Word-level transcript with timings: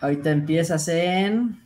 Ahorita 0.00 0.30
empiezas 0.30 0.86
en 0.86 1.60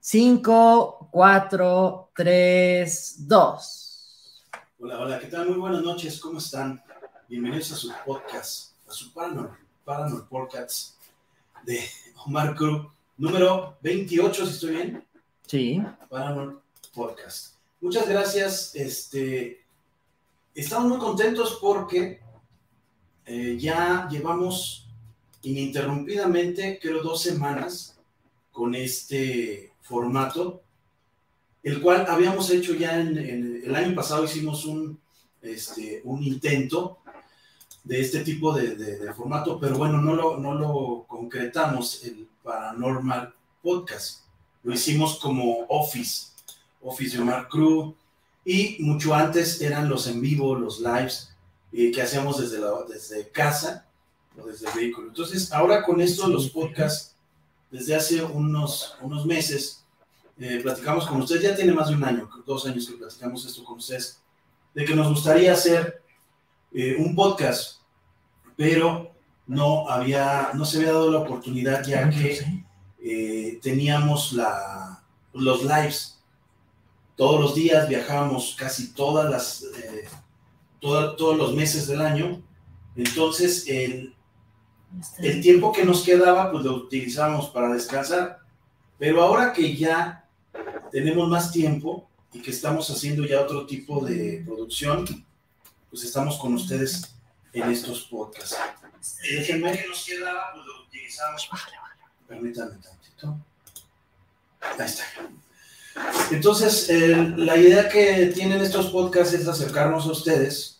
5, 0.00 1.08
4, 1.10 2.10
3, 2.14 3.14
2. 3.26 4.44
Hola, 4.80 5.00
hola, 5.00 5.18
¿qué 5.18 5.28
tal? 5.28 5.48
Muy 5.48 5.56
buenas 5.56 5.82
noches, 5.82 6.20
¿cómo 6.20 6.38
están? 6.38 6.82
Bienvenidos 7.26 7.72
a 7.72 7.76
su 7.76 7.90
podcast, 8.04 8.72
a 8.86 8.92
su 8.92 9.10
Paranor, 9.14 9.56
Paranor 9.82 10.28
Podcast 10.28 10.96
de 11.64 11.80
Omar 12.26 12.54
Cruz, 12.54 12.86
número 13.16 13.78
28, 13.80 14.44
si 14.44 14.52
estoy 14.52 14.70
bien. 14.72 15.04
Sí. 15.46 15.82
Paranor 16.10 16.60
Podcast. 16.92 17.54
Muchas 17.80 18.06
gracias, 18.06 18.74
este, 18.74 19.64
estamos 20.54 20.86
muy 20.86 20.98
contentos 20.98 21.56
porque 21.62 22.20
eh, 23.32 23.56
ya 23.60 24.08
llevamos 24.10 24.88
ininterrumpidamente, 25.42 26.80
creo, 26.82 27.00
dos 27.00 27.22
semanas 27.22 27.96
con 28.50 28.74
este 28.74 29.72
formato, 29.82 30.62
el 31.62 31.80
cual 31.80 32.06
habíamos 32.08 32.50
hecho 32.50 32.74
ya 32.74 33.00
en, 33.00 33.62
el 33.64 33.72
año 33.76 33.94
pasado, 33.94 34.24
hicimos 34.24 34.64
un, 34.64 34.98
este, 35.42 36.00
un 36.02 36.24
intento 36.24 36.98
de 37.84 38.00
este 38.00 38.24
tipo 38.24 38.52
de, 38.52 39.14
formato, 39.14 39.60
pero 39.60 39.78
bueno, 39.78 40.02
no 40.02 40.16
lo, 40.16 40.36
no 40.36 40.54
lo 40.56 41.04
concretamos 41.06 42.02
el 42.02 42.26
Paranormal 42.42 43.32
Podcast. 43.62 44.24
Lo 44.64 44.74
hicimos 44.74 45.20
como 45.20 45.66
Office, 45.68 46.32
Office 46.82 47.16
de 47.16 47.22
Omar 47.22 47.46
Crew, 47.48 47.94
y 48.44 48.78
mucho 48.80 49.14
antes 49.14 49.60
eran 49.60 49.88
los 49.88 50.08
en 50.08 50.20
vivo, 50.20 50.56
los 50.56 50.80
lives, 50.80 51.30
que 51.70 52.02
hacíamos 52.02 52.40
desde, 52.40 52.58
la, 52.58 52.70
desde 52.88 53.28
casa 53.28 53.86
o 54.40 54.46
desde 54.46 54.68
el 54.68 54.74
vehículo. 54.74 55.08
Entonces, 55.08 55.52
ahora 55.52 55.82
con 55.82 56.00
esto, 56.00 56.28
los 56.28 56.50
podcasts, 56.50 57.14
desde 57.70 57.94
hace 57.94 58.22
unos, 58.22 58.96
unos 59.00 59.24
meses, 59.24 59.84
eh, 60.38 60.60
platicamos 60.62 61.06
con 61.06 61.20
ustedes, 61.20 61.42
ya 61.42 61.54
tiene 61.54 61.72
más 61.72 61.88
de 61.88 61.94
un 61.94 62.04
año, 62.04 62.28
dos 62.46 62.66
años 62.66 62.86
que 62.86 62.96
platicamos 62.96 63.44
esto 63.44 63.62
con 63.64 63.78
ustedes, 63.78 64.20
de 64.74 64.84
que 64.84 64.94
nos 64.94 65.08
gustaría 65.08 65.52
hacer 65.52 66.02
eh, 66.72 66.96
un 66.98 67.14
podcast, 67.14 67.80
pero 68.56 69.12
no 69.46 69.88
había, 69.88 70.50
no 70.54 70.64
se 70.64 70.78
había 70.78 70.92
dado 70.92 71.10
la 71.10 71.18
oportunidad 71.18 71.84
ya 71.84 72.08
que 72.08 72.64
eh, 73.02 73.58
teníamos 73.62 74.32
la, 74.32 75.02
los 75.32 75.62
lives. 75.62 76.18
Todos 77.16 77.40
los 77.40 77.54
días 77.54 77.88
viajábamos 77.88 78.56
casi 78.58 78.94
todas 78.94 79.30
las 79.30 79.64
todos 80.80 81.36
los 81.36 81.54
meses 81.54 81.86
del 81.86 82.00
año. 82.00 82.42
Entonces, 82.96 83.66
el, 83.68 84.14
el 85.18 85.40
tiempo 85.40 85.72
que 85.72 85.84
nos 85.84 86.02
quedaba, 86.02 86.50
pues 86.50 86.64
lo 86.64 86.74
utilizábamos 86.74 87.50
para 87.50 87.72
descansar. 87.72 88.40
Pero 88.98 89.22
ahora 89.22 89.52
que 89.52 89.76
ya 89.76 90.28
tenemos 90.90 91.28
más 91.28 91.52
tiempo 91.52 92.08
y 92.32 92.40
que 92.40 92.50
estamos 92.50 92.90
haciendo 92.90 93.24
ya 93.24 93.40
otro 93.40 93.66
tipo 93.66 94.04
de 94.04 94.42
producción, 94.44 95.04
pues 95.88 96.04
estamos 96.04 96.38
con 96.38 96.54
ustedes 96.54 97.14
en 97.52 97.70
estos 97.70 98.02
podcasts. 98.02 98.56
Déjenme. 99.22 99.72
que 99.72 99.88
nos 99.88 100.04
quedaba, 100.04 100.52
pues 100.52 100.66
lo 100.66 100.82
utilizamos. 100.84 101.48
Permítanme 102.28 102.76
tantito. 102.76 103.38
Ahí 104.60 104.86
está. 104.86 105.04
Entonces, 106.30 106.88
la 107.36 107.56
idea 107.56 107.88
que 107.88 108.32
tienen 108.34 108.60
estos 108.60 108.86
podcasts 108.86 109.34
es 109.34 109.48
acercarnos 109.48 110.06
a 110.06 110.12
ustedes. 110.12 110.79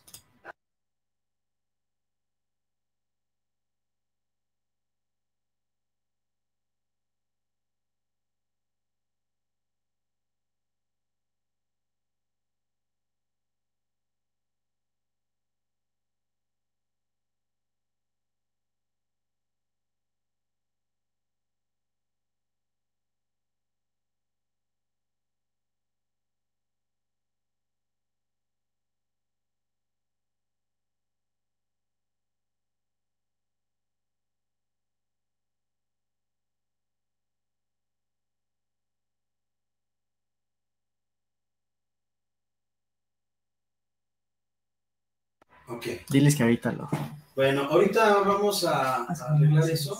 Ok. 45.70 45.86
Diles 46.08 46.34
que 46.34 46.42
ahorita 46.42 46.72
lo. 46.72 46.88
Bueno, 47.36 47.62
ahorita 47.62 48.18
vamos 48.18 48.64
a, 48.64 49.04
arreglar 49.04 49.70
eso. 49.70 49.98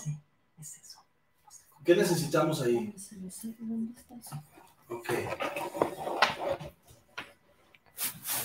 ¿Qué 1.83 1.95
necesitamos 1.95 2.61
ahí? 2.61 2.93
Ok. 4.89 5.09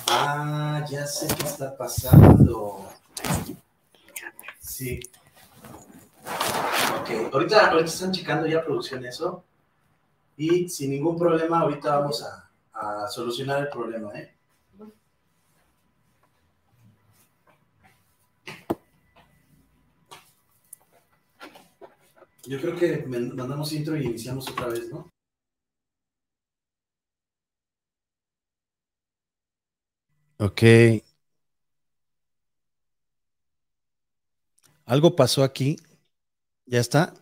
Ah, 0.08 0.86
ya 0.88 1.04
sé 1.06 1.26
qué 1.26 1.46
está 1.46 1.76
pasando. 1.76 2.88
Sí. 4.60 5.00
Ok, 7.00 7.32
ahorita, 7.32 7.70
ahorita 7.70 7.90
están 7.90 8.12
checando 8.12 8.46
ya 8.46 8.64
producción 8.64 9.04
eso. 9.04 9.44
Y 10.36 10.68
sin 10.68 10.90
ningún 10.90 11.18
problema, 11.18 11.60
ahorita 11.60 11.98
vamos 11.98 12.22
a, 12.22 12.50
a 12.72 13.08
solucionar 13.08 13.62
el 13.62 13.68
problema, 13.68 14.16
¿eh? 14.16 14.35
Yo 22.48 22.60
creo 22.60 22.76
que 22.76 23.04
mandamos 23.06 23.72
intro 23.72 23.96
y 23.96 24.04
iniciamos 24.04 24.48
otra 24.48 24.68
vez, 24.68 24.88
¿no? 24.90 25.08
Ok. 30.38 30.62
Algo 34.86 35.16
pasó 35.16 35.42
aquí. 35.44 35.76
Ya 36.66 36.80
está. 36.80 37.14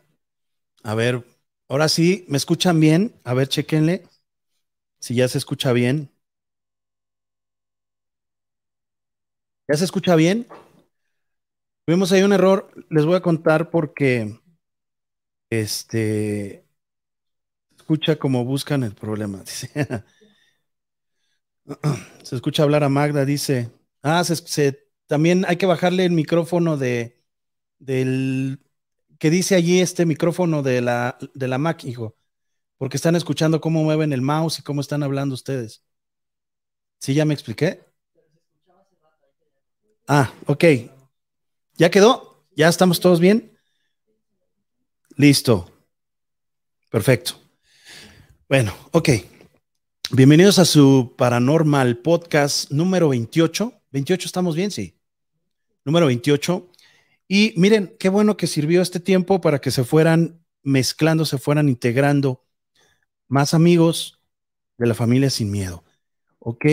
A 0.85 0.95
ver, 0.95 1.25
ahora 1.69 1.89
sí, 1.89 2.25
¿me 2.29 2.37
escuchan 2.39 2.81
bien? 2.81 3.15
A 3.25 3.35
ver, 3.35 3.49
chequenle. 3.49 4.05
Si 5.01 5.15
ya 5.15 5.29
se 5.29 5.39
escucha 5.39 5.73
bien. 5.73 6.11
¿Ya 9.69 9.77
se 9.77 9.85
escucha 9.85 10.15
bien? 10.17 10.47
Tuvimos 11.87 12.13
ahí 12.13 12.23
un 12.23 12.33
error. 12.33 12.71
Les 12.91 13.07
voy 13.07 13.17
a 13.17 13.21
contar 13.23 13.71
porque 13.71 14.39
este, 15.51 16.67
escucha 17.77 18.17
como 18.17 18.45
buscan 18.45 18.83
el 18.83 18.95
problema. 18.95 19.39
Dice. 19.45 19.71
se 22.23 22.37
escucha 22.37 22.63
hablar 22.63 22.85
a 22.85 22.89
Magda, 22.89 23.25
dice. 23.25 23.71
Ah, 24.03 24.23
también 25.07 25.45
hay 25.49 25.57
que 25.57 25.67
bajarle 25.67 26.05
el 26.05 26.13
micrófono 26.13 26.77
de 26.77 27.23
del 27.79 28.61
que 29.19 29.31
dice 29.31 29.55
allí 29.55 29.81
este 29.81 30.07
micrófono 30.07 30.63
de 30.63 30.81
la, 30.81 31.19
de 31.35 31.49
la 31.49 31.59
Mac, 31.59 31.85
hijo, 31.85 32.17
porque 32.79 32.97
están 32.97 33.17
escuchando 33.17 33.61
cómo 33.61 33.85
mueven 33.85 34.13
el 34.13 34.23
mouse 34.23 34.59
y 34.59 34.63
cómo 34.63 34.81
están 34.81 35.03
hablando 35.03 35.35
ustedes. 35.35 35.85
¿Sí 36.99 37.15
ya 37.15 37.25
me 37.25 37.35
expliqué? 37.35 37.81
Ah, 40.09 40.33
ok. 40.47 40.65
¿Ya 41.77 41.91
quedó? 41.91 42.45
¿Ya 42.57 42.69
estamos 42.69 43.01
todos 43.01 43.21
bien? 43.21 43.54
Listo. 45.17 45.71
Perfecto. 46.91 47.35
Bueno, 48.49 48.75
ok. 48.91 49.11
Bienvenidos 50.11 50.59
a 50.59 50.65
su 50.65 51.15
Paranormal 51.17 51.99
Podcast 51.99 52.73
número 52.73 53.11
28. 53.11 53.73
28, 53.93 54.27
¿estamos 54.27 54.57
bien? 54.57 54.73
Sí. 54.73 54.99
Número 55.85 56.07
28. 56.07 56.69
Y 57.29 57.55
miren, 57.57 57.95
qué 58.01 58.09
bueno 58.09 58.37
que 58.37 58.49
sirvió 58.49 58.83
este 58.83 58.99
tiempo 58.99 59.41
para 59.41 59.61
que 59.61 59.71
se 59.71 59.85
fueran 59.85 60.45
mezclando, 60.65 61.25
se 61.25 61.39
fueran 61.39 61.69
integrando 61.69 62.45
más 63.29 63.55
amigos 63.55 64.21
de 64.79 64.89
la 64.89 64.95
familia 64.95 65.31
sin 65.31 65.49
miedo. 65.49 65.85
¿Ok? 66.41 66.65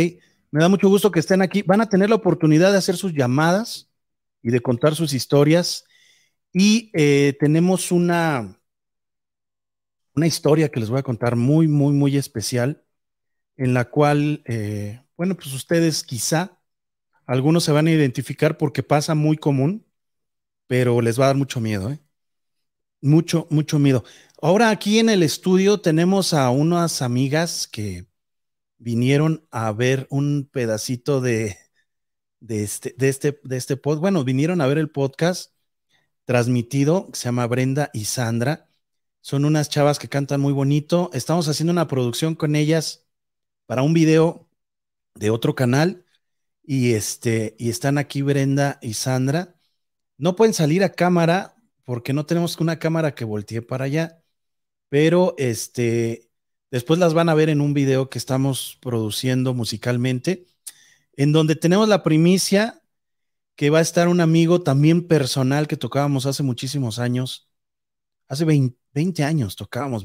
Me 0.49 0.61
da 0.61 0.67
mucho 0.67 0.89
gusto 0.89 1.11
que 1.11 1.19
estén 1.19 1.43
aquí. 1.43 1.61
Van 1.61 1.81
a 1.81 1.89
tener 1.89 2.09
la 2.09 2.15
oportunidad 2.15 2.71
de 2.71 2.79
hacer 2.79 2.97
sus 2.97 3.13
llamadas 3.13 3.91
y 4.41 4.49
de 4.49 4.61
contar 4.61 4.95
sus 4.95 5.13
historias 5.13 5.85
y 6.53 6.91
eh, 6.93 7.35
tenemos 7.39 7.91
una, 7.91 8.59
una 10.15 10.27
historia 10.27 10.69
que 10.69 10.79
les 10.79 10.89
voy 10.89 10.99
a 10.99 11.03
contar 11.03 11.35
muy, 11.35 11.67
muy, 11.67 11.93
muy 11.93 12.17
especial, 12.17 12.83
en 13.57 13.73
la 13.73 13.89
cual, 13.89 14.43
eh, 14.45 15.01
bueno, 15.17 15.35
pues 15.35 15.53
ustedes 15.53 16.03
quizá, 16.03 16.59
algunos 17.25 17.63
se 17.63 17.71
van 17.71 17.87
a 17.87 17.91
identificar 17.91 18.57
porque 18.57 18.83
pasa 18.83 19.15
muy 19.15 19.37
común, 19.37 19.85
pero 20.67 21.01
les 21.01 21.19
va 21.19 21.25
a 21.25 21.27
dar 21.27 21.37
mucho 21.37 21.59
miedo, 21.61 21.91
¿eh? 21.91 21.99
Mucho, 23.01 23.47
mucho 23.49 23.79
miedo. 23.79 24.03
Ahora 24.41 24.69
aquí 24.69 24.99
en 24.99 25.09
el 25.09 25.23
estudio 25.23 25.81
tenemos 25.81 26.33
a 26.33 26.49
unas 26.51 27.01
amigas 27.01 27.67
que 27.67 28.07
vinieron 28.77 29.47
a 29.51 29.71
ver 29.71 30.07
un 30.09 30.49
pedacito 30.51 31.21
de, 31.21 31.57
de 32.39 32.63
este, 32.63 32.93
de 32.97 33.09
este, 33.09 33.39
de 33.43 33.57
este. 33.57 33.75
Bueno, 33.75 34.23
vinieron 34.23 34.61
a 34.61 34.67
ver 34.67 34.77
el 34.77 34.91
podcast 34.91 35.53
transmitido, 36.25 37.07
que 37.11 37.17
se 37.17 37.25
llama 37.25 37.47
Brenda 37.47 37.89
y 37.93 38.05
Sandra. 38.05 38.67
Son 39.21 39.45
unas 39.45 39.69
chavas 39.69 39.99
que 39.99 40.09
cantan 40.09 40.41
muy 40.41 40.53
bonito. 40.53 41.09
Estamos 41.13 41.47
haciendo 41.47 41.71
una 41.71 41.87
producción 41.87 42.35
con 42.35 42.55
ellas 42.55 43.07
para 43.65 43.83
un 43.83 43.93
video 43.93 44.49
de 45.15 45.29
otro 45.29 45.55
canal. 45.55 46.05
Y 46.63 46.93
este, 46.93 47.55
y 47.59 47.69
están 47.69 47.97
aquí 47.97 48.21
Brenda 48.21 48.79
y 48.81 48.93
Sandra. 48.93 49.55
No 50.17 50.35
pueden 50.35 50.53
salir 50.53 50.83
a 50.83 50.93
cámara 50.93 51.55
porque 51.83 52.13
no 52.13 52.25
tenemos 52.25 52.57
una 52.59 52.79
cámara 52.79 53.15
que 53.15 53.25
voltee 53.25 53.61
para 53.61 53.85
allá. 53.85 54.23
Pero 54.89 55.35
este, 55.37 56.29
después 56.69 56.99
las 56.99 57.13
van 57.13 57.29
a 57.29 57.33
ver 57.33 57.49
en 57.49 57.61
un 57.61 57.73
video 57.73 58.09
que 58.09 58.17
estamos 58.17 58.77
produciendo 58.81 59.53
musicalmente, 59.53 60.47
en 61.15 61.31
donde 61.31 61.55
tenemos 61.55 61.87
la 61.87 62.03
primicia 62.03 62.80
que 63.61 63.69
va 63.69 63.77
a 63.77 63.81
estar 63.81 64.07
un 64.07 64.21
amigo 64.21 64.63
también 64.63 65.07
personal 65.07 65.67
que 65.67 65.77
tocábamos 65.77 66.25
hace 66.25 66.41
muchísimos 66.41 66.97
años. 66.97 67.47
Hace 68.27 68.43
20, 68.43 69.23
años 69.23 69.55
tocábamos, 69.55 70.03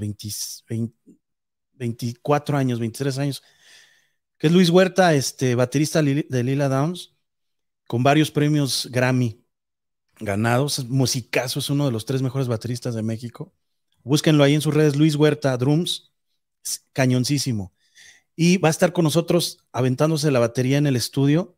24 1.72 2.58
años, 2.58 2.78
23 2.78 3.16
años, 3.16 3.42
que 4.36 4.48
es 4.48 4.52
Luis 4.52 4.68
Huerta, 4.68 5.14
este 5.14 5.54
baterista 5.54 6.02
de 6.02 6.44
Lila 6.44 6.68
Downs, 6.68 7.16
con 7.86 8.02
varios 8.02 8.30
premios 8.30 8.90
Grammy 8.92 9.42
ganados. 10.20 10.84
musicazo, 10.90 11.60
es 11.60 11.70
uno 11.70 11.86
de 11.86 11.92
los 11.92 12.04
tres 12.04 12.20
mejores 12.20 12.48
bateristas 12.48 12.94
de 12.94 13.02
México. 13.02 13.54
Búsquenlo 14.04 14.44
ahí 14.44 14.52
en 14.52 14.60
sus 14.60 14.74
redes, 14.74 14.96
Luis 14.96 15.14
Huerta 15.14 15.56
Drums, 15.56 16.12
cañoncísimo. 16.92 17.72
Y 18.34 18.58
va 18.58 18.68
a 18.68 18.70
estar 18.70 18.92
con 18.92 19.04
nosotros 19.04 19.64
aventándose 19.72 20.30
la 20.30 20.40
batería 20.40 20.76
en 20.76 20.86
el 20.86 20.96
estudio. 20.96 21.56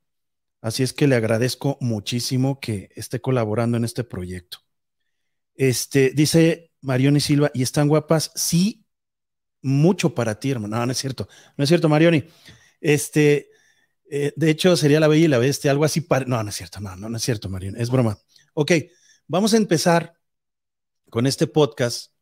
Así 0.60 0.82
es 0.82 0.93
que 0.93 1.06
le 1.06 1.16
agradezco 1.16 1.78
muchísimo 1.81 2.58
que 2.60 2.90
esté 2.96 3.20
colaborando 3.20 3.76
en 3.76 3.84
este 3.84 4.05
proyecto. 4.05 4.58
Este, 5.55 6.10
dice 6.10 6.72
Marioni 6.81 7.20
Silva, 7.20 7.50
¿y 7.55 7.62
están 7.62 7.88
guapas? 7.88 8.32
Sí, 8.34 8.87
mucho 9.62 10.14
para 10.14 10.38
ti, 10.38 10.50
hermano. 10.50 10.76
No, 10.76 10.87
no 10.87 10.93
es 10.93 10.99
cierto. 10.99 11.28
No 11.56 11.64
es 11.64 11.69
cierto, 11.69 11.88
Marioni. 11.88 12.25
Este, 12.81 13.50
eh, 14.10 14.32
de 14.37 14.50
hecho, 14.50 14.76
sería 14.76 15.00
la 15.00 15.08
bella 15.08 15.25
y 15.25 15.28
la 15.28 15.38
bestia, 15.38 15.70
algo 15.70 15.84
así 15.84 16.00
para. 16.00 16.25
No, 16.25 16.43
no 16.43 16.49
es 16.49 16.56
cierto, 16.56 16.81
no, 16.81 16.96
no, 16.96 17.08
no 17.08 17.16
es 17.16 17.22
cierto, 17.22 17.49
Marioni. 17.49 17.81
Es 17.81 17.90
broma. 17.90 18.19
Ok, 18.54 18.72
vamos 19.26 19.54
a 19.54 19.56
empezar 19.56 20.14
con 21.11 21.26
este 21.26 21.46
podcast 21.46 22.12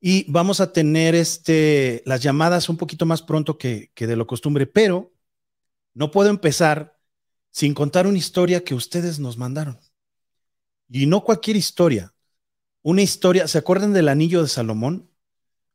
y 0.00 0.30
vamos 0.30 0.60
a 0.60 0.72
tener 0.72 1.14
este, 1.14 2.02
las 2.04 2.22
llamadas 2.22 2.68
un 2.68 2.76
poquito 2.76 3.06
más 3.06 3.22
pronto 3.22 3.56
que, 3.56 3.90
que 3.94 4.06
de 4.06 4.16
lo 4.16 4.26
costumbre, 4.26 4.66
pero 4.66 5.12
no 5.94 6.10
puedo 6.10 6.28
empezar 6.30 6.93
sin 7.54 7.72
contar 7.72 8.08
una 8.08 8.18
historia 8.18 8.64
que 8.64 8.74
ustedes 8.74 9.20
nos 9.20 9.38
mandaron. 9.38 9.78
Y 10.88 11.06
no 11.06 11.22
cualquier 11.22 11.56
historia, 11.56 12.12
una 12.82 13.00
historia, 13.00 13.46
¿se 13.46 13.58
acuerdan 13.58 13.92
del 13.92 14.08
anillo 14.08 14.42
de 14.42 14.48
Salomón? 14.48 15.08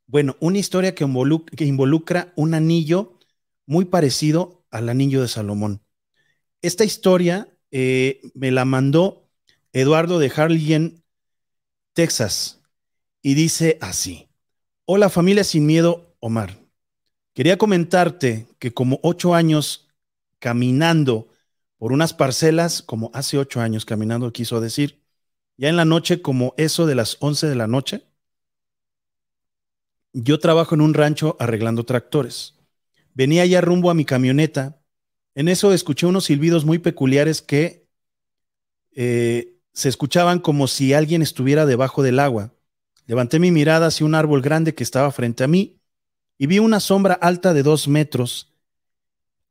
Bueno, 0.05 0.35
una 0.41 0.57
historia 0.57 0.93
que 0.93 1.05
involucra, 1.05 2.33
un 2.35 2.53
anillo 2.53 3.17
muy 3.65 3.85
parecido 3.85 4.65
al 4.71 4.89
anillo 4.89 5.21
de 5.21 5.29
Salomón. 5.29 5.81
Esta 6.61 6.83
historia 6.83 7.47
eh, 7.71 8.19
me 8.33 8.51
la 8.51 8.65
mandó 8.65 9.29
Eduardo 9.71 10.19
de 10.19 10.33
Harlingen, 10.35 11.01
Texas, 11.93 12.61
y 13.21 13.35
dice 13.35 13.77
así. 13.79 14.27
Hola 14.83 15.09
familia 15.09 15.45
sin 15.45 15.65
miedo, 15.65 16.13
Omar. 16.19 16.59
Quería 17.33 17.57
comentarte 17.57 18.47
que 18.59 18.73
como 18.73 18.99
ocho 19.01 19.33
años 19.33 19.87
caminando 20.39 21.29
por 21.79 21.93
unas 21.93 22.13
parcelas, 22.13 22.83
como 22.83 23.09
hace 23.13 23.37
ocho 23.37 23.61
años 23.61 23.85
caminando, 23.85 24.31
quiso 24.31 24.61
decir, 24.61 25.01
ya 25.57 25.69
en 25.69 25.77
la 25.77 25.85
noche, 25.85 26.21
como 26.21 26.53
eso 26.57 26.85
de 26.85 26.93
las 26.93 27.17
once 27.21 27.47
de 27.47 27.55
la 27.55 27.67
noche, 27.67 28.05
yo 30.13 30.39
trabajo 30.39 30.75
en 30.75 30.81
un 30.81 30.93
rancho 30.93 31.35
arreglando 31.39 31.85
tractores. 31.85 32.55
Venía 33.13 33.45
ya 33.45 33.61
rumbo 33.61 33.89
a 33.89 33.93
mi 33.93 34.05
camioneta. 34.05 34.81
En 35.35 35.47
eso 35.47 35.73
escuché 35.73 36.05
unos 36.05 36.25
silbidos 36.25 36.65
muy 36.65 36.79
peculiares 36.79 37.41
que 37.41 37.87
eh, 38.91 39.57
se 39.73 39.89
escuchaban 39.89 40.39
como 40.39 40.67
si 40.67 40.93
alguien 40.93 41.21
estuviera 41.21 41.65
debajo 41.65 42.03
del 42.03 42.19
agua. 42.19 42.53
Levanté 43.05 43.39
mi 43.39 43.51
mirada 43.51 43.87
hacia 43.87 44.05
un 44.05 44.15
árbol 44.15 44.41
grande 44.41 44.75
que 44.75 44.83
estaba 44.83 45.11
frente 45.11 45.43
a 45.43 45.47
mí 45.47 45.79
y 46.37 46.47
vi 46.47 46.59
una 46.59 46.79
sombra 46.79 47.13
alta 47.13 47.53
de 47.53 47.63
dos 47.63 47.87
metros, 47.87 48.53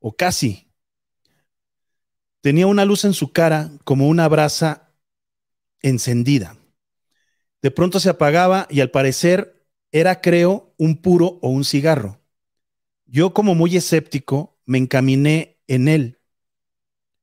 o 0.00 0.12
casi. 0.14 0.67
Tenía 2.48 2.66
una 2.66 2.86
luz 2.86 3.04
en 3.04 3.12
su 3.12 3.30
cara 3.30 3.70
como 3.84 4.08
una 4.08 4.26
brasa 4.26 4.94
encendida. 5.82 6.56
De 7.60 7.70
pronto 7.70 8.00
se 8.00 8.08
apagaba 8.08 8.66
y 8.70 8.80
al 8.80 8.90
parecer 8.90 9.66
era, 9.92 10.22
creo, 10.22 10.72
un 10.78 11.02
puro 11.02 11.38
o 11.42 11.50
un 11.50 11.66
cigarro. 11.66 12.22
Yo 13.04 13.34
como 13.34 13.54
muy 13.54 13.76
escéptico 13.76 14.58
me 14.64 14.78
encaminé 14.78 15.60
en 15.66 15.88
él. 15.88 16.20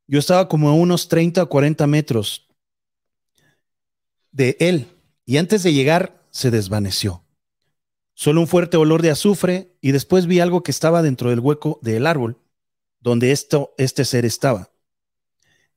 Yo 0.06 0.20
estaba 0.20 0.48
como 0.48 0.70
a 0.70 0.76
unos 0.76 1.08
30 1.08 1.42
o 1.42 1.50
40 1.50 1.88
metros 1.88 2.48
de 4.32 4.58
él 4.60 4.86
y 5.26 5.38
antes 5.38 5.64
de 5.64 5.74
llegar 5.74 6.24
se 6.30 6.52
desvaneció. 6.52 7.26
Solo 8.14 8.42
un 8.42 8.48
fuerte 8.48 8.78
olor 8.78 9.02
de 9.02 9.10
azufre 9.10 9.76
y 9.82 9.92
después 9.92 10.28
vi 10.28 10.40
algo 10.40 10.62
que 10.62 10.70
estaba 10.70 11.02
dentro 11.02 11.32
del 11.32 11.40
hueco 11.40 11.80
del 11.82 12.06
árbol 12.06 12.38
donde 13.00 13.32
esto, 13.32 13.74
este 13.80 14.06
ser 14.06 14.24
estaba. 14.24 14.75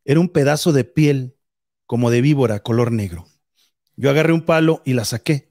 Era 0.09 0.21
un 0.21 0.31
pedazo 0.31 0.73
de 0.73 0.85
piel 0.85 1.37
como 1.85 2.11
de 2.11 2.23
víbora 2.23 2.63
color 2.63 2.93
negro. 2.93 3.29
Yo 3.95 4.09
agarré 4.09 4.33
un 4.33 4.41
palo 4.41 4.81
y 4.87 4.95
la 4.95 5.05
saqué 5.05 5.49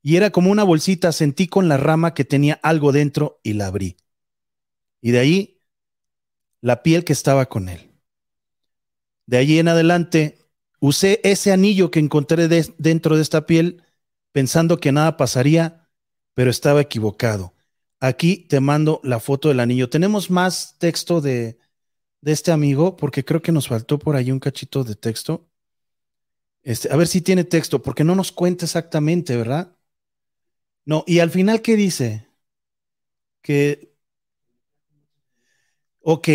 y 0.00 0.16
era 0.16 0.30
como 0.30 0.50
una 0.50 0.64
bolsita, 0.64 1.12
sentí 1.12 1.46
con 1.46 1.68
la 1.68 1.76
rama 1.76 2.14
que 2.14 2.24
tenía 2.24 2.58
algo 2.62 2.90
dentro 2.90 3.38
y 3.42 3.52
la 3.52 3.66
abrí. 3.66 3.98
Y 5.02 5.10
de 5.10 5.18
ahí 5.18 5.60
la 6.62 6.82
piel 6.82 7.04
que 7.04 7.12
estaba 7.12 7.50
con 7.50 7.68
él. 7.68 7.92
De 9.26 9.36
allí 9.36 9.58
en 9.58 9.68
adelante 9.68 10.38
usé 10.80 11.20
ese 11.22 11.52
anillo 11.52 11.90
que 11.90 12.00
encontré 12.00 12.48
dentro 12.48 13.16
de 13.16 13.22
esta 13.22 13.44
piel 13.44 13.84
pensando 14.32 14.78
que 14.78 14.90
nada 14.90 15.18
pasaría, 15.18 15.90
pero 16.32 16.50
estaba 16.50 16.80
equivocado. 16.80 17.52
Aquí 18.00 18.38
te 18.48 18.58
mando 18.60 19.02
la 19.04 19.20
foto 19.20 19.48
del 19.48 19.60
anillo. 19.60 19.90
Tenemos 19.90 20.30
más 20.30 20.78
texto 20.78 21.20
de, 21.20 21.58
de 22.22 22.32
este 22.32 22.52
amigo 22.52 22.96
porque 22.96 23.24
creo 23.24 23.42
que 23.42 23.52
nos 23.52 23.68
faltó 23.68 23.98
por 23.98 24.16
ahí 24.16 24.32
un 24.32 24.40
cachito 24.40 24.84
de 24.84 24.94
texto. 24.94 25.46
Este, 26.62 26.90
a 26.92 26.96
ver 26.96 27.08
si 27.08 27.20
tiene 27.20 27.44
texto, 27.44 27.82
porque 27.82 28.04
no 28.04 28.14
nos 28.14 28.32
cuenta 28.32 28.64
exactamente, 28.64 29.36
¿verdad? 29.36 29.76
No, 30.84 31.04
y 31.06 31.18
al 31.18 31.30
final, 31.30 31.60
¿qué 31.60 31.76
dice? 31.76 32.28
Que, 33.42 33.92
ok, 36.00 36.28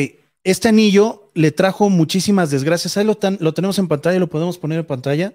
este 0.44 0.68
anillo 0.68 1.32
le 1.34 1.52
trajo 1.52 1.90
muchísimas 1.90 2.52
desgracias. 2.52 2.98
Ahí 2.98 3.06
lo, 3.06 3.18
lo 3.40 3.54
tenemos 3.54 3.80
en 3.80 3.88
pantalla, 3.88 4.20
lo 4.20 4.28
podemos 4.30 4.58
poner 4.58 4.80
en 4.80 4.86
pantalla. 4.86 5.34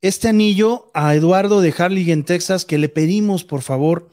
Este 0.00 0.28
anillo 0.28 0.90
a 0.94 1.14
Eduardo 1.14 1.60
de 1.60 1.74
Harley 1.76 2.10
en 2.10 2.24
Texas, 2.24 2.64
que 2.64 2.78
le 2.78 2.88
pedimos, 2.88 3.44
por 3.44 3.62
favor, 3.62 4.10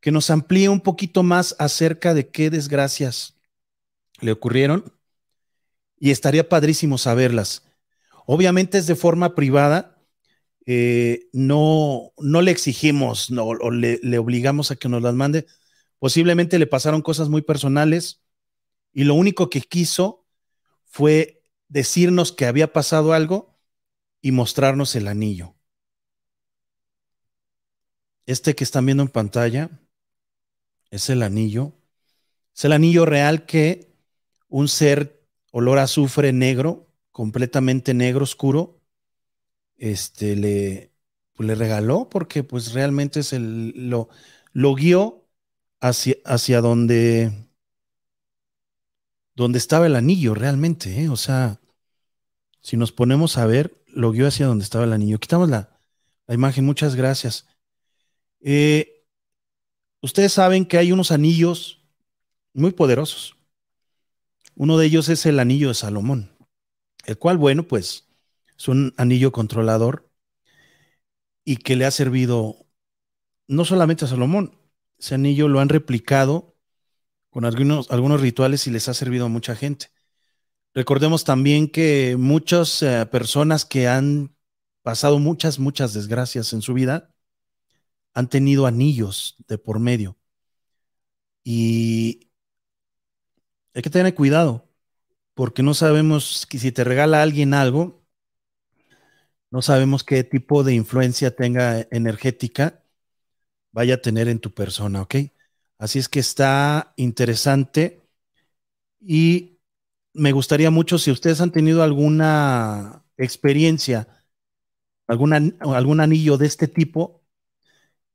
que 0.00 0.12
nos 0.12 0.30
amplíe 0.30 0.68
un 0.68 0.80
poquito 0.80 1.24
más 1.24 1.56
acerca 1.58 2.14
de 2.14 2.28
qué 2.28 2.50
desgracias 2.50 3.37
le 4.20 4.32
ocurrieron. 4.32 4.92
Y 5.98 6.10
estaría 6.10 6.48
padrísimo 6.48 6.98
saberlas. 6.98 7.64
Obviamente 8.26 8.78
es 8.78 8.86
de 8.86 8.94
forma 8.94 9.34
privada, 9.34 9.98
eh, 10.66 11.30
no, 11.32 12.12
no 12.18 12.42
le 12.42 12.50
exigimos 12.50 13.30
no, 13.30 13.46
o 13.46 13.70
le, 13.70 13.98
le, 14.02 14.18
obligamos 14.18 14.70
a 14.70 14.76
que 14.76 14.90
nos 14.90 15.02
las 15.02 15.14
mande. 15.14 15.46
Posiblemente 15.98 16.58
le 16.58 16.66
pasaron 16.66 17.00
cosas 17.00 17.30
muy 17.30 17.40
personales 17.40 18.22
y 18.92 19.04
lo 19.04 19.14
único 19.14 19.48
que 19.48 19.62
quiso 19.62 20.26
fue 20.84 21.42
decirnos 21.68 22.32
que 22.32 22.44
había 22.44 22.72
pasado 22.72 23.14
algo 23.14 23.58
y 24.20 24.32
mostrarnos 24.32 24.94
el 24.94 25.08
anillo. 25.08 25.54
Este 28.26 28.54
que 28.54 28.64
están 28.64 28.84
viendo 28.84 29.02
en 29.02 29.08
pantalla 29.08 29.70
es 30.90 31.08
el 31.08 31.22
anillo. 31.22 31.72
Es 32.54 32.66
el 32.66 32.72
anillo 32.72 33.06
real 33.06 33.46
que 33.46 33.87
un 34.48 34.68
ser 34.68 35.22
olor 35.52 35.78
a 35.78 35.84
azufre 35.84 36.32
negro, 36.32 36.88
completamente 37.12 37.94
negro, 37.94 38.24
oscuro, 38.24 38.80
este, 39.76 40.36
le, 40.36 40.92
pues, 41.34 41.46
le 41.46 41.54
regaló 41.54 42.08
porque 42.10 42.42
pues 42.42 42.72
realmente 42.72 43.20
es 43.20 43.32
lo, 43.32 44.08
lo 44.52 44.74
guió 44.74 45.24
hacia, 45.80 46.16
hacia 46.24 46.60
donde, 46.60 47.32
donde 49.34 49.58
estaba 49.58 49.86
el 49.86 49.96
anillo 49.96 50.34
realmente, 50.34 51.02
¿eh? 51.02 51.08
o 51.08 51.16
sea, 51.16 51.60
si 52.60 52.76
nos 52.76 52.92
ponemos 52.92 53.38
a 53.38 53.46
ver, 53.46 53.82
lo 53.86 54.10
guió 54.10 54.26
hacia 54.26 54.46
donde 54.46 54.64
estaba 54.64 54.84
el 54.84 54.92
anillo. 54.92 55.18
Quitamos 55.18 55.48
la, 55.48 55.80
la 56.26 56.34
imagen, 56.34 56.66
muchas 56.66 56.94
gracias. 56.94 57.46
Eh, 58.40 59.06
ustedes 60.02 60.32
saben 60.32 60.66
que 60.66 60.78
hay 60.78 60.92
unos 60.92 61.10
anillos 61.10 61.82
muy 62.52 62.72
poderosos. 62.72 63.37
Uno 64.58 64.76
de 64.76 64.86
ellos 64.86 65.08
es 65.08 65.24
el 65.24 65.38
anillo 65.38 65.68
de 65.68 65.74
Salomón, 65.74 66.32
el 67.06 67.16
cual, 67.16 67.38
bueno, 67.38 67.68
pues 67.68 68.08
es 68.58 68.66
un 68.66 68.92
anillo 68.96 69.30
controlador 69.30 70.10
y 71.44 71.58
que 71.58 71.76
le 71.76 71.84
ha 71.84 71.92
servido 71.92 72.66
no 73.46 73.64
solamente 73.64 74.04
a 74.04 74.08
Salomón, 74.08 74.58
ese 74.98 75.14
anillo 75.14 75.46
lo 75.46 75.60
han 75.60 75.68
replicado 75.68 76.56
con 77.30 77.44
algunos, 77.44 77.88
algunos 77.92 78.20
rituales 78.20 78.66
y 78.66 78.72
les 78.72 78.88
ha 78.88 78.94
servido 78.94 79.26
a 79.26 79.28
mucha 79.28 79.54
gente. 79.54 79.92
Recordemos 80.74 81.22
también 81.22 81.68
que 81.70 82.16
muchas 82.18 82.82
eh, 82.82 83.06
personas 83.06 83.64
que 83.64 83.86
han 83.86 84.34
pasado 84.82 85.20
muchas, 85.20 85.60
muchas 85.60 85.94
desgracias 85.94 86.52
en 86.52 86.62
su 86.62 86.74
vida 86.74 87.14
han 88.12 88.28
tenido 88.28 88.66
anillos 88.66 89.36
de 89.46 89.56
por 89.56 89.78
medio. 89.78 90.18
Y 91.44 92.27
hay 93.78 93.82
que 93.82 93.90
tener 93.90 94.12
cuidado, 94.12 94.68
porque 95.34 95.62
no 95.62 95.72
sabemos 95.72 96.48
si 96.50 96.72
te 96.72 96.82
regala 96.82 97.22
alguien 97.22 97.54
algo, 97.54 98.02
no 99.52 99.62
sabemos 99.62 100.02
qué 100.02 100.24
tipo 100.24 100.64
de 100.64 100.74
influencia 100.74 101.36
tenga 101.36 101.86
energética 101.92 102.82
vaya 103.70 103.94
a 103.94 104.02
tener 104.02 104.26
en 104.26 104.40
tu 104.40 104.52
persona, 104.52 105.02
¿ok? 105.02 105.14
Así 105.78 106.00
es 106.00 106.08
que 106.08 106.18
está 106.18 106.92
interesante 106.96 108.02
y 109.00 109.60
me 110.12 110.32
gustaría 110.32 110.72
mucho 110.72 110.98
si 110.98 111.12
ustedes 111.12 111.40
han 111.40 111.52
tenido 111.52 111.84
alguna 111.84 113.04
experiencia, 113.16 114.08
algún 115.06 116.00
anillo 116.00 116.36
de 116.36 116.46
este 116.46 116.66
tipo, 116.66 117.22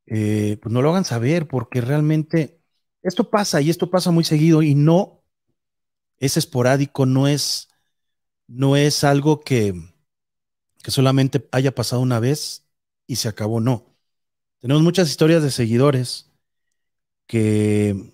eh, 0.08 0.58
pues 0.62 0.74
no 0.74 0.82
lo 0.82 0.90
hagan 0.90 1.06
saber 1.06 1.48
porque 1.48 1.80
realmente 1.80 2.60
esto 3.02 3.30
pasa 3.30 3.62
y 3.62 3.70
esto 3.70 3.90
pasa 3.90 4.12
muy 4.12 4.26
seguido 4.26 4.62
y 4.62 4.76
no 4.76 5.23
es 6.20 6.38
esporádico, 6.38 7.06
no 7.06 7.28
es, 7.28 7.70
no 8.48 8.76
es 8.76 9.04
algo 9.04 9.42
que, 9.42 9.74
que 10.84 10.92
solamente 10.92 11.48
haya 11.52 11.74
pasado 11.74 12.02
una 12.02 12.20
vez 12.20 12.66
y 13.08 13.18
se 13.18 13.30
acabó, 13.30 13.60
no. 13.60 13.86
Tenemos 14.60 14.84
muchas 14.84 15.10
historias 15.10 15.44
de 15.44 15.52
seguidores 15.52 16.32
que 17.28 18.14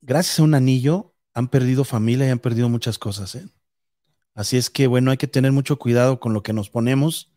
gracias 0.00 0.38
a 0.38 0.42
un 0.42 0.54
anillo 0.54 1.14
han 1.34 1.48
perdido 1.48 1.84
familia 1.84 2.26
y 2.26 2.30
han 2.30 2.38
perdido 2.38 2.68
muchas 2.68 2.98
cosas. 2.98 3.34
¿eh? 3.34 3.48
Así 4.34 4.56
es 4.56 4.70
que, 4.70 4.86
bueno, 4.86 5.10
hay 5.10 5.16
que 5.16 5.26
tener 5.26 5.52
mucho 5.52 5.78
cuidado 5.78 6.20
con 6.20 6.32
lo 6.32 6.42
que 6.42 6.52
nos 6.52 6.70
ponemos. 6.70 7.32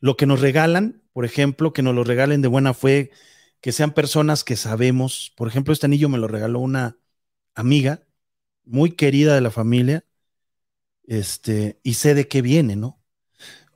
Lo 0.00 0.16
que 0.16 0.26
nos 0.26 0.40
regalan, 0.40 1.02
por 1.12 1.24
ejemplo, 1.24 1.72
que 1.72 1.82
nos 1.82 1.94
lo 1.94 2.04
regalen 2.04 2.42
de 2.42 2.48
buena 2.48 2.74
fe, 2.74 3.10
que 3.60 3.72
sean 3.72 3.92
personas 3.92 4.44
que 4.44 4.56
sabemos. 4.56 5.32
Por 5.36 5.48
ejemplo, 5.48 5.72
este 5.72 5.86
anillo 5.86 6.08
me 6.08 6.18
lo 6.18 6.28
regaló 6.28 6.60
una 6.60 6.96
amiga 7.54 8.02
muy 8.70 8.92
querida 8.92 9.34
de 9.34 9.40
la 9.40 9.50
familia, 9.50 10.04
este, 11.04 11.80
y 11.82 11.94
sé 11.94 12.14
de 12.14 12.28
qué 12.28 12.42
viene, 12.42 12.76
¿no? 12.76 13.00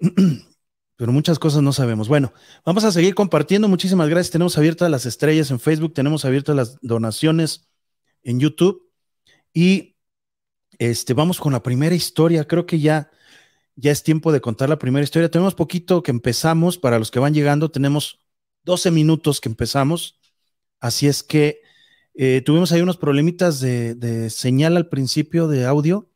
pero 0.96 1.12
muchas 1.12 1.38
cosas 1.38 1.62
no 1.62 1.72
sabemos. 1.72 2.08
Bueno, 2.08 2.32
vamos 2.64 2.84
a 2.84 2.92
seguir 2.92 3.14
compartiendo. 3.14 3.68
Muchísimas 3.68 4.08
gracias. 4.08 4.32
Tenemos 4.32 4.56
abiertas 4.56 4.90
las 4.90 5.06
estrellas 5.06 5.50
en 5.50 5.60
Facebook, 5.60 5.94
tenemos 5.94 6.24
abiertas 6.24 6.54
las 6.54 6.78
donaciones 6.80 7.68
en 8.22 8.40
YouTube 8.40 8.90
y 9.52 9.96
este 10.78 11.14
vamos 11.14 11.40
con 11.40 11.52
la 11.52 11.62
primera 11.62 11.94
historia. 11.94 12.46
Creo 12.46 12.66
que 12.66 12.78
ya 12.78 13.10
ya 13.76 13.90
es 13.90 14.04
tiempo 14.04 14.30
de 14.30 14.40
contar 14.40 14.68
la 14.68 14.78
primera 14.78 15.02
historia. 15.02 15.30
Tenemos 15.30 15.54
poquito 15.54 16.02
que 16.02 16.12
empezamos 16.12 16.78
para 16.78 16.98
los 16.98 17.10
que 17.10 17.18
van 17.18 17.34
llegando. 17.34 17.70
Tenemos 17.70 18.20
12 18.62 18.92
minutos 18.92 19.40
que 19.40 19.48
empezamos. 19.48 20.20
Así 20.78 21.08
es 21.08 21.24
que 21.24 21.60
eh, 22.14 22.42
tuvimos 22.44 22.70
ahí 22.70 22.80
unos 22.80 22.96
problemitas 22.96 23.60
de, 23.60 24.30
señal 24.30 24.76
al 24.76 24.88
principio 24.88 25.48
de 25.48 25.66
audio, 25.66 26.08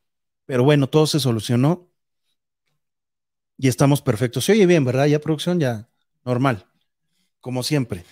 pero 0.46 0.62
bueno, 0.62 0.88
todo 0.88 1.06
se 1.06 1.18
solucionó 1.18 1.90
y 3.56 3.66
estamos 3.68 4.00
perfectos. 4.00 4.44
Se 4.44 4.52
oye 4.52 4.66
bien, 4.66 4.84
¿verdad? 4.84 5.06
Ya 5.06 5.20
producción, 5.20 5.58
ya 5.58 5.88
normal, 6.24 6.66
como 7.40 7.64
siempre. 7.64 8.04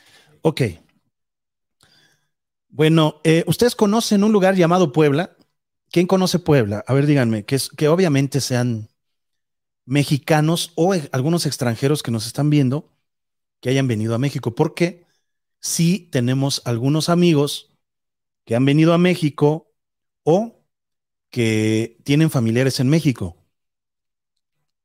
Ok. 0.43 0.63
Bueno, 2.69 3.21
eh, 3.23 3.45
ustedes 3.47 3.77
conocen 3.77 4.25
un 4.25 4.33
lugar 4.33 4.57
llamado 4.57 4.93
Puebla. 4.93 5.37
¿Quién 5.91 6.09
conoce 6.09 6.41
Puebla? 6.41 6.85
A 6.89 6.93
ver, 6.93 7.07
díganme, 7.07 7.45
que, 7.45 7.55
es, 7.55 7.69
que 7.71 7.89
obviamente 7.89 8.41
sean 8.41 8.89
mexicanos 9.85 10.73
o 10.75 10.95
e, 10.95 11.09
algunos 11.13 11.47
extranjeros 11.47 12.03
que 12.03 12.11
nos 12.11 12.27
están 12.27 12.51
viendo 12.51 12.93
que 13.61 13.71
hayan 13.71 13.87
venido 13.87 14.15
a 14.15 14.19
México, 14.19 14.55
porque 14.55 15.07
sí 15.61 16.09
tenemos 16.11 16.61
algunos 16.65 17.09
amigos 17.09 17.76
que 18.47 18.55
han 18.55 18.65
venido 18.65 18.95
a 18.95 18.99
México 18.99 19.75
o 20.23 20.65
que 21.31 21.99
tienen 22.05 22.31
familiares 22.31 22.81
en 22.81 22.89
México. 22.89 23.37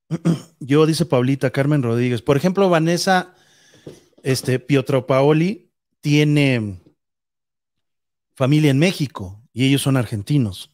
Yo, 0.59 0.85
dice 0.85 1.05
Paulita 1.05 1.51
Carmen 1.51 1.83
Rodríguez. 1.83 2.21
Por 2.21 2.35
ejemplo, 2.35 2.69
Vanessa 2.69 3.33
este, 4.23 4.59
Pietro 4.59 5.07
Paoli 5.07 5.71
tiene 6.01 6.81
familia 8.35 8.71
en 8.71 8.79
México 8.79 9.41
y 9.53 9.65
ellos 9.67 9.81
son 9.83 9.95
argentinos. 9.95 10.71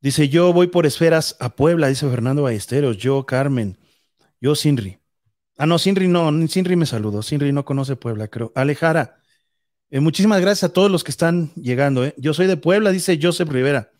Dice, 0.00 0.28
yo 0.28 0.52
voy 0.52 0.68
por 0.68 0.86
esferas 0.86 1.36
a 1.40 1.56
Puebla, 1.56 1.88
dice 1.88 2.08
Fernando 2.08 2.42
Ballesteros. 2.42 2.98
Yo, 2.98 3.26
Carmen. 3.26 3.78
Yo, 4.40 4.54
Sinri. 4.54 5.00
Ah, 5.56 5.66
no, 5.66 5.78
Sinri 5.78 6.06
no, 6.06 6.30
Sinri 6.46 6.76
me 6.76 6.86
saludo. 6.86 7.22
Sinri 7.22 7.52
no 7.52 7.64
conoce 7.64 7.96
Puebla, 7.96 8.28
creo. 8.28 8.52
Alejara. 8.54 9.17
Eh, 9.90 10.00
muchísimas 10.00 10.40
gracias 10.40 10.70
a 10.70 10.72
todos 10.72 10.90
los 10.90 11.04
que 11.04 11.10
están 11.10 11.52
llegando. 11.54 12.04
Eh. 12.04 12.14
Yo 12.18 12.34
soy 12.34 12.46
de 12.46 12.56
Puebla, 12.56 12.90
dice 12.90 13.18
Joseph 13.20 13.48
Rivera. 13.48 13.90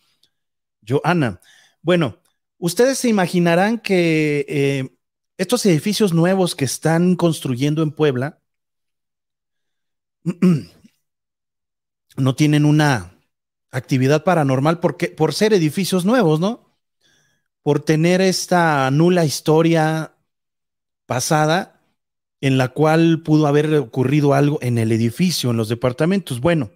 Yo, 0.82 1.00
Ana. 1.04 1.40
Bueno, 1.82 2.18
Ustedes 2.58 2.98
se 2.98 3.08
imaginarán 3.08 3.78
que 3.78 4.44
eh, 4.48 4.90
estos 5.36 5.64
edificios 5.66 6.12
nuevos 6.12 6.56
que 6.56 6.64
están 6.64 7.14
construyendo 7.14 7.82
en 7.82 7.92
Puebla 7.92 8.40
no 12.16 12.34
tienen 12.34 12.64
una 12.64 13.14
actividad 13.70 14.24
paranormal 14.24 14.80
porque, 14.80 15.08
por 15.08 15.34
ser 15.34 15.52
edificios 15.54 16.04
nuevos, 16.04 16.40
¿no? 16.40 16.76
Por 17.62 17.80
tener 17.80 18.20
esta 18.20 18.90
nula 18.90 19.24
historia 19.24 20.16
pasada 21.06 21.77
en 22.40 22.58
la 22.58 22.68
cual 22.68 23.22
pudo 23.22 23.46
haber 23.46 23.74
ocurrido 23.74 24.34
algo 24.34 24.58
en 24.62 24.78
el 24.78 24.92
edificio, 24.92 25.50
en 25.50 25.56
los 25.56 25.68
departamentos. 25.68 26.40
Bueno, 26.40 26.70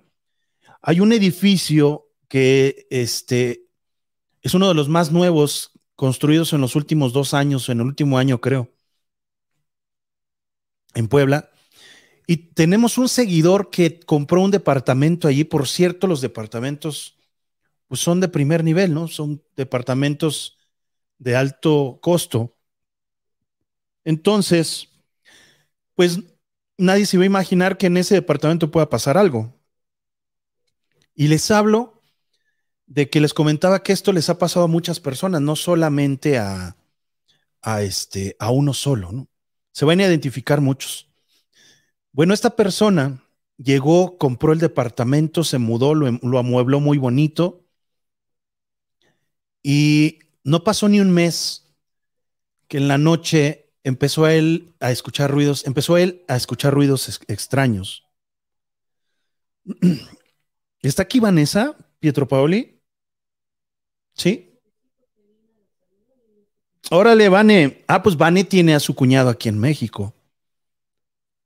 hay 0.81 1.01
un 1.01 1.13
edificio 1.13 2.09
que 2.29 2.87
este, 2.91 3.69
es 4.41 4.55
uno 4.55 4.69
de 4.69 4.75
los 4.75 4.89
más 4.89 5.13
nuevos 5.13 5.73
construidos 5.95 6.53
en 6.53 6.61
los 6.61 6.75
últimos 6.75 7.13
dos 7.13 7.35
años, 7.35 7.69
en 7.69 7.81
el 7.81 7.87
último 7.87 8.19
año 8.19 8.41
creo, 8.41 8.71
en 10.95 11.09
Puebla. 11.09 11.51
Y 12.27 12.37
tenemos 12.37 12.99
un 12.99 13.09
seguidor 13.09 13.71
que 13.71 14.01
compró 14.01 14.41
un 14.41 14.51
departamento 14.51 15.29
allí. 15.29 15.45
Por 15.45 15.69
cierto, 15.69 16.07
los 16.07 16.21
departamentos 16.21 17.19
pues 17.87 18.01
son 18.01 18.21
de 18.21 18.29
primer 18.29 18.65
nivel, 18.65 18.95
¿no? 18.95 19.07
Son 19.07 19.43
departamentos 19.55 20.59
de 21.19 21.37
alto 21.37 21.99
costo. 22.01 22.57
Entonces, 24.05 24.89
pues 26.03 26.19
nadie 26.79 27.07
se 27.07 27.17
va 27.17 27.23
a 27.23 27.27
imaginar 27.27 27.79
que 27.79 27.87
en 27.87 27.97
ese 27.97 28.17
departamento 28.17 28.73
pueda 28.73 28.91
pasar 28.91 29.17
algo. 29.17 29.55
Y 31.15 31.29
les 31.29 31.49
hablo 31.53 32.03
de 32.87 33.09
que 33.09 33.21
les 33.21 33.33
comentaba 33.33 33.85
que 33.85 33.93
esto 33.93 34.13
les 34.13 34.29
ha 34.29 34.37
pasado 34.37 34.65
a 34.65 34.69
muchas 34.69 34.99
personas, 34.99 35.43
no 35.43 35.55
solamente 35.55 36.39
a, 36.39 36.77
a, 37.63 37.83
este, 37.83 38.35
a 38.41 38.51
uno 38.51 38.75
solo, 38.75 39.13
¿no? 39.13 39.29
Se 39.71 39.85
van 39.85 40.01
a 40.01 40.07
identificar 40.09 40.61
muchos. 40.61 41.09
Bueno, 42.11 42.35
esta 42.35 42.57
persona 42.57 43.23
llegó, 43.57 44.19
compró 44.19 44.53
el 44.53 44.59
departamento, 44.59 45.45
se 45.45 45.59
mudó, 45.59 45.95
lo, 45.95 46.11
lo 46.21 46.39
amuebló 46.41 46.81
muy 46.81 46.99
bonito 46.99 47.65
y 49.63 50.19
no 50.43 50.65
pasó 50.65 50.89
ni 50.89 50.99
un 50.99 51.13
mes 51.13 51.73
que 52.67 52.79
en 52.79 52.89
la 52.89 52.99
noche 52.99 53.62
empezó 53.85 54.25
a 54.25 54.35
él 54.35 54.75
a 54.81 54.91
escuchar 54.91 55.31
ruidos, 55.31 55.67
empezó 55.67 55.97
él 55.97 56.25
a 56.29 56.37
escuchar 56.37 56.73
ruidos 56.75 57.21
extraños. 57.29 58.05
¿Está 60.83 61.03
aquí 61.03 61.21
Vanessa, 61.21 61.77
Pietro 62.01 62.27
Paoli? 62.27 62.81
Sí. 64.15 64.59
Órale, 66.91 67.29
Vane. 67.29 67.85
Ah, 67.87 68.03
pues 68.03 68.17
Vane 68.17 68.45
tiene 68.45 68.75
a 68.75 68.81
su 68.81 68.95
cuñado 68.95 69.31
aquí 69.31 69.49
en 69.49 69.59
México. 69.59 70.15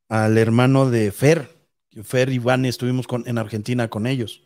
Al 0.09 0.39
hermano 0.39 0.91
de 0.91 1.13
Fer. 1.13 1.55
Fer 2.03 2.31
y 2.31 2.39
Vane 2.39 2.69
estuvimos 2.69 3.07
con, 3.07 3.25
en 3.27 3.39
Argentina 3.39 3.89
con 3.89 4.07
ellos. 4.07 4.43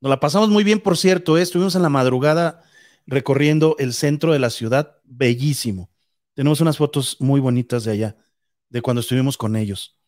Nos 0.00 0.10
la 0.10 0.18
pasamos 0.18 0.48
muy 0.48 0.64
bien, 0.64 0.80
por 0.80 0.98
cierto. 0.98 1.38
¿eh? 1.38 1.42
Estuvimos 1.42 1.76
en 1.76 1.82
la 1.82 1.88
madrugada 1.88 2.64
recorriendo 3.06 3.76
el 3.78 3.92
centro 3.92 4.32
de 4.32 4.40
la 4.40 4.50
ciudad, 4.50 4.98
bellísimo. 5.04 5.91
Tenemos 6.34 6.60
unas 6.60 6.76
fotos 6.76 7.16
muy 7.20 7.40
bonitas 7.40 7.84
de 7.84 7.92
allá, 7.92 8.16
de 8.68 8.82
cuando 8.82 9.00
estuvimos 9.00 9.36
con 9.36 9.56
ellos. 9.56 9.98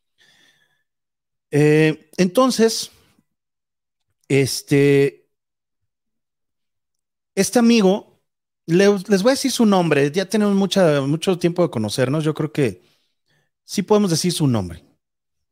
Eh, 1.50 2.11
entonces, 2.16 2.90
este, 4.28 5.28
este 7.35 7.59
amigo, 7.59 8.23
les, 8.66 9.23
voy 9.23 9.31
a 9.31 9.35
decir 9.35 9.52
su 9.52 9.66
nombre, 9.66 10.11
ya 10.11 10.28
tenemos 10.28 10.54
mucha, 10.54 11.00
mucho 11.02 11.38
tiempo 11.38 11.62
de 11.62 11.71
conocernos, 11.71 12.25
yo 12.25 12.35
creo 12.35 12.52
que 12.52 12.83
sí 13.64 13.83
podemos 13.83 14.11
decir 14.11 14.33
su 14.33 14.47
nombre. 14.47 14.85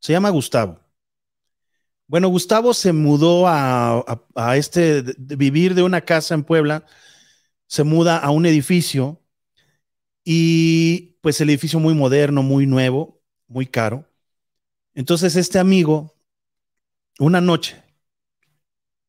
Se 0.01 0.13
llama 0.13 0.31
Gustavo. 0.31 0.81
Bueno, 2.07 2.29
Gustavo 2.29 2.75
se 2.75 2.93
mudó 2.93 3.45
a, 3.47 4.05
este, 4.57 5.03
de 5.03 5.37
vivir 5.37 5.75
de 5.75 5.83
una 5.83 6.03
casa 6.03 6.35
en 6.35 6.45
Puebla, 6.45 6.85
se 7.67 7.85
muda 7.85 8.19
a 8.19 8.31
un 8.31 8.45
edificio 8.47 9.22
y 10.25 11.19
pues 11.21 11.41
el 11.41 11.51
edificio 11.51 11.79
muy 11.81 11.95
moderno, 11.95 12.43
muy 12.43 12.67
nuevo, 12.67 13.21
muy 13.49 13.67
caro. 13.67 14.09
Entonces 14.95 15.37
este 15.37 15.59
amigo, 15.59 16.15
una 17.19 17.41
noche, 17.41 17.83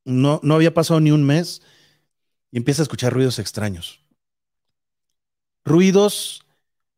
no, 0.06 0.40
no 0.44 0.56
había 0.56 0.74
pasado 0.74 1.00
ni 1.00 1.12
un 1.12 1.24
mes 1.24 1.62
y 2.52 2.58
empieza 2.58 2.82
a 2.82 2.84
escuchar 2.84 3.14
ruidos 3.14 3.40
extraños. 3.40 4.00
Ruidos 5.66 6.46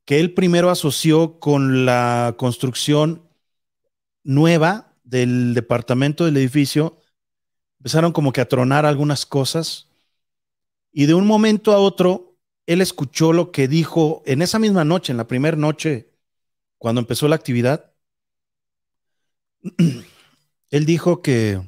que 0.06 0.20
él 0.20 0.34
primero 0.34 0.70
asoció 0.70 1.40
con 1.40 1.86
la 1.86 2.36
construcción 2.38 3.28
nueva 4.24 4.94
del 5.04 5.54
departamento 5.54 6.26
del 6.26 6.38
edificio, 6.38 7.02
empezaron 7.80 8.12
como 8.12 8.32
que 8.32 8.42
a 8.42 8.48
tronar 8.48 8.86
algunas 8.86 9.26
cosas 9.26 9.88
y 10.92 11.06
de 11.06 11.14
un 11.14 11.28
momento 11.28 11.74
a 11.74 11.78
otro 11.78 12.25
él 12.66 12.82
escuchó 12.82 13.34
lo 13.34 13.52
que 13.52 13.68
dijo 13.68 14.24
en 14.26 14.42
esa 14.42 14.60
misma 14.60 14.84
noche, 14.86 15.12
en 15.12 15.18
la 15.18 15.28
primera 15.28 15.58
noche, 15.58 16.12
cuando 16.78 17.02
empezó 17.02 17.28
la 17.28 17.36
actividad. 17.36 17.94
Él 20.72 20.86
dijo 20.86 21.22
que 21.22 21.62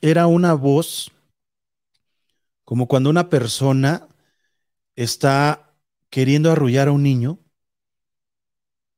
era 0.00 0.26
una 0.26 0.54
voz 0.54 1.10
como 2.64 2.88
cuando 2.88 3.10
una 3.10 3.30
persona 3.30 4.08
está 4.96 5.74
queriendo 6.10 6.50
arrullar 6.50 6.88
a 6.88 6.92
un 6.92 7.02
niño 7.02 7.40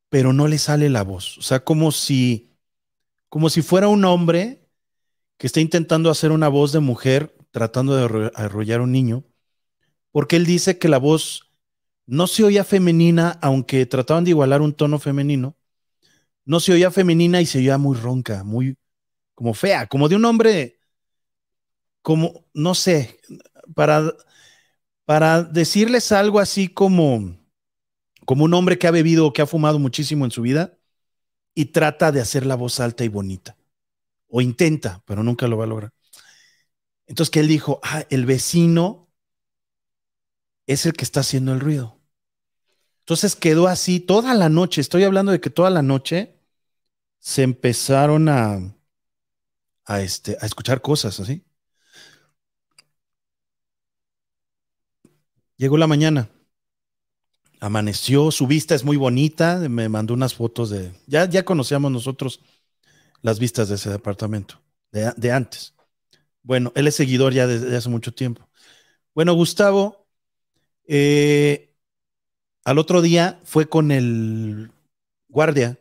pero 0.09 0.33
no 0.33 0.47
le 0.47 0.57
sale 0.57 0.89
la 0.89 1.03
voz. 1.03 1.37
O 1.37 1.41
sea, 1.41 1.63
como 1.63 1.91
si, 1.91 2.57
como 3.29 3.49
si 3.49 3.61
fuera 3.61 3.87
un 3.87 4.03
hombre 4.05 4.67
que 5.37 5.47
está 5.47 5.61
intentando 5.61 6.09
hacer 6.09 6.31
una 6.31 6.49
voz 6.49 6.71
de 6.71 6.79
mujer 6.79 7.35
tratando 7.51 7.95
de 7.95 8.31
arrollar 8.35 8.81
a 8.81 8.83
un 8.83 8.91
niño, 8.91 9.23
porque 10.11 10.35
él 10.35 10.45
dice 10.45 10.77
que 10.77 10.89
la 10.89 10.97
voz 10.97 11.51
no 12.05 12.27
se 12.27 12.43
oía 12.43 12.63
femenina, 12.63 13.37
aunque 13.41 13.85
trataban 13.85 14.23
de 14.23 14.31
igualar 14.31 14.61
un 14.61 14.73
tono 14.73 14.99
femenino, 14.99 15.55
no 16.45 16.59
se 16.59 16.73
oía 16.73 16.91
femenina 16.91 17.41
y 17.41 17.45
se 17.45 17.59
oía 17.59 17.77
muy 17.77 17.97
ronca, 17.97 18.43
muy 18.43 18.75
como 19.35 19.53
fea, 19.53 19.87
como 19.87 20.09
de 20.09 20.15
un 20.15 20.25
hombre, 20.25 20.79
como, 22.01 22.45
no 22.53 22.75
sé, 22.75 23.19
para, 23.75 24.13
para 25.05 25.43
decirles 25.43 26.11
algo 26.11 26.39
así 26.39 26.67
como, 26.67 27.37
como 28.25 28.45
un 28.45 28.53
hombre 28.53 28.77
que 28.79 28.87
ha 28.87 28.91
bebido 28.91 29.27
o 29.27 29.33
que 29.33 29.41
ha 29.41 29.47
fumado 29.47 29.79
muchísimo 29.79 30.25
en 30.25 30.31
su 30.31 30.41
vida 30.41 30.77
y 31.53 31.65
trata 31.65 32.11
de 32.11 32.21
hacer 32.21 32.45
la 32.45 32.55
voz 32.55 32.79
alta 32.79 33.03
y 33.03 33.09
bonita. 33.09 33.57
O 34.27 34.41
intenta, 34.41 35.03
pero 35.05 35.23
nunca 35.23 35.47
lo 35.47 35.57
va 35.57 35.65
a 35.65 35.67
lograr. 35.67 35.93
Entonces 37.07 37.31
que 37.31 37.39
él 37.39 37.47
dijo, 37.47 37.79
ah, 37.83 38.05
el 38.09 38.25
vecino 38.25 39.08
es 40.73 40.85
el 40.85 40.93
que 40.93 41.03
está 41.03 41.21
haciendo 41.21 41.53
el 41.53 41.59
ruido. 41.59 41.99
Entonces 42.99 43.35
quedó 43.35 43.67
así 43.67 43.99
toda 43.99 44.33
la 44.33 44.49
noche, 44.49 44.81
estoy 44.81 45.03
hablando 45.03 45.31
de 45.31 45.41
que 45.41 45.49
toda 45.49 45.69
la 45.69 45.81
noche 45.81 46.35
se 47.19 47.43
empezaron 47.43 48.29
a, 48.29 48.75
a, 49.85 50.01
este, 50.01 50.37
a 50.39 50.45
escuchar 50.45 50.81
cosas 50.81 51.19
así. 51.19 51.43
Llegó 55.57 55.77
la 55.77 55.87
mañana 55.87 56.29
amaneció, 57.59 58.31
su 58.31 58.47
vista 58.47 58.75
es 58.75 58.83
muy 58.83 58.97
bonita, 58.97 59.57
me 59.69 59.89
mandó 59.89 60.13
unas 60.13 60.33
fotos 60.33 60.69
de, 60.69 60.93
ya, 61.07 61.25
ya 61.25 61.43
conocíamos 61.43 61.91
nosotros 61.91 62.41
las 63.21 63.39
vistas 63.39 63.69
de 63.69 63.75
ese 63.75 63.89
departamento, 63.89 64.61
de, 64.91 65.31
antes. 65.31 65.73
Bueno, 66.41 66.71
él 66.75 66.87
es 66.87 66.95
seguidor 66.95 67.33
ya 67.33 67.47
desde 67.47 67.75
hace 67.75 67.89
mucho 67.89 68.13
tiempo. 68.13 68.47
Bueno, 69.13 69.33
Gustavo, 69.33 69.98
eh, 70.91 71.69
al 72.65 72.79
otro 72.79 73.03
día 73.03 73.39
fue 73.43 73.69
con 73.69 73.91
el 73.91 74.71
guardia, 75.27 75.79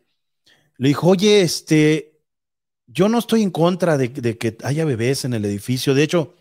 le 0.76 0.88
dijo, 0.88 1.08
oye, 1.08 1.40
este, 1.40 2.20
yo 2.86 3.08
no 3.08 3.18
estoy 3.18 3.42
en 3.42 3.50
contra 3.50 3.96
de, 3.96 4.12
que 4.12 4.58
haya 4.62 4.84
bebés 4.84 5.24
en 5.24 5.32
el 5.32 5.46
edificio, 5.46 5.94
de 5.94 6.02
hecho, 6.02 6.36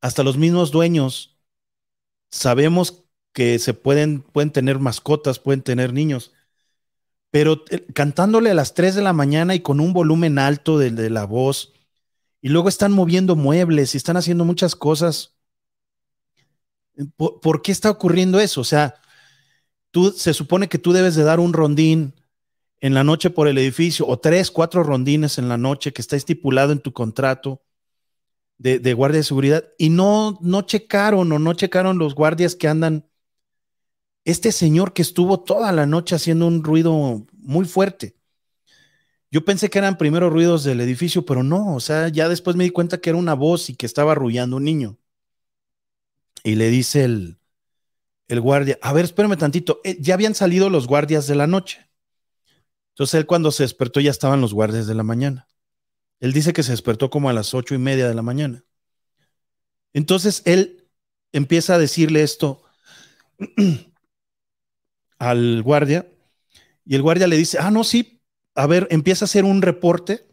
hasta 0.00 0.22
los 0.22 0.38
mismos 0.38 0.70
dueños 0.70 1.36
sabemos 2.30 3.02
que 3.32 3.58
se 3.58 3.74
pueden, 3.74 4.22
pueden 4.22 4.52
tener 4.52 4.78
mascotas, 4.78 5.40
pueden 5.40 5.62
tener 5.62 5.92
niños, 5.92 6.32
pero 7.32 7.64
eh, 7.70 7.84
cantándole 7.92 8.50
a 8.50 8.54
las 8.54 8.74
3 8.74 8.94
de 8.94 9.02
la 9.02 9.12
mañana 9.12 9.56
y 9.56 9.60
con 9.60 9.80
un 9.80 9.92
volumen 9.92 10.38
alto 10.38 10.78
de, 10.78 11.10
la 11.10 11.24
voz, 11.24 11.72
y 12.40 12.50
luego 12.50 12.68
están 12.68 12.92
moviendo 12.92 13.34
muebles 13.34 13.94
y 13.94 13.98
están 13.98 14.16
haciendo 14.16 14.44
muchas 14.44 14.76
cosas. 14.76 15.34
¿Por, 17.16 17.62
qué 17.62 17.72
está 17.72 17.90
ocurriendo 17.90 18.40
eso? 18.40 18.60
O 18.60 18.64
sea, 18.64 18.94
tú 19.90 20.12
se 20.12 20.34
supone 20.34 20.68
que 20.68 20.78
tú 20.78 20.92
debes 20.92 21.14
de 21.14 21.24
dar 21.24 21.40
un 21.40 21.52
rondín 21.52 22.14
en 22.80 22.94
la 22.94 23.04
noche 23.04 23.30
por 23.30 23.48
el 23.48 23.58
edificio 23.58 24.06
o 24.06 24.18
tres, 24.18 24.50
cuatro 24.50 24.82
rondines 24.82 25.38
en 25.38 25.48
la 25.48 25.58
noche 25.58 25.92
que 25.92 26.02
está 26.02 26.16
estipulado 26.16 26.72
en 26.72 26.80
tu 26.80 26.92
contrato 26.92 27.62
de, 28.58 28.92
guardia 28.92 29.18
de 29.18 29.24
seguridad 29.24 29.64
y 29.78 29.88
no, 29.88 30.38
no 30.42 30.62
checaron 30.62 31.32
o 31.32 31.38
no 31.38 31.54
checaron 31.54 31.98
los 31.98 32.14
guardias 32.14 32.54
que 32.54 32.68
andan 32.68 33.06
este 34.24 34.52
señor 34.52 34.92
que 34.92 35.02
estuvo 35.02 35.40
toda 35.40 35.72
la 35.72 35.86
noche 35.86 36.14
haciendo 36.14 36.46
un 36.46 36.62
ruido 36.62 37.26
muy 37.32 37.64
fuerte. 37.64 38.16
Yo 39.30 39.44
pensé 39.44 39.70
que 39.70 39.78
eran 39.78 39.96
primero 39.96 40.28
ruidos 40.28 40.64
del 40.64 40.80
edificio, 40.80 41.24
pero 41.24 41.42
no, 41.42 41.74
o 41.74 41.80
sea, 41.80 42.08
ya 42.08 42.28
después 42.28 42.56
me 42.56 42.64
di 42.64 42.70
cuenta 42.70 43.00
que 43.00 43.10
era 43.10 43.18
una 43.18 43.34
voz 43.34 43.70
y 43.70 43.76
que 43.76 43.86
estaba 43.86 44.12
arrullando 44.12 44.56
un 44.56 44.64
niño. 44.64 44.98
Y 46.42 46.54
le 46.54 46.68
dice 46.70 47.04
el, 47.04 47.38
el 48.28 48.40
guardia, 48.40 48.78
a 48.82 48.92
ver, 48.92 49.04
espérame 49.04 49.36
tantito, 49.36 49.80
eh, 49.84 49.96
ya 50.00 50.14
habían 50.14 50.34
salido 50.34 50.70
los 50.70 50.86
guardias 50.86 51.26
de 51.26 51.34
la 51.34 51.46
noche. 51.46 51.86
Entonces 52.94 53.14
él 53.14 53.26
cuando 53.26 53.50
se 53.50 53.62
despertó 53.62 54.00
ya 54.00 54.10
estaban 54.10 54.40
los 54.40 54.54
guardias 54.54 54.86
de 54.86 54.94
la 54.94 55.02
mañana. 55.02 55.48
Él 56.20 56.32
dice 56.32 56.52
que 56.52 56.62
se 56.62 56.72
despertó 56.72 57.10
como 57.10 57.28
a 57.30 57.32
las 57.32 57.54
ocho 57.54 57.74
y 57.74 57.78
media 57.78 58.06
de 58.06 58.14
la 58.14 58.22
mañana. 58.22 58.64
Entonces 59.92 60.42
él 60.44 60.88
empieza 61.32 61.74
a 61.74 61.78
decirle 61.78 62.22
esto 62.22 62.62
al 65.18 65.62
guardia 65.62 66.06
y 66.84 66.94
el 66.94 67.02
guardia 67.02 67.26
le 67.26 67.36
dice, 67.36 67.58
ah, 67.58 67.70
no, 67.70 67.84
sí, 67.84 68.22
a 68.54 68.66
ver, 68.66 68.86
empieza 68.90 69.24
a 69.24 69.26
hacer 69.26 69.44
un 69.44 69.62
reporte. 69.62 70.26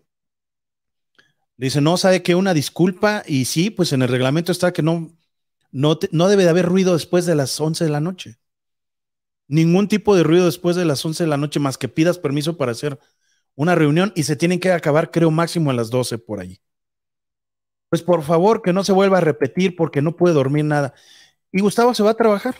Le 1.58 1.66
dice, 1.68 1.82
no, 1.82 1.98
sabe 1.98 2.22
que 2.24 2.36
una 2.36 2.54
disculpa 2.54 3.24
y 3.26 3.46
sí, 3.46 3.70
pues 3.70 3.94
en 3.94 4.02
el 4.02 4.10
reglamento 4.10 4.52
está 4.52 4.74
que 4.74 4.84
no, 4.84 5.18
no, 5.72 5.96
debe 5.96 6.44
de 6.44 6.50
haber 6.50 6.66
ruido 6.66 6.94
después 6.94 7.26
de 7.26 7.36
las 7.36 7.60
11 7.60 7.84
de 7.84 7.90
la 7.90 8.00
noche. 8.00 8.40
Ningún 9.48 9.88
tipo 9.88 10.16
de 10.16 10.24
ruido 10.24 10.46
después 10.46 10.76
de 10.76 10.86
las 10.86 11.04
11 11.06 11.24
de 11.24 11.30
la 11.30 11.38
noche 11.38 11.60
más 11.60 11.78
que 11.78 11.88
pidas 11.88 12.20
permiso 12.20 12.58
para 12.58 12.72
hacer 12.72 13.00
una 13.56 13.76
reunión 13.76 14.12
y 14.16 14.24
se 14.24 14.36
tienen 14.36 14.60
que 14.60 14.72
acabar, 14.72 15.12
creo, 15.12 15.32
máximo 15.32 15.72
a 15.72 15.74
las 15.74 15.90
12 15.90 16.18
por 16.18 16.40
allí. 16.40 16.62
Pues 17.90 18.02
por 18.02 18.24
favor, 18.24 18.62
que 18.62 18.74
no 18.74 18.84
se 18.84 18.92
vuelva 18.92 19.20
a 19.20 19.22
repetir 19.22 19.76
porque 19.76 20.02
no 20.02 20.16
puede 20.16 20.36
dormir 20.36 20.66
nada. 20.66 20.94
Y 21.52 21.62
Gustavo 21.62 21.94
se 21.94 22.04
va 22.04 22.12
a 22.12 22.14
trabajar. 22.16 22.56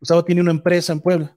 Gustavo 0.00 0.24
tiene 0.24 0.40
una 0.40 0.50
empresa 0.50 0.92
en 0.92 1.00
Puebla. 1.00 1.36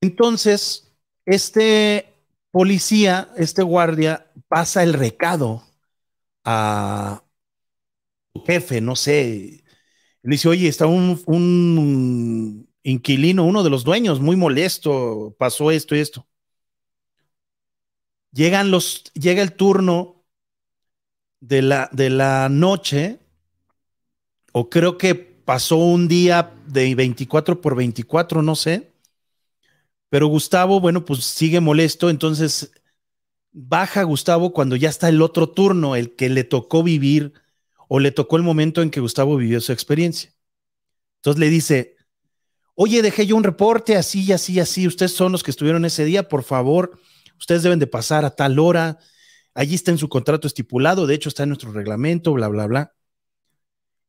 Entonces, 0.00 0.94
este 1.24 2.14
policía, 2.50 3.30
este 3.36 3.62
guardia, 3.62 4.30
pasa 4.48 4.82
el 4.82 4.94
recado 4.94 5.64
a 6.44 7.22
jefe, 8.46 8.80
no 8.80 8.96
sé. 8.96 9.62
Le 10.22 10.32
dice, 10.32 10.48
oye, 10.48 10.68
está 10.68 10.86
un, 10.86 11.22
un 11.26 12.68
inquilino, 12.82 13.44
uno 13.46 13.62
de 13.64 13.70
los 13.70 13.84
dueños, 13.84 14.20
muy 14.20 14.36
molesto, 14.36 15.36
pasó 15.38 15.70
esto 15.70 15.96
y 15.96 16.00
esto. 16.00 16.28
Llegan 18.32 18.70
los, 18.70 19.04
llega 19.14 19.42
el 19.42 19.52
turno 19.54 20.24
de 21.40 21.62
la, 21.62 21.88
de 21.92 22.10
la 22.10 22.48
noche, 22.48 23.18
o 24.52 24.68
creo 24.70 24.98
que 24.98 25.14
pasó 25.14 25.76
un 25.76 26.08
día 26.08 26.52
de 26.66 26.94
24 26.94 27.60
por 27.60 27.74
24, 27.76 28.42
no 28.42 28.54
sé. 28.56 28.92
Pero 30.10 30.26
Gustavo, 30.28 30.80
bueno, 30.80 31.04
pues 31.04 31.24
sigue 31.24 31.60
molesto, 31.60 32.08
entonces 32.10 32.72
baja 33.52 34.02
Gustavo 34.04 34.52
cuando 34.52 34.76
ya 34.76 34.90
está 34.90 35.08
el 35.08 35.22
otro 35.22 35.50
turno, 35.50 35.96
el 35.96 36.16
que 36.16 36.28
le 36.30 36.44
tocó 36.44 36.82
vivir 36.82 37.34
o 37.88 37.98
le 37.98 38.12
tocó 38.12 38.36
el 38.36 38.42
momento 38.42 38.82
en 38.82 38.90
que 38.90 39.00
Gustavo 39.00 39.36
vivió 39.36 39.60
su 39.60 39.72
experiencia. 39.72 40.32
Entonces 41.16 41.40
le 41.40 41.48
dice, 41.48 41.96
oye, 42.74 43.02
dejé 43.02 43.26
yo 43.26 43.34
un 43.34 43.44
reporte 43.44 43.96
así 43.96 44.30
así 44.32 44.60
así, 44.60 44.86
ustedes 44.86 45.12
son 45.12 45.32
los 45.32 45.42
que 45.42 45.50
estuvieron 45.50 45.84
ese 45.84 46.04
día, 46.04 46.28
por 46.28 46.44
favor, 46.44 47.00
ustedes 47.38 47.62
deben 47.62 47.78
de 47.78 47.86
pasar 47.86 48.24
a 48.24 48.36
tal 48.36 48.58
hora, 48.58 48.98
allí 49.54 49.74
está 49.74 49.90
en 49.90 49.98
su 49.98 50.08
contrato 50.08 50.46
estipulado, 50.46 51.06
de 51.06 51.14
hecho 51.14 51.28
está 51.28 51.42
en 51.42 51.48
nuestro 51.48 51.72
reglamento, 51.72 52.32
bla, 52.34 52.48
bla, 52.48 52.66
bla. 52.66 52.94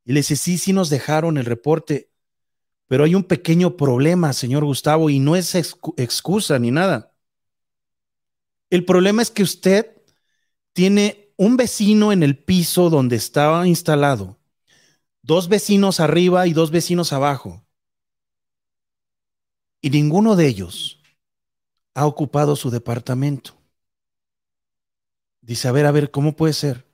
Y 0.06 0.14
le 0.14 0.20
dice, 0.20 0.36
sí, 0.36 0.58
sí 0.58 0.74
nos 0.74 0.90
dejaron 0.90 1.38
el 1.38 1.46
reporte, 1.46 2.12
pero 2.88 3.04
hay 3.04 3.16
un 3.16 3.24
pequeño 3.24 3.78
problema, 3.78 4.34
señor 4.34 4.66
Gustavo, 4.66 5.10
y 5.10 5.20
no 5.20 5.36
es 5.36 5.56
excusa 5.56 6.60
ni 6.60 6.72
nada. 6.72 7.14
El 8.70 8.86
problema 8.86 9.22
es 9.22 9.32
que 9.32 9.44
usted 9.44 9.88
tiene 10.74 11.29
un 11.40 11.56
vecino 11.56 12.12
en 12.12 12.22
el 12.22 12.38
piso 12.38 12.90
donde 12.90 13.16
estaba 13.16 13.66
instalado, 13.66 14.38
dos 15.22 15.48
vecinos 15.48 16.02
arriba 16.02 16.46
y 16.48 16.52
dos 16.52 16.70
vecinos 16.70 17.14
abajo, 17.14 17.66
y 19.80 19.90
ninguno 19.90 20.36
de 20.36 20.48
ellos 20.48 21.02
ha 21.94 22.06
ocupado 22.06 22.58
su 22.58 22.70
departamento. 22.70 23.58
Dice, 25.40 25.70
a 25.70 25.72
ver, 25.72 25.86
a 25.86 25.92
ver, 25.92 26.12
¿cómo 26.12 26.36
puede 26.36 26.52
ser? 26.52 26.86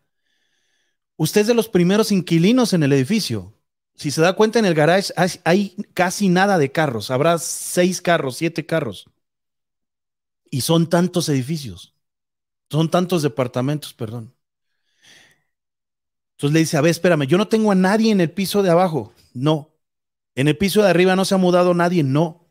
Usted 1.18 1.42
es 1.42 1.48
de 1.48 1.56
los 1.56 1.68
primeros 1.68 2.12
inquilinos 2.12 2.74
en 2.74 2.84
el 2.84 2.94
edificio. 2.94 3.52
Si 3.96 4.12
se 4.12 4.22
da 4.22 4.36
cuenta, 4.36 4.60
en 4.60 4.66
el 4.66 4.76
garage 4.76 5.12
hay, 5.44 5.76
casi 5.96 6.30
nada 6.30 6.60
de 6.60 6.72
carros. 6.72 7.10
Habrá 7.10 7.40
seis 7.40 8.00
carros, 8.00 8.38
siete 8.38 8.64
carros. 8.64 9.10
Y 10.52 10.62
son 10.62 10.88
tantos 10.88 11.30
edificios. 11.30 11.96
Son 12.70 12.92
tantos 12.92 13.24
departamentos, 13.24 13.92
perdón. 13.92 14.35
Entonces 16.36 16.54
le 16.54 16.60
dice, 16.60 16.78
a 16.78 16.82
ver, 16.82 16.92
espérame, 16.92 17.28
yo 17.28 17.38
no 17.38 17.48
tengo 17.48 17.72
a 17.72 17.76
nadie 17.76 18.12
en 18.12 18.20
el 18.22 18.32
piso 18.32 18.62
de 18.62 18.70
abajo. 18.70 19.14
No. 19.34 19.74
En 20.36 20.48
el 20.48 20.58
piso 20.58 20.82
de 20.82 20.90
arriba 20.90 21.16
no 21.16 21.26
se 21.26 21.36
ha 21.36 21.38
mudado 21.38 21.74
nadie. 21.74 22.04
No. 22.04 22.50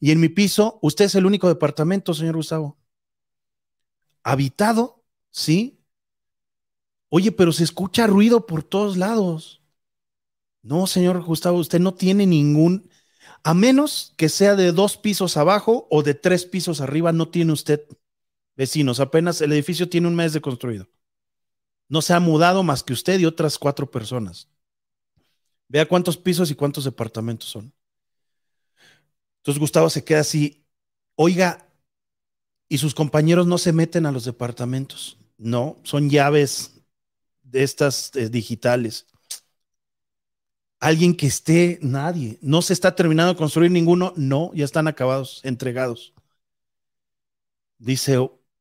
Y 0.00 0.12
en 0.12 0.20
mi 0.20 0.28
piso, 0.28 0.78
usted 0.82 1.06
es 1.06 1.14
el 1.16 1.26
único 1.26 1.48
departamento, 1.48 2.14
señor 2.14 2.36
Gustavo. 2.36 2.78
Habitado, 4.22 5.04
sí. 5.30 5.80
Oye, 7.08 7.32
pero 7.32 7.52
se 7.52 7.64
escucha 7.64 8.06
ruido 8.06 8.46
por 8.46 8.62
todos 8.62 8.96
lados. 8.96 9.62
No, 10.62 10.86
señor 10.86 11.22
Gustavo, 11.22 11.58
usted 11.58 11.80
no 11.80 11.94
tiene 11.94 12.26
ningún, 12.26 12.90
a 13.42 13.54
menos 13.54 14.14
que 14.16 14.28
sea 14.28 14.54
de 14.54 14.72
dos 14.72 14.96
pisos 14.96 15.36
abajo 15.36 15.86
o 15.90 16.02
de 16.02 16.14
tres 16.14 16.44
pisos 16.44 16.80
arriba, 16.80 17.12
no 17.12 17.28
tiene 17.28 17.52
usted 17.52 17.82
vecinos. 18.56 19.00
Apenas 19.00 19.40
el 19.40 19.52
edificio 19.52 19.88
tiene 19.88 20.08
un 20.08 20.16
mes 20.16 20.32
de 20.32 20.40
construido. 20.40 20.88
No 21.88 22.02
se 22.02 22.12
ha 22.14 22.20
mudado 22.20 22.62
más 22.62 22.82
que 22.82 22.92
usted 22.92 23.18
y 23.18 23.26
otras 23.26 23.58
cuatro 23.58 23.90
personas. 23.90 24.48
Vea 25.68 25.86
cuántos 25.86 26.16
pisos 26.16 26.50
y 26.50 26.54
cuántos 26.54 26.84
departamentos 26.84 27.48
son. 27.48 27.72
Entonces 29.38 29.60
Gustavo 29.60 29.88
se 29.88 30.04
queda 30.04 30.20
así, 30.20 30.64
oiga, 31.14 31.66
y 32.68 32.78
sus 32.78 32.94
compañeros 32.94 33.46
no 33.46 33.56
se 33.58 33.72
meten 33.72 34.06
a 34.06 34.12
los 34.12 34.24
departamentos. 34.24 35.16
No, 35.38 35.76
son 35.84 36.10
llaves 36.10 36.82
de 37.42 37.62
estas 37.62 38.14
eh, 38.16 38.28
digitales 38.28 39.06
alguien 40.80 41.14
que 41.14 41.26
esté, 41.26 41.78
nadie. 41.82 42.38
No 42.40 42.62
se 42.62 42.72
está 42.72 42.94
terminando 42.94 43.32
de 43.34 43.38
construir 43.38 43.70
ninguno, 43.70 44.12
no, 44.16 44.52
ya 44.54 44.64
están 44.64 44.88
acabados, 44.88 45.40
entregados. 45.44 46.12
Dice, 47.78 48.16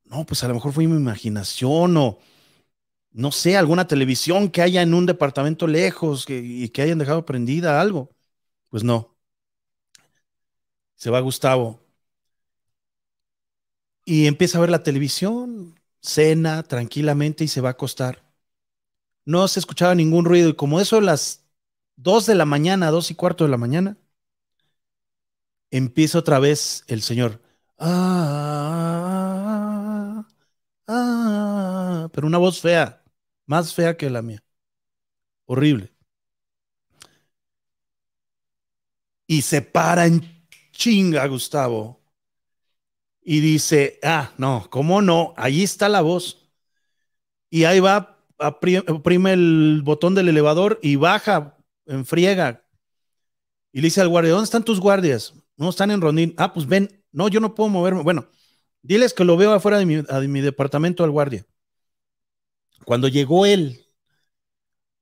no, 0.06 0.26
pues 0.26 0.44
a 0.44 0.48
lo 0.48 0.54
mejor 0.56 0.74
fue 0.74 0.88
mi 0.88 0.96
imaginación 0.96 1.98
o 1.98 2.20
no 3.18 3.32
sé, 3.32 3.58
alguna 3.58 3.88
televisión 3.88 4.50
que 4.50 4.62
haya 4.62 4.82
en 4.82 4.94
un 4.94 5.06
departamento 5.06 5.68
lejos 5.68 6.26
y 6.30 6.70
que 6.70 6.82
hayan 6.84 7.00
dejado 7.00 7.26
prendida 7.26 7.82
algo. 7.82 8.16
Pues 8.70 8.84
no. 8.84 9.18
Se 10.96 11.10
va 11.10 11.22
Gustavo. 11.22 11.80
Y 14.06 14.28
empieza 14.28 14.58
a 14.58 14.62
ver 14.62 14.70
la 14.70 14.84
televisión, 14.84 15.80
cena 16.02 16.64
tranquilamente 16.64 17.44
y 17.44 17.48
se 17.48 17.62
va 17.62 17.70
a 17.70 17.72
acostar. 17.74 18.24
No 19.26 19.48
se 19.48 19.60
escuchaba 19.60 19.96
ningún 19.96 20.26
ruido 20.26 20.50
y 20.50 20.56
como 20.56 20.80
eso 20.82 21.02
las 21.02 21.44
Dos 21.98 22.26
de 22.28 22.36
la 22.36 22.46
mañana, 22.46 22.92
dos 22.92 23.12
y 23.12 23.16
cuarto 23.16 23.46
de 23.46 23.52
la 23.52 23.58
mañana, 23.58 23.98
empieza 25.72 26.20
otra 26.20 26.40
vez 26.40 26.84
el 26.88 27.02
Señor. 27.02 27.42
Ah, 27.78 29.18
ah, 30.88 32.10
pero 32.14 32.28
una 32.28 32.38
voz 32.38 32.62
fea, 32.62 33.04
más 33.48 33.74
fea 33.74 33.98
que 33.98 34.10
la 34.10 34.22
mía. 34.22 34.44
Horrible. 35.46 35.92
Y 39.26 39.42
se 39.42 39.62
para 39.62 40.06
en 40.06 40.46
chinga, 40.72 41.26
Gustavo. 41.28 42.00
Y 43.22 43.40
dice, 43.42 44.00
ah, 44.04 44.32
no, 44.38 44.68
¿cómo 44.70 45.02
no? 45.02 45.34
Allí 45.36 45.64
está 45.64 45.90
la 45.90 46.02
voz. 46.02 46.50
Y 47.50 47.64
ahí 47.66 47.80
va, 47.80 48.18
oprime 48.38 49.34
el 49.34 49.82
botón 49.84 50.16
del 50.16 50.30
elevador 50.30 50.80
y 50.82 50.96
baja 50.96 51.58
en 51.86 52.06
friega. 52.06 52.66
Y 53.74 53.82
le 53.82 53.88
dice 53.88 54.02
al 54.02 54.10
guardia, 54.10 54.32
¿dónde 54.32 54.46
están 54.46 54.64
tus 54.64 54.80
guardias? 54.80 55.34
No, 55.58 55.70
están 55.70 55.92
en 55.92 56.02
Rondín. 56.02 56.34
Ah, 56.38 56.54
pues 56.54 56.68
ven. 56.68 57.04
No, 57.12 57.28
yo 57.28 57.40
no 57.40 57.56
puedo 57.56 57.70
moverme. 57.70 58.04
Bueno, 58.04 58.28
diles 58.82 59.14
que 59.14 59.26
lo 59.26 59.38
veo 59.38 59.54
afuera 59.54 59.78
de 59.80 59.86
mi 59.86 60.42
departamento 60.42 61.04
al 61.04 61.12
guardia. 61.12 61.46
Cuando 62.86 63.08
llegó 63.08 63.46
él 63.46 63.86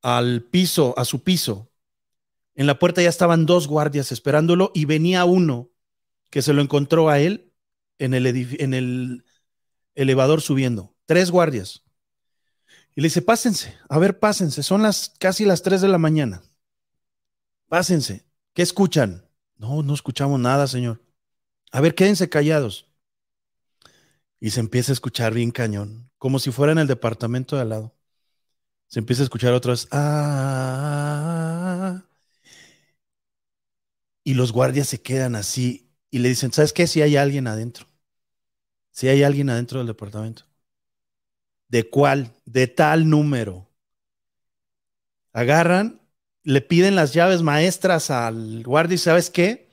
al 0.01 0.43
piso, 0.43 0.93
a 0.97 1.05
su 1.05 1.23
piso, 1.23 1.71
en 2.55 2.67
la 2.67 2.79
puerta 2.79 3.01
ya 3.01 3.09
estaban 3.09 3.45
dos 3.45 3.67
guardias 3.67 4.11
esperándolo 4.11 4.71
y 4.73 4.85
venía 4.85 5.25
uno 5.25 5.69
que 6.29 6.41
se 6.41 6.53
lo 6.53 6.61
encontró 6.61 7.09
a 7.09 7.19
él 7.19 7.53
en 7.99 8.13
el, 8.13 9.25
elevador 9.95 10.41
subiendo. 10.41 10.95
Tres 11.05 11.31
guardias. 11.31 11.83
Y 12.95 13.01
le 13.01 13.07
dice, 13.07 13.21
pásense, 13.21 13.77
a 13.89 13.99
ver, 13.99 14.19
pásense, 14.19 14.63
son 14.63 14.81
las 14.81 15.13
casi 15.19 15.45
las 15.45 15.61
tres 15.61 15.81
de 15.81 15.89
la 15.89 15.97
mañana. 15.97 16.43
Pásense. 17.67 18.25
¿Qué 18.53 18.61
escuchan? 18.61 19.29
No, 19.57 19.83
no 19.83 19.93
escuchamos 19.93 20.39
nada, 20.39 20.67
señor. 20.67 21.03
A 21.71 21.81
ver, 21.81 21.93
quédense 21.93 22.29
callados. 22.29 22.89
Y 24.39 24.51
se 24.51 24.61
empieza 24.61 24.91
a 24.91 24.93
escuchar 24.93 25.33
bien 25.33 25.51
cañón, 25.51 26.09
como 26.25 26.39
si 26.39 26.49
fuera 26.49 26.71
en 26.71 26.79
el 26.79 26.87
departamento 26.87 27.55
de 27.55 27.61
al 27.61 27.69
lado. 27.69 27.93
Se 28.87 28.97
empieza 28.97 29.21
a 29.21 29.25
escuchar 29.25 29.53
otra 29.53 29.73
vez. 29.73 29.87
Ah, 29.91 30.73
y 34.23 34.33
los 34.33 34.51
guardias 34.51 34.87
se 34.87 35.03
quedan 35.03 35.35
así 35.35 35.93
y 36.09 36.17
le 36.17 36.29
dicen, 36.29 36.51
¿sabes 36.51 36.73
qué? 36.73 36.87
Si 36.87 37.03
hay 37.03 37.15
alguien 37.15 37.45
adentro. 37.45 37.85
Si 38.89 39.07
hay 39.07 39.21
alguien 39.21 39.51
adentro 39.51 39.77
del 39.77 39.85
departamento. 39.85 40.45
¿De 41.67 41.87
cuál? 41.87 42.33
De 42.45 42.65
tal 42.65 43.07
número. 43.07 43.69
Agarran 45.31 46.01
le 46.41 46.61
piden 46.61 46.95
las 46.95 47.13
llaves 47.13 47.43
maestras 47.43 48.09
al 48.09 48.63
guardia 48.63 48.95
y 48.95 48.97
¿sabes 48.97 49.29
qué? 49.29 49.64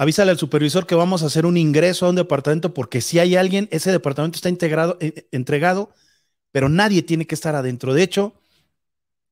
Avísale 0.00 0.30
al 0.30 0.38
supervisor 0.38 0.86
que 0.86 0.94
vamos 0.94 1.24
a 1.24 1.26
hacer 1.26 1.44
un 1.44 1.56
ingreso 1.56 2.06
a 2.06 2.10
un 2.10 2.14
departamento 2.14 2.72
porque 2.72 3.00
si 3.00 3.18
hay 3.18 3.34
alguien, 3.34 3.68
ese 3.72 3.90
departamento 3.90 4.36
está 4.36 4.48
integrado, 4.48 4.96
eh, 5.00 5.26
entregado, 5.32 5.92
pero 6.52 6.68
nadie 6.68 7.02
tiene 7.02 7.26
que 7.26 7.34
estar 7.34 7.56
adentro. 7.56 7.94
De 7.94 8.04
hecho, 8.04 8.40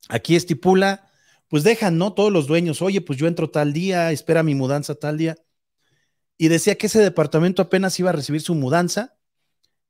aquí 0.08 0.34
estipula, 0.34 1.08
pues 1.46 1.62
dejan, 1.62 1.98
¿no? 1.98 2.14
Todos 2.14 2.32
los 2.32 2.48
dueños, 2.48 2.82
oye, 2.82 3.00
pues 3.00 3.16
yo 3.16 3.28
entro 3.28 3.48
tal 3.48 3.72
día, 3.72 4.10
espera 4.10 4.42
mi 4.42 4.56
mudanza 4.56 4.96
tal 4.96 5.18
día. 5.18 5.36
Y 6.36 6.48
decía 6.48 6.74
que 6.74 6.88
ese 6.88 6.98
departamento 6.98 7.62
apenas 7.62 8.00
iba 8.00 8.10
a 8.10 8.12
recibir 8.12 8.40
su 8.40 8.56
mudanza 8.56 9.16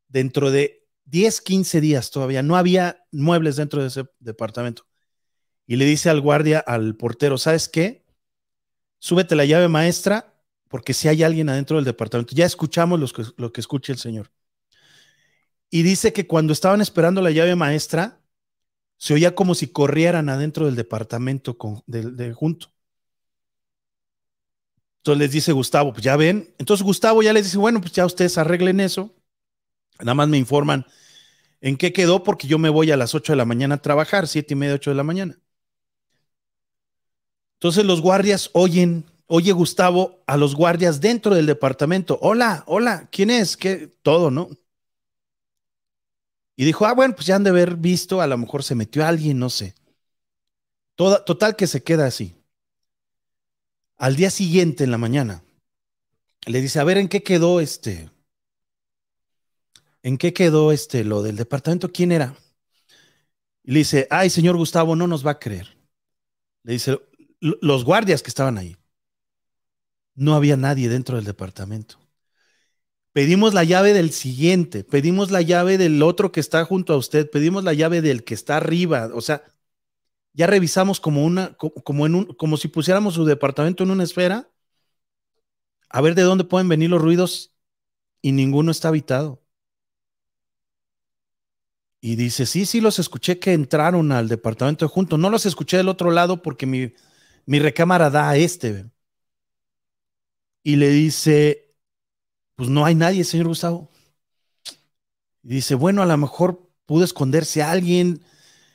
dentro 0.08 0.50
de 0.50 0.86
10, 1.06 1.40
15 1.40 1.80
días 1.80 2.10
todavía. 2.10 2.42
No 2.42 2.54
había 2.54 3.02
muebles 3.12 3.56
dentro 3.56 3.80
de 3.80 3.88
ese 3.88 4.04
departamento 4.18 4.86
y 5.66 5.76
le 5.76 5.86
dice 5.86 6.10
al 6.10 6.20
guardia, 6.20 6.58
al 6.58 6.96
portero, 6.96 7.38
¿sabes 7.38 7.66
qué? 7.66 8.04
Súbete 8.98 9.36
la 9.36 9.46
llave 9.46 9.68
maestra 9.68 10.35
porque 10.76 10.92
si 10.92 11.08
hay 11.08 11.22
alguien 11.22 11.48
adentro 11.48 11.76
del 11.76 11.86
departamento, 11.86 12.34
ya 12.34 12.44
escuchamos 12.44 13.14
lo 13.38 13.50
que 13.50 13.60
escuche 13.62 13.94
el 13.94 13.98
señor. 13.98 14.30
Y 15.70 15.84
dice 15.84 16.12
que 16.12 16.26
cuando 16.26 16.52
estaban 16.52 16.82
esperando 16.82 17.22
la 17.22 17.30
llave 17.30 17.56
maestra, 17.56 18.20
se 18.98 19.14
oía 19.14 19.34
como 19.34 19.54
si 19.54 19.68
corrieran 19.68 20.28
adentro 20.28 20.66
del 20.66 20.76
departamento 20.76 21.56
con, 21.56 21.82
de, 21.86 22.30
junto. 22.34 22.74
Entonces 24.98 25.18
les 25.18 25.30
dice 25.30 25.52
Gustavo, 25.52 25.94
pues 25.94 26.04
ya 26.04 26.14
ven. 26.14 26.54
Entonces 26.58 26.84
Gustavo 26.84 27.22
ya 27.22 27.32
les 27.32 27.44
dice, 27.44 27.56
bueno, 27.56 27.80
pues 27.80 27.92
ya 27.92 28.04
ustedes 28.04 28.36
arreglen 28.36 28.78
eso. 28.78 29.14
Nada 29.98 30.12
más 30.12 30.28
me 30.28 30.36
informan 30.36 30.84
en 31.62 31.78
qué 31.78 31.94
quedó 31.94 32.22
porque 32.22 32.48
yo 32.48 32.58
me 32.58 32.68
voy 32.68 32.90
a 32.90 32.98
las 32.98 33.14
8 33.14 33.32
de 33.32 33.38
la 33.38 33.46
mañana 33.46 33.76
a 33.76 33.82
trabajar, 33.82 34.28
siete 34.28 34.52
y 34.52 34.58
media, 34.58 34.74
8 34.74 34.90
de 34.90 34.96
la 34.96 35.04
mañana. 35.04 35.38
Entonces 37.54 37.86
los 37.86 38.02
guardias 38.02 38.50
oyen, 38.52 39.06
oye 39.26 39.52
Gustavo 39.52 40.22
a 40.26 40.36
los 40.36 40.54
guardias 40.54 41.00
dentro 41.00 41.34
del 41.34 41.46
departamento. 41.46 42.18
Hola, 42.22 42.64
hola, 42.66 43.08
¿quién 43.10 43.30
es? 43.30 43.56
¿Qué? 43.56 43.88
Todo, 44.02 44.30
¿no? 44.30 44.48
Y 46.56 46.64
dijo, 46.64 46.86
ah, 46.86 46.94
bueno, 46.94 47.14
pues 47.14 47.26
ya 47.26 47.36
han 47.36 47.44
de 47.44 47.50
haber 47.50 47.76
visto, 47.76 48.20
a 48.20 48.26
lo 48.26 48.38
mejor 48.38 48.62
se 48.62 48.74
metió 48.74 49.04
alguien, 49.04 49.38
no 49.38 49.50
sé. 49.50 49.74
Toda, 50.94 51.22
total 51.24 51.54
que 51.54 51.66
se 51.66 51.82
queda 51.82 52.06
así. 52.06 52.34
Al 53.98 54.16
día 54.16 54.30
siguiente, 54.30 54.84
en 54.84 54.90
la 54.90 54.98
mañana, 54.98 55.42
le 56.46 56.60
dice, 56.62 56.80
a 56.80 56.84
ver, 56.84 56.96
¿en 56.96 57.08
qué 57.08 57.22
quedó 57.22 57.60
este? 57.60 58.10
¿En 60.02 60.16
qué 60.16 60.32
quedó 60.32 60.72
este 60.72 61.04
lo 61.04 61.22
del 61.22 61.36
departamento? 61.36 61.92
¿Quién 61.92 62.12
era? 62.12 62.34
Y 63.62 63.72
le 63.72 63.80
dice, 63.80 64.06
ay, 64.10 64.30
señor 64.30 64.56
Gustavo, 64.56 64.96
no 64.96 65.06
nos 65.06 65.26
va 65.26 65.32
a 65.32 65.38
creer. 65.38 65.76
Le 66.62 66.74
dice, 66.74 66.98
los 67.40 67.84
guardias 67.84 68.22
que 68.22 68.28
estaban 68.28 68.56
ahí. 68.56 68.76
No 70.16 70.34
había 70.34 70.56
nadie 70.56 70.88
dentro 70.88 71.14
del 71.16 71.24
departamento. 71.24 71.98
Pedimos 73.12 73.54
la 73.54 73.64
llave 73.64 73.94
del 73.94 74.10
siguiente, 74.12 74.84
pedimos 74.84 75.30
la 75.30 75.40
llave 75.40 75.78
del 75.78 76.02
otro 76.02 76.32
que 76.32 76.40
está 76.40 76.64
junto 76.66 76.92
a 76.92 76.98
usted, 76.98 77.30
pedimos 77.30 77.64
la 77.64 77.72
llave 77.72 78.02
del 78.02 78.24
que 78.24 78.34
está 78.34 78.58
arriba, 78.58 79.10
o 79.14 79.22
sea, 79.22 79.42
ya 80.34 80.46
revisamos 80.46 81.00
como 81.00 81.24
una, 81.24 81.54
como 81.56 82.06
en 82.06 82.14
un, 82.14 82.26
como 82.34 82.58
si 82.58 82.68
pusiéramos 82.68 83.14
su 83.14 83.24
departamento 83.24 83.84
en 83.84 83.90
una 83.90 84.04
esfera, 84.04 84.50
a 85.88 86.00
ver 86.00 86.14
de 86.14 86.22
dónde 86.22 86.44
pueden 86.44 86.68
venir 86.68 86.90
los 86.90 87.00
ruidos 87.02 87.54
y 88.22 88.32
ninguno 88.32 88.70
está 88.72 88.88
habitado. 88.88 89.42
Y 92.00 92.16
dice, 92.16 92.46
sí, 92.46 92.66
sí, 92.66 92.80
los 92.80 92.98
escuché 92.98 93.38
que 93.38 93.52
entraron 93.52 94.12
al 94.12 94.28
departamento 94.28 94.88
junto. 94.88 95.18
No 95.18 95.30
los 95.30 95.46
escuché 95.46 95.76
del 95.76 95.88
otro 95.88 96.10
lado 96.10 96.42
porque 96.42 96.66
mi, 96.66 96.92
mi 97.46 97.58
recámara 97.58 98.10
da 98.10 98.30
a 98.30 98.36
este. 98.36 98.86
Y 100.66 100.74
le 100.74 100.88
dice, 100.88 101.76
pues 102.56 102.68
no 102.68 102.84
hay 102.84 102.96
nadie, 102.96 103.22
señor 103.22 103.46
Gustavo. 103.46 103.88
Y 105.44 105.48
dice, 105.50 105.76
bueno, 105.76 106.02
a 106.02 106.06
lo 106.06 106.16
mejor 106.16 106.68
pudo 106.86 107.04
esconderse 107.04 107.62
alguien. 107.62 108.24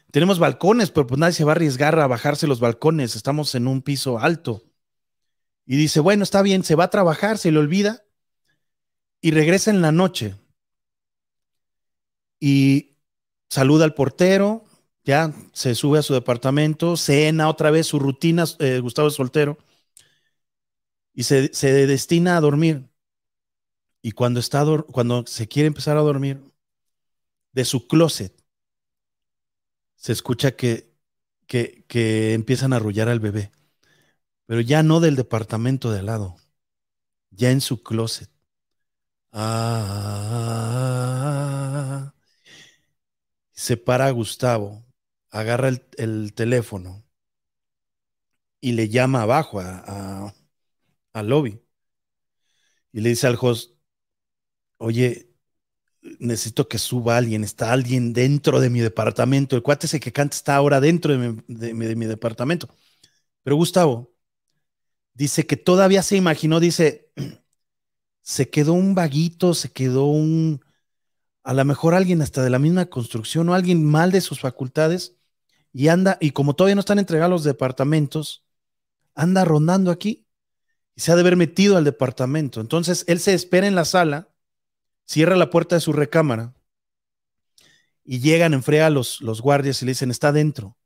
Tenemos 0.10 0.40
balcones, 0.40 0.90
pero 0.90 1.06
pues 1.06 1.20
nadie 1.20 1.34
se 1.34 1.44
va 1.44 1.52
a 1.52 1.56
arriesgar 1.56 2.00
a 2.00 2.08
bajarse 2.08 2.48
los 2.48 2.62
balcones. 2.62 3.18
Estamos 3.18 3.56
en 3.56 3.68
un 3.68 3.82
piso 3.82 4.20
alto. 4.20 4.64
Y 5.66 5.76
dice, 5.76 6.00
bueno, 6.00 6.24
está 6.24 6.42
bien, 6.42 6.64
se 6.64 6.76
va 6.76 6.86
a 6.86 6.90
trabajar, 6.90 7.38
se 7.38 7.52
le 7.52 7.60
olvida. 7.60 8.06
Y 9.20 9.32
regresa 9.32 9.70
en 9.70 9.82
la 9.82 9.92
noche. 9.92 10.36
Y 12.40 13.00
saluda 13.50 13.84
al 13.84 13.96
portero, 13.96 14.64
ya 15.04 15.34
se 15.52 15.76
sube 15.76 16.00
a 16.00 16.04
su 16.04 16.14
departamento, 16.14 16.96
cena 16.96 17.50
otra 17.50 17.70
vez 17.70 17.88
su 17.88 18.00
rutina, 18.00 18.46
eh, 18.60 18.80
Gustavo 18.80 19.10
es 19.10 19.16
soltero, 19.16 19.58
y 21.14 21.24
se, 21.24 21.54
se 21.54 21.88
destina 21.88 22.38
a 22.38 22.42
dormir. 22.42 22.90
Y 24.02 24.12
cuando, 24.14 24.40
está, 24.40 24.66
cuando 24.92 25.26
se 25.28 25.48
quiere 25.48 25.68
empezar 25.68 25.98
a 25.98 26.02
dormir, 26.02 26.42
de 27.54 27.66
su 27.66 27.88
closet, 27.88 28.34
se 29.96 30.12
escucha 30.14 30.56
que, 30.56 30.92
que, 31.48 31.86
que 31.88 32.34
empiezan 32.34 32.74
a 32.74 32.78
arrullar 32.78 33.10
al 33.10 33.20
bebé, 33.20 33.52
pero 34.46 34.62
ya 34.62 34.84
no 34.84 35.00
del 35.00 35.16
departamento 35.16 35.92
de 35.92 36.00
al 36.00 36.08
lado, 36.08 36.38
ya 37.32 37.52
en 37.52 37.62
su 37.62 37.84
closet. 37.84 38.30
Ah, 39.34 40.82
se 43.54 43.78
para 43.78 44.10
Gustavo, 44.12 44.86
agarra 45.30 45.70
el, 45.98 46.34
teléfono 46.34 47.04
y 48.60 48.74
le 48.74 48.90
llama 48.90 49.22
abajo 49.24 49.60
a, 49.60 50.34
al 51.14 51.30
lobby 51.30 51.62
y 52.92 53.02
le 53.02 53.10
dice 53.10 53.28
al 53.28 53.38
host, 53.40 53.74
oye, 54.78 55.32
necesito 56.20 56.68
que 56.68 56.78
suba 56.78 57.18
alguien, 57.18 57.44
está 57.44 57.72
alguien 57.72 58.14
dentro 58.14 58.60
de 58.60 58.70
mi 58.70 58.80
departamento, 58.82 59.56
el 59.56 59.64
cuate 59.64 59.88
ese 59.88 60.00
que 60.00 60.12
canta 60.14 60.36
está 60.36 60.56
ahora 60.56 60.80
dentro 60.82 61.14
de 61.18 61.74
mi, 61.74 62.06
departamento. 62.06 62.70
Pero 63.44 63.56
Gustavo 63.56 64.14
dice 65.14 65.46
que 65.48 65.58
todavía 65.58 66.04
se 66.04 66.18
imaginó, 66.18 66.60
dice, 66.60 67.12
se 68.22 68.50
quedó 68.50 68.74
un 68.74 68.96
vaguito, 68.96 69.54
se 69.54 69.72
quedó 69.72 70.06
un, 70.06 70.62
a 71.44 71.54
lo 71.54 71.66
mejor 71.66 71.94
alguien 71.96 72.22
hasta 72.22 72.44
de 72.44 72.50
la 72.50 72.60
misma 72.60 72.88
construcción 72.88 73.50
o 73.50 73.54
alguien 73.56 73.86
mal 73.86 74.12
de 74.12 74.22
sus 74.22 74.40
facultades 74.42 75.18
y 75.74 75.88
anda, 75.90 76.18
y 76.22 76.32
como 76.32 76.56
todavía 76.56 76.76
no 76.76 76.82
están 76.82 77.00
entregados 77.00 77.32
los 77.32 77.44
departamentos, 77.44 78.46
anda 79.16 79.46
rondando 79.46 79.92
aquí 79.92 80.28
se 81.02 81.12
ha 81.12 81.16
de 81.16 81.22
haber 81.22 81.36
metido 81.36 81.78
al 81.78 81.84
departamento. 81.84 82.62
Entonces 82.62 83.06
él 83.08 83.20
se 83.20 83.34
espera 83.34 83.68
en 83.68 83.76
la 83.76 83.86
sala 83.86 84.30
cierra 85.06 85.36
la 85.36 85.50
puerta 85.50 85.76
de 85.76 85.82
su 85.82 85.94
recámara 85.94 86.54
y 88.04 88.20
llegan 88.20 88.54
en 88.54 88.62
frega 88.62 88.90
los, 88.90 89.20
los 89.22 89.42
guardias 89.42 89.82
y 89.82 89.86
le 89.86 89.92
dicen, 89.92 90.12
está 90.12 90.32
dentro. 90.32 90.78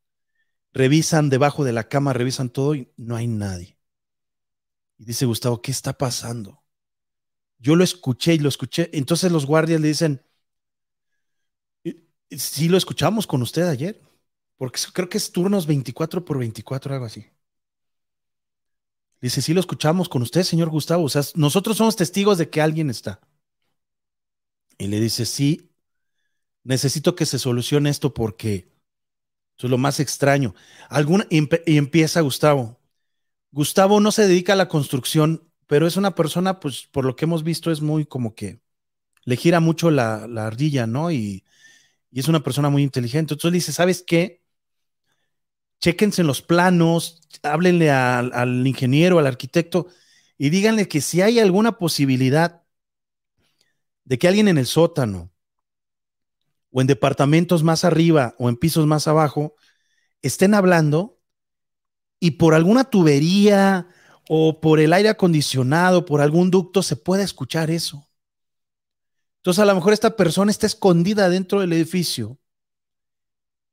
Revisan 0.74 1.30
debajo 1.30 1.64
de 1.66 1.74
la 1.74 1.90
cama, 1.90 2.14
revisan 2.14 2.50
todo 2.50 2.76
y 2.76 2.92
no 2.96 3.18
hay 3.18 3.28
nadie. 3.28 3.78
Y 4.98 5.06
dice 5.06 5.26
Gustavo, 5.26 5.62
¿qué 5.62 5.72
está 5.72 5.94
pasando? 5.94 6.64
Yo 7.60 7.76
lo 7.76 7.84
escuché 7.84 8.36
y 8.36 8.40
lo 8.40 8.48
escuché. 8.48 8.90
Entonces 8.94 9.32
los 9.34 9.46
guardias 9.46 9.82
le 9.82 9.90
dicen, 9.90 10.22
sí 12.32 12.70
lo 12.70 12.78
escuchamos 12.78 13.28
con 13.28 13.42
usted 13.42 13.64
ayer, 13.64 14.02
porque 14.56 14.80
creo 14.94 15.10
que 15.10 15.18
es 15.18 15.32
turnos 15.32 15.68
24 15.68 16.24
por 16.24 16.40
24, 16.40 16.94
algo 16.94 17.06
así. 17.06 17.26
Dice, 19.22 19.42
sí 19.42 19.54
lo 19.54 19.60
escuchamos 19.60 20.10
con 20.10 20.22
usted, 20.22 20.44
señor 20.44 20.70
Gustavo. 20.70 21.04
O 21.04 21.10
sea, 21.10 21.24
nosotros 21.36 21.78
somos 21.78 21.96
testigos 21.96 22.38
de 22.38 22.50
que 22.50 22.62
alguien 22.62 22.90
está. 22.90 23.20
Y 24.78 24.88
le 24.88 25.00
dice, 25.00 25.26
sí, 25.26 25.72
necesito 26.64 27.16
que 27.16 27.26
se 27.26 27.40
solucione 27.40 27.90
esto 27.90 28.14
porque 28.14 28.68
eso 29.58 29.68
es 29.68 29.72
lo 29.72 29.78
más 29.78 30.00
extraño. 30.00 30.54
Alguna, 30.90 31.28
y 31.30 31.78
empieza 31.78 32.22
Gustavo. 32.22 32.80
Gustavo 33.52 34.02
no 34.02 34.12
se 34.12 34.28
dedica 34.28 34.54
a 34.54 34.58
la 34.58 34.68
construcción, 34.68 35.50
pero 35.68 35.88
es 35.88 35.96
una 35.98 36.14
persona, 36.14 36.60
pues 36.60 36.88
por 36.92 37.06
lo 37.06 37.16
que 37.16 37.26
hemos 37.26 37.44
visto, 37.44 37.72
es 37.72 37.82
muy 37.82 38.06
como 38.06 38.36
que 38.36 38.60
le 39.24 39.38
gira 39.38 39.60
mucho 39.60 39.92
la, 39.92 40.24
ardilla, 40.46 40.88
¿no? 40.88 41.12
Y, 41.12 41.46
es 42.12 42.30
una 42.30 42.44
persona 42.44 42.70
muy 42.70 42.84
inteligente. 42.84 43.34
Entonces 43.34 43.52
le 43.52 43.58
dice, 43.58 43.74
¿sabes 43.74 44.02
qué? 44.02 44.45
Chéquense 45.80 46.22
en 46.22 46.28
los 46.28 46.42
planos, 46.42 47.22
háblenle 47.44 47.92
al 47.92 48.66
ingeniero, 48.66 49.20
al 49.20 49.28
arquitecto, 49.28 49.88
y 50.38 50.50
díganle 50.50 50.88
que 50.88 51.02
si 51.02 51.22
hay 51.22 51.40
alguna 51.40 51.78
posibilidad 51.78 52.64
de 54.04 54.18
que 54.18 54.28
alguien 54.28 54.48
en 54.48 54.58
el 54.58 54.66
sótano 54.66 55.32
o 56.72 56.82
en 56.82 56.88
departamentos 56.88 57.64
más 57.64 57.86
arriba 57.86 58.36
o 58.38 58.50
en 58.50 58.58
pisos 58.58 58.86
más 58.86 59.08
abajo 59.08 59.56
estén 60.22 60.54
hablando 60.54 61.20
y 62.20 62.32
por 62.32 62.54
alguna 62.54 62.86
tubería 62.86 63.88
o 64.28 64.60
por 64.60 64.80
el 64.80 64.94
aire 64.94 65.10
acondicionado, 65.10 66.06
por 66.06 66.22
algún 66.22 66.50
ducto, 66.50 66.82
se 66.82 66.96
puede 66.96 67.24
escuchar 67.24 67.70
eso. 67.70 68.10
Entonces 69.38 69.62
a 69.62 69.66
lo 69.66 69.76
mejor 69.76 69.94
esta 69.94 70.16
persona 70.16 70.50
está 70.50 70.66
escondida 70.66 71.30
dentro 71.30 71.60
del 71.62 71.74
edificio 71.74 72.40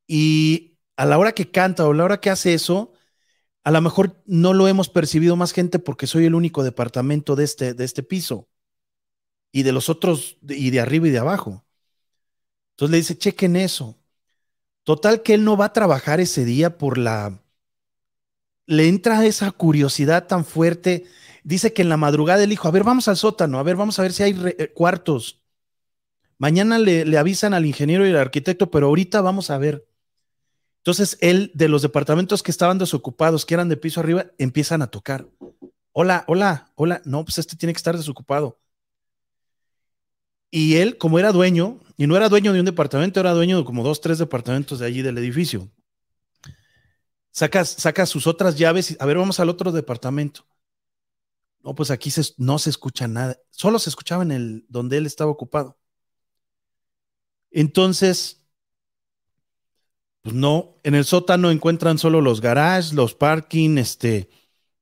y 0.07 0.72
a 0.97 1.07
la 1.07 1.19
hora 1.19 1.33
que 1.33 1.51
canta 1.51 1.87
o 1.87 1.93
a 1.93 1.95
la 1.95 2.05
hora 2.05 2.21
que 2.21 2.31
hace 2.31 2.55
eso, 2.55 2.93
a 3.65 3.71
lo 3.71 3.81
mejor 3.83 4.23
no 4.27 4.55
lo 4.55 4.69
hemos 4.69 4.89
percibido 4.89 5.37
más 5.37 5.53
gente 5.53 5.79
porque 5.79 6.07
soy 6.07 6.27
el 6.27 6.35
único 6.35 6.65
departamento 6.65 7.37
de 7.37 7.45
este, 7.45 7.75
de 7.75 7.85
este 7.85 8.03
piso 8.03 8.49
y 9.53 9.63
de 9.63 9.73
los 9.73 9.89
otros, 9.89 10.39
y 10.49 10.71
de 10.71 10.81
arriba 10.81 11.09
y 11.09 11.11
de 11.11 11.19
abajo. 11.19 11.65
Entonces 12.73 12.91
le 12.91 12.97
dice, 12.99 13.19
chequen 13.19 13.57
eso. 13.57 13.99
Total 14.85 15.23
que 15.23 15.35
él 15.35 15.45
no 15.45 15.57
va 15.57 15.67
a 15.67 15.73
trabajar 15.73 16.21
ese 16.21 16.45
día 16.45 16.79
por 16.79 16.99
la... 16.99 17.43
Le 18.67 18.89
entra 18.89 19.25
esa 19.27 19.51
curiosidad 19.51 20.27
tan 20.27 20.45
fuerte. 20.45 21.05
Dice 21.45 21.73
que 21.73 21.83
en 21.83 21.89
la 21.89 21.97
madrugada 21.97 22.45
él 22.45 22.51
dijo, 22.51 22.69
a 22.69 22.71
ver, 22.71 22.85
vamos 22.85 23.09
al 23.09 23.17
sótano, 23.17 23.59
a 23.59 23.63
ver, 23.63 23.77
vamos 23.77 23.99
a 23.99 24.03
ver 24.03 24.13
si 24.13 24.23
hay 24.23 24.37
eh, 24.59 24.73
cuartos. 24.73 25.43
Mañana 26.39 26.79
le, 26.79 27.05
le 27.05 27.19
avisan 27.19 27.55
al 27.55 27.67
ingeniero 27.67 28.07
y 28.07 28.11
al 28.11 28.17
arquitecto, 28.19 28.71
pero 28.71 28.89
ahorita 28.89 29.21
vamos 29.21 29.51
a 29.51 29.59
ver. 29.59 29.87
Entonces 30.83 31.17
él, 31.21 31.53
de 31.55 31.69
los 31.69 31.81
departamentos 31.81 32.43
que 32.43 32.51
estaban 32.51 32.77
desocupados, 32.77 33.47
que 33.47 33.55
eran 33.55 33.69
de 33.69 33.77
piso 33.77 34.01
arriba, 34.01 34.27
empiezan 34.37 34.83
a 34.83 34.89
tocar. 34.89 35.29
Hola, 35.93 36.25
hola, 36.27 36.73
hola. 36.75 37.01
No, 37.05 37.25
pues 37.25 37.39
este 37.39 37.55
tiene 37.55 37.73
que 37.73 37.77
estar 37.77 37.97
desocupado. 37.97 38.59
Y 40.51 40.77
él, 40.77 40.99
como 40.99 41.21
era 41.21 41.31
dueño, 41.31 41.79
y 41.97 42.09
no 42.09 42.17
era 42.17 42.29
dueño 42.29 42.53
de 42.53 42.59
un 42.59 42.67
departamento, 42.67 43.21
era 43.21 43.33
dueño 43.33 43.59
de 43.59 43.65
como 43.65 43.85
dos, 43.85 44.01
tres 44.01 44.19
departamentos 44.19 44.81
de 44.81 44.87
allí 44.87 45.03
del 45.03 45.19
edificio. 45.19 45.71
Saca, 47.31 47.65
saca 47.65 48.05
sus 48.05 48.27
otras 48.27 48.59
llaves 48.59 48.91
y, 48.91 48.97
a 48.99 49.07
ver, 49.07 49.19
vamos 49.19 49.39
al 49.39 49.51
otro 49.51 49.71
departamento. 49.71 50.45
No, 51.63 51.77
pues 51.77 51.93
aquí 51.93 52.11
no 52.39 52.59
se 52.59 52.71
escucha 52.71 53.07
nada. 53.07 53.39
Solo 53.51 53.79
se 53.79 53.89
escuchaba 53.89 54.25
en 54.25 54.33
el 54.33 54.67
donde 54.69 54.97
él 54.97 55.07
estaba 55.07 55.31
ocupado. 55.31 55.79
Entonces, 57.53 58.42
pues 60.23 60.35
no, 60.35 60.77
en 60.85 60.95
el 60.95 61.05
sótano 61.05 61.51
encuentran 61.51 61.99
solo 61.99 62.21
los 62.21 62.41
garages, 62.41 62.93
los 62.93 63.15
parking, 63.15 63.79
este, 63.79 64.31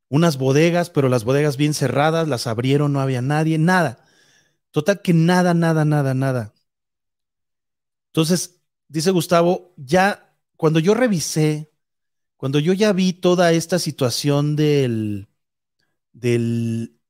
unas 0.09 0.38
bodegas, 0.38 0.90
pero 0.90 1.09
las 1.09 1.24
bodegas 1.24 1.57
bien 1.57 1.74
cerradas, 1.74 2.29
las 2.29 2.46
abrieron, 2.46 2.92
no 2.92 3.00
había 3.00 3.22
nadie, 3.22 3.59
nada. 3.59 4.05
Total 4.72 5.03
que 5.03 5.14
nada, 5.14 5.55
nada, 5.55 5.85
nada, 5.85 6.14
nada. 6.14 6.55
Entonces, 8.09 8.61
dice 8.88 9.11
Gustavo, 9.11 9.72
ya 9.76 10.37
cuando 10.57 10.81
yo 10.81 10.94
revisé, 10.94 11.72
cuando 12.37 12.59
yo 12.59 12.72
ya 12.72 12.92
vi 12.92 13.12
toda 13.14 13.53
esta 13.53 13.79
situación 13.79 14.57
del, 14.57 15.29
del, 16.12 17.00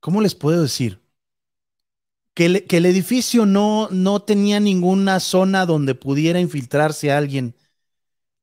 ¿cómo 0.00 0.20
les 0.22 0.34
puedo 0.34 0.62
decir? 0.62 1.02
Que, 2.34 2.46
el- 2.46 2.86
edificio 2.86 3.44
no, 3.44 3.88
no 3.90 4.22
tenía 4.22 4.58
ninguna 4.58 5.20
zona 5.20 5.66
donde 5.66 5.94
pudiera 5.94 6.40
infiltrarse 6.40 7.12
alguien 7.12 7.54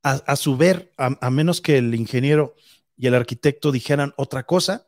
a, 0.03 0.13
a 0.13 0.35
su 0.35 0.57
ver, 0.57 0.93
a, 0.97 1.17
a 1.25 1.29
menos 1.31 1.61
que 1.61 1.77
el 1.79 1.95
ingeniero 1.95 2.55
y 2.97 3.07
el 3.07 3.15
arquitecto 3.15 3.71
dijeran 3.71 4.13
otra 4.17 4.45
cosa. 4.45 4.87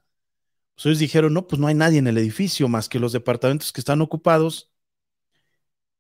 Pues 0.76 0.88
ellos 0.88 1.00
dijeron, 1.00 1.34
no, 1.34 1.48
pues 1.48 1.60
no 1.60 1.68
hay 1.68 1.76
nadie 1.76 2.00
en 2.00 2.08
el 2.08 2.18
edificio 2.20 2.68
más 2.70 2.90
que 2.90 3.00
los 3.00 3.14
departamentos 3.14 3.74
que 3.74 3.82
están 3.82 4.02
ocupados 4.02 4.72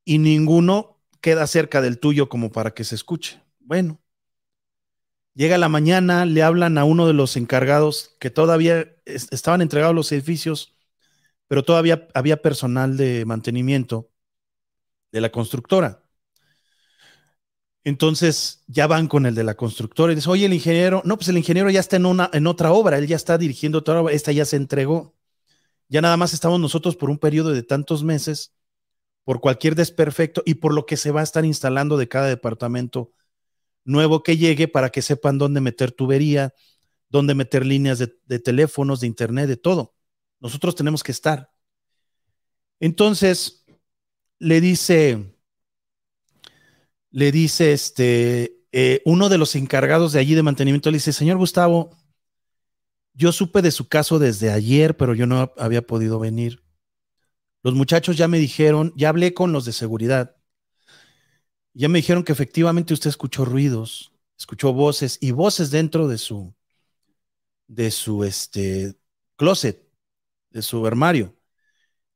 y 0.06 0.18
ninguno 0.20 1.00
queda 1.22 1.48
cerca 1.48 1.82
del 1.82 2.00
tuyo 2.00 2.30
como 2.30 2.52
para 2.52 2.74
que 2.74 2.84
se 2.84 2.96
escuche. 2.96 3.42
Bueno, 3.60 4.02
llega 5.34 5.58
la 5.58 5.70
mañana, 5.70 6.26
le 6.26 6.44
hablan 6.44 6.78
a 6.78 6.84
uno 6.86 7.08
de 7.08 7.14
los 7.14 7.38
encargados 7.38 8.16
que 8.20 8.30
todavía 8.30 8.96
es- 9.06 9.28
estaban 9.32 9.62
entregados 9.62 9.96
los 9.96 10.12
edificios, 10.12 10.76
pero 11.52 11.66
todavía 11.66 12.08
había 12.14 12.42
personal 12.42 12.96
de 12.96 13.26
mantenimiento 13.26 14.10
de 15.12 15.20
la 15.20 15.34
constructora. 15.34 16.02
Entonces 17.84 18.64
ya 18.68 18.88
van 18.88 19.10
con 19.10 19.26
el 19.26 19.36
de 19.36 19.44
la 19.44 19.56
constructora 19.56 20.14
y 20.14 20.16
dice, 20.16 20.30
oye, 20.30 20.46
el 20.46 20.54
ingeniero, 20.54 21.02
no, 21.04 21.18
pues 21.18 21.28
el 21.28 21.38
ingeniero 21.38 21.70
ya 21.70 21.82
está 21.82 21.98
en, 21.98 22.06
una, 22.06 22.30
en 22.32 22.48
otra 22.48 22.72
obra, 22.72 22.98
él 22.98 23.06
ya 23.06 23.18
está 23.18 23.38
dirigiendo 23.38 23.80
otra 23.80 24.00
obra, 24.00 24.14
esta 24.14 24.32
ya 24.32 24.46
se 24.46 24.56
entregó. 24.56 25.14
Ya 25.90 26.00
nada 26.00 26.16
más 26.16 26.34
estamos 26.34 26.58
nosotros 26.58 26.96
por 26.96 27.10
un 27.10 27.18
periodo 27.18 27.52
de 27.52 27.64
tantos 27.64 28.02
meses, 28.02 28.56
por 29.26 29.42
cualquier 29.42 29.76
desperfecto 29.76 30.44
y 30.46 30.54
por 30.54 30.74
lo 30.74 30.86
que 30.86 30.96
se 30.96 31.12
va 31.12 31.20
a 31.20 31.26
estar 31.26 31.44
instalando 31.44 31.98
de 31.98 32.08
cada 32.08 32.28
departamento 32.28 33.12
nuevo 33.84 34.24
que 34.24 34.38
llegue 34.38 34.70
para 34.70 34.90
que 34.90 35.02
sepan 35.02 35.38
dónde 35.38 35.60
meter 35.60 35.92
tubería, 35.92 36.54
dónde 37.10 37.36
meter 37.36 37.66
líneas 37.66 38.00
de 38.00 38.40
teléfonos, 38.40 39.02
de 39.02 39.08
internet, 39.08 39.50
de 39.50 39.58
todo. 39.58 39.96
Nosotros 40.41 40.75
tenemos 40.75 41.04
que 41.04 41.13
estar. 41.13 41.49
Entonces, 42.80 43.63
le 44.39 44.60
dice, 44.60 45.36
le 47.12 47.32
dice 47.32 47.73
este, 47.73 48.65
eh, 48.71 49.01
uno 49.06 49.30
de 49.30 49.38
los 49.38 49.56
encargados 49.56 50.13
de 50.13 50.19
allí 50.19 50.34
de 50.34 50.43
mantenimiento, 50.43 50.89
le 50.91 50.97
dice, 50.97 51.13
señor 51.13 51.38
Gustavo, 51.38 51.97
yo 53.13 53.32
supe 53.32 53.62
de 53.62 53.71
su 53.71 53.88
caso 53.88 54.19
desde 54.19 54.51
ayer, 54.51 54.97
pero 54.97 55.13
yo 55.13 55.27
no 55.27 55.54
había 55.58 55.82
podido 55.82 56.19
venir. 56.19 56.63
Los 57.63 57.75
muchachos 57.75 58.17
ya 58.17 58.27
me 58.27 58.39
dijeron, 58.39 58.93
ya 58.95 59.10
hablé 59.10 59.34
con 59.34 59.51
los 59.51 59.65
de 59.65 59.73
seguridad, 59.73 60.36
ya 61.73 61.88
me 61.88 61.99
dijeron 61.99 62.23
que 62.23 62.32
efectivamente 62.32 62.93
usted 62.93 63.10
escuchó 63.10 63.45
ruidos, 63.45 64.13
escuchó 64.38 64.73
voces 64.73 65.17
y 65.21 65.32
voces 65.32 65.71
dentro 65.71 66.08
de 66.08 66.17
su, 66.17 66.56
de 67.67 67.91
su 67.91 68.23
este, 68.23 68.97
closet, 69.36 69.81
de 70.52 70.62
su 70.62 70.86
armario. 70.86 71.36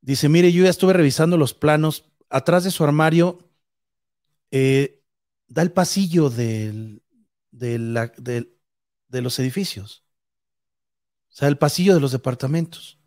Dice, 0.01 0.29
mire, 0.29 0.51
yo 0.51 0.63
ya 0.63 0.69
estuve 0.69 0.93
revisando 0.93 1.37
los 1.37 1.53
planos. 1.53 2.11
Atrás 2.29 2.63
de 2.63 2.71
su 2.71 2.83
armario 2.83 3.39
eh, 4.51 5.03
da 5.47 5.61
el 5.61 5.71
pasillo 5.71 6.29
de 6.29 7.01
los 9.11 9.39
edificios. 9.39 10.05
O 11.29 11.37
sea, 11.37 11.47
el 11.47 11.57
pasillo 11.57 11.93
de 11.93 11.99
los 11.99 12.11
departamentos. 12.11 12.97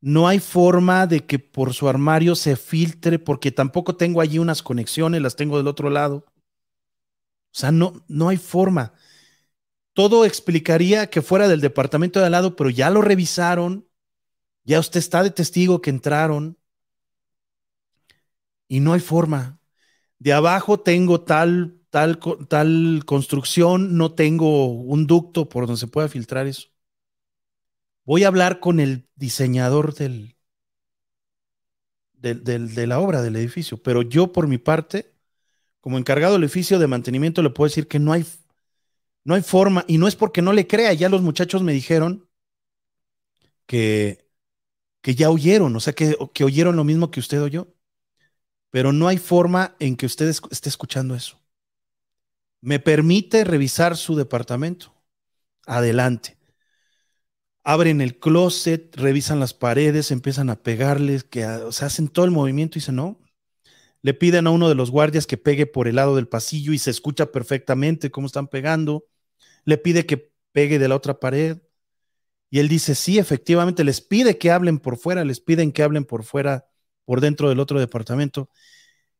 No 0.00 0.28
hay 0.28 0.38
forma 0.38 1.06
de 1.06 1.26
que 1.26 1.38
por 1.38 1.72
su 1.72 1.88
armario 1.88 2.36
se 2.36 2.56
filtre, 2.56 3.18
porque 3.18 3.50
tampoco 3.50 3.96
tengo 3.96 4.20
allí 4.20 4.38
unas 4.38 4.62
conexiones, 4.62 5.22
las 5.22 5.34
tengo 5.34 5.56
del 5.56 5.66
otro 5.66 5.88
lado. 5.88 6.26
O 6.26 7.56
sea, 7.56 7.72
no, 7.72 8.04
no 8.06 8.28
hay 8.28 8.36
forma. 8.36 8.92
Todo 9.94 10.24
explicaría 10.24 11.08
que 11.08 11.22
fuera 11.22 11.48
del 11.48 11.60
departamento 11.60 12.20
de 12.20 12.26
al 12.26 12.32
lado, 12.32 12.54
pero 12.54 12.68
ya 12.68 12.90
lo 12.90 13.00
revisaron, 13.00 13.88
ya 14.64 14.80
usted 14.80 14.98
está 14.98 15.22
de 15.22 15.30
testigo 15.30 15.80
que 15.80 15.90
entraron 15.90 16.58
y 18.68 18.80
no 18.80 18.92
hay 18.92 19.00
forma. 19.00 19.60
De 20.18 20.32
abajo 20.32 20.80
tengo 20.80 21.22
tal, 21.22 21.80
tal, 21.90 22.18
tal 22.48 23.02
construcción, 23.06 23.96
no 23.96 24.14
tengo 24.14 24.68
un 24.68 25.06
ducto 25.06 25.48
por 25.48 25.66
donde 25.66 25.80
se 25.80 25.86
pueda 25.88 26.08
filtrar 26.08 26.46
eso. 26.46 26.68
Voy 28.04 28.24
a 28.24 28.28
hablar 28.28 28.60
con 28.60 28.80
el 28.80 29.08
diseñador 29.16 29.94
del, 29.94 30.36
del, 32.12 32.74
de 32.74 32.86
la 32.86 33.00
obra, 33.00 33.22
del 33.22 33.36
edificio, 33.36 33.82
pero 33.82 34.02
yo 34.02 34.32
por 34.32 34.48
mi 34.48 34.58
parte, 34.58 35.14
como 35.80 35.98
encargado 35.98 36.34
del 36.34 36.44
edificio 36.44 36.78
de 36.78 36.86
mantenimiento, 36.86 37.42
le 37.42 37.50
puedo 37.50 37.68
decir 37.68 37.88
que 37.88 37.98
no 37.98 38.12
hay, 38.12 38.26
no 39.24 39.34
hay 39.34 39.42
forma, 39.42 39.84
y 39.88 39.98
no 39.98 40.08
es 40.08 40.16
porque 40.16 40.42
no 40.42 40.52
le 40.52 40.66
crea, 40.66 40.92
ya 40.94 41.08
los 41.08 41.22
muchachos 41.22 41.62
me 41.62 41.72
dijeron 41.72 42.28
que, 43.66 44.23
que 45.04 45.14
ya 45.14 45.30
oyeron, 45.30 45.76
o 45.76 45.80
sea, 45.80 45.92
que, 45.92 46.16
que 46.32 46.44
oyeron 46.44 46.76
lo 46.76 46.82
mismo 46.82 47.12
que 47.12 47.20
usted 47.20 47.40
oyó, 47.42 47.68
pero 48.70 48.92
no 48.92 49.06
hay 49.06 49.18
forma 49.18 49.76
en 49.78 49.96
que 49.96 50.06
usted 50.06 50.28
esté 50.50 50.68
escuchando 50.68 51.14
eso. 51.14 51.40
¿Me 52.60 52.80
permite 52.80 53.44
revisar 53.44 53.96
su 53.96 54.16
departamento? 54.16 54.94
Adelante 55.66 56.38
abren 57.64 58.00
el 58.00 58.18
closet, 58.18 58.94
revisan 58.96 59.40
las 59.40 59.54
paredes, 59.54 60.10
empiezan 60.10 60.50
a 60.50 60.62
pegarles, 60.62 61.24
que 61.24 61.46
o 61.46 61.72
sea, 61.72 61.88
hacen 61.88 62.08
todo 62.08 62.26
el 62.26 62.30
movimiento 62.30 62.78
y 62.78 62.80
dicen, 62.80 62.96
no. 62.96 63.18
Le 64.02 64.14
piden 64.14 64.46
a 64.46 64.50
uno 64.52 64.68
de 64.68 64.74
los 64.76 64.90
guardias 64.90 65.26
que 65.26 65.38
pegue 65.38 65.66
por 65.66 65.88
el 65.88 65.96
lado 65.96 66.16
del 66.16 66.28
pasillo 66.28 66.72
y 66.72 66.78
se 66.78 66.90
escucha 66.90 67.32
perfectamente 67.32 68.10
cómo 68.10 68.26
están 68.28 68.48
pegando. 68.48 69.06
Le 69.64 69.78
pide 69.78 70.06
que 70.06 70.32
pegue 70.52 70.78
de 70.78 70.88
la 70.88 70.96
otra 70.96 71.20
pared. 71.20 71.58
Y 72.50 72.60
él 72.60 72.68
dice, 72.68 72.94
sí, 72.94 73.18
efectivamente, 73.18 73.84
les 73.84 74.00
pide 74.00 74.38
que 74.38 74.50
hablen 74.50 74.78
por 74.78 74.96
fuera, 74.96 75.24
les 75.24 75.40
piden 75.40 75.72
que 75.72 75.82
hablen 75.82 76.04
por 76.04 76.24
fuera, 76.24 76.66
por 77.04 77.20
dentro 77.20 77.48
del 77.48 77.60
otro 77.60 77.80
departamento. 77.80 78.48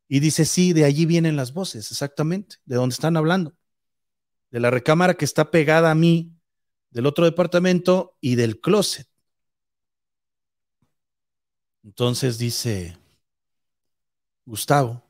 Y 0.09 0.21
dice, 0.21 0.45
sí, 0.45 0.73
de 0.73 0.85
allí 0.85 1.07
vienen 1.07 1.37
las 1.37 1.53
voces, 1.53 1.91
exactamente, 1.91 2.57
de 2.65 2.77
donde 2.77 2.95
están 2.95 3.17
hablando. 3.17 3.55
De 4.51 4.61
la 4.61 4.71
recámara 4.71 5.15
que 5.15 5.25
está 5.25 5.51
pegada 5.51 5.91
a 5.91 5.95
mí, 5.95 6.33
del 6.91 7.07
otro 7.07 7.25
departamento 7.25 8.17
y 8.21 8.37
del 8.37 8.61
closet. 8.61 9.09
Entonces 11.83 12.39
dice 12.39 12.97
Gustavo, 14.47 15.03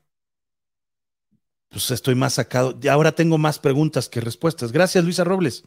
pues 1.69 1.91
estoy 1.91 2.15
más 2.15 2.33
sacado. 2.35 2.77
Ahora 2.89 3.13
tengo 3.13 3.37
más 3.37 3.59
preguntas 3.59 4.09
que 4.09 4.21
respuestas. 4.21 4.71
Gracias, 4.71 5.03
Luisa 5.03 5.23
Robles. 5.23 5.63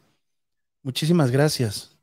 Muchísimas 0.83 1.31
gracias. 1.31 1.98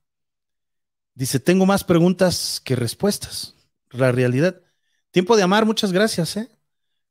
Dice, 1.16 1.40
tengo 1.40 1.66
más 1.66 1.84
preguntas 1.84 2.62
que 2.64 2.76
respuestas. 2.76 3.56
La 3.90 4.12
realidad. 4.12 4.62
Tiempo 5.12 5.36
de 5.36 5.44
amar, 5.44 5.66
muchas 5.66 5.92
gracias. 5.92 6.38
¿eh? 6.38 6.50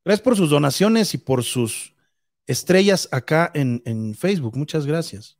Gracias 0.05 0.23
por 0.23 0.37
sus 0.37 0.51
donaciones 0.51 1.15
y 1.15 1.19
por 1.19 1.43
sus 1.43 1.95
estrellas 2.47 3.09
acá 3.11 3.51
en, 3.55 3.83
en 3.87 4.15
Facebook. 4.15 4.57
Muchas 4.57 4.87
gracias. 4.87 5.39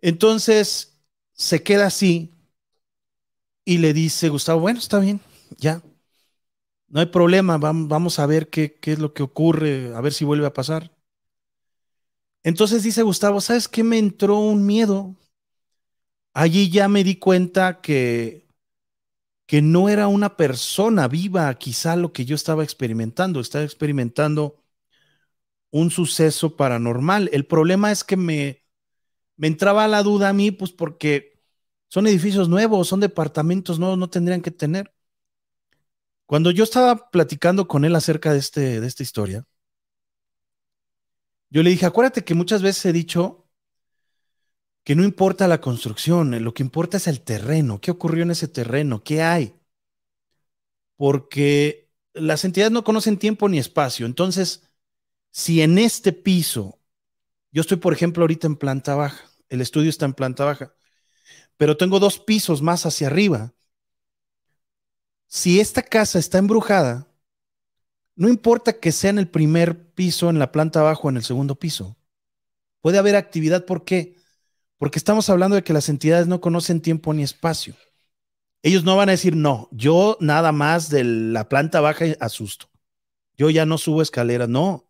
Entonces 0.00 0.96
se 1.32 1.62
queda 1.62 1.86
así 1.86 2.32
y 3.64 3.78
le 3.78 3.92
dice 3.92 4.28
Gustavo, 4.28 4.60
bueno, 4.60 4.78
está 4.78 5.00
bien, 5.00 5.20
ya, 5.58 5.82
no 6.88 7.00
hay 7.00 7.06
problema, 7.06 7.58
vamos 7.58 8.18
a 8.18 8.26
ver 8.26 8.48
qué, 8.48 8.78
qué, 8.80 8.92
es 8.92 8.98
lo 8.98 9.12
que 9.12 9.22
ocurre, 9.22 9.92
a 9.94 10.00
ver 10.00 10.12
si 10.12 10.24
vuelve 10.24 10.46
a 10.46 10.52
pasar. 10.52 10.92
Entonces 12.42 12.82
dice 12.84 13.02
Gustavo, 13.02 13.40
¿sabes 13.40 13.68
qué? 13.68 13.82
Me 13.82 13.98
entró 13.98 14.38
un 14.38 14.64
miedo. 14.64 15.16
Allí 16.36 16.68
ya 16.68 16.86
me 16.88 17.02
di 17.02 17.16
cuenta 17.16 17.80
que, 17.80 18.46
que 19.46 19.62
no 19.62 19.88
era 19.88 20.06
una 20.06 20.36
persona 20.36 21.08
viva 21.08 21.54
quizá 21.54 21.96
lo 21.96 22.12
que 22.12 22.26
yo 22.26 22.34
estaba 22.34 22.62
experimentando, 22.62 23.40
estaba 23.40 23.64
experimentando 23.64 24.62
un 25.70 25.90
suceso 25.90 26.54
paranormal. 26.54 27.30
El 27.32 27.46
problema 27.46 27.90
es 27.90 28.04
que 28.04 28.18
me, 28.18 28.66
me 29.38 29.46
entraba 29.46 29.88
la 29.88 30.02
duda 30.02 30.28
a 30.28 30.34
mí, 30.34 30.50
pues 30.50 30.72
porque 30.72 31.40
son 31.88 32.06
edificios 32.06 32.50
nuevos, 32.50 32.86
son 32.88 33.00
departamentos 33.00 33.78
nuevos, 33.78 33.96
no 33.96 34.10
tendrían 34.10 34.42
que 34.42 34.50
tener. 34.50 34.92
Cuando 36.26 36.50
yo 36.50 36.64
estaba 36.64 37.10
platicando 37.10 37.66
con 37.66 37.86
él 37.86 37.96
acerca 37.96 38.34
de, 38.34 38.40
este, 38.40 38.80
de 38.82 38.86
esta 38.86 39.02
historia, 39.02 39.46
yo 41.48 41.62
le 41.62 41.70
dije, 41.70 41.86
acuérdate 41.86 42.24
que 42.24 42.34
muchas 42.34 42.60
veces 42.60 42.84
he 42.84 42.92
dicho 42.92 43.45
que 44.86 44.96
no 44.96 45.04
importa 45.04 45.48
la 45.48 45.60
construcción, 45.60 46.42
lo 46.42 46.54
que 46.54 46.62
importa 46.62 46.96
es 46.96 47.08
el 47.08 47.20
terreno, 47.22 47.80
qué 47.82 47.90
ocurrió 47.90 48.22
en 48.24 48.30
ese 48.32 48.48
terreno, 48.48 49.04
qué 49.04 49.22
hay. 49.22 49.54
Porque 50.96 51.90
las 52.14 52.44
entidades 52.44 52.72
no 52.72 52.84
conocen 52.84 53.18
tiempo 53.18 53.48
ni 53.48 53.58
espacio. 53.58 54.06
Entonces, 54.06 54.62
si 55.32 55.62
en 55.62 55.78
este 55.78 56.12
piso 56.12 56.80
yo 57.52 57.62
estoy, 57.62 57.78
por 57.78 57.94
ejemplo, 57.94 58.22
ahorita 58.24 58.46
en 58.48 58.56
planta 58.56 58.94
baja. 58.96 59.30
El 59.50 59.62
estudio 59.62 59.90
está 59.90 60.06
en 60.06 60.14
planta 60.14 60.44
baja. 60.44 60.74
Pero 61.58 61.76
tengo 61.76 62.00
dos 62.00 62.18
pisos 62.20 62.62
más 62.62 62.86
hacia 62.86 63.08
arriba. 63.08 63.54
Si 65.28 65.60
esta 65.60 65.82
casa 65.82 66.18
está 66.18 66.38
embrujada, 66.38 67.06
No 68.14 68.28
importa 68.28 68.80
que 68.80 68.92
sea 68.92 69.10
en 69.10 69.18
el 69.18 69.28
primer 69.28 69.92
piso, 69.94 70.30
en 70.30 70.38
la 70.38 70.52
planta 70.52 70.80
abajo, 70.80 71.08
en 71.08 71.16
el 71.16 71.24
segundo 71.24 71.56
piso. 71.58 71.96
Puede 72.82 72.98
haber 72.98 73.16
actividad, 73.16 73.66
¿por 73.66 73.84
qué? 73.84 74.15
Porque 74.78 74.98
estamos 74.98 75.30
hablando 75.30 75.56
de 75.56 75.64
que 75.64 75.72
las 75.72 75.88
entidades 75.88 76.26
no 76.26 76.40
conocen 76.40 76.80
tiempo 76.80 77.14
ni 77.14 77.22
espacio. 77.22 77.74
Ellos 78.62 78.84
no 78.84 78.96
van 78.96 79.08
a 79.08 79.12
decir, 79.12 79.36
no, 79.36 79.68
yo 79.70 80.16
nada 80.20 80.52
más 80.52 80.90
de 80.90 81.04
la 81.04 81.48
planta 81.48 81.80
baja 81.80 82.04
asusto. 82.20 82.68
Yo 83.36 83.50
ya 83.50 83.66
no 83.66 83.78
subo 83.78 84.02
escaleras, 84.02 84.48
no. 84.48 84.88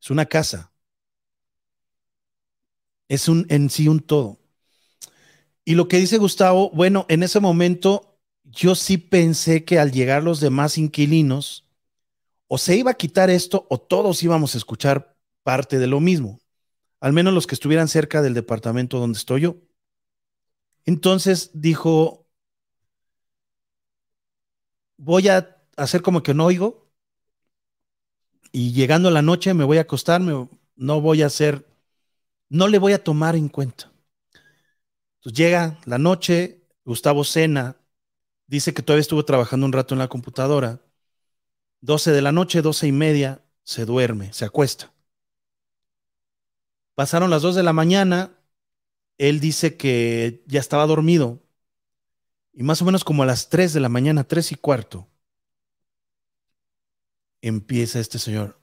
Es 0.00 0.10
una 0.10 0.26
casa. 0.26 0.72
Es 3.08 3.28
un 3.28 3.46
en 3.48 3.70
sí 3.70 3.88
un 3.88 4.00
todo. 4.00 4.38
Y 5.64 5.74
lo 5.74 5.88
que 5.88 5.98
dice 5.98 6.18
Gustavo, 6.18 6.70
bueno, 6.70 7.06
en 7.08 7.22
ese 7.22 7.40
momento 7.40 8.18
yo 8.44 8.74
sí 8.74 8.98
pensé 8.98 9.64
que 9.64 9.78
al 9.78 9.90
llegar 9.90 10.22
los 10.22 10.40
demás 10.40 10.78
inquilinos, 10.78 11.68
o 12.46 12.58
se 12.58 12.76
iba 12.76 12.92
a 12.92 12.96
quitar 12.96 13.30
esto 13.30 13.66
o 13.68 13.78
todos 13.78 14.22
íbamos 14.22 14.54
a 14.54 14.58
escuchar 14.58 15.16
parte 15.42 15.78
de 15.78 15.88
lo 15.88 15.98
mismo, 15.98 16.38
al 17.00 17.12
menos 17.12 17.34
los 17.34 17.46
que 17.46 17.54
estuvieran 17.54 17.88
cerca 17.88 18.22
del 18.22 18.34
departamento 18.34 18.98
donde 18.98 19.18
estoy 19.18 19.42
yo. 19.42 19.56
Entonces 20.84 21.50
dijo, 21.54 22.26
voy 24.96 25.28
a 25.28 25.56
hacer 25.76 26.02
como 26.02 26.22
que 26.22 26.34
no 26.34 26.46
oigo 26.46 26.90
y 28.52 28.72
llegando 28.72 29.10
la 29.10 29.22
noche 29.22 29.52
me 29.54 29.64
voy 29.64 29.78
a 29.78 29.82
acostar, 29.82 30.20
no 30.20 31.00
voy 31.00 31.22
a 31.22 31.26
hacer, 31.26 31.66
no 32.48 32.68
le 32.68 32.78
voy 32.78 32.92
a 32.92 33.02
tomar 33.02 33.36
en 33.36 33.48
cuenta. 33.48 33.92
Entonces 35.18 35.38
llega 35.38 35.78
la 35.84 35.98
noche, 35.98 36.62
Gustavo 36.84 37.24
cena, 37.24 37.76
dice 38.46 38.72
que 38.72 38.82
todavía 38.82 39.00
estuvo 39.02 39.24
trabajando 39.24 39.66
un 39.66 39.72
rato 39.72 39.94
en 39.94 39.98
la 39.98 40.08
computadora. 40.08 40.80
12 41.80 42.12
de 42.12 42.22
la 42.22 42.32
noche, 42.32 42.62
12 42.62 42.86
y 42.86 42.92
media, 42.92 43.42
se 43.62 43.84
duerme, 43.84 44.32
se 44.32 44.44
acuesta. 44.44 44.92
Pasaron 46.96 47.30
las 47.30 47.42
2 47.42 47.54
de 47.54 47.62
la 47.62 47.74
mañana, 47.74 48.32
él 49.18 49.38
dice 49.38 49.76
que 49.76 50.42
ya 50.46 50.60
estaba 50.60 50.86
dormido. 50.86 51.42
Y 52.54 52.62
más 52.62 52.80
o 52.82 52.86
menos 52.86 53.04
como 53.04 53.22
a 53.22 53.26
las 53.26 53.50
3 53.50 53.74
de 53.74 53.80
la 53.80 53.90
mañana, 53.90 54.24
3 54.24 54.50
y 54.52 54.54
cuarto, 54.56 55.06
empieza 57.42 58.00
este 58.00 58.18
señor. 58.18 58.58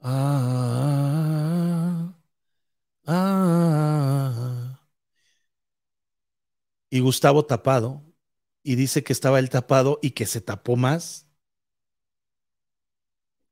Ah, 0.00 0.94
ah, 3.06 4.80
y 6.88 7.00
Gustavo 7.00 7.44
tapado, 7.44 8.02
y 8.62 8.76
dice 8.76 9.04
que 9.04 9.12
estaba 9.12 9.38
él 9.40 9.50
tapado 9.50 9.98
y 10.00 10.12
que 10.12 10.24
se 10.24 10.40
tapó 10.40 10.76
más 10.76 11.26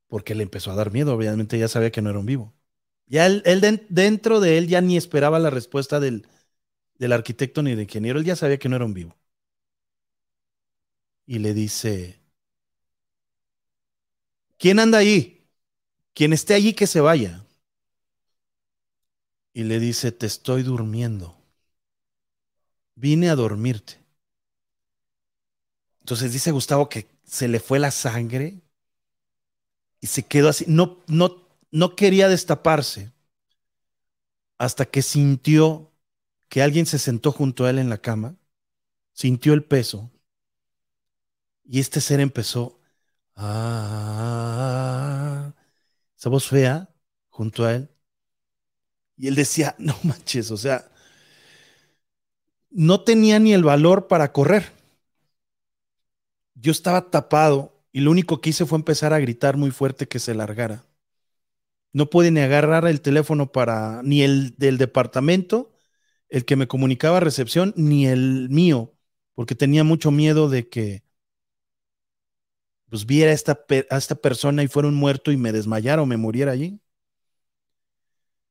porque 0.06 0.34
le 0.34 0.42
empezó 0.42 0.70
a 0.70 0.74
dar 0.74 0.92
miedo, 0.92 1.14
obviamente 1.14 1.58
ya 1.58 1.68
sabía 1.68 1.90
que 1.90 2.02
no 2.02 2.10
era 2.10 2.18
un 2.18 2.26
vivo. 2.26 2.52
Ya 3.12 3.26
él, 3.26 3.42
dentro 3.90 4.40
de 4.40 4.58
él 4.58 4.66
ya 4.66 4.80
ni 4.80 4.96
esperaba 4.96 5.38
la 5.38 5.50
respuesta 5.50 6.00
del, 6.00 6.26
del 6.98 7.12
arquitecto 7.12 7.62
ni 7.62 7.72
del 7.72 7.82
ingeniero, 7.82 8.18
él 8.20 8.26
ya 8.26 8.36
sabía 8.36 8.58
que 8.58 8.68
no 8.70 8.76
era 8.76 8.86
un 8.86 8.94
vivo. 8.94 9.16
Y 11.26 11.38
le 11.40 11.52
dice, 11.52 12.20
¿quién 14.58 14.78
anda 14.78 14.98
ahí? 14.98 15.46
Quien 16.14 16.32
esté 16.32 16.54
allí 16.54 16.74
que 16.74 16.86
se 16.88 17.00
vaya. 17.02 17.44
Y 19.54 19.62
le 19.64 19.80
dice, 19.80 20.12
te 20.12 20.26
estoy 20.26 20.62
durmiendo. 20.62 21.38
Vine 22.96 23.28
a 23.28 23.36
dormirte. 23.36 23.98
Entonces 26.00 26.32
dice 26.32 26.50
Gustavo 26.50 26.88
que 26.88 27.08
se 27.24 27.48
le 27.48 27.58
fue 27.60 27.78
la 27.78 27.90
sangre 27.90 28.60
y 30.00 30.06
se 30.06 30.24
quedó 30.24 30.48
así. 30.48 30.64
No, 30.68 30.98
no, 31.06 31.41
no 31.72 31.96
quería 31.96 32.28
destaparse 32.28 33.12
hasta 34.58 34.86
que 34.86 35.02
sintió 35.02 35.92
que 36.48 36.62
alguien 36.62 36.86
se 36.86 36.98
sentó 36.98 37.32
junto 37.32 37.64
a 37.64 37.70
él 37.70 37.78
en 37.78 37.88
la 37.90 37.98
cama, 37.98 38.36
sintió 39.12 39.54
el 39.54 39.64
peso 39.64 40.10
y 41.64 41.80
este 41.80 42.00
ser 42.00 42.20
empezó 42.20 42.80
a... 43.36 44.74
esa 46.18 46.28
voz 46.30 46.48
fea 46.48 46.88
junto 47.30 47.64
a 47.64 47.74
él. 47.74 47.90
Y 49.16 49.28
él 49.28 49.34
decía, 49.34 49.74
no 49.78 49.96
manches, 50.02 50.50
o 50.50 50.56
sea, 50.56 50.90
no 52.70 53.02
tenía 53.02 53.38
ni 53.38 53.52
el 53.52 53.62
valor 53.62 54.08
para 54.08 54.32
correr. 54.32 54.72
Yo 56.54 56.72
estaba 56.72 57.10
tapado 57.10 57.72
y 57.92 58.00
lo 58.00 58.10
único 58.10 58.40
que 58.40 58.50
hice 58.50 58.64
fue 58.66 58.78
empezar 58.78 59.12
a 59.12 59.18
gritar 59.18 59.56
muy 59.56 59.70
fuerte 59.70 60.08
que 60.08 60.18
se 60.18 60.34
largara. 60.34 60.84
No 61.92 62.08
pude 62.10 62.30
ni 62.30 62.40
agarrar 62.40 62.86
el 62.86 63.00
teléfono 63.00 63.52
para 63.52 64.02
ni 64.02 64.22
el 64.22 64.54
del 64.56 64.78
departamento, 64.78 65.72
el 66.28 66.44
que 66.44 66.56
me 66.56 66.68
comunicaba 66.68 67.20
recepción, 67.20 67.74
ni 67.76 68.06
el 68.06 68.48
mío, 68.50 68.94
porque 69.34 69.54
tenía 69.54 69.84
mucho 69.84 70.10
miedo 70.10 70.48
de 70.48 70.68
que 70.68 71.04
pues 72.88 73.06
viera 73.06 73.30
a 73.30 73.34
esta, 73.34 73.64
esta 73.90 74.14
persona 74.16 74.62
y 74.62 74.68
fuera 74.68 74.88
un 74.88 74.94
muerto 74.94 75.32
y 75.32 75.38
me 75.38 75.52
desmayara 75.52 76.02
o 76.02 76.06
me 76.06 76.18
muriera 76.18 76.52
allí. 76.52 76.78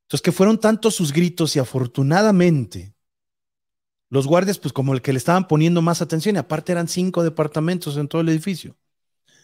Entonces 0.06 0.24
que 0.24 0.32
fueron 0.32 0.60
tantos 0.60 0.96
sus 0.96 1.14
gritos 1.14 1.56
y 1.56 1.60
afortunadamente 1.60 2.96
los 4.10 4.28
guardias, 4.28 4.60
pues 4.60 4.74
como 4.74 4.94
el 4.94 5.02
que 5.02 5.14
le 5.14 5.18
estaban 5.20 5.48
poniendo 5.48 5.82
más 5.82 6.02
atención, 6.02 6.36
y 6.36 6.40
aparte 6.40 6.74
eran 6.74 6.90
cinco 6.90 7.24
departamentos 7.24 7.96
en 7.96 8.10
todo 8.10 8.22
el 8.22 8.30
edificio. 8.30 8.76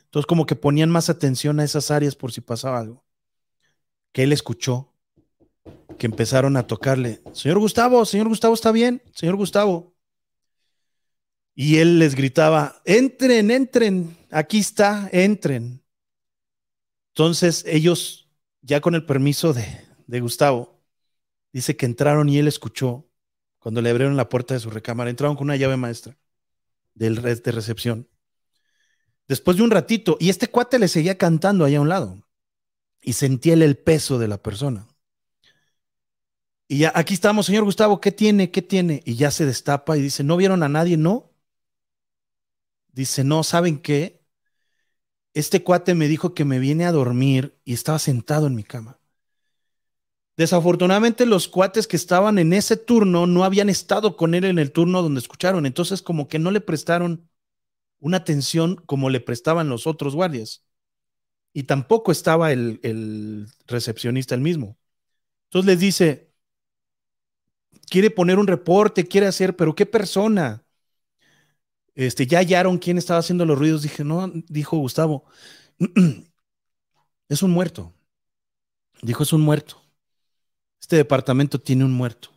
Entonces 0.05 0.27
como 0.27 0.45
que 0.45 0.57
ponían 0.57 0.91
más 0.91 1.09
atención 1.09 1.59
a 1.61 1.65
esas 1.65 1.91
áreas 1.91 2.17
por 2.17 2.33
si 2.33 2.41
pasaba 2.41 2.79
algo. 2.79 3.06
Que 4.17 4.23
él 4.23 4.33
escuchó, 4.33 4.91
que 5.99 6.07
empezaron 6.07 6.57
a 6.57 6.65
tocarle, 6.65 7.21
señor 7.33 7.59
Gustavo, 7.59 8.03
señor 8.03 8.27
Gustavo, 8.27 8.55
¿está 8.55 8.71
bien? 8.71 9.03
Señor 9.13 9.35
Gustavo. 9.35 9.93
Y 11.53 11.77
él 11.77 11.99
les 11.99 12.15
gritaba, 12.15 12.81
entren, 12.83 13.51
entren, 13.51 14.17
aquí 14.31 14.57
está, 14.57 15.07
entren. 15.11 15.83
Entonces 17.09 17.63
ellos, 17.67 18.27
ya 18.63 18.81
con 18.81 18.95
el 18.95 19.05
permiso 19.05 19.53
de, 19.53 19.85
de 20.07 20.19
Gustavo, 20.19 20.81
dice 21.53 21.77
que 21.77 21.85
entraron 21.85 22.27
y 22.27 22.39
él 22.39 22.47
escuchó 22.47 23.07
cuando 23.59 23.83
le 23.83 23.91
abrieron 23.91 24.17
la 24.17 24.29
puerta 24.29 24.55
de 24.55 24.61
su 24.61 24.71
recámara. 24.71 25.11
Entraron 25.11 25.35
con 25.35 25.45
una 25.45 25.57
llave 25.57 25.77
maestra 25.77 26.17
del 26.95 27.21
de 27.21 27.51
recepción. 27.51 28.09
Después 29.27 29.57
de 29.57 29.63
un 29.63 29.69
ratito, 29.69 30.17
y 30.19 30.29
este 30.31 30.47
cuate 30.47 30.79
le 30.79 30.87
seguía 30.87 31.19
cantando 31.19 31.65
allá 31.65 31.77
a 31.77 31.81
un 31.81 31.89
lado, 31.89 32.26
y 33.01 33.13
sentía 33.13 33.53
el 33.53 33.77
peso 33.77 34.19
de 34.19 34.27
la 34.27 34.41
persona. 34.41 34.87
Y 36.67 36.79
ya, 36.79 36.91
aquí 36.95 37.13
estamos, 37.13 37.45
señor 37.45 37.63
Gustavo, 37.63 38.01
¿qué 38.01 38.11
tiene? 38.11 38.51
¿Qué 38.51 38.61
tiene? 38.61 39.01
Y 39.05 39.15
ya 39.15 39.31
se 39.31 39.45
destapa 39.45 39.97
y 39.97 40.01
dice, 40.01 40.23
¿no 40.23 40.35
vieron 40.35 40.63
a 40.63 40.69
nadie? 40.69 40.97
No. 40.97 41.31
Dice, 42.91 43.23
no, 43.23 43.43
¿saben 43.43 43.79
qué? 43.79 44.21
Este 45.33 45.63
cuate 45.63 45.93
me 45.95 46.07
dijo 46.07 46.33
que 46.33 46.45
me 46.45 46.59
viene 46.59 46.85
a 46.85 46.91
dormir 46.91 47.59
y 47.63 47.73
estaba 47.73 47.99
sentado 47.99 48.47
en 48.47 48.55
mi 48.55 48.63
cama. 48.63 48.99
Desafortunadamente 50.35 51.25
los 51.25 51.47
cuates 51.47 51.87
que 51.87 51.95
estaban 51.95 52.37
en 52.37 52.53
ese 52.53 52.77
turno 52.77 53.25
no 53.25 53.43
habían 53.43 53.69
estado 53.69 54.15
con 54.15 54.35
él 54.35 54.45
en 54.45 54.59
el 54.59 54.71
turno 54.71 55.01
donde 55.01 55.19
escucharon, 55.19 55.65
entonces 55.65 56.01
como 56.01 56.27
que 56.27 56.37
no 56.37 56.51
le 56.51 56.61
prestaron 56.61 57.29
una 57.99 58.17
atención 58.17 58.75
como 58.75 59.09
le 59.09 59.19
prestaban 59.19 59.69
los 59.69 59.87
otros 59.87 60.15
guardias. 60.15 60.63
Y 61.57 61.63
tampoco 61.63 62.11
estaba 62.11 62.51
el, 62.51 63.47
recepcionista 63.67 64.35
el 64.35 64.41
mismo. 64.41 64.77
Entonces 65.45 65.67
les 65.67 65.79
dice, 65.79 66.31
quiere 67.89 68.11
poner 68.11 68.39
un 68.39 68.47
reporte, 68.47 69.07
quiere 69.07 69.27
hacer, 69.27 69.55
pero 69.55 69.75
¿qué 69.75 69.85
persona? 69.85 70.63
Este, 71.95 72.27
ya 72.27 72.39
hallaron 72.39 72.77
quién 72.77 72.97
estaba 72.97 73.19
haciendo 73.19 73.45
los 73.45 73.57
ruidos. 73.57 73.81
Dije, 73.81 74.03
no, 74.03 74.31
dijo 74.47 74.77
Gustavo, 74.77 75.25
es 77.29 77.43
un 77.43 77.51
muerto. 77.51 77.93
Dijo, 79.01 79.23
es 79.23 79.33
un 79.33 79.41
muerto 79.41 79.87
este 80.87 80.95
departamento 80.95 81.59
tiene 81.59 81.83
un 81.83 81.91
muerto. 81.91 82.29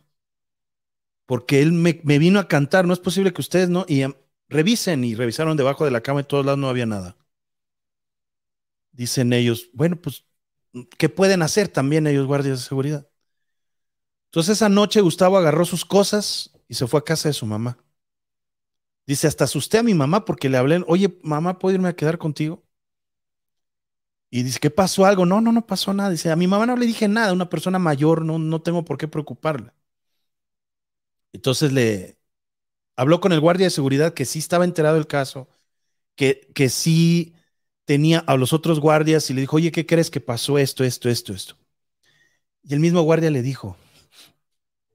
Porque 1.25 1.61
él 1.61 1.71
me, 1.71 1.93
vino 2.03 2.39
a 2.39 2.47
cantar, 2.47 2.85
no 2.85 2.93
es 2.93 2.99
posible 2.99 3.31
que 3.33 3.41
ustedes 3.41 3.69
no, 3.69 3.85
y 3.87 4.01
em, 4.01 4.13
revisen 4.49 5.03
y 5.05 5.15
revisaron 5.15 5.55
debajo 5.57 5.85
de 5.85 5.91
la 5.91 6.01
cama 6.01 6.21
y 6.21 6.23
todos 6.25 6.45
lados 6.45 6.59
no 6.59 6.67
había 6.67 6.85
nada. 6.85 7.15
Dicen 8.91 9.33
ellos, 9.33 9.69
bueno, 9.73 9.95
pues, 10.01 10.25
¿qué 10.97 11.09
pueden 11.09 11.41
hacer 11.43 11.67
también 11.69 12.07
ellos 12.07 12.27
guardias 12.27 12.59
de 12.59 12.65
seguridad? 12.65 13.07
Entonces 14.29 14.57
esa 14.57 14.69
noche 14.69 15.01
Gustavo 15.01 15.37
agarró 15.37 15.63
sus 15.65 15.85
cosas 15.85 16.51
y 16.67 16.73
se 16.75 16.87
fue 16.87 16.99
a 16.99 17.03
casa 17.03 17.29
de 17.29 17.33
su 17.33 17.45
mamá. 17.45 17.77
Dice, 19.05 19.27
hasta 19.27 19.43
asusté 19.45 19.77
a 19.77 19.83
mi 19.83 19.93
mamá 19.93 20.25
porque 20.25 20.49
le 20.49 20.57
hablé, 20.57 20.83
oye, 20.87 21.19
mamá, 21.23 21.59
¿puedo 21.59 21.75
irme 21.75 21.89
a 21.89 21.95
quedar 21.95 22.17
contigo? 22.17 22.63
Y 24.31 24.43
dice, 24.43 24.59
¿qué 24.59 24.69
pasó 24.71 25.05
algo? 25.05 25.25
No, 25.25 25.41
no, 25.41 25.51
no 25.51 25.65
pasó 25.67 25.93
nada. 25.93 26.09
Dice, 26.09 26.31
a 26.31 26.35
mi 26.35 26.47
mamá 26.47 26.65
no 26.65 26.75
le 26.77 26.85
dije 26.85 27.07
nada, 27.07 27.33
una 27.33 27.49
persona 27.49 27.79
mayor, 27.79 28.23
no, 28.25 28.39
no 28.39 28.61
tengo 28.61 28.85
por 28.85 28.97
qué 28.97 29.07
preocuparla. 29.07 29.73
Entonces 31.33 31.71
le 31.71 32.17
habló 32.97 33.21
con 33.21 33.33
el 33.33 33.39
guardia 33.41 33.67
de 33.67 33.71
seguridad 33.71 34.13
que 34.13 34.25
sí 34.25 34.39
estaba 34.39 34.65
enterado 34.65 34.95
del 34.95 35.07
caso, 35.07 35.49
que, 36.15 36.51
que 36.55 36.69
sí 36.69 37.35
tenía 37.91 38.19
a 38.19 38.37
los 38.37 38.53
otros 38.53 38.79
guardias 38.79 39.29
y 39.29 39.33
le 39.33 39.41
dijo, 39.41 39.57
oye, 39.57 39.69
¿qué 39.69 39.85
crees 39.85 40.09
que 40.09 40.21
pasó 40.21 40.57
esto, 40.57 40.85
esto, 40.85 41.09
esto, 41.09 41.33
esto? 41.33 41.57
Y 42.63 42.73
el 42.73 42.79
mismo 42.79 43.01
guardia 43.03 43.29
le 43.29 43.43
dijo, 43.43 43.77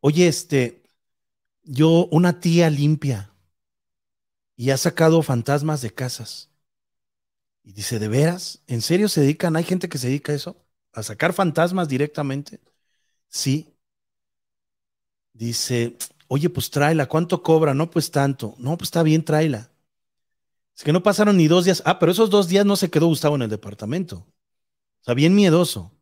oye, 0.00 0.26
este, 0.28 0.82
yo, 1.64 2.08
una 2.12 2.40
tía 2.40 2.70
limpia 2.70 3.32
y 4.56 4.70
ha 4.70 4.76
sacado 4.76 5.22
fantasmas 5.22 5.80
de 5.82 5.94
casas. 5.94 6.50
Y 7.64 7.72
dice, 7.72 7.98
¿de 7.98 8.08
veras? 8.08 8.62
¿En 8.66 8.80
serio 8.80 9.08
se 9.08 9.20
dedican? 9.20 9.56
¿Hay 9.56 9.64
gente 9.64 9.88
que 9.88 9.98
se 9.98 10.06
dedica 10.08 10.32
a 10.32 10.36
eso? 10.36 10.56
¿A 10.92 11.02
sacar 11.02 11.32
fantasmas 11.32 11.88
directamente? 11.88 12.60
Sí. 13.28 13.74
Dice, 15.32 15.96
oye, 16.28 16.50
pues 16.50 16.70
tráela, 16.70 17.06
¿cuánto 17.06 17.42
cobra? 17.42 17.74
No, 17.74 17.90
pues 17.90 18.10
tanto. 18.10 18.54
No, 18.58 18.76
pues 18.76 18.88
está 18.88 19.02
bien, 19.04 19.24
tráela. 19.24 19.70
Es 20.76 20.84
que 20.84 20.92
no 20.92 21.02
pasaron 21.02 21.36
ni 21.36 21.48
dos 21.48 21.64
días. 21.64 21.82
Ah, 21.86 21.98
pero 21.98 22.12
esos 22.12 22.30
dos 22.30 22.48
días 22.48 22.66
no 22.66 22.76
se 22.76 22.90
quedó 22.90 23.06
Gustavo 23.06 23.36
en 23.36 23.42
el 23.42 23.50
departamento. 23.50 24.18
O 24.18 25.04
sea, 25.04 25.14
bien 25.14 25.34
miedoso. 25.34 25.92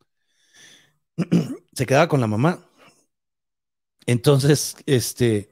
se 1.72 1.86
quedaba 1.86 2.08
con 2.08 2.20
la 2.20 2.26
mamá. 2.26 2.66
Entonces, 4.06 4.76
este, 4.86 5.50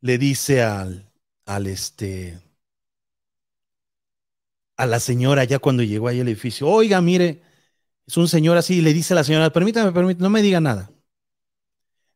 le 0.00 0.18
dice 0.18 0.62
al, 0.62 1.10
al 1.46 1.66
este, 1.66 2.40
a 4.76 4.86
la 4.86 5.00
señora 5.00 5.44
ya 5.44 5.58
cuando 5.58 5.82
llegó 5.82 6.08
ahí 6.08 6.20
al 6.20 6.28
edificio, 6.28 6.68
oiga, 6.68 7.00
mire, 7.00 7.42
es 8.06 8.16
un 8.16 8.28
señor 8.28 8.56
así, 8.56 8.76
y 8.78 8.82
le 8.82 8.94
dice 8.94 9.14
a 9.14 9.16
la 9.16 9.24
señora, 9.24 9.52
permítame, 9.52 9.92
permítame, 9.92 10.22
no 10.22 10.30
me 10.30 10.42
diga 10.42 10.60
nada. 10.60 10.90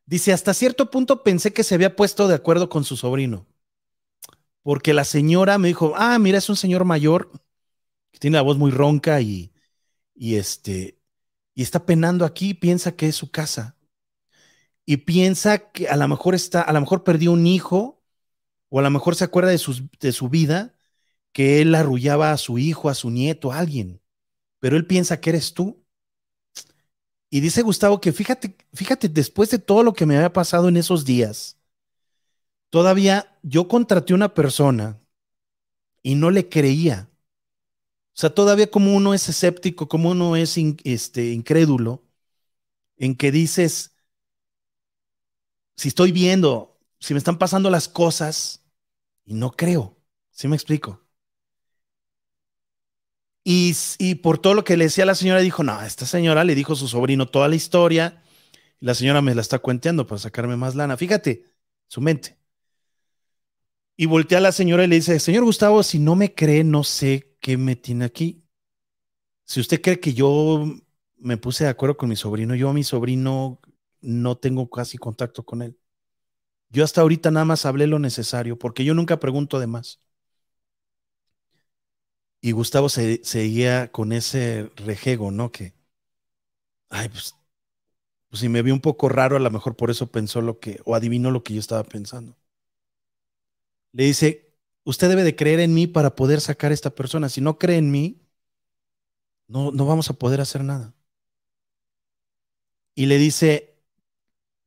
Dice, 0.05 0.33
hasta 0.33 0.53
cierto 0.53 0.89
punto 0.91 1.23
pensé 1.23 1.53
que 1.53 1.63
se 1.63 1.75
había 1.75 1.95
puesto 1.95 2.27
de 2.27 2.35
acuerdo 2.35 2.69
con 2.69 2.83
su 2.83 2.97
sobrino, 2.97 3.45
porque 4.63 4.93
la 4.93 5.03
señora 5.05 5.57
me 5.57 5.69
dijo, 5.69 5.93
ah, 5.97 6.17
mira, 6.19 6.39
es 6.39 6.49
un 6.49 6.55
señor 6.55 6.85
mayor, 6.85 7.31
que 8.11 8.19
tiene 8.19 8.37
la 8.37 8.43
voz 8.43 8.57
muy 8.57 8.71
ronca 8.71 9.21
y, 9.21 9.53
y 10.15 10.35
este, 10.35 10.99
y 11.55 11.63
está 11.63 11.85
penando 11.85 12.25
aquí, 12.25 12.53
piensa 12.53 12.95
que 12.95 13.07
es 13.07 13.15
su 13.15 13.31
casa. 13.31 13.77
Y 14.85 14.97
piensa 14.97 15.71
que 15.71 15.87
a 15.87 15.95
lo 15.95 16.07
mejor 16.07 16.35
está, 16.35 16.61
a 16.61 16.73
lo 16.73 16.81
mejor 16.81 17.03
perdió 17.03 17.31
un 17.31 17.47
hijo, 17.47 18.01
o 18.69 18.79
a 18.79 18.83
lo 18.83 18.89
mejor 18.89 19.15
se 19.15 19.23
acuerda 19.25 19.51
de, 19.51 19.61
de 19.99 20.11
su 20.11 20.29
vida, 20.29 20.75
que 21.33 21.61
él 21.61 21.75
arrullaba 21.75 22.31
a 22.31 22.37
su 22.37 22.59
hijo, 22.59 22.89
a 22.89 22.95
su 22.95 23.09
nieto, 23.11 23.51
a 23.51 23.59
alguien. 23.59 24.01
Pero 24.59 24.77
él 24.77 24.87
piensa 24.87 25.21
que 25.21 25.31
eres 25.31 25.53
tú. 25.53 25.85
Y 27.29 27.39
dice 27.41 27.61
Gustavo 27.63 27.99
que 27.99 28.13
fíjate, 28.13 28.55
fíjate, 28.73 29.09
después 29.09 29.49
de 29.49 29.59
todo 29.59 29.83
lo 29.83 29.93
que 29.93 30.05
me 30.05 30.15
había 30.15 30.33
pasado 30.33 30.69
en 30.69 30.77
esos 30.77 31.03
días, 31.05 31.57
todavía 32.73 33.37
yo 33.43 33.67
contraté 33.67 34.15
una 34.15 34.33
persona 34.33 34.99
y 36.01 36.15
no 36.15 36.31
le 36.31 36.49
creía. 36.49 37.07
O 38.15 38.19
sea, 38.19 38.31
todavía 38.33 38.71
como 38.71 38.95
uno 38.95 39.13
es 39.13 39.29
escéptico, 39.29 39.87
como 39.87 40.09
uno 40.09 40.35
es 40.35 40.57
este, 40.83 41.33
incrédulo, 41.33 42.01
en 42.97 43.15
que 43.15 43.31
dices, 43.31 43.95
si 45.77 45.89
estoy 45.89 46.11
viendo, 46.11 46.79
si 46.99 47.13
me 47.13 47.19
están 47.19 47.37
pasando 47.37 47.69
las 47.69 47.87
cosas, 47.87 48.65
y 49.23 49.35
no 49.35 49.51
creo, 49.51 49.95
¿sí 50.31 50.47
me 50.47 50.55
explico? 50.55 51.03
Y, 53.43 53.75
y, 53.99 54.15
por 54.15 54.39
todo 54.39 54.55
lo 54.55 54.63
que 54.63 54.77
le 54.77 54.85
decía 54.85 55.05
la 55.05 55.13
señora, 55.15 55.41
dijo, 55.41 55.63
no, 55.63 55.79
esta 55.83 56.07
señora 56.07 56.43
le 56.43 56.55
dijo 56.55 56.73
a 56.73 56.75
su 56.75 56.87
sobrino 56.87 57.27
toda 57.27 57.49
la 57.49 57.55
historia, 57.55 58.23
y 58.81 58.85
la 58.87 58.95
señora 58.95 59.21
me 59.21 59.35
la 59.35 59.41
está 59.41 59.59
cuenteando 59.59 60.07
para 60.07 60.19
sacarme 60.19 60.55
más 60.57 60.75
lana. 60.75 60.97
Fíjate, 60.97 61.45
su 61.87 62.01
mente. 62.01 62.42
Y 63.95 64.05
voltea 64.07 64.39
a 64.39 64.41
la 64.41 64.51
señora 64.51 64.83
y 64.83 64.87
le 64.87 64.95
dice, 64.95 65.19
señor 65.19 65.43
Gustavo, 65.45 65.83
si 65.83 65.99
no 65.99 66.15
me 66.15 66.33
cree, 66.33 66.63
no 66.63 66.83
sé 66.83 67.35
¿qué 67.39 67.57
me 67.57 67.75
tiene 67.75 68.05
aquí? 68.05 68.43
Si 69.45 69.59
usted 69.59 69.81
cree 69.81 69.99
que 69.99 70.13
yo 70.13 70.65
me 71.17 71.37
puse 71.37 71.65
de 71.65 71.69
acuerdo 71.69 71.97
con 71.97 72.09
mi 72.09 72.15
sobrino, 72.15 72.55
yo 72.55 72.69
a 72.69 72.73
mi 72.73 72.83
sobrino 72.83 73.59
no 74.01 74.37
tengo 74.37 74.69
casi 74.69 74.97
contacto 74.97 75.43
con 75.45 75.61
él. 75.61 75.77
Yo 76.69 76.83
hasta 76.83 77.01
ahorita 77.01 77.31
nada 77.31 77.45
más 77.45 77.65
hablé 77.65 77.87
lo 77.87 77.99
necesario, 77.99 78.59
porque 78.59 78.85
yo 78.85 78.93
nunca 78.95 79.19
pregunto 79.19 79.59
de 79.59 79.67
más. 79.67 80.01
Y 82.41 82.51
Gustavo 82.51 82.89
se, 82.89 83.21
seguía 83.23 83.91
con 83.91 84.11
ese 84.13 84.69
rejego, 84.75 85.31
¿no? 85.31 85.51
Que, 85.51 85.73
ay, 86.89 87.09
pues, 87.09 87.35
pues 88.29 88.41
si 88.41 88.49
me 88.49 88.61
vio 88.63 88.73
un 88.75 88.81
poco 88.81 89.09
raro, 89.09 89.37
a 89.37 89.39
lo 89.39 89.51
mejor 89.51 89.75
por 89.77 89.91
eso 89.91 90.11
pensó 90.11 90.41
lo 90.41 90.59
que, 90.59 90.81
o 90.85 90.95
adivinó 90.95 91.31
lo 91.31 91.43
que 91.43 91.53
yo 91.55 91.61
estaba 91.61 91.83
pensando. 91.85 92.37
Le 93.93 94.03
dice, 94.05 94.53
usted 94.83 95.07
debe 95.07 95.23
de 95.23 95.35
creer 95.35 95.59
en 95.59 95.73
mí 95.73 95.87
para 95.87 96.15
poder 96.15 96.41
sacar 96.41 96.71
a 96.71 96.73
esta 96.73 96.89
persona. 96.89 97.29
Si 97.29 97.41
no 97.41 97.57
cree 97.57 97.77
en 97.77 97.91
mí, 97.91 98.21
no, 99.47 99.71
no 99.71 99.85
vamos 99.85 100.09
a 100.09 100.13
poder 100.13 100.41
hacer 100.41 100.63
nada. 100.63 100.93
Y 102.95 103.05
le 103.05 103.17
dice, 103.17 103.75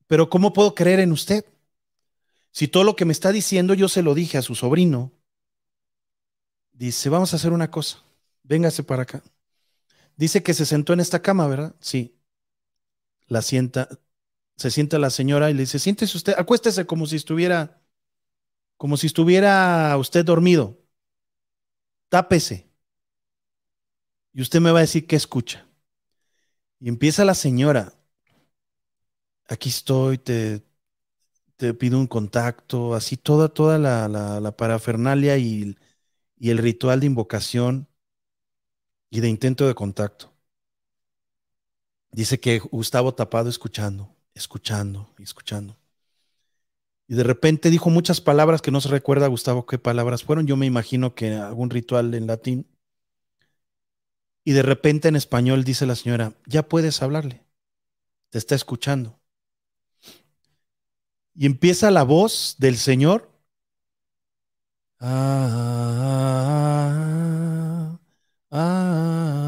pero 0.07 0.29
¿cómo 0.29 0.53
puedo 0.53 0.73
creer 0.75 0.99
en 0.99 1.11
usted? 1.11 1.45
Si 2.51 2.67
todo 2.67 2.83
lo 2.83 2.95
que 2.95 3.05
me 3.05 3.11
está 3.11 3.31
diciendo 3.31 3.73
yo 3.73 3.87
se 3.87 4.01
lo 4.01 4.15
dije 4.15 4.37
a 4.37 4.41
su 4.41 4.55
sobrino. 4.55 5.11
Dice, 6.71 7.09
vamos 7.09 7.33
a 7.33 7.35
hacer 7.35 7.51
una 7.51 7.69
cosa. 7.69 8.03
Véngase 8.43 8.83
para 8.83 9.03
acá. 9.03 9.23
Dice 10.15 10.41
que 10.41 10.53
se 10.53 10.65
sentó 10.65 10.93
en 10.93 10.99
esta 10.99 11.21
cama, 11.21 11.47
¿verdad? 11.47 11.75
Sí. 11.79 12.17
La 13.27 13.41
sienta, 13.41 13.89
se 14.55 14.71
sienta 14.71 14.97
la 14.99 15.09
señora 15.09 15.49
y 15.51 15.53
le 15.53 15.61
dice, 15.61 15.79
siéntese 15.79 16.17
usted, 16.17 16.33
acuéstese 16.37 16.85
como 16.85 17.05
si 17.05 17.17
estuviera 17.17 17.76
como 18.77 18.97
si 18.97 19.07
estuviera 19.07 19.95
usted 19.97 20.23
dormido. 20.25 20.77
Tápese. 22.09 22.67
Y 24.33 24.41
usted 24.41 24.61
me 24.61 24.71
va 24.71 24.79
a 24.79 24.81
decir 24.81 25.07
qué 25.07 25.15
escucha. 25.15 25.67
Y 26.79 26.89
empieza 26.89 27.25
la 27.25 27.33
señora. 27.33 27.93
Aquí 29.49 29.69
estoy, 29.69 30.17
te, 30.17 30.61
te 31.57 31.73
pido 31.73 31.97
un 31.99 32.07
contacto, 32.07 32.93
así 32.95 33.17
toda, 33.17 33.49
toda 33.49 33.79
la, 33.79 34.07
la, 34.07 34.51
parafernalia 34.57 35.37
y, 35.37 35.77
y 36.37 36.49
el 36.51 36.57
ritual 36.59 36.99
de 36.99 37.07
invocación 37.07 37.87
y 39.09 39.21
de 39.21 39.29
intento 39.29 39.67
de 39.67 39.75
contacto. 39.75 40.33
Dice 42.11 42.39
que 42.39 42.59
Gustavo 42.59 43.13
tapado 43.13 43.49
escuchando, 43.49 44.13
escuchando 44.33 45.09
escuchando. 45.17 45.76
Y 47.07 47.15
de 47.15 47.23
repente 47.23 47.69
dijo 47.69 47.89
muchas 47.89 48.19
palabras 48.19 48.61
que 48.61 48.71
no 48.71 48.81
se 48.81 48.89
recuerda, 48.89 49.27
Gustavo, 49.27 49.65
qué 49.65 49.77
palabras 49.77 50.23
fueron. 50.23 50.45
Yo 50.45 50.57
me 50.57 50.65
imagino 50.65 51.15
que 51.15 51.35
algún 51.35 51.69
ritual 51.69 52.13
en 52.13 52.27
latín. 52.27 52.67
Y 54.43 54.53
de 54.53 54.61
repente 54.61 55.07
en 55.07 55.15
español 55.15 55.63
dice 55.63 55.85
la 55.85 55.95
señora, 55.95 56.33
ya 56.45 56.67
puedes 56.67 57.01
hablarle, 57.01 57.43
te 58.29 58.37
está 58.37 58.55
escuchando. 58.55 59.19
Y 61.33 61.45
empieza 61.45 61.91
la 61.91 62.03
voz 62.03 62.55
del 62.57 62.77
Señor. 62.77 63.29
Ah, 64.99 66.37
ah, 68.51 69.47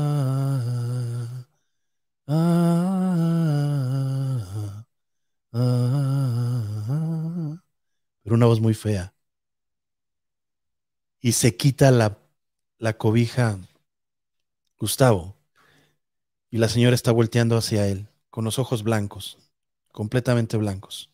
una 8.34 8.46
voz 8.46 8.60
muy 8.60 8.74
fea. 8.74 9.14
Y 11.22 11.34
se 11.34 11.56
quita 11.56 11.92
la, 11.92 12.18
la 12.78 12.98
cobija 12.98 13.60
Gustavo. 14.78 15.36
Y 16.50 16.58
la 16.58 16.70
señora 16.70 16.96
está 16.96 17.12
volteando 17.12 17.58
hacia 17.58 17.88
él, 17.88 18.08
con 18.30 18.46
los 18.46 18.58
ojos 18.60 18.84
blancos, 18.84 19.38
completamente 19.92 20.58
blancos. 20.58 21.12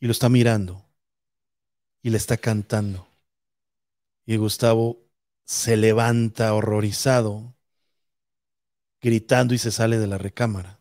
Y 0.00 0.06
lo 0.06 0.12
está 0.12 0.28
mirando. 0.28 0.84
Y 2.02 2.10
le 2.10 2.16
está 2.16 2.36
cantando. 2.36 3.06
Y 4.26 4.36
Gustavo 4.36 4.98
se 5.44 5.76
levanta 5.76 6.54
horrorizado, 6.54 7.54
gritando 9.00 9.54
y 9.54 9.58
se 9.58 9.70
sale 9.70 9.98
de 9.98 10.06
la 10.06 10.18
recámara. 10.18 10.78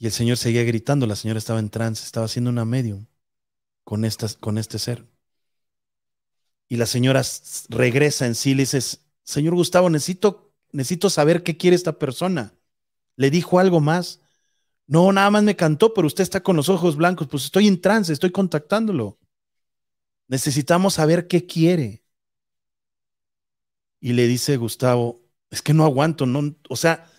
Y 0.00 0.06
el 0.06 0.12
Señor 0.12 0.38
seguía 0.38 0.64
gritando, 0.64 1.06
la 1.06 1.14
señora 1.14 1.36
estaba 1.36 1.60
en 1.60 1.68
trance, 1.68 2.04
estaba 2.04 2.24
haciendo 2.24 2.48
una 2.48 2.64
medium 2.64 3.04
con, 3.84 4.02
con 4.40 4.56
este 4.56 4.78
ser. 4.78 5.06
Y 6.68 6.76
la 6.76 6.86
señora 6.86 7.22
regresa 7.68 8.26
en 8.26 8.34
sí 8.34 8.52
y 8.52 8.54
le 8.54 8.62
dice, 8.62 8.80
Señor 9.24 9.54
Gustavo, 9.54 9.90
necesito, 9.90 10.54
necesito 10.72 11.10
saber 11.10 11.42
qué 11.42 11.58
quiere 11.58 11.76
esta 11.76 11.98
persona. 11.98 12.54
¿Le 13.16 13.30
dijo 13.30 13.58
algo 13.58 13.80
más? 13.80 14.20
No, 14.86 15.12
nada 15.12 15.30
más 15.30 15.42
me 15.42 15.54
cantó, 15.54 15.92
pero 15.92 16.06
usted 16.06 16.22
está 16.22 16.42
con 16.42 16.56
los 16.56 16.70
ojos 16.70 16.96
blancos. 16.96 17.28
Pues 17.28 17.44
estoy 17.44 17.68
en 17.68 17.78
trance, 17.78 18.10
estoy 18.10 18.30
contactándolo. 18.30 19.18
Necesitamos 20.28 20.94
saber 20.94 21.26
qué 21.28 21.44
quiere. 21.44 22.02
Y 24.00 24.14
le 24.14 24.26
dice 24.26 24.56
Gustavo, 24.56 25.20
es 25.50 25.60
que 25.60 25.74
no 25.74 25.84
aguanto, 25.84 26.24
no, 26.24 26.56
o 26.70 26.76
sea, 26.76 27.09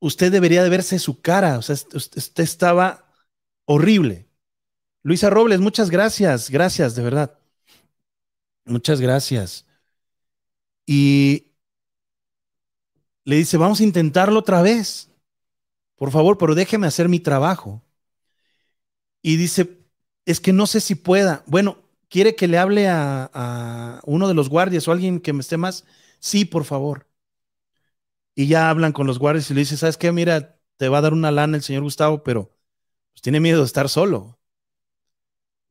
usted 0.00 0.32
debería 0.32 0.62
de 0.62 0.70
verse 0.70 0.98
su 0.98 1.20
cara, 1.20 1.58
o 1.58 1.62
sea, 1.62 1.74
usted 1.74 2.42
estaba 2.42 3.06
horrible. 3.64 4.28
Luisa 5.02 5.30
Robles, 5.30 5.60
muchas 5.60 5.90
gracias, 5.90 6.50
gracias, 6.50 6.96
de 6.96 7.02
verdad. 7.02 7.38
Muchas 8.64 9.00
gracias. 9.00 9.66
Y 10.86 11.46
le 13.24 13.36
dice, 13.36 13.56
vamos 13.56 13.80
a 13.80 13.84
intentarlo 13.84 14.38
otra 14.40 14.62
vez. 14.62 15.10
Por 15.96 16.10
favor, 16.10 16.38
pero 16.38 16.54
déjeme 16.54 16.86
hacer 16.86 17.08
mi 17.08 17.20
trabajo. 17.20 17.82
Y 19.22 19.36
dice, 19.36 19.80
es 20.24 20.40
que 20.40 20.52
no 20.52 20.66
sé 20.66 20.80
si 20.80 20.94
pueda. 20.94 21.42
Bueno, 21.46 21.78
¿quiere 22.08 22.36
que 22.36 22.48
le 22.48 22.58
hable 22.58 22.88
a, 22.88 24.00
uno 24.04 24.28
de 24.28 24.34
los 24.34 24.48
guardias 24.48 24.86
o 24.86 24.92
alguien 24.92 25.20
que 25.20 25.32
me 25.32 25.40
esté 25.40 25.56
más? 25.56 25.84
Sí, 26.20 26.44
por 26.44 26.64
favor. 26.64 27.05
Y 28.36 28.46
ya 28.48 28.70
hablan 28.70 28.92
con 28.92 29.08
los 29.08 29.18
guardias 29.18 29.50
y 29.50 29.54
le 29.54 29.60
dice, 29.60 29.76
¿sabes 29.78 29.96
qué? 29.96 30.12
Mira, 30.12 30.60
te 30.76 30.88
va 30.88 30.98
a 30.98 31.00
dar 31.00 31.14
una 31.14 31.32
lana 31.32 31.56
el 31.56 31.62
señor 31.64 31.82
Gustavo, 31.82 32.22
pero 32.22 32.54
pues, 33.12 33.22
tiene 33.22 33.40
miedo 33.40 33.60
de 33.60 33.66
estar 33.66 33.88
solo. 33.88 34.38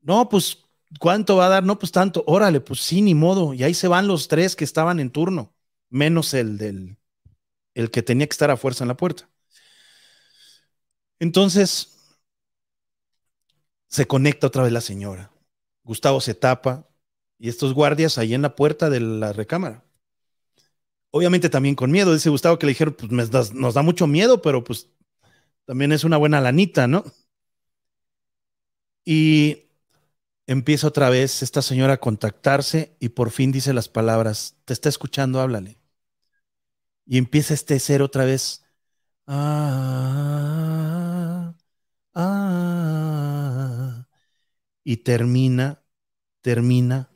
No, 0.01 0.29
pues, 0.29 0.59
¿cuánto 0.99 1.37
va 1.37 1.47
a 1.47 1.49
dar? 1.49 1.63
No, 1.63 1.79
pues 1.79 1.91
tanto. 1.91 2.23
Órale, 2.27 2.61
pues 2.61 2.81
sí, 2.81 3.01
ni 3.01 3.15
modo. 3.15 3.53
Y 3.53 3.63
ahí 3.63 3.73
se 3.73 3.87
van 3.87 4.07
los 4.07 4.27
tres 4.27 4.55
que 4.55 4.63
estaban 4.63 4.99
en 4.99 5.11
turno, 5.11 5.53
menos 5.89 6.33
el 6.33 6.57
del, 6.57 6.97
el 7.75 7.91
que 7.91 8.03
tenía 8.03 8.27
que 8.27 8.33
estar 8.33 8.51
a 8.51 8.57
fuerza 8.57 8.83
en 8.85 8.89
la 8.89 8.97
puerta. 8.97 9.29
Entonces, 11.19 11.89
se 13.87 14.05
conecta 14.07 14.47
otra 14.47 14.63
vez 14.63 14.71
la 14.71 14.81
señora. 14.81 15.31
Gustavo 15.83 16.21
se 16.21 16.35
tapa 16.35 16.87
y 17.37 17.49
estos 17.49 17.73
guardias 17.73 18.17
ahí 18.17 18.33
en 18.33 18.41
la 18.41 18.55
puerta 18.55 18.89
de 18.89 18.99
la 18.99 19.33
recámara. 19.33 19.83
Obviamente 21.17 21.49
también 21.49 21.75
con 21.75 21.91
miedo, 21.91 22.13
dice 22.13 22.29
Gustavo 22.29 22.59
que 22.59 22.65
le 22.65 22.71
dijeron, 22.71 22.93
pues 22.93 23.53
nos 23.53 23.73
da 23.73 23.81
mucho 23.81 24.05
miedo, 24.05 24.41
pero 24.41 24.65
pues 24.65 24.89
también 25.65 25.93
es 25.93 26.03
una 26.03 26.17
buena 26.17 26.41
lanita, 26.41 26.87
¿no? 26.87 27.05
Y 29.05 29.69
empieza 30.47 30.87
otra 30.87 31.09
vez 31.09 31.43
esta 31.43 31.61
señora 31.61 31.93
a 31.93 32.01
contactarse 32.01 32.97
y 32.99 33.09
por 33.09 33.31
fin 33.31 33.53
dice 33.53 33.73
las 33.73 33.89
palabras, 33.89 34.57
te 34.65 34.73
está 34.73 34.89
escuchando, 34.89 35.39
háblale. 35.39 35.77
Y 37.05 37.17
empieza 37.17 37.53
este 37.53 37.79
ser 37.79 38.01
otra 38.01 38.25
vez. 38.25 38.63
Ah, 39.27 39.55
ah, 42.15 44.07
y 44.83 44.97
termina, 44.97 45.83
termina. 46.41 47.09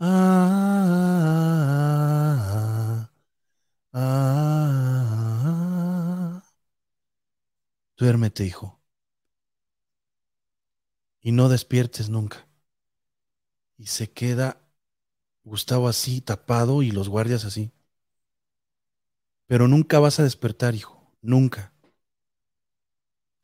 Ah, 0.00 1.07
ah, 4.00 5.22
duérmete, 7.96 8.44
hijo. 8.44 8.80
Y 11.20 11.32
no 11.32 11.48
despiertes 11.48 12.08
nunca. 12.08 12.46
Y 13.76 13.86
se 13.86 14.10
queda 14.10 14.60
Gustavo 15.44 15.88
así, 15.88 16.20
tapado, 16.20 16.82
y 16.82 16.90
los 16.90 17.08
guardias 17.08 17.44
así. 17.44 17.72
Pero 19.46 19.66
nunca 19.66 19.98
vas 19.98 20.20
a 20.20 20.22
despertar, 20.24 20.74
hijo, 20.74 21.10
nunca. 21.22 21.72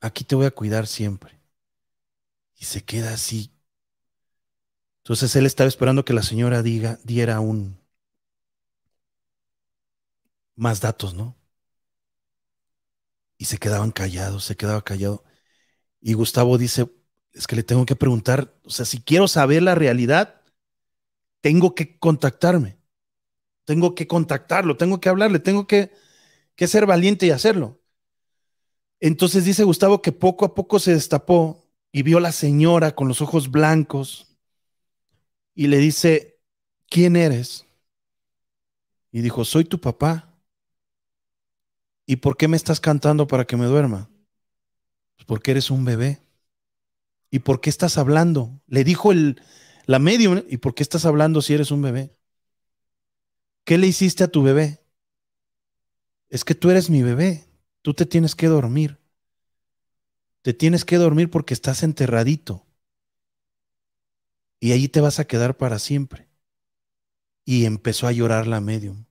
Aquí 0.00 0.22
te 0.24 0.36
voy 0.36 0.46
a 0.46 0.50
cuidar 0.52 0.86
siempre. 0.86 1.40
Y 2.56 2.64
se 2.64 2.84
queda 2.84 3.12
así. 3.14 3.50
Entonces 5.02 5.34
él 5.36 5.46
estaba 5.46 5.68
esperando 5.68 6.04
que 6.04 6.14
la 6.14 6.22
señora 6.22 6.62
diga, 6.62 6.98
diera 7.04 7.40
un 7.40 7.78
más 10.56 10.80
datos, 10.80 11.14
¿no? 11.14 11.36
Y 13.38 13.46
se 13.46 13.58
quedaban 13.58 13.90
callados, 13.90 14.44
se 14.44 14.56
quedaba 14.56 14.82
callado. 14.82 15.24
Y 16.00 16.14
Gustavo 16.14 16.58
dice, 16.58 16.90
es 17.32 17.46
que 17.46 17.56
le 17.56 17.64
tengo 17.64 17.86
que 17.86 17.96
preguntar, 17.96 18.54
o 18.64 18.70
sea, 18.70 18.86
si 18.86 19.02
quiero 19.02 19.28
saber 19.28 19.62
la 19.62 19.74
realidad, 19.74 20.42
tengo 21.40 21.74
que 21.74 21.98
contactarme 21.98 22.78
tengo 23.64 23.94
que 23.94 24.06
contactarlo, 24.06 24.76
tengo 24.76 25.00
que 25.00 25.08
hablarle, 25.08 25.38
tengo 25.38 25.66
que, 25.66 25.92
que 26.56 26.66
ser 26.68 26.86
valiente 26.86 27.26
y 27.26 27.30
hacerlo. 27.30 27.80
Entonces 29.00 29.44
dice 29.44 29.64
Gustavo 29.64 30.02
que 30.02 30.12
poco 30.12 30.44
a 30.44 30.54
poco 30.54 30.78
se 30.78 30.92
destapó 30.92 31.66
y 31.92 32.02
vio 32.02 32.18
a 32.18 32.22
la 32.22 32.32
señora 32.32 32.94
con 32.94 33.08
los 33.08 33.20
ojos 33.20 33.50
blancos 33.50 34.36
y 35.54 35.66
le 35.68 35.78
dice, 35.78 36.40
¿quién 36.88 37.16
eres? 37.16 37.66
Y 39.12 39.20
dijo, 39.20 39.44
soy 39.44 39.64
tu 39.64 39.80
papá. 39.80 40.33
¿Y 42.06 42.16
por 42.16 42.36
qué 42.36 42.48
me 42.48 42.56
estás 42.56 42.80
cantando 42.80 43.26
para 43.26 43.46
que 43.46 43.56
me 43.56 43.66
duerma? 43.66 44.10
Pues 45.16 45.26
porque 45.26 45.52
eres 45.52 45.70
un 45.70 45.84
bebé. 45.84 46.20
¿Y 47.30 47.40
por 47.40 47.60
qué 47.60 47.70
estás 47.70 47.98
hablando? 47.98 48.60
Le 48.66 48.84
dijo 48.84 49.10
el, 49.10 49.40
la 49.86 49.98
medium, 49.98 50.42
¿y 50.48 50.58
por 50.58 50.74
qué 50.74 50.82
estás 50.82 51.04
hablando 51.04 51.42
si 51.42 51.54
eres 51.54 51.70
un 51.70 51.82
bebé? 51.82 52.16
¿Qué 53.64 53.78
le 53.78 53.86
hiciste 53.86 54.24
a 54.24 54.28
tu 54.28 54.42
bebé? 54.42 54.80
Es 56.28 56.44
que 56.44 56.54
tú 56.54 56.70
eres 56.70 56.90
mi 56.90 57.02
bebé, 57.02 57.44
tú 57.82 57.94
te 57.94 58.06
tienes 58.06 58.34
que 58.34 58.46
dormir. 58.46 58.98
Te 60.42 60.52
tienes 60.52 60.84
que 60.84 60.96
dormir 60.96 61.30
porque 61.30 61.54
estás 61.54 61.82
enterradito. 61.82 62.66
Y 64.60 64.72
ahí 64.72 64.88
te 64.88 65.00
vas 65.00 65.18
a 65.18 65.26
quedar 65.26 65.56
para 65.56 65.78
siempre. 65.78 66.28
Y 67.46 67.64
empezó 67.64 68.06
a 68.06 68.12
llorar 68.12 68.46
la 68.46 68.60
medium. 68.60 69.06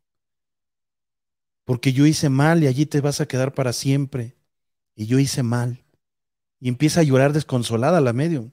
Porque 1.65 1.93
yo 1.93 2.05
hice 2.05 2.29
mal 2.29 2.63
y 2.63 2.67
allí 2.67 2.85
te 2.85 3.01
vas 3.01 3.21
a 3.21 3.27
quedar 3.27 3.53
para 3.53 3.73
siempre. 3.73 4.35
Y 4.95 5.05
yo 5.05 5.19
hice 5.19 5.43
mal. 5.43 5.83
Y 6.59 6.69
empieza 6.69 7.01
a 7.01 7.03
llorar 7.03 7.33
desconsolada 7.33 8.01
la 8.01 8.13
medium. 8.13 8.51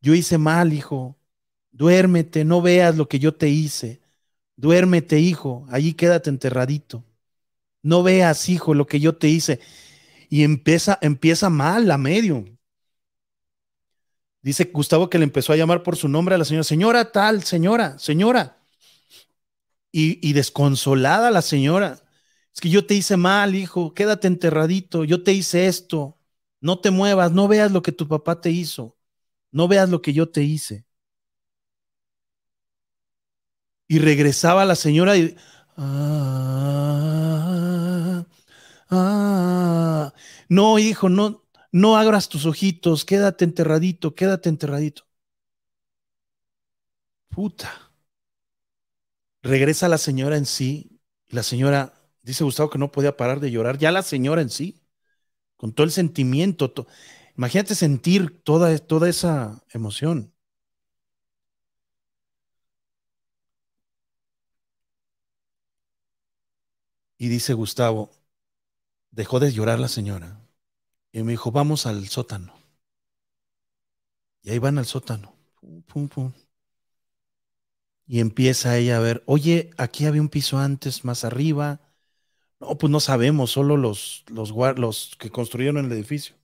Yo 0.00 0.14
hice 0.14 0.38
mal, 0.38 0.72
hijo. 0.72 1.16
Duérmete, 1.72 2.44
no 2.44 2.62
veas 2.62 2.96
lo 2.96 3.08
que 3.08 3.18
yo 3.18 3.34
te 3.34 3.48
hice. 3.48 4.00
Duérmete, 4.56 5.18
hijo, 5.18 5.66
allí 5.70 5.94
quédate 5.94 6.30
enterradito. 6.30 7.04
No 7.82 8.02
veas, 8.02 8.48
hijo, 8.48 8.74
lo 8.74 8.86
que 8.86 9.00
yo 9.00 9.16
te 9.16 9.28
hice. 9.28 9.60
Y 10.30 10.44
empieza, 10.44 10.98
empieza 11.02 11.50
mal 11.50 11.88
la 11.88 11.98
medium. 11.98 12.56
Dice 14.42 14.70
Gustavo 14.72 15.08
que 15.10 15.18
le 15.18 15.24
empezó 15.24 15.52
a 15.52 15.56
llamar 15.56 15.82
por 15.82 15.96
su 15.96 16.06
nombre 16.06 16.34
a 16.34 16.38
la 16.38 16.44
señora, 16.44 16.64
señora 16.64 17.12
tal, 17.12 17.42
señora, 17.42 17.98
señora. 17.98 18.58
Y, 19.90 20.18
y 20.28 20.34
desconsolada 20.34 21.30
la 21.30 21.42
señora. 21.42 22.03
Es 22.54 22.60
que 22.60 22.70
yo 22.70 22.86
te 22.86 22.94
hice 22.94 23.16
mal, 23.16 23.54
hijo, 23.54 23.94
quédate 23.94 24.28
enterradito, 24.28 25.04
yo 25.04 25.22
te 25.22 25.32
hice 25.32 25.66
esto. 25.66 26.18
No 26.60 26.80
te 26.80 26.90
muevas, 26.90 27.32
no 27.32 27.48
veas 27.48 27.72
lo 27.72 27.82
que 27.82 27.92
tu 27.92 28.08
papá 28.08 28.40
te 28.40 28.50
hizo. 28.50 28.96
No 29.52 29.68
veas 29.68 29.90
lo 29.90 30.02
que 30.02 30.12
yo 30.12 30.30
te 30.30 30.42
hice. 30.42 30.86
Y 33.88 33.98
regresaba 33.98 34.64
la 34.64 34.76
señora 34.76 35.16
y... 35.16 35.36
Ah, 35.76 36.54
ah, 38.90 40.14
no, 40.48 40.78
hijo, 40.78 41.08
no, 41.08 41.44
no 41.72 41.96
abras 41.96 42.28
tus 42.28 42.46
ojitos, 42.46 43.04
quédate 43.04 43.44
enterradito, 43.44 44.14
quédate 44.14 44.48
enterradito. 44.48 45.04
Puta. 47.28 47.70
Regresa 49.42 49.88
la 49.88 49.98
señora 49.98 50.36
en 50.36 50.46
sí, 50.46 51.00
la 51.28 51.42
señora, 51.42 51.92
dice 52.24 52.44
Gustavo 52.44 52.70
que 52.70 52.78
no 52.78 52.90
podía 52.92 53.16
parar 53.16 53.40
de 53.40 53.50
llorar, 53.50 53.78
ya 53.78 53.92
la 53.92 54.02
señora 54.02 54.42
en 54.42 54.50
sí, 54.50 54.80
con 55.56 55.72
todo 55.74 55.84
el 55.86 55.92
sentimiento. 55.92 56.74
imagínate 57.36 57.74
sentir 57.74 58.42
toda, 58.44 58.76
toda 58.78 59.08
esa 59.08 59.64
emoción. 59.72 60.32
Y 67.18 67.28
dice 67.28 67.54
Gustavo, 67.54 68.10
dejó 69.10 69.40
de 69.40 69.52
llorar 69.52 69.78
la 69.78 69.88
señora. 69.88 70.40
Y 71.12 71.22
me 71.22 71.32
dijo, 71.32 71.52
vamos 71.52 71.86
al 71.86 72.08
sótano. 72.08 72.54
Y 74.42 74.50
ahí 74.50 74.58
van 74.58 74.78
al 74.78 74.86
sótano. 74.86 75.34
Y 78.06 78.20
empieza 78.20 78.76
ella 78.76 78.98
a 78.98 79.00
ver, 79.00 79.22
oye, 79.26 79.70
aquí 79.78 80.06
había 80.06 80.20
un 80.20 80.28
piso 80.28 80.58
antes, 80.58 81.04
más 81.04 81.24
arriba. 81.24 81.83
No, 82.60 82.78
pues 82.78 82.90
no 82.90 83.00
sabemos, 83.00 83.50
solo 83.50 83.76
los, 83.76 84.24
los, 84.28 85.16
que 85.18 85.30
construyeron 85.30 85.84
el 85.84 85.92
edificio. 85.92 86.36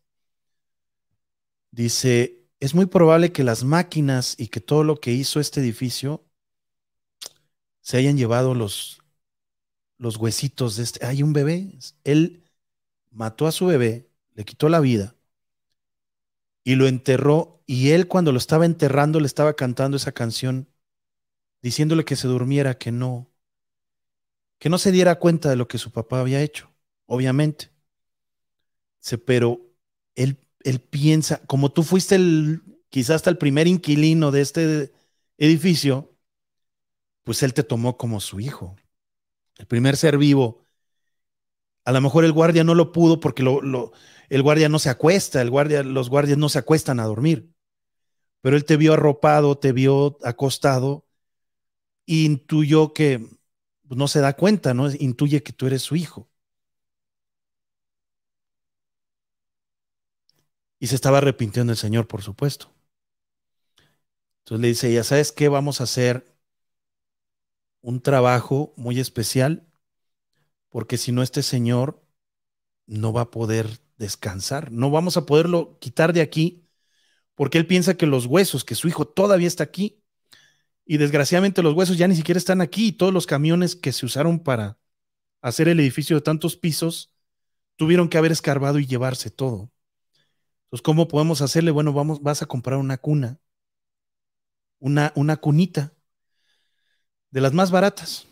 Dice, 1.70 2.46
es 2.60 2.74
muy 2.74 2.86
probable 2.86 3.32
que 3.32 3.44
las 3.44 3.64
máquinas 3.64 4.34
y 4.38 4.48
que 4.48 4.60
todo 4.60 4.84
lo 4.84 4.96
que 5.00 5.12
hizo 5.12 5.40
este 5.40 5.60
edificio 5.60 6.24
se 7.80 7.96
hayan 7.96 8.16
llevado 8.16 8.54
los, 8.54 9.00
los 9.98 10.16
huesitos 10.16 10.76
de 10.76 10.84
este. 10.84 11.06
Hay 11.06 11.22
un 11.22 11.32
bebé. 11.32 11.72
Él 12.04 12.44
mató 13.10 13.46
a 13.46 13.52
su 13.52 13.66
bebé, 13.66 14.10
le 14.34 14.44
quitó 14.44 14.68
la 14.68 14.80
vida 14.80 15.16
y 16.64 16.74
lo 16.76 16.86
enterró. 16.86 17.62
Y 17.66 17.90
él, 17.90 18.08
cuando 18.08 18.32
lo 18.32 18.38
estaba 18.38 18.66
enterrando, 18.66 19.20
le 19.20 19.26
estaba 19.26 19.54
cantando 19.54 19.96
esa 19.96 20.12
canción, 20.12 20.68
diciéndole 21.62 22.04
que 22.04 22.16
se 22.16 22.28
durmiera, 22.28 22.78
que 22.78 22.92
no, 22.92 23.29
que 24.60 24.68
no 24.68 24.78
se 24.78 24.92
diera 24.92 25.18
cuenta 25.18 25.48
de 25.48 25.56
lo 25.56 25.66
que 25.66 25.78
su 25.78 25.90
papá 25.90 26.20
había 26.20 26.42
hecho, 26.42 26.70
obviamente. 27.06 27.72
Pero 29.26 29.58
él, 30.14 30.38
él 30.62 30.80
piensa, 30.80 31.40
como 31.46 31.72
tú 31.72 31.82
fuiste 31.82 32.18
quizás 32.90 33.16
hasta 33.16 33.30
el 33.30 33.38
primer 33.38 33.66
inquilino 33.66 34.30
de 34.30 34.42
este 34.42 34.92
edificio, 35.38 36.14
pues 37.24 37.42
él 37.42 37.54
te 37.54 37.62
tomó 37.64 37.96
como 37.96 38.20
su 38.20 38.38
hijo. 38.38 38.76
El 39.56 39.66
primer 39.66 39.96
ser 39.96 40.18
vivo. 40.18 40.66
A 41.86 41.92
lo 41.92 42.02
mejor 42.02 42.26
el 42.26 42.32
guardia 42.32 42.62
no 42.62 42.74
lo 42.74 42.92
pudo 42.92 43.18
porque 43.18 43.42
lo, 43.42 43.62
lo, 43.62 43.92
el 44.28 44.42
guardia 44.42 44.68
no 44.68 44.78
se 44.78 44.90
acuesta, 44.90 45.40
el 45.40 45.48
guardia, 45.48 45.82
los 45.82 46.10
guardias 46.10 46.36
no 46.36 46.50
se 46.50 46.58
acuestan 46.58 47.00
a 47.00 47.06
dormir. 47.06 47.50
Pero 48.42 48.56
él 48.56 48.66
te 48.66 48.76
vio 48.76 48.92
arropado, 48.92 49.56
te 49.56 49.72
vio 49.72 50.18
acostado, 50.22 51.06
e 52.06 52.24
intuyó 52.24 52.92
que 52.92 53.39
pues, 53.90 53.98
no 53.98 54.06
se 54.06 54.20
da 54.20 54.36
cuenta, 54.36 54.72
¿no? 54.72 54.88
Intuye 54.88 55.42
que 55.42 55.52
tú 55.52 55.66
eres 55.66 55.82
su 55.82 55.96
hijo. 55.96 56.28
Y 60.78 60.86
se 60.86 60.94
estaba 60.94 61.18
arrepintiendo 61.18 61.72
el 61.72 61.76
Señor, 61.76 62.06
por 62.06 62.22
supuesto. 62.22 62.72
Entonces 64.44 64.62
le 64.62 64.68
dice, 64.68 64.92
ya 64.92 65.02
sabes 65.02 65.32
qué, 65.32 65.48
vamos 65.48 65.80
a 65.80 65.84
hacer 65.84 66.24
un 67.80 68.00
trabajo 68.00 68.72
muy 68.76 69.00
especial, 69.00 69.66
porque 70.68 70.96
si 70.96 71.10
no, 71.10 71.24
este 71.24 71.42
Señor 71.42 72.00
no 72.86 73.12
va 73.12 73.22
a 73.22 73.30
poder 73.32 73.80
descansar, 73.98 74.70
no 74.70 74.92
vamos 74.92 75.16
a 75.16 75.26
poderlo 75.26 75.78
quitar 75.80 76.12
de 76.12 76.20
aquí, 76.20 76.64
porque 77.34 77.58
él 77.58 77.66
piensa 77.66 77.96
que 77.96 78.06
los 78.06 78.26
huesos, 78.26 78.64
que 78.64 78.76
su 78.76 78.86
hijo 78.86 79.06
todavía 79.08 79.48
está 79.48 79.64
aquí, 79.64 79.99
y 80.90 80.96
desgraciadamente 80.96 81.62
los 81.62 81.74
huesos 81.74 81.98
ya 81.98 82.08
ni 82.08 82.16
siquiera 82.16 82.36
están 82.36 82.60
aquí, 82.60 82.88
y 82.88 82.92
todos 82.92 83.14
los 83.14 83.24
camiones 83.24 83.76
que 83.76 83.92
se 83.92 84.04
usaron 84.04 84.40
para 84.40 84.76
hacer 85.40 85.68
el 85.68 85.78
edificio 85.78 86.16
de 86.16 86.22
tantos 86.22 86.56
pisos, 86.56 87.14
tuvieron 87.76 88.08
que 88.08 88.18
haber 88.18 88.32
escarbado 88.32 88.80
y 88.80 88.86
llevarse 88.86 89.30
todo. 89.30 89.70
Entonces, 90.64 90.82
¿cómo 90.82 91.06
podemos 91.06 91.42
hacerle? 91.42 91.70
Bueno, 91.70 91.92
vamos, 91.92 92.20
vas 92.22 92.42
a 92.42 92.46
comprar 92.46 92.80
una 92.80 92.98
cuna, 92.98 93.38
una, 94.80 95.12
una 95.14 95.36
cunita 95.36 95.92
de 97.30 97.40
las 97.40 97.52
más 97.52 97.70
baratas. 97.70 98.26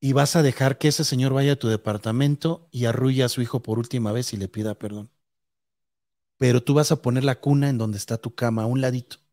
Y 0.00 0.14
vas 0.14 0.34
a 0.34 0.42
dejar 0.42 0.78
que 0.78 0.88
ese 0.88 1.04
señor 1.04 1.34
vaya 1.34 1.52
a 1.52 1.56
tu 1.56 1.68
departamento 1.68 2.70
y 2.70 2.86
arrulle 2.86 3.22
a 3.22 3.28
su 3.28 3.42
hijo 3.42 3.60
por 3.60 3.78
última 3.78 4.12
vez 4.12 4.32
y 4.32 4.38
le 4.38 4.48
pida 4.48 4.74
perdón. 4.74 5.10
Pero 6.38 6.62
tú 6.62 6.72
vas 6.72 6.90
a 6.90 7.02
poner 7.02 7.22
la 7.22 7.38
cuna 7.38 7.68
en 7.68 7.76
donde 7.76 7.98
está 7.98 8.16
tu 8.16 8.34
cama, 8.34 8.62
a 8.62 8.66
un 8.66 8.80
ladito. 8.80 9.27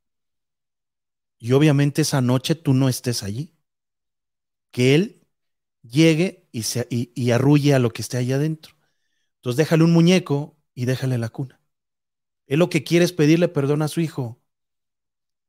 Y 1.46 1.52
obviamente 1.52 2.02
esa 2.02 2.22
noche 2.22 2.56
tú 2.56 2.74
no 2.74 2.90
estés 2.90 3.22
allí. 3.22 3.54
Que 4.72 4.96
él 4.96 5.28
llegue 5.84 6.50
y, 6.52 6.64
se, 6.64 6.88
y, 6.90 7.30
arrulle 7.30 7.76
a 7.76 7.80
lo 7.80 7.92
que 7.92 8.02
esté 8.02 8.18
allá 8.18 8.38
adentro. 8.38 8.74
Entonces 9.36 9.58
déjale 9.58 9.84
un 9.84 9.94
muñeco 9.94 10.58
y 10.74 10.86
déjale 10.86 11.20
la 11.20 11.30
cuna. 11.30 11.62
Él 12.48 12.58
lo 12.58 12.72
que 12.72 12.84
quiere 12.84 13.06
es 13.06 13.14
pedirle 13.14 13.48
perdón 13.48 13.84
a 13.84 13.88
su 13.88 14.02
hijo 14.02 14.42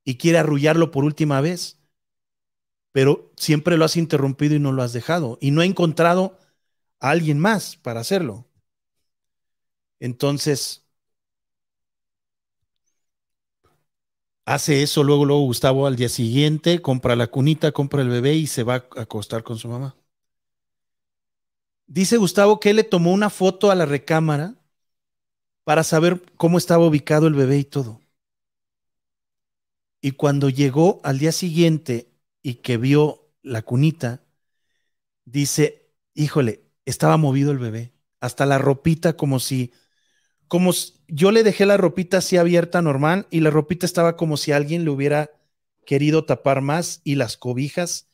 y 0.04 0.18
quiere 0.18 0.36
arrullarlo 0.36 0.90
por 0.90 1.02
última 1.02 1.40
vez, 1.40 1.80
pero 2.92 3.32
siempre 3.38 3.78
lo 3.78 3.86
has 3.86 3.96
interrumpido 3.96 4.54
y 4.54 4.58
no 4.58 4.72
lo 4.72 4.82
has 4.82 4.92
dejado 4.92 5.38
y 5.40 5.50
no 5.50 5.62
ha 5.62 5.64
encontrado 5.64 6.38
a 7.00 7.08
alguien 7.08 7.38
más 7.38 7.78
para 7.78 8.00
hacerlo. 8.00 8.46
Entonces, 9.98 10.85
hace 14.46 14.82
eso, 14.82 15.04
luego, 15.04 15.26
luego 15.26 15.42
Gustavo 15.42 15.86
al 15.86 15.96
día 15.96 16.08
siguiente 16.08 16.80
compra 16.80 17.16
la 17.16 17.26
cunita, 17.26 17.72
compra 17.72 18.00
el 18.02 18.08
bebé 18.08 18.34
y 18.34 18.46
se 18.46 18.62
va 18.62 18.76
a 18.96 19.02
acostar 19.02 19.42
con 19.44 19.58
su 19.58 19.68
mamá. 19.68 19.96
Dice 21.86 22.16
Gustavo 22.16 22.58
que 22.58 22.70
él 22.70 22.76
le 22.76 22.84
tomó 22.84 23.12
una 23.12 23.30
foto 23.30 23.70
a 23.70 23.74
la 23.74 23.86
recámara 23.86 24.54
para 25.64 25.84
saber 25.84 26.22
cómo 26.36 26.58
estaba 26.58 26.86
ubicado 26.86 27.26
el 27.26 27.34
bebé 27.34 27.58
y 27.58 27.64
todo. 27.64 28.00
Y 30.00 30.12
cuando 30.12 30.48
llegó 30.48 31.00
al 31.02 31.18
día 31.18 31.32
siguiente 31.32 32.12
y 32.42 32.54
que 32.56 32.76
vio 32.76 33.28
la 33.42 33.62
cunita, 33.62 34.22
dice, 35.24 35.90
híjole, 36.14 36.64
estaba 36.84 37.16
movido 37.16 37.50
el 37.50 37.58
bebé, 37.58 37.92
hasta 38.20 38.46
la 38.46 38.58
ropita 38.58 39.16
como 39.16 39.40
si, 39.40 39.72
como 40.48 40.72
yo 41.08 41.30
le 41.30 41.42
dejé 41.42 41.66
la 41.66 41.76
ropita 41.76 42.18
así 42.18 42.36
abierta 42.36 42.82
normal 42.82 43.26
y 43.30 43.40
la 43.40 43.50
ropita 43.50 43.86
estaba 43.86 44.16
como 44.16 44.36
si 44.36 44.52
alguien 44.52 44.84
le 44.84 44.90
hubiera 44.90 45.30
querido 45.84 46.24
tapar 46.24 46.60
más 46.60 47.00
y 47.04 47.14
las 47.14 47.36
cobijas 47.36 48.08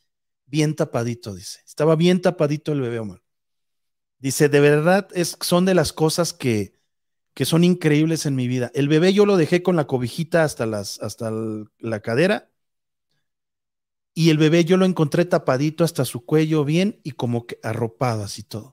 bien 0.45 0.75
tapadito, 0.75 1.33
dice. 1.33 1.59
Estaba 1.65 1.95
bien 1.95 2.21
tapadito 2.21 2.71
el 2.71 2.81
bebé, 2.81 2.99
Omar. 2.99 3.23
Dice, 4.19 4.47
de 4.49 4.59
verdad 4.59 5.07
es, 5.13 5.37
son 5.41 5.65
de 5.65 5.73
las 5.73 5.91
cosas 5.91 6.33
que, 6.33 6.79
que 7.33 7.45
son 7.45 7.63
increíbles 7.63 8.25
en 8.25 8.35
mi 8.35 8.47
vida. 8.47 8.71
El 8.73 8.87
bebé 8.87 9.13
yo 9.13 9.25
lo 9.25 9.37
dejé 9.37 9.63
con 9.63 9.75
la 9.75 9.87
cobijita 9.87 10.43
hasta, 10.43 10.65
las, 10.65 10.99
hasta 11.01 11.31
la 11.79 11.99
cadera 12.01 12.49
y 14.13 14.29
el 14.29 14.37
bebé 14.37 14.63
yo 14.65 14.77
lo 14.77 14.85
encontré 14.85 15.25
tapadito 15.25 15.83
hasta 15.83 16.05
su 16.05 16.25
cuello 16.25 16.63
bien 16.65 16.99
y 17.03 17.11
como 17.11 17.47
que 17.47 17.59
arropado 17.63 18.23
así 18.23 18.43
todo. 18.43 18.72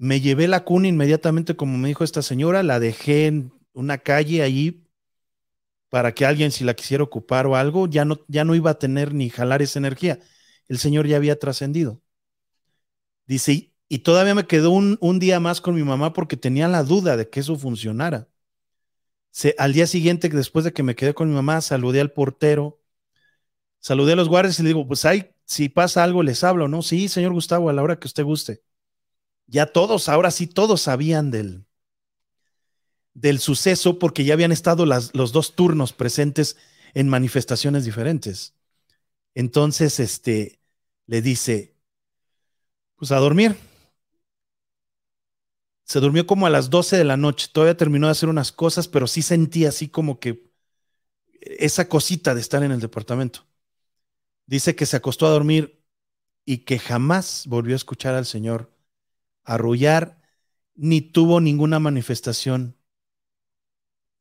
Me 0.00 0.22
llevé 0.22 0.48
la 0.48 0.64
cuna 0.64 0.88
inmediatamente, 0.88 1.56
como 1.56 1.76
me 1.76 1.88
dijo 1.88 2.04
esta 2.04 2.22
señora, 2.22 2.62
la 2.62 2.80
dejé 2.80 3.26
en 3.26 3.52
una 3.74 3.98
calle 3.98 4.42
allí 4.42 4.88
para 5.90 6.14
que 6.14 6.24
alguien 6.24 6.52
si 6.52 6.64
la 6.64 6.72
quisiera 6.72 7.04
ocupar 7.04 7.46
o 7.46 7.54
algo, 7.54 7.86
ya 7.86 8.06
no, 8.06 8.24
ya 8.26 8.44
no 8.44 8.54
iba 8.54 8.70
a 8.70 8.78
tener 8.78 9.12
ni 9.12 9.28
jalar 9.28 9.60
esa 9.60 9.78
energía. 9.78 10.18
El 10.68 10.78
Señor 10.78 11.06
ya 11.06 11.18
había 11.18 11.38
trascendido. 11.38 12.00
Dice, 13.26 13.74
y 13.88 13.98
todavía 13.98 14.34
me 14.34 14.46
quedó 14.46 14.70
un, 14.70 14.96
un, 15.02 15.18
día 15.18 15.38
más 15.38 15.60
con 15.60 15.74
mi 15.74 15.82
mamá 15.82 16.14
porque 16.14 16.38
tenía 16.38 16.66
la 16.66 16.82
duda 16.82 17.18
de 17.18 17.28
que 17.28 17.40
eso 17.40 17.58
funcionara. 17.58 18.26
Al 19.58 19.74
día 19.74 19.86
siguiente, 19.86 20.30
después 20.30 20.64
de 20.64 20.72
que 20.72 20.82
me 20.82 20.94
quedé 20.96 21.12
con 21.12 21.28
mi 21.28 21.34
mamá, 21.34 21.60
saludé 21.60 22.00
al 22.00 22.12
portero, 22.12 22.80
saludé 23.80 24.14
a 24.14 24.16
los 24.16 24.30
guardias 24.30 24.58
y 24.60 24.62
le 24.62 24.68
digo, 24.70 24.86
pues 24.88 25.04
hay, 25.04 25.34
si 25.44 25.68
pasa 25.68 26.02
algo, 26.04 26.22
les 26.22 26.42
hablo, 26.42 26.68
¿no? 26.68 26.80
Sí, 26.80 27.08
señor 27.08 27.32
Gustavo, 27.34 27.68
a 27.68 27.74
la 27.74 27.82
hora 27.82 27.98
que 27.98 28.06
usted 28.08 28.24
guste. 28.24 28.62
Ya 29.50 29.66
todos, 29.66 30.08
ahora 30.08 30.30
sí, 30.30 30.46
todos 30.46 30.82
sabían 30.82 31.32
del, 31.32 31.66
del 33.14 33.40
suceso 33.40 33.98
porque 33.98 34.24
ya 34.24 34.34
habían 34.34 34.52
estado 34.52 34.86
los 34.86 35.32
dos 35.32 35.56
turnos 35.56 35.92
presentes 35.92 36.56
en 36.94 37.08
manifestaciones 37.08 37.84
diferentes. 37.84 38.54
Entonces, 39.34 39.98
este, 39.98 40.60
le 41.06 41.20
dice, 41.20 41.74
pues 42.94 43.10
a 43.10 43.16
dormir 43.16 43.56
se 45.82 45.98
durmió 45.98 46.24
como 46.28 46.46
a 46.46 46.50
las 46.50 46.70
12 46.70 46.96
de 46.96 47.02
la 47.02 47.16
noche, 47.16 47.48
todavía 47.52 47.76
terminó 47.76 48.06
de 48.06 48.12
hacer 48.12 48.28
unas 48.28 48.52
cosas, 48.52 48.86
pero 48.86 49.08
sí 49.08 49.22
sentía 49.22 49.70
así 49.70 49.88
como 49.88 50.20
que 50.20 50.52
esa 51.40 51.88
cosita 51.88 52.36
de 52.36 52.40
estar 52.40 52.62
en 52.62 52.70
el 52.70 52.78
departamento. 52.78 53.44
Dice 54.46 54.76
que 54.76 54.86
se 54.86 54.96
acostó 54.96 55.26
a 55.26 55.30
dormir 55.30 55.82
y 56.44 56.58
que 56.58 56.78
jamás 56.78 57.44
volvió 57.48 57.74
a 57.74 57.76
escuchar 57.76 58.14
al 58.14 58.26
Señor 58.26 58.70
arrullar, 59.54 60.20
ni 60.74 61.00
tuvo 61.00 61.40
ninguna 61.40 61.78
manifestación, 61.80 62.76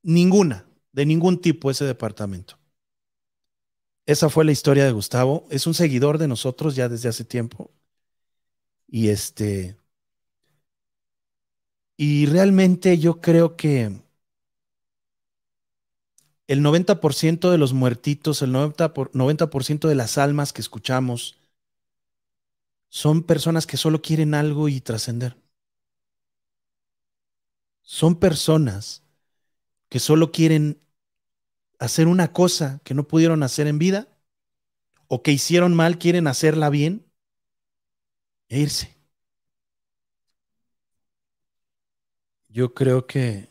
ninguna, 0.04 0.66
de 0.92 1.06
ningún 1.06 1.40
tipo 1.42 1.72
ese 1.72 1.86
departamento. 1.86 2.58
Esa 4.06 4.30
fue 4.30 4.44
la 4.44 4.52
historia 4.52 4.86
de 4.86 4.92
Gustavo. 4.92 5.46
Es 5.52 5.68
un 5.68 5.74
seguidor 5.76 6.18
de 6.18 6.28
nosotros 6.28 6.76
ya 6.76 6.90
desde 6.90 7.10
hace 7.10 7.24
tiempo. 7.24 7.72
Y 8.88 9.10
este, 9.10 9.78
y 11.96 12.26
realmente 12.26 12.98
yo 12.98 13.22
creo 13.22 13.56
que 13.56 13.92
el 16.48 16.62
90% 16.62 17.52
de 17.52 17.58
los 17.60 17.74
muertitos, 17.74 18.42
el 18.42 18.52
90%, 18.52 19.12
90 19.14 19.88
de 19.88 19.96
las 19.96 20.18
almas 20.18 20.52
que 20.52 20.62
escuchamos, 20.62 21.39
son 22.90 23.24
personas 23.24 23.68
que 23.68 23.78
solo 23.78 24.02
quieren 24.02 24.34
algo 24.34 24.68
y 24.68 24.82
trascender. 24.82 25.38
Son 27.82 28.20
personas 28.20 29.04
que 29.90 30.00
solo 30.00 30.32
quieren 30.32 30.80
hacer 31.80 32.08
una 32.08 32.34
cosa 32.34 32.82
que 32.84 32.94
no 32.94 33.08
pudieron 33.08 33.44
hacer 33.44 33.68
en 33.68 33.80
vida 33.80 34.08
o 35.08 35.24
que 35.24 35.32
hicieron 35.32 35.76
mal, 35.76 35.98
quieren 35.98 36.28
hacerla 36.28 36.70
bien 36.70 37.06
e 38.50 38.60
irse. 38.60 38.96
Yo 42.50 42.74
creo 42.74 43.06
que 43.08 43.48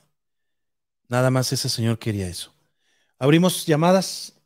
nada 1.08 1.30
más 1.30 1.52
ese 1.52 1.68
señor 1.68 1.98
quería 1.98 2.28
eso. 2.28 2.52
Abrimos 3.18 3.66
llamadas 3.66 4.37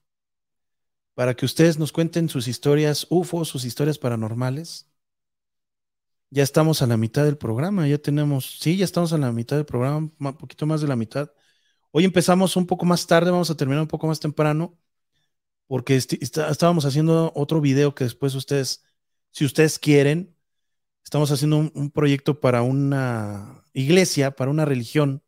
para 1.23 1.37
que 1.37 1.47
ustedes 1.47 1.79
nos 1.79 1.93
cuenten 1.93 2.29
sus 2.29 2.49
historias 2.49 3.07
UFO, 3.09 3.45
sus 3.45 3.65
historias 3.65 3.97
paranormales. 3.97 4.91
Ya 6.31 6.43
estamos 6.43 6.83
a 6.83 6.89
la 6.89 6.97
mitad 6.97 7.25
del 7.25 7.39
programa, 7.39 7.87
ya 7.87 7.97
tenemos, 7.97 8.59
sí, 8.59 8.77
ya 8.77 8.85
estamos 8.85 9.13
a 9.13 9.19
la 9.19 9.31
mitad 9.31 9.55
del 9.55 9.65
programa, 9.65 9.99
un 9.99 10.37
poquito 10.37 10.67
más 10.67 10.81
de 10.81 10.89
la 10.89 10.97
mitad. 10.97 11.31
Hoy 11.93 12.05
empezamos 12.05 12.57
un 12.57 12.67
poco 12.67 12.87
más 12.87 13.07
tarde, 13.07 13.31
vamos 13.31 13.51
a 13.51 13.57
terminar 13.57 13.83
un 13.83 13.87
poco 13.87 14.09
más 14.09 14.19
temprano, 14.19 14.77
porque 15.69 15.95
estábamos 15.95 16.87
haciendo 16.87 17.31
otro 17.37 17.61
video 17.61 17.95
que 17.95 18.03
después 18.03 18.35
ustedes, 18.35 18.85
si 19.31 19.45
ustedes 19.45 19.79
quieren, 19.79 20.37
estamos 21.05 21.31
haciendo 21.31 21.71
un 21.73 21.91
proyecto 21.93 22.41
para 22.41 22.63
una 22.63 23.65
iglesia, 23.75 24.33
para 24.33 24.51
una 24.51 24.65
religión. 24.65 25.23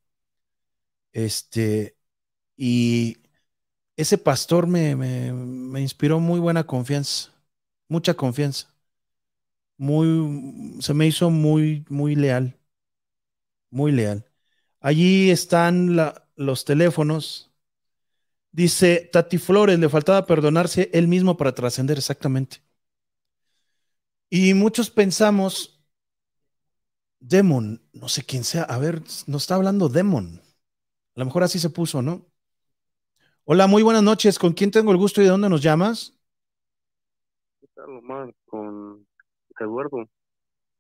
Este, 1.12 1.96
y 2.56 3.23
ese 3.96 4.18
pastor 4.18 4.66
me, 4.66 4.96
me, 4.96 5.32
me 5.32 5.80
inspiró 5.80 6.20
muy 6.20 6.40
buena 6.40 6.64
confianza, 6.66 7.30
mucha 7.88 8.14
confianza. 8.14 8.68
Muy, 9.76 10.76
se 10.80 10.94
me 10.94 11.06
hizo 11.06 11.30
muy, 11.30 11.84
muy 11.88 12.14
leal, 12.16 12.56
muy 13.70 13.92
leal. 13.92 14.24
Allí 14.80 15.30
están 15.30 15.96
los 16.36 16.64
teléfonos. 16.64 17.52
Dice 18.52 19.10
Tati 19.12 19.36
Flores, 19.38 19.78
le 19.78 19.88
faltaba 19.90 20.24
perdonarse 20.26 20.88
él 20.94 21.08
mismo 21.08 21.36
para 21.36 21.54
trascender, 21.54 21.98
exactamente. 21.98 22.62
Y 24.30 24.52
muchos 24.54 24.90
pensamos, 24.90 25.80
Demon, 27.20 27.82
no 27.92 28.08
sé 28.08 28.22
quién 28.24 28.44
sea, 28.44 28.62
a 28.64 28.78
ver, 28.78 29.00
nos 29.26 29.42
está 29.42 29.54
hablando 29.56 29.88
Demon. 29.88 30.40
A 31.16 31.20
lo 31.20 31.26
mejor 31.26 31.44
así 31.44 31.58
se 31.60 31.70
puso, 31.70 32.02
¿no? 32.02 32.26
Hola, 33.44 33.66
muy 33.66 33.82
buenas 33.82 34.02
noches. 34.02 34.38
¿Con 34.38 34.52
quién 34.52 34.70
tengo 34.70 34.90
el 34.92 34.98
gusto 34.98 35.20
y 35.20 35.24
de 35.24 35.30
dónde 35.30 35.48
nos 35.48 35.62
llamas? 35.62 36.14
¿Qué 37.60 37.66
tal, 37.74 37.90
Omar? 37.98 38.32
Con 38.46 39.06
Eduardo. 39.58 40.08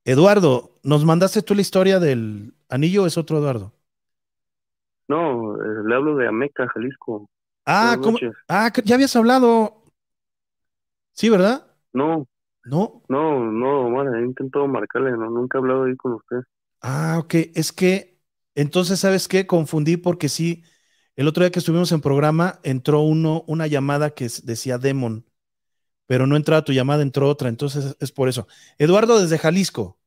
Eduardo, 0.06 0.78
¿nos 0.82 1.04
mandaste 1.04 1.42
tú 1.42 1.54
la 1.54 1.60
historia 1.62 1.98
del 2.00 2.54
anillo 2.68 3.04
o 3.04 3.06
es 3.06 3.16
otro 3.18 3.38
Eduardo? 3.38 3.72
No, 5.08 5.54
eh, 5.62 5.82
le 5.86 5.94
hablo 5.94 6.16
de 6.16 6.28
Ameca, 6.28 6.68
Jalisco. 6.68 7.30
Ah. 7.66 7.96
Ah, 8.48 8.70
ya 8.84 8.94
habías 8.94 9.16
hablado. 9.16 9.82
Sí, 11.12 11.28
¿verdad? 11.30 11.66
No, 11.94 12.26
No. 12.64 13.02
no, 13.08 13.40
no, 13.52 13.86
Omar, 13.86 14.16
he 14.16 14.24
intentado 14.24 14.68
marcarle, 14.68 15.12
no, 15.12 15.30
nunca 15.30 15.58
he 15.58 15.60
hablado 15.60 15.84
ahí 15.84 15.96
con 15.96 16.14
usted. 16.14 16.38
Ah, 16.80 17.18
ok. 17.18 17.34
Es 17.54 17.72
que, 17.72 18.20
entonces, 18.54 19.00
¿sabes 19.00 19.26
qué? 19.28 19.46
Confundí 19.46 19.96
porque 19.96 20.28
sí, 20.28 20.64
el 21.16 21.28
otro 21.28 21.42
día 21.44 21.50
que 21.50 21.58
estuvimos 21.60 21.92
en 21.92 22.00
programa 22.00 22.60
entró 22.62 23.00
uno, 23.00 23.44
una 23.46 23.66
llamada 23.66 24.10
que 24.10 24.28
decía 24.44 24.78
Demon, 24.78 25.24
pero 26.06 26.26
no 26.26 26.36
entraba 26.36 26.64
tu 26.64 26.72
llamada, 26.72 27.02
entró 27.02 27.28
otra, 27.28 27.48
entonces 27.50 27.96
es 28.00 28.12
por 28.12 28.28
eso. 28.28 28.48
Eduardo 28.78 29.20
desde 29.20 29.38
Jalisco. 29.38 29.98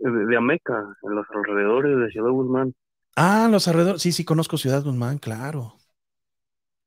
Eh, 0.00 0.10
De, 0.10 0.26
de 0.26 0.36
Ameca, 0.36 0.96
en 1.02 1.14
los 1.14 1.26
alrededores 1.34 1.96
de 1.98 2.10
Ciudad 2.10 2.30
Guzmán. 2.30 2.74
Ah, 3.16 3.48
los 3.50 3.68
alrededores. 3.68 4.00
Sí, 4.02 4.12
sí, 4.12 4.24
conozco 4.24 4.56
Ciudad 4.58 4.82
Guzmán, 4.82 5.18
claro. 5.18 5.76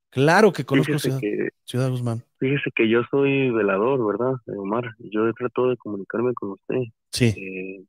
Claro 0.10 0.52
que 0.54 0.66
conozco 0.66 1.00
Ciudad, 1.00 1.20
que, 1.20 1.50
Ciudad 1.66 1.90
Guzmán. 1.90 2.24
fíjese 2.40 2.72
que 2.76 2.90
yo 2.90 3.02
soy 3.12 3.52
velador, 3.52 4.06
¿verdad, 4.06 4.36
Omar? 4.58 4.86
Yo 5.00 5.32
trato 5.34 5.70
de 5.70 5.78
comunicarme 5.78 6.34
con 6.34 6.52
usted. 6.52 6.82
Sí. 7.12 7.36
Eh, 7.36 7.86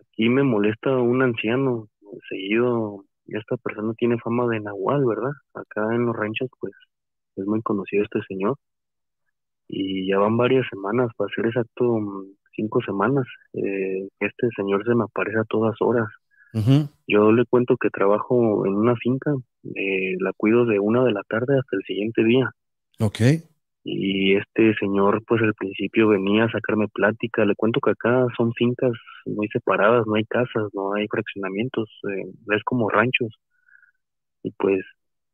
aquí 0.00 0.28
me 0.28 0.42
molesta 0.42 0.90
un 0.96 1.22
anciano, 1.22 1.88
seguido, 2.28 3.04
esta 3.26 3.56
persona 3.56 3.94
tiene 3.94 4.18
fama 4.18 4.46
de 4.48 4.60
nahual, 4.60 5.04
¿verdad? 5.04 5.32
Acá 5.54 5.94
en 5.94 6.06
los 6.06 6.16
ranchos, 6.16 6.50
pues, 6.60 6.72
es 7.36 7.46
muy 7.46 7.62
conocido 7.62 8.04
este 8.04 8.20
señor. 8.28 8.56
Y 9.68 10.08
ya 10.08 10.18
van 10.18 10.36
varias 10.36 10.66
semanas, 10.70 11.10
para 11.16 11.32
ser 11.34 11.46
exacto, 11.46 11.84
mm, 11.84 12.34
cinco 12.54 12.80
semanas, 12.82 13.26
eh, 13.54 14.08
este 14.20 14.48
señor 14.56 14.84
se 14.84 14.94
me 14.94 15.04
aparece 15.04 15.38
a 15.38 15.44
todas 15.44 15.76
horas. 15.80 16.08
Yo 17.06 17.32
le 17.32 17.46
cuento 17.46 17.76
que 17.78 17.88
trabajo 17.88 18.66
en 18.66 18.74
una 18.74 18.94
finca, 18.96 19.34
eh, 19.74 20.16
la 20.20 20.32
cuido 20.36 20.66
de 20.66 20.78
una 20.78 21.02
de 21.04 21.12
la 21.12 21.22
tarde 21.22 21.58
hasta 21.58 21.76
el 21.76 21.82
siguiente 21.84 22.22
día. 22.24 22.50
Ok. 23.00 23.20
Y 23.84 24.36
este 24.36 24.74
señor, 24.76 25.22
pues 25.26 25.42
al 25.42 25.54
principio 25.54 26.08
venía 26.08 26.44
a 26.44 26.50
sacarme 26.50 26.88
plática. 26.88 27.44
Le 27.44 27.56
cuento 27.56 27.80
que 27.80 27.90
acá 27.90 28.26
son 28.36 28.52
fincas 28.54 28.92
muy 29.26 29.48
separadas, 29.48 30.06
no 30.06 30.14
hay 30.14 30.24
casas, 30.24 30.68
no 30.72 30.94
hay 30.94 31.06
fraccionamientos, 31.08 31.88
eh, 32.10 32.30
es 32.54 32.62
como 32.64 32.88
ranchos. 32.88 33.34
Y 34.42 34.52
pues 34.52 34.84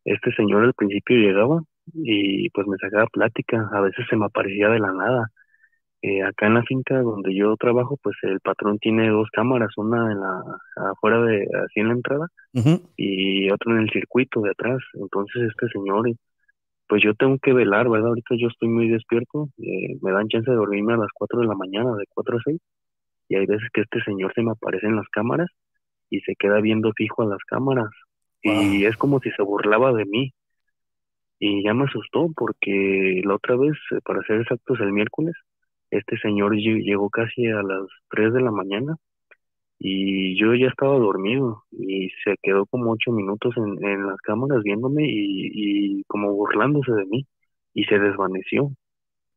este 0.04 0.32
señor 0.34 0.64
al 0.64 0.74
principio 0.74 1.16
llegaba 1.16 1.62
y 1.94 2.50
pues 2.50 2.66
me 2.66 2.76
sacaba 2.78 3.06
plática. 3.06 3.68
A 3.72 3.80
veces 3.80 4.06
se 4.08 4.16
me 4.16 4.26
aparecía 4.26 4.68
de 4.68 4.78
la 4.80 4.92
nada. 4.92 5.26
Eh, 6.00 6.22
acá 6.22 6.46
en 6.46 6.54
la 6.54 6.62
finca 6.62 7.00
donde 7.02 7.34
yo 7.34 7.56
trabajo, 7.56 7.98
pues 8.02 8.16
el 8.22 8.40
patrón 8.40 8.78
tiene 8.78 9.08
dos 9.10 9.28
cámaras, 9.32 9.70
una 9.76 10.12
en 10.12 10.20
la 10.20 10.42
afuera 10.92 11.20
de 11.22 11.44
así 11.64 11.80
en 11.80 11.88
la 11.88 11.94
entrada 11.94 12.28
y 12.96 13.50
otra 13.50 13.72
en 13.72 13.80
el 13.80 13.90
circuito 13.90 14.40
de 14.40 14.50
atrás. 14.50 14.78
Entonces 14.94 15.50
este 15.50 15.68
señor, 15.68 16.08
pues 16.88 17.02
yo 17.04 17.14
tengo 17.14 17.38
que 17.40 17.52
velar, 17.52 17.88
¿verdad? 17.90 18.08
Ahorita 18.10 18.36
yo 18.38 18.48
estoy 18.48 18.68
muy 18.68 18.88
despierto, 18.90 19.48
eh, 19.58 19.96
me 20.02 20.12
dan 20.12 20.28
chance 20.28 20.50
de 20.50 20.56
dormirme 20.56 20.94
a 20.94 20.98
las 20.98 21.10
4 21.14 21.40
de 21.40 21.46
la 21.48 21.54
mañana, 21.54 21.94
de 21.96 22.06
4 22.14 22.38
a 22.38 22.40
6, 22.44 22.60
y 23.28 23.36
hay 23.36 23.46
veces 23.46 23.68
que 23.72 23.82
este 23.82 24.02
señor 24.04 24.32
se 24.34 24.42
me 24.42 24.52
aparece 24.52 24.86
en 24.88 24.96
las 24.96 25.08
cámaras 25.10 25.48
y 26.10 26.20
se 26.22 26.36
queda 26.36 26.60
viendo 26.60 26.92
fijo 26.94 27.22
a 27.22 27.26
las 27.26 27.44
cámaras. 27.46 27.90
Y 28.42 28.84
es 28.86 28.96
como 28.98 29.20
si 29.20 29.30
se 29.32 29.42
burlaba 29.42 29.92
de 29.94 30.06
mí. 30.06 30.32
Y 31.40 31.62
ya 31.64 31.74
me 31.74 31.84
asustó 31.84 32.28
porque 32.36 33.22
la 33.24 33.34
otra 33.36 33.56
vez, 33.56 33.74
eh, 33.92 34.00
para 34.04 34.22
ser 34.22 34.40
exactos, 34.40 34.80
el 34.80 34.92
miércoles, 34.92 35.34
este 35.90 36.18
señor 36.18 36.54
lle- 36.54 36.82
llegó 36.84 37.10
casi 37.10 37.46
a 37.46 37.62
las 37.62 37.86
3 38.10 38.32
de 38.32 38.40
la 38.42 38.50
mañana 38.52 38.96
y 39.78 40.38
yo 40.40 40.54
ya 40.54 40.68
estaba 40.68 40.98
dormido 40.98 41.64
y 41.72 42.10
se 42.24 42.36
quedó 42.42 42.66
como 42.66 42.92
ocho 42.92 43.12
minutos 43.12 43.54
en, 43.56 43.84
en 43.84 44.06
las 44.06 44.18
cámaras 44.22 44.62
viéndome 44.62 45.04
y, 45.06 46.00
y 46.00 46.04
como 46.04 46.32
burlándose 46.34 46.92
de 46.92 47.06
mí 47.06 47.26
y 47.74 47.84
se 47.84 47.98
desvaneció. 47.98 48.70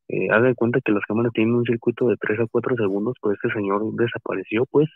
Eh, 0.09 0.29
haga 0.31 0.49
de 0.49 0.55
cuenta 0.55 0.81
que 0.83 0.91
las 0.91 1.03
cámaras 1.07 1.33
tienen 1.33 1.55
un 1.55 1.65
circuito 1.65 2.07
de 2.07 2.17
3 2.17 2.41
a 2.41 2.47
4 2.51 2.75
segundos, 2.75 3.15
pues 3.21 3.37
este 3.41 3.53
señor 3.57 3.83
desapareció, 3.95 4.65
pues, 4.71 4.89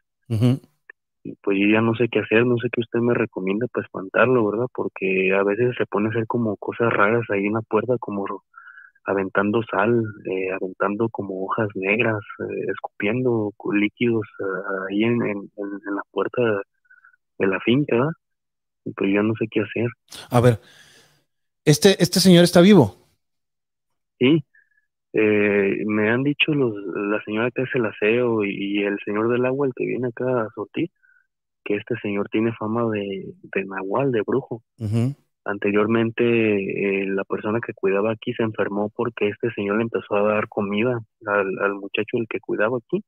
y 1.23 1.35
pues 1.41 1.57
yo 1.59 1.67
ya 1.69 1.81
no 1.81 1.95
sé 1.95 2.07
qué 2.09 2.19
hacer, 2.19 2.45
no 2.45 2.57
sé 2.57 2.69
qué 2.71 2.81
usted 2.81 2.99
me 2.99 3.13
recomienda 3.13 3.67
para 3.67 3.85
espantarlo, 3.85 4.49
¿verdad? 4.51 4.67
Porque 4.73 5.33
a 5.33 5.43
veces 5.43 5.75
se 5.77 5.85
pone 5.87 6.07
a 6.07 6.11
hacer 6.11 6.27
como 6.27 6.57
cosas 6.57 6.93
raras 6.93 7.23
ahí 7.31 7.45
en 7.47 7.53
la 7.53 7.61
puerta, 7.61 7.97
como 7.99 8.25
aventando 9.05 9.61
sal, 9.71 10.03
eh, 10.25 10.51
aventando 10.51 11.09
como 11.09 11.45
hojas 11.45 11.69
negras, 11.75 12.21
eh, 12.39 12.65
escupiendo 12.73 13.51
cu- 13.57 13.73
líquidos 13.73 14.23
eh, 14.39 14.43
ahí 14.89 15.03
en, 15.03 15.21
en, 15.23 15.37
en- 15.57 15.95
la 15.95 16.01
puerta 16.11 16.41
de 17.39 17.47
la 17.47 17.59
finca, 17.61 17.95
¿verdad? 17.95 18.11
Y 18.85 18.93
pues 18.93 19.11
yo 19.13 19.23
no 19.23 19.33
sé 19.39 19.47
qué 19.51 19.61
hacer. 19.61 19.87
A 20.29 20.41
ver, 20.41 20.61
este, 21.65 22.01
este 22.01 22.19
señor 22.19 22.43
está 22.43 22.61
vivo. 22.61 22.95
Sí, 24.19 24.43
eh, 25.13 25.83
me 25.85 26.09
han 26.09 26.23
dicho 26.23 26.53
los, 26.53 26.73
la 26.95 27.21
señora 27.23 27.51
que 27.51 27.63
hace 27.63 27.77
el 27.79 27.85
aseo 27.85 28.43
y, 28.45 28.79
y 28.81 28.83
el 28.83 28.97
señor 29.05 29.29
del 29.31 29.45
agua, 29.45 29.67
el 29.67 29.73
que 29.75 29.85
viene 29.85 30.09
acá 30.09 30.43
a 30.43 30.49
sortir, 30.55 30.89
que 31.65 31.75
este 31.77 31.95
señor 32.01 32.29
tiene 32.29 32.53
fama 32.53 32.89
de, 32.91 33.33
de 33.43 33.65
nahual, 33.65 34.11
de 34.11 34.21
brujo. 34.23 34.63
Anteriormente, 35.45 36.23
eh, 37.03 37.05
la 37.07 37.23
persona 37.23 37.59
que 37.61 37.73
cuidaba 37.73 38.11
aquí 38.11 38.33
se 38.33 38.43
enfermó 38.43 38.89
porque 38.95 39.29
este 39.29 39.51
señor 39.51 39.77
le 39.77 39.83
empezó 39.83 40.15
a 40.15 40.23
dar 40.23 40.47
comida 40.49 40.99
al, 41.27 41.59
al 41.59 41.75
muchacho 41.75 42.17
el 42.17 42.27
que 42.27 42.39
cuidaba 42.39 42.77
aquí 42.79 43.03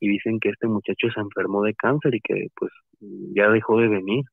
y 0.00 0.08
dicen 0.08 0.40
que 0.40 0.50
este 0.50 0.68
muchacho 0.68 1.08
se 1.14 1.20
enfermó 1.20 1.62
de 1.64 1.74
cáncer 1.74 2.14
y 2.14 2.20
que 2.20 2.48
pues 2.56 2.70
ya 3.34 3.50
dejó 3.50 3.80
de 3.80 3.88
venir. 3.88 4.24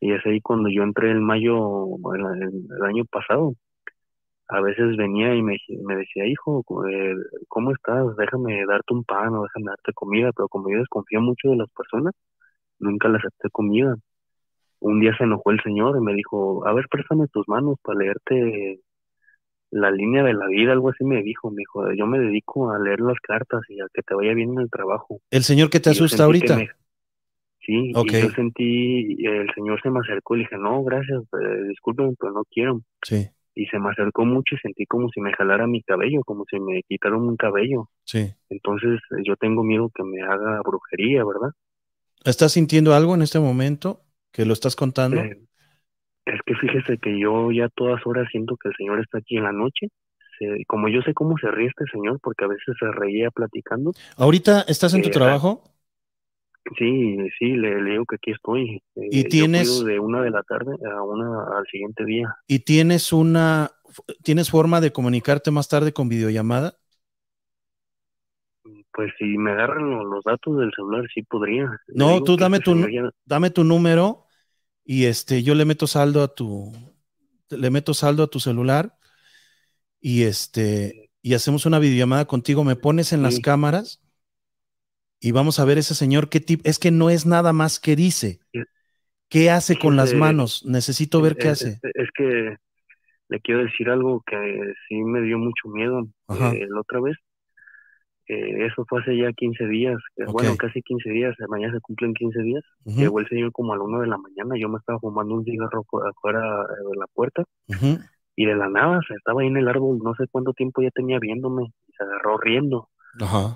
Y 0.00 0.12
es 0.12 0.24
ahí 0.26 0.40
cuando 0.42 0.68
yo 0.70 0.82
entré 0.82 1.10
en 1.12 1.22
mayo 1.24 1.86
el, 2.14 2.42
el- 2.42 2.66
el 2.78 2.84
año 2.84 3.04
pasado. 3.06 3.54
A 4.48 4.60
veces 4.60 4.96
venía 4.96 5.34
y 5.34 5.42
me, 5.42 5.56
me 5.84 5.96
decía, 5.96 6.26
hijo, 6.26 6.64
eh, 6.88 7.14
¿cómo 7.48 7.72
estás? 7.72 8.16
Déjame 8.16 8.64
darte 8.66 8.94
un 8.94 9.02
pan 9.04 9.34
o 9.34 9.42
déjame 9.42 9.66
darte 9.70 9.92
comida, 9.92 10.30
pero 10.36 10.48
como 10.48 10.70
yo 10.70 10.78
desconfío 10.78 11.20
mucho 11.20 11.50
de 11.50 11.56
las 11.56 11.70
personas, 11.70 12.12
nunca 12.80 13.08
les 13.08 13.20
acepté 13.24 13.50
comida. 13.50 13.96
Un 14.86 15.00
día 15.00 15.12
se 15.18 15.24
enojó 15.24 15.50
el 15.50 15.60
señor 15.62 15.96
y 15.96 16.00
me 16.00 16.14
dijo, 16.14 16.64
a 16.66 16.72
ver, 16.72 16.86
préstame 16.88 17.26
tus 17.28 17.48
manos 17.48 17.76
para 17.82 17.98
leerte 17.98 18.80
la 19.70 19.90
línea 19.90 20.22
de 20.22 20.32
la 20.32 20.46
vida, 20.46 20.72
algo 20.72 20.90
así 20.90 21.04
me 21.04 21.22
dijo, 21.22 21.50
me 21.50 21.58
dijo, 21.58 21.92
yo 21.92 22.06
me 22.06 22.18
dedico 22.20 22.70
a 22.70 22.78
leer 22.78 23.00
las 23.00 23.18
cartas 23.20 23.62
y 23.68 23.80
a 23.80 23.86
que 23.92 24.02
te 24.02 24.14
vaya 24.14 24.32
bien 24.32 24.52
en 24.52 24.60
el 24.60 24.70
trabajo. 24.70 25.20
El 25.30 25.42
señor 25.42 25.70
que 25.70 25.80
te 25.80 25.90
asusta 25.90 26.18
que 26.18 26.22
ahorita. 26.22 26.56
me- 26.56 26.70
Sí, 27.66 27.92
Ok. 27.96 28.06
y 28.12 28.22
yo 28.22 28.30
sentí, 28.30 29.26
el 29.26 29.52
señor 29.52 29.82
se 29.82 29.90
me 29.90 29.98
acercó 29.98 30.36
y 30.36 30.38
le 30.38 30.44
dije, 30.44 30.56
no, 30.56 30.84
gracias, 30.84 31.20
eh, 31.42 31.62
discúlpeme, 31.68 32.14
pero 32.20 32.32
no 32.32 32.44
quiero. 32.48 32.80
Sí, 33.02 33.28
Y 33.56 33.66
se 33.66 33.80
me 33.80 33.90
acercó 33.90 34.24
mucho 34.24 34.54
y 34.54 34.58
sentí 34.58 34.86
como 34.86 35.08
si 35.08 35.20
me 35.20 35.32
jalara 35.32 35.66
mi 35.66 35.82
cabello, 35.82 36.20
como 36.24 36.44
si 36.48 36.60
me 36.60 36.82
quitaran 36.84 37.22
un 37.22 37.36
cabello. 37.36 37.88
sí. 38.04 38.32
Entonces 38.50 39.00
yo 39.24 39.34
tengo 39.34 39.64
miedo 39.64 39.90
que 39.92 40.04
me 40.04 40.22
haga 40.22 40.60
brujería, 40.64 41.24
¿verdad? 41.24 41.50
¿Estás 42.24 42.52
sintiendo 42.52 42.94
algo 42.94 43.16
en 43.16 43.22
este 43.22 43.40
momento 43.40 44.00
que 44.36 44.44
lo 44.44 44.52
estás 44.52 44.76
contando? 44.76 45.22
Eh, 45.22 45.38
es 46.26 46.40
que 46.44 46.54
fíjese 46.56 46.98
que 46.98 47.18
yo 47.18 47.50
ya 47.52 47.68
todas 47.70 48.06
horas 48.06 48.28
siento 48.30 48.56
que 48.56 48.68
el 48.68 48.74
señor 48.76 49.00
está 49.00 49.18
aquí 49.18 49.36
en 49.38 49.44
la 49.44 49.52
noche. 49.52 49.88
Se- 50.38 50.64
como 50.66 50.88
yo 50.88 51.00
sé 51.02 51.14
cómo 51.14 51.38
se 51.38 51.50
ríe 51.50 51.68
este 51.68 51.84
señor, 51.90 52.20
porque 52.22 52.44
a 52.44 52.48
veces 52.48 52.76
se 52.78 52.92
reía 52.92 53.30
platicando. 53.30 53.92
¿Ahorita 54.18 54.62
estás 54.68 54.92
en 54.94 55.02
tu 55.02 55.08
eh, 55.08 55.12
trabajo? 55.12 55.62
Sí, 56.78 57.16
sí, 57.38 57.52
le, 57.52 57.80
le 57.80 57.90
digo 57.92 58.04
que 58.04 58.16
aquí 58.16 58.32
estoy. 58.32 58.82
Eh, 58.96 59.08
¿Y 59.10 59.24
tienes- 59.24 59.84
de 59.84 59.98
una 60.00 60.22
de 60.22 60.30
la 60.30 60.42
tarde 60.42 60.74
a 60.84 61.02
una 61.02 61.58
al 61.58 61.66
siguiente 61.70 62.04
día. 62.04 62.34
¿Y 62.48 62.58
tienes 62.60 63.12
una, 63.12 63.70
tienes 64.22 64.50
forma 64.50 64.80
de 64.80 64.92
comunicarte 64.92 65.50
más 65.50 65.68
tarde 65.68 65.92
con 65.92 66.08
videollamada? 66.08 66.76
Pues 68.92 69.12
si 69.18 69.24
me 69.38 69.52
agarran 69.52 69.90
lo- 69.90 70.04
los 70.04 70.24
datos 70.24 70.58
del 70.58 70.72
celular, 70.74 71.04
sí 71.14 71.22
podría. 71.22 71.70
No, 71.88 72.14
digo 72.14 72.24
tú 72.24 72.36
dame 72.36 72.58
este 72.58 72.64
tu 72.70 72.88
ya- 72.88 73.10
Dame 73.24 73.50
tu 73.50 73.64
número 73.64 74.25
y 74.86 75.06
este, 75.06 75.42
yo 75.42 75.54
le 75.54 75.66
meto 75.66 75.86
saldo 75.88 76.22
a 76.22 76.34
tu, 76.34 76.72
le 77.50 77.70
meto 77.70 77.94
saldo 77.94 78.22
a 78.24 78.28
tu 78.28 78.40
celular 78.40 78.98
y 80.00 80.22
este 80.24 81.10
y 81.22 81.34
hacemos 81.34 81.66
una 81.66 81.78
videollamada 81.80 82.26
contigo, 82.26 82.62
me 82.64 82.76
pones 82.76 83.12
en 83.12 83.22
las 83.22 83.40
cámaras 83.40 84.00
y 85.20 85.32
vamos 85.32 85.58
a 85.58 85.64
ver 85.64 85.78
ese 85.78 85.94
señor 85.94 86.28
qué 86.28 86.40
tipo, 86.40 86.62
es 86.68 86.78
que 86.78 86.90
no 86.90 87.10
es 87.10 87.26
nada 87.26 87.52
más 87.52 87.80
que 87.80 87.96
dice. 87.96 88.40
¿Qué 89.28 89.50
hace 89.50 89.78
con 89.78 89.96
las 89.96 90.14
manos? 90.14 90.64
Necesito 90.66 91.20
ver 91.22 91.38
qué 91.38 91.48
hace. 91.50 91.82
es- 91.94 92.10
que 92.16 92.56
le 93.28 93.40
quiero 93.40 93.62
decir 93.64 93.90
algo 93.90 94.22
que 94.26 94.36
sí 94.88 94.96
me 94.96 95.22
dio 95.22 95.38
mucho 95.38 95.68
miedo 95.68 96.06
eh, 96.32 96.66
la 96.68 96.80
otra 96.80 97.00
vez. 97.00 97.16
Eh, 98.28 98.66
eso 98.66 98.84
fue 98.88 99.00
hace 99.00 99.16
ya 99.16 99.32
15 99.32 99.66
días, 99.68 99.96
eh, 100.16 100.24
bueno, 100.32 100.50
casi 100.56 100.82
15 100.82 101.10
días, 101.10 101.34
mañana 101.48 101.72
se 101.74 101.80
cumplen 101.80 102.12
15 102.14 102.40
días. 102.42 102.62
Llegó 103.02 103.20
el 103.20 103.28
señor 103.28 103.52
como 103.52 103.72
a 103.72 103.76
la 103.76 103.84
una 103.84 104.00
de 104.00 104.08
la 104.08 104.18
mañana, 104.18 104.56
yo 104.58 104.68
me 104.68 104.78
estaba 104.78 104.98
fumando 104.98 105.34
un 105.34 105.44
cigarro 105.44 105.84
fu- 105.88 106.02
afuera 106.02 106.40
eh, 106.40 106.88
de 106.90 106.96
la 106.98 107.06
puerta 107.14 107.44
y 108.36 108.46
de 108.46 108.54
la 108.56 108.68
nada 108.68 109.00
se 109.06 109.14
estaba 109.14 109.42
ahí 109.42 109.48
en 109.48 109.56
el 109.56 109.68
árbol, 109.68 109.98
no 110.02 110.14
sé 110.14 110.24
cuánto 110.30 110.52
tiempo 110.52 110.82
ya 110.82 110.90
tenía 110.90 111.18
viéndome 111.18 111.64
y 111.88 111.92
se 111.96 112.02
agarró 112.04 112.36
riendo. 112.38 112.88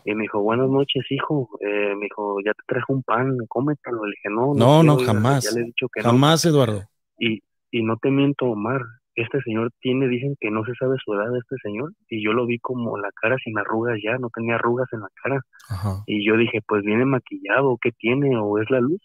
Y 0.06 0.14
me 0.14 0.22
dijo, 0.22 0.40
buenas 0.40 0.70
noches, 0.70 1.04
hijo. 1.10 1.50
Eh, 1.60 1.94
me 1.94 2.04
dijo, 2.04 2.38
ya 2.42 2.52
te 2.54 2.62
traje 2.66 2.90
un 2.92 3.02
pan, 3.02 3.36
cómetelo. 3.48 4.06
Le 4.06 4.12
dije, 4.12 4.30
no, 4.30 4.54
No, 4.54 4.82
no, 4.82 4.96
jamás. 5.04 5.44
Ya 5.44 5.50
le 5.52 5.60
he 5.60 5.64
dicho 5.64 5.86
que 5.92 6.00
no. 6.02 6.08
Jamás, 6.10 6.44
Eduardo. 6.46 6.84
Y, 7.18 7.42
y 7.70 7.82
no 7.82 7.98
te 7.98 8.10
miento, 8.10 8.46
Omar, 8.46 8.80
este 9.22 9.40
señor 9.42 9.70
tiene, 9.80 10.08
dicen 10.08 10.36
que 10.40 10.50
no 10.50 10.64
se 10.64 10.74
sabe 10.74 10.96
su 11.04 11.14
edad 11.14 11.30
de 11.32 11.38
este 11.38 11.56
señor, 11.62 11.92
y 12.08 12.24
yo 12.24 12.32
lo 12.32 12.46
vi 12.46 12.58
como 12.58 12.96
la 12.98 13.10
cara 13.20 13.36
sin 13.42 13.58
arrugas 13.58 13.98
ya, 14.02 14.16
no 14.18 14.28
tenía 14.34 14.54
arrugas 14.56 14.88
en 14.92 15.00
la 15.00 15.08
cara. 15.22 15.40
Ajá. 15.68 16.02
Y 16.06 16.26
yo 16.26 16.36
dije, 16.36 16.60
pues 16.66 16.82
viene 16.84 17.04
maquillado, 17.04 17.76
¿qué 17.80 17.90
tiene? 17.92 18.36
¿O 18.38 18.58
es 18.58 18.70
la 18.70 18.80
luz? 18.80 19.00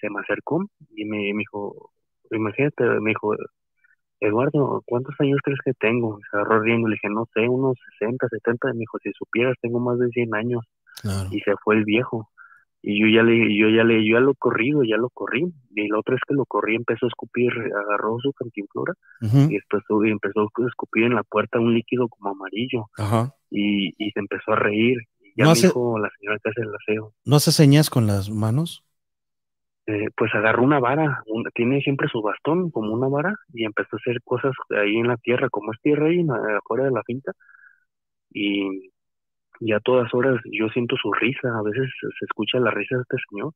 Se 0.00 0.08
me 0.10 0.20
acercó 0.20 0.64
y 0.96 1.04
me, 1.04 1.18
me 1.34 1.40
dijo, 1.40 1.90
imagínate, 2.30 2.84
me 3.00 3.10
dijo, 3.10 3.34
Eduardo, 4.20 4.82
¿cuántos 4.86 5.14
años 5.20 5.38
crees 5.42 5.60
que 5.64 5.72
tengo? 5.74 6.18
Se 6.30 6.36
agarró 6.36 6.60
riendo, 6.60 6.88
le 6.88 6.94
dije, 6.94 7.08
no 7.08 7.26
sé, 7.32 7.48
unos 7.48 7.76
60, 7.98 8.28
70. 8.28 8.68
Me 8.74 8.80
dijo, 8.80 8.98
si 9.02 9.10
supieras, 9.12 9.56
tengo 9.62 9.80
más 9.80 9.98
de 9.98 10.08
100 10.08 10.34
años 10.34 10.64
Claro. 11.02 11.28
y 11.32 11.40
se 11.40 11.54
fue 11.64 11.76
el 11.76 11.84
viejo. 11.84 12.28
Y 12.82 13.00
yo 13.00 13.08
ya 13.08 13.22
le, 13.22 13.56
yo 13.56 13.68
ya 13.68 13.84
le, 13.84 14.04
yo 14.06 14.14
ya 14.14 14.20
lo 14.20 14.34
corrido, 14.34 14.82
ya 14.84 14.96
lo 14.96 15.10
corrí. 15.10 15.44
Y 15.74 15.88
la 15.88 15.98
otra 15.98 16.14
es 16.16 16.20
que 16.26 16.34
lo 16.34 16.46
corrí, 16.46 16.76
empezó 16.76 17.06
a 17.06 17.08
escupir, 17.08 17.52
agarró 17.52 18.18
su 18.20 18.32
cantinflora 18.32 18.94
y 19.20 19.54
después 19.54 19.82
y 20.06 20.10
empezó 20.10 20.40
a 20.40 20.66
escupir 20.68 21.04
en 21.04 21.14
la 21.14 21.22
puerta 21.22 21.58
un 21.60 21.74
líquido 21.74 22.08
como 22.08 22.30
amarillo 22.30 22.86
y, 23.50 23.94
y 23.98 24.10
se 24.12 24.20
empezó 24.20 24.52
a 24.52 24.56
reír. 24.56 24.98
Y 25.20 25.32
ya 25.36 25.44
No 25.44 25.50
hace- 25.50 25.68
dijo 25.68 25.98
la 25.98 26.10
señora 26.18 26.38
que 26.42 26.50
hace 26.50 26.62
el 26.62 26.74
aseo, 26.74 27.12
¿No 27.24 27.36
hace 27.36 27.52
señas 27.52 27.90
con 27.90 28.06
las 28.06 28.30
manos? 28.30 28.84
eh, 29.86 30.08
pues 30.16 30.34
agarró 30.34 30.62
una 30.62 30.78
vara, 30.78 31.22
un- 31.26 31.44
tiene 31.54 31.80
siempre 31.82 32.08
su 32.08 32.22
bastón 32.22 32.70
como 32.70 32.92
una 32.92 33.08
vara 33.08 33.34
y 33.52 33.64
empezó 33.64 33.96
a 33.96 33.98
hacer 33.98 34.22
cosas 34.22 34.52
ahí 34.70 34.96
en 34.96 35.08
la 35.08 35.16
tierra, 35.16 35.48
como 35.50 35.72
es 35.72 35.80
tierra 35.80 36.06
ahí 36.06 36.24
afuera 36.58 36.84
de 36.84 36.90
la 36.92 37.02
finca. 37.04 37.32
Y 38.32 38.90
ya 39.60 39.76
a 39.76 39.80
todas 39.80 40.12
horas 40.14 40.40
yo 40.50 40.68
siento 40.70 40.96
su 40.96 41.12
risa, 41.12 41.48
a 41.56 41.62
veces 41.62 41.88
se 42.00 42.24
escucha 42.24 42.58
la 42.58 42.70
risa 42.70 42.96
de 42.96 43.02
este 43.02 43.16
señor 43.28 43.52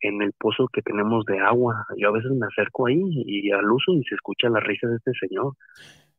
en 0.00 0.22
el 0.22 0.32
pozo 0.38 0.68
que 0.72 0.82
tenemos 0.82 1.24
de 1.24 1.38
agua. 1.40 1.86
Yo 1.96 2.08
a 2.08 2.12
veces 2.12 2.30
me 2.32 2.46
acerco 2.46 2.86
ahí 2.86 3.00
y 3.02 3.50
al 3.50 3.70
uso 3.70 3.92
y 3.94 4.04
se 4.04 4.14
escucha 4.14 4.48
la 4.48 4.60
risa 4.60 4.86
de 4.86 4.96
este 4.96 5.12
señor. 5.26 5.54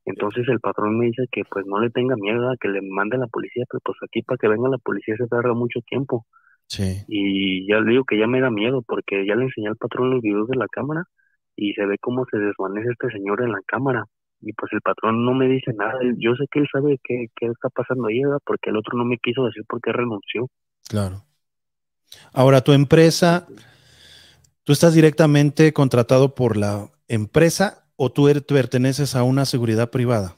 Entonces 0.06 0.48
el 0.48 0.60
patrón 0.60 0.98
me 0.98 1.06
dice 1.06 1.26
que 1.32 1.44
pues 1.50 1.66
no 1.66 1.80
le 1.80 1.90
tenga 1.90 2.16
miedo, 2.16 2.52
que 2.60 2.68
le 2.68 2.82
mande 2.82 3.18
a 3.18 3.20
la 3.20 3.28
policía, 3.28 3.64
pero 3.70 3.82
pues 3.86 3.98
aquí 4.04 4.22
para 4.24 4.38
que 4.38 4.48
venga 4.48 4.70
la 4.70 4.78
policía 4.78 5.16
se 5.18 5.28
tarda 5.28 5.54
mucho 5.54 5.82
tiempo. 5.82 6.26
Sí. 6.68 7.04
Y 7.08 7.68
ya 7.68 7.80
le 7.80 7.92
digo 7.92 8.04
que 8.06 8.18
ya 8.18 8.28
me 8.28 8.42
da 8.42 8.50
miedo 8.50 8.84
porque 8.86 9.26
ya 9.26 9.36
le 9.36 9.46
enseñé 9.46 9.70
al 9.70 9.78
patrón 9.78 10.12
los 10.12 10.22
videos 10.22 10.48
de 10.48 10.58
la 10.58 10.68
cámara 10.68 11.06
y 11.56 11.74
se 11.74 11.86
ve 11.86 11.98
cómo 12.00 12.26
se 12.32 12.38
desvanece 12.38 12.90
este 12.92 13.12
señor 13.12 13.42
en 13.42 13.52
la 13.52 13.62
cámara. 13.66 14.06
Y 14.42 14.54
pues 14.54 14.72
el 14.74 14.82
patrón 14.82 15.26
no 15.26 15.34
me 15.34 15.48
dice 15.48 15.74
nada. 15.74 16.00
Yo 16.18 16.34
sé 16.36 16.46
que 16.52 16.60
él 16.60 16.68
sabe 16.72 17.00
qué, 17.04 17.28
qué 17.36 17.48
está 17.48 17.70
pasando 17.70 18.08
ahí, 18.08 18.24
¿verdad? 18.24 18.40
porque 18.46 18.70
el 18.70 18.78
otro 18.78 18.98
no 18.98 19.06
me 19.06 19.18
quiso 19.18 19.44
decir 19.46 19.64
por 19.68 19.82
qué 19.82 19.92
renunció. 19.92 20.48
Claro. 20.88 21.24
Ahora, 22.34 22.62
tu 22.62 22.74
empresa, 22.74 23.48
¿tú 24.64 24.74
estás 24.74 24.94
directamente 24.94 25.74
contratado 25.74 26.36
por 26.36 26.58
la 26.58 26.90
empresa 27.08 27.86
o 27.98 28.12
tú 28.12 28.30
er- 28.30 28.46
perteneces 28.46 29.16
a 29.16 29.24
una 29.24 29.46
seguridad 29.46 29.92
privada? 29.92 30.36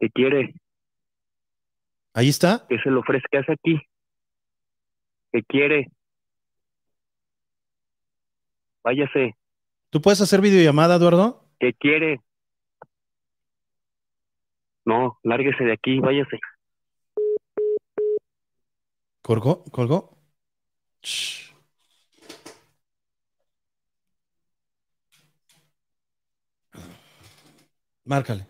¿Qué 0.00 0.10
quiere? 0.10 0.54
Ahí 2.14 2.28
está. 2.28 2.66
¿Qué 2.68 2.76
se? 2.78 2.90
¿Qué 3.30 3.38
hace 3.38 3.52
aquí? 3.52 3.80
¿Qué 5.32 5.42
quiere? 5.44 5.86
Váyase. 8.84 9.36
¿Tú 9.90 10.02
puedes 10.02 10.20
hacer 10.20 10.40
videollamada, 10.40 10.96
Eduardo? 10.96 11.44
¿Qué 11.60 11.72
quiere? 11.74 12.20
No, 14.84 15.18
lárguese 15.22 15.64
de 15.64 15.72
aquí, 15.72 16.00
váyase. 16.00 16.38
¿Colgó? 19.22 19.64
¿Colgó? 19.70 20.16
Márcale. 28.04 28.46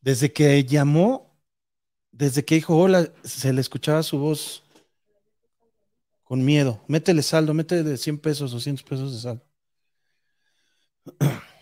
Desde 0.00 0.32
que 0.32 0.64
llamó, 0.64 1.38
desde 2.12 2.44
que 2.44 2.56
dijo 2.56 2.76
hola, 2.78 3.12
se 3.24 3.52
le 3.52 3.60
escuchaba 3.60 4.02
su 4.02 4.18
voz 4.18 4.64
con 6.32 6.42
miedo. 6.46 6.80
Métele 6.88 7.20
saldo, 7.20 7.52
métele 7.52 7.82
de 7.82 7.98
100 7.98 8.16
pesos, 8.16 8.52
200 8.52 8.82
pesos 8.82 9.12
de 9.12 9.20
saldo. 9.20 9.44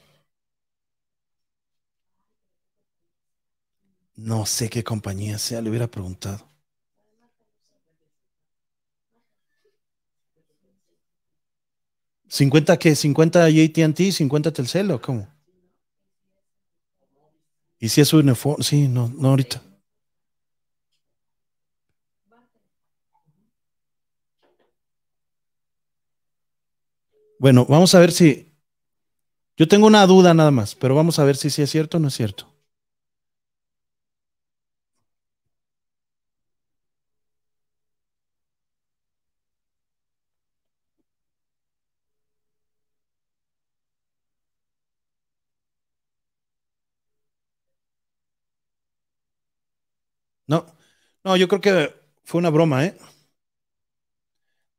No 4.15 4.47
sé 4.47 4.69
qué 4.71 4.85
compañía 4.85 5.39
sea, 5.39 5.61
le 5.61 5.71
hubiera 5.71 5.89
preguntado. 5.91 6.49
¿50 12.29 12.79
qué? 12.79 12.95
¿50 12.95 13.47
AT&T? 13.47 14.13
¿50 14.13 14.53
Telcel 14.53 14.93
o 14.93 15.01
cómo? 15.01 15.27
¿Y 17.81 17.89
si 17.89 18.03
es 18.03 18.13
un 18.13 18.21
uniforme? 18.21 18.63
Sí, 18.63 18.87
no, 18.87 19.09
no 19.09 19.31
ahorita. 19.31 19.70
Bueno, 27.41 27.67
vamos 27.69 27.95
a 27.95 27.99
ver 28.01 28.13
si... 28.13 28.53
Yo 29.57 29.69
tengo 29.69 29.87
una 29.87 30.05
duda 30.09 30.35
nada 30.35 30.51
más, 30.51 30.75
pero 30.75 30.97
vamos 30.97 31.21
a 31.21 31.25
ver 31.25 31.37
si 31.37 31.51
sí 31.51 31.63
es 31.63 31.71
cierto 31.71 31.99
o 31.99 32.01
no 32.01 32.09
es 32.09 32.15
cierto. 32.15 32.53
No, 50.47 50.67
no, 51.25 51.37
yo 51.37 51.49
creo 51.49 51.61
que 51.61 51.95
fue 52.25 52.39
una 52.41 52.51
broma, 52.51 52.85
¿eh? 52.87 52.97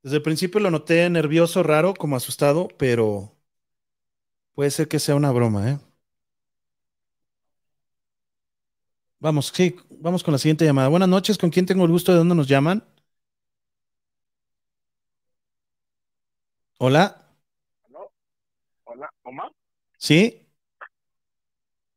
Desde 0.04 0.18
el 0.18 0.22
principio 0.24 0.60
lo 0.60 0.70
noté 0.70 1.10
nervioso, 1.10 1.64
raro, 1.64 1.95
como 1.95 2.16
asustado, 2.16 2.68
pero 2.78 3.36
puede 4.54 4.72
ser 4.72 4.88
que 4.88 4.99
sea 4.99 5.16
una 5.16 5.32
broma, 5.32 5.70
¿eh? 5.72 5.80
Vamos, 9.20 9.52
sí, 9.56 9.76
vamos 9.89 10.24
con 10.24 10.32
la 10.34 10.38
siguiente 10.38 10.66
llamada. 10.66 10.88
Buenas 10.89 11.08
noches, 11.10 11.38
¿con 11.38 11.49
quién 11.49 11.66
tengo 11.66 11.86
el 11.86 11.91
gusto? 11.91 12.12
¿De 12.12 12.18
dónde 12.18 12.36
nos 12.36 12.47
llaman? 12.47 12.84
Hola, 16.80 17.04
Hola, 18.84 19.10
Omar. 19.24 19.52
¿sí? 19.97 20.47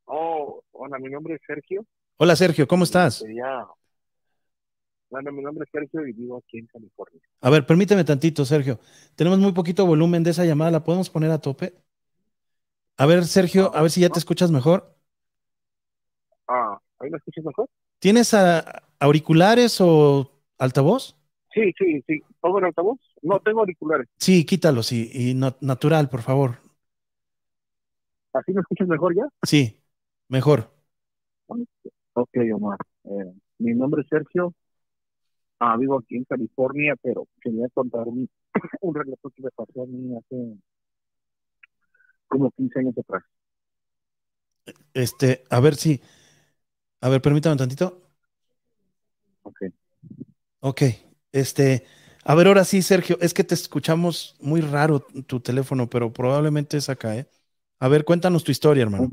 Oh, 0.07 0.62
hola, 0.72 0.98
mi 0.98 1.11
nombre 1.11 1.34
es 1.34 1.40
Sergio. 1.46 1.84
Hola 2.16 2.36
Sergio, 2.36 2.66
¿cómo 2.66 2.84
estás? 2.84 3.24
Bueno, 5.14 5.30
mi 5.30 5.42
nombre 5.44 5.62
es 5.64 5.70
Sergio 5.70 6.04
y 6.08 6.12
vivo 6.12 6.38
aquí 6.38 6.58
en 6.58 6.66
California. 6.66 7.20
A 7.40 7.48
ver, 7.48 7.64
permíteme 7.64 8.02
tantito, 8.02 8.44
Sergio. 8.44 8.80
Tenemos 9.14 9.38
muy 9.38 9.52
poquito 9.52 9.86
volumen 9.86 10.24
de 10.24 10.30
esa 10.32 10.44
llamada, 10.44 10.72
¿la 10.72 10.82
podemos 10.82 11.08
poner 11.08 11.30
a 11.30 11.38
tope? 11.40 11.72
A 12.96 13.06
ver, 13.06 13.24
Sergio, 13.24 13.70
a 13.76 13.82
ver 13.82 13.92
si 13.92 14.00
ya 14.00 14.08
te 14.08 14.18
escuchas 14.18 14.50
mejor. 14.50 14.96
Ah, 16.48 16.76
¿ahí 16.98 17.10
me 17.10 17.18
escuchas 17.18 17.44
mejor? 17.44 17.68
¿Tienes 18.00 18.34
ah, 18.34 18.82
auriculares 18.98 19.80
o 19.80 20.32
altavoz? 20.58 21.14
Sí, 21.52 21.72
sí, 21.78 22.02
sí. 22.08 22.20
¿Pongo 22.40 22.58
el 22.58 22.64
altavoz? 22.64 22.98
No, 23.22 23.38
tengo 23.38 23.60
auriculares. 23.60 24.08
Sí, 24.18 24.44
quítalos 24.44 24.90
y, 24.90 25.10
y 25.14 25.34
no- 25.34 25.56
natural, 25.60 26.08
por 26.08 26.22
favor. 26.22 26.58
¿Así 28.32 28.52
me 28.52 28.60
escuchas 28.62 28.88
mejor 28.88 29.14
ya? 29.14 29.28
Sí, 29.44 29.80
mejor. 30.28 30.74
Ok, 32.14 32.30
Omar. 32.54 32.78
Eh, 33.04 33.32
mi 33.58 33.74
nombre 33.74 34.02
es 34.02 34.08
Sergio 34.08 34.54
Ah, 35.66 35.78
vivo 35.78 35.98
aquí 35.98 36.16
en 36.16 36.24
California, 36.24 36.94
pero 37.00 37.26
quería 37.40 37.66
contar 37.72 38.06
un, 38.06 38.28
un 38.82 38.94
relato 38.94 39.30
que 39.30 39.42
me 39.42 39.50
pasó 39.50 39.84
a 39.84 39.86
mí 39.86 40.14
hace 40.14 40.58
como 42.28 42.50
15 42.50 42.80
años 42.80 42.98
atrás. 42.98 43.22
Este, 44.92 45.44
a 45.48 45.60
ver 45.60 45.76
si. 45.76 46.02
A 47.00 47.08
ver, 47.08 47.22
permítame 47.22 47.52
un 47.54 47.58
tantito. 47.58 48.02
Ok. 49.42 49.56
Ok. 50.60 50.82
Este. 51.32 51.84
A 52.26 52.34
ver, 52.34 52.46
ahora 52.46 52.64
sí, 52.64 52.82
Sergio, 52.82 53.16
es 53.22 53.32
que 53.32 53.44
te 53.44 53.54
escuchamos 53.54 54.36
muy 54.40 54.60
raro 54.60 55.00
tu 55.26 55.40
teléfono, 55.40 55.88
pero 55.88 56.12
probablemente 56.12 56.76
es 56.76 56.90
acá, 56.90 57.16
¿eh? 57.16 57.26
A 57.78 57.88
ver, 57.88 58.04
cuéntanos 58.04 58.44
tu 58.44 58.52
historia, 58.52 58.82
hermano. 58.82 59.10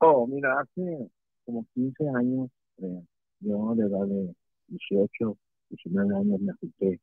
Oh, 0.00 0.26
mira, 0.26 0.60
hace 0.60 1.08
como 1.44 1.64
15 1.74 2.04
años, 2.16 2.50
eh, 2.78 3.02
yo 3.40 3.74
de 3.76 3.86
edad 3.86 4.06
de 4.06 4.34
18, 4.68 5.36
19 5.70 6.16
años 6.16 6.40
me 6.40 6.52
junté 6.54 7.00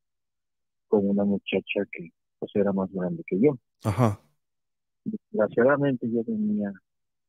con 0.88 1.10
una 1.10 1.24
muchacha 1.24 1.82
que 1.92 2.10
pues 2.40 2.52
era 2.56 2.72
más 2.74 2.92
grande 2.92 3.24
que 3.28 3.40
yo. 3.40 3.58
Ajá. 3.84 4.20
Desgraciadamente 5.04 6.10
yo 6.10 6.24
venía 6.26 6.72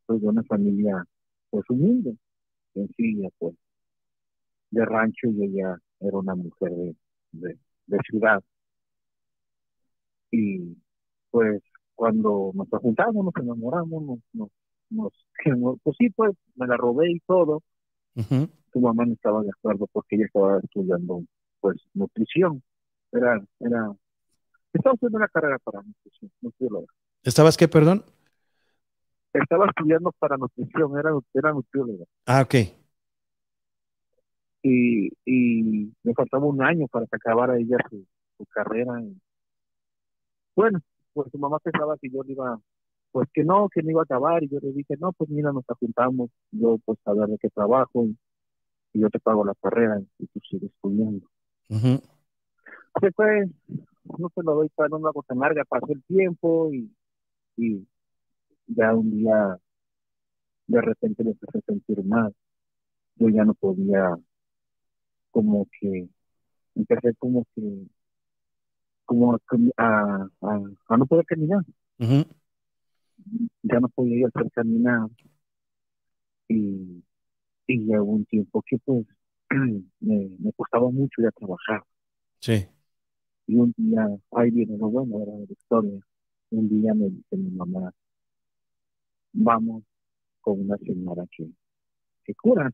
pues 0.07 0.21
de 0.21 0.29
una 0.29 0.43
familia 0.45 1.05
pues 1.51 1.69
humilde, 1.69 2.17
sencilla 2.75 3.29
pues, 3.39 3.55
de 4.71 4.85
rancho 4.85 5.29
y 5.29 5.45
ella 5.45 5.79
era 6.01 6.19
una 6.19 6.35
mujer 6.35 6.71
de, 6.71 6.97
de, 7.33 7.59
de 7.87 7.99
ciudad. 8.09 8.43
Y 10.31 10.77
pues 11.31 11.63
cuando 11.95 12.53
nos 12.55 12.69
juntamos, 12.69 13.25
nos 13.25 13.35
enamoramos, 13.43 14.03
nos, 14.03 14.19
nos, 14.33 14.51
nos, 14.91 15.13
pues 15.83 15.97
sí, 15.99 16.11
pues 16.11 16.33
me 16.55 16.67
la 16.67 16.77
robé 16.77 17.11
y 17.11 17.21
todo. 17.21 17.63
Ujú. 18.15 18.49
Tu 18.77 18.83
mamá 18.83 19.07
no 19.07 19.15
estaba 19.15 19.43
de 19.43 19.49
acuerdo 19.49 19.87
porque 19.91 20.17
ella 20.17 20.27
estaba 20.27 20.59
estudiando 20.59 21.25
pues 21.61 21.79
nutrición. 21.95 22.63
Era, 23.11 23.43
era, 23.59 23.91
estaba 24.71 24.93
haciendo 24.95 25.17
una 25.17 25.29
carrera 25.29 25.59
para 25.61 25.81
nutrición, 25.81 26.31
nutrióloga. 26.43 26.87
¿Estabas 27.23 27.57
qué, 27.57 27.69
perdón? 27.69 28.05
Estaba 29.33 29.65
estudiando 29.65 30.13
para 30.19 30.37
nutrición, 30.37 30.99
era, 30.99 31.11
era 31.33 31.53
nutrióloga. 31.53 32.05
Ah, 32.27 32.43
ok. 32.43 32.55
y, 34.63 35.09
y 35.25 35.93
me 36.03 36.13
faltaba 36.15 36.45
un 36.45 36.63
año 36.63 36.87
para 36.89 37.07
que 37.07 37.17
acabara 37.17 37.57
ella 37.57 37.79
su, 37.89 38.05
su 38.37 38.45
carrera. 38.47 39.01
Y, 39.03 39.17
bueno, 40.55 40.81
pues 41.15 41.31
su 41.33 41.39
mamá 41.39 41.59
pensaba 41.61 41.97
que 41.99 42.11
yo 42.11 42.23
le 42.25 42.33
iba, 42.33 42.61
pues 43.13 43.29
que 43.33 43.45
no, 43.45 43.69
que 43.69 43.83
no 43.83 43.91
iba 43.93 44.03
a 44.03 44.05
acabar, 44.05 44.43
y 44.45 44.49
yo 44.49 44.59
le 44.61 44.73
dije, 44.73 44.97
no, 44.99 45.13
pues 45.13 45.31
mira, 45.31 45.53
nos 45.53 45.65
juntamos, 45.81 46.31
yo 46.51 46.79
pues 46.85 46.99
a 47.07 47.15
ver 47.15 47.29
de 47.29 47.39
qué 47.39 47.49
trabajo, 47.51 48.05
y, 48.05 48.17
y 48.97 49.01
yo 49.01 49.11
te 49.11 49.21
pago 49.21 49.45
la 49.45 49.55
carrera, 49.57 50.01
y 50.19 50.27
tú 50.27 50.41
sigues 50.49 50.71
estudiando. 50.73 51.29
Fue, 53.15 53.47
no 54.19 54.33
se 54.35 54.43
lo 54.43 54.55
doy 54.55 54.71
para 54.71 54.97
una 54.97 55.13
cosa 55.13 55.35
larga, 55.35 55.65
pasó 55.67 55.89
el 55.93 56.03
tiempo, 56.05 56.73
y, 56.73 56.91
y 57.59 57.87
ya 58.69 58.95
un 58.95 59.11
día, 59.11 59.59
de 60.67 60.81
repente 60.81 61.23
me 61.23 61.33
empecé 61.33 61.59
a 61.59 61.61
sentir 61.61 62.03
mal, 62.05 62.35
yo 63.17 63.29
ya 63.29 63.45
no 63.45 63.53
podía 63.53 64.17
como 65.31 65.67
que 65.79 66.09
empecé 66.75 67.15
como 67.19 67.45
que 67.55 67.87
como 69.05 69.35
a, 69.35 69.39
a, 69.77 70.29
a, 70.41 70.61
a 70.89 70.97
no 70.97 71.07
poder 71.07 71.27
caminar. 71.27 71.63
Ya 73.63 73.79
no 73.79 73.89
podía 73.91 74.21
ir 74.21 74.27
hacer 74.27 74.51
caminar. 74.53 75.09
Y 76.49 77.05
y 77.67 77.79
llegó 77.81 78.05
un 78.05 78.25
tiempo 78.27 78.63
que 78.67 78.79
pues 78.79 79.07
me, 80.01 80.29
me 80.39 80.53
costaba 80.53 80.91
mucho 80.91 81.21
ir 81.21 81.29
a 81.29 81.33
trabajar 81.33 81.83
Sí. 82.41 82.67
y 83.47 83.57
un 83.57 83.73
día 83.77 84.07
ahí 84.33 84.51
viene 84.51 84.77
lo 84.77 84.89
bueno 84.89 85.23
era 85.23 85.33
la 85.33 85.45
historia 85.45 86.01
un 86.51 86.69
día 86.69 86.95
me 86.95 87.09
dice 87.11 87.37
mi 87.37 87.51
mamá 87.51 87.93
vamos 89.33 89.83
con 90.41 90.61
una 90.61 90.77
señora 90.79 91.25
que 91.31 91.49
que 92.25 92.35
cura 92.35 92.71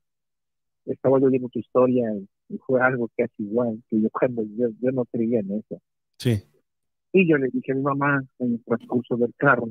estaba 0.87 1.21
yo 1.21 1.29
viendo 1.29 1.49
tu 1.49 1.59
historia 1.59 2.15
y, 2.15 2.29
fue 2.67 2.83
algo 2.83 3.09
casi 3.17 3.45
igual 3.45 3.83
que 3.89 4.01
yo 4.01 4.09
cuando 4.13 4.43
yo, 4.43 4.69
yo 4.81 4.91
no 4.93 5.05
creía 5.07 5.41
en 5.41 5.53
eso 5.53 5.81
Sí. 6.23 6.41
Y 7.13 7.29
yo 7.29 7.37
le 7.37 7.49
dije 7.49 7.73
a 7.73 7.75
mi 7.75 7.83
mamá 7.83 8.23
en 8.39 8.53
el 8.53 8.65
transcurso 8.65 9.17
del 9.17 9.35
carro, 9.37 9.69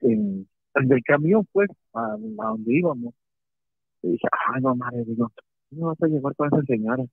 en, 0.00 0.48
del 0.74 1.02
camión, 1.02 1.46
pues, 1.52 1.68
a, 1.92 2.14
a 2.14 2.16
donde 2.16 2.78
íbamos. 2.78 3.12
Le 4.06 4.12
dije, 4.12 4.28
ay, 4.54 4.60
mamá, 4.62 4.90
le 4.92 5.04
digo, 5.04 5.30
¿qué 5.68 5.76
me 5.76 5.84
vas 5.84 6.00
a 6.00 6.06
llevar 6.06 6.34
con 6.36 6.46
esa 6.46 6.62
señora? 6.62 7.04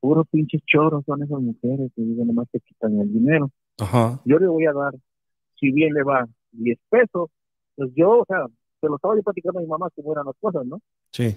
Puros 0.00 0.26
pinches 0.30 0.62
choros 0.66 1.04
son 1.04 1.22
esas 1.22 1.40
mujeres, 1.40 1.90
y 1.96 2.02
digo, 2.02 2.24
nomás 2.24 2.48
te 2.50 2.60
quitan 2.60 2.98
el 2.98 3.12
dinero. 3.12 3.50
Ajá. 3.78 4.20
Yo 4.24 4.38
le 4.38 4.46
voy 4.46 4.64
a 4.66 4.72
dar, 4.72 4.94
si 5.58 5.70
bien 5.70 5.92
le 5.92 6.02
va 6.02 6.26
10 6.52 6.78
pesos, 6.88 7.30
pues 7.76 7.90
yo, 7.94 8.20
o 8.20 8.24
sea, 8.26 8.46
se 8.80 8.86
lo 8.88 8.96
estaba 8.96 9.16
yo 9.16 9.22
platicando 9.22 9.58
a 9.58 9.62
mi 9.62 9.68
mamá 9.68 9.88
cómo 9.94 10.12
eran 10.12 10.26
las 10.26 10.36
cosas, 10.40 10.64
¿no? 10.66 10.80
Sí. 11.10 11.36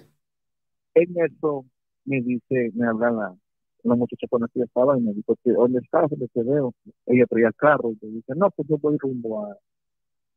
En 0.94 1.14
eso 1.18 1.64
me 2.04 2.20
dice, 2.22 2.70
me 2.74 2.86
habla 2.86 3.10
la, 3.10 3.36
la 3.84 3.94
muchacha 3.94 4.26
con 4.28 4.40
la 4.42 4.48
que 4.48 4.60
yo 4.60 4.64
estaba 4.64 4.96
y 4.98 5.02
me 5.02 5.12
dijo, 5.12 5.36
"¿Qué- 5.44 5.52
¿dónde 5.52 5.80
estás? 5.80 6.08
¿Dónde 6.10 6.28
te 6.28 6.42
veo? 6.42 6.72
Ella 7.06 7.26
traía 7.26 7.48
el 7.48 7.54
carro 7.54 7.90
y 7.92 7.98
le 8.06 8.12
dice, 8.12 8.32
no, 8.36 8.50
pues 8.50 8.68
yo 8.68 8.78
voy 8.78 8.96
rumbo 8.98 9.44
a, 9.46 9.56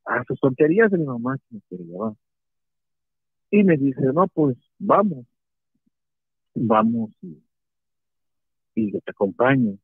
a 0.05 0.23
sus 0.25 0.39
tonterías 0.39 0.91
de 0.91 0.97
mi 0.97 1.05
mamá 1.05 1.37
que 1.37 1.55
me 1.55 1.61
quiere 1.69 1.83
llevar. 1.85 2.13
Y 3.51 3.63
me 3.63 3.77
dice, 3.77 4.01
no, 4.13 4.27
pues 4.29 4.57
vamos, 4.79 5.25
vamos 6.55 7.11
y, 7.21 8.91
yo 8.91 8.99
te 9.01 9.11
acompaño. 9.11 9.77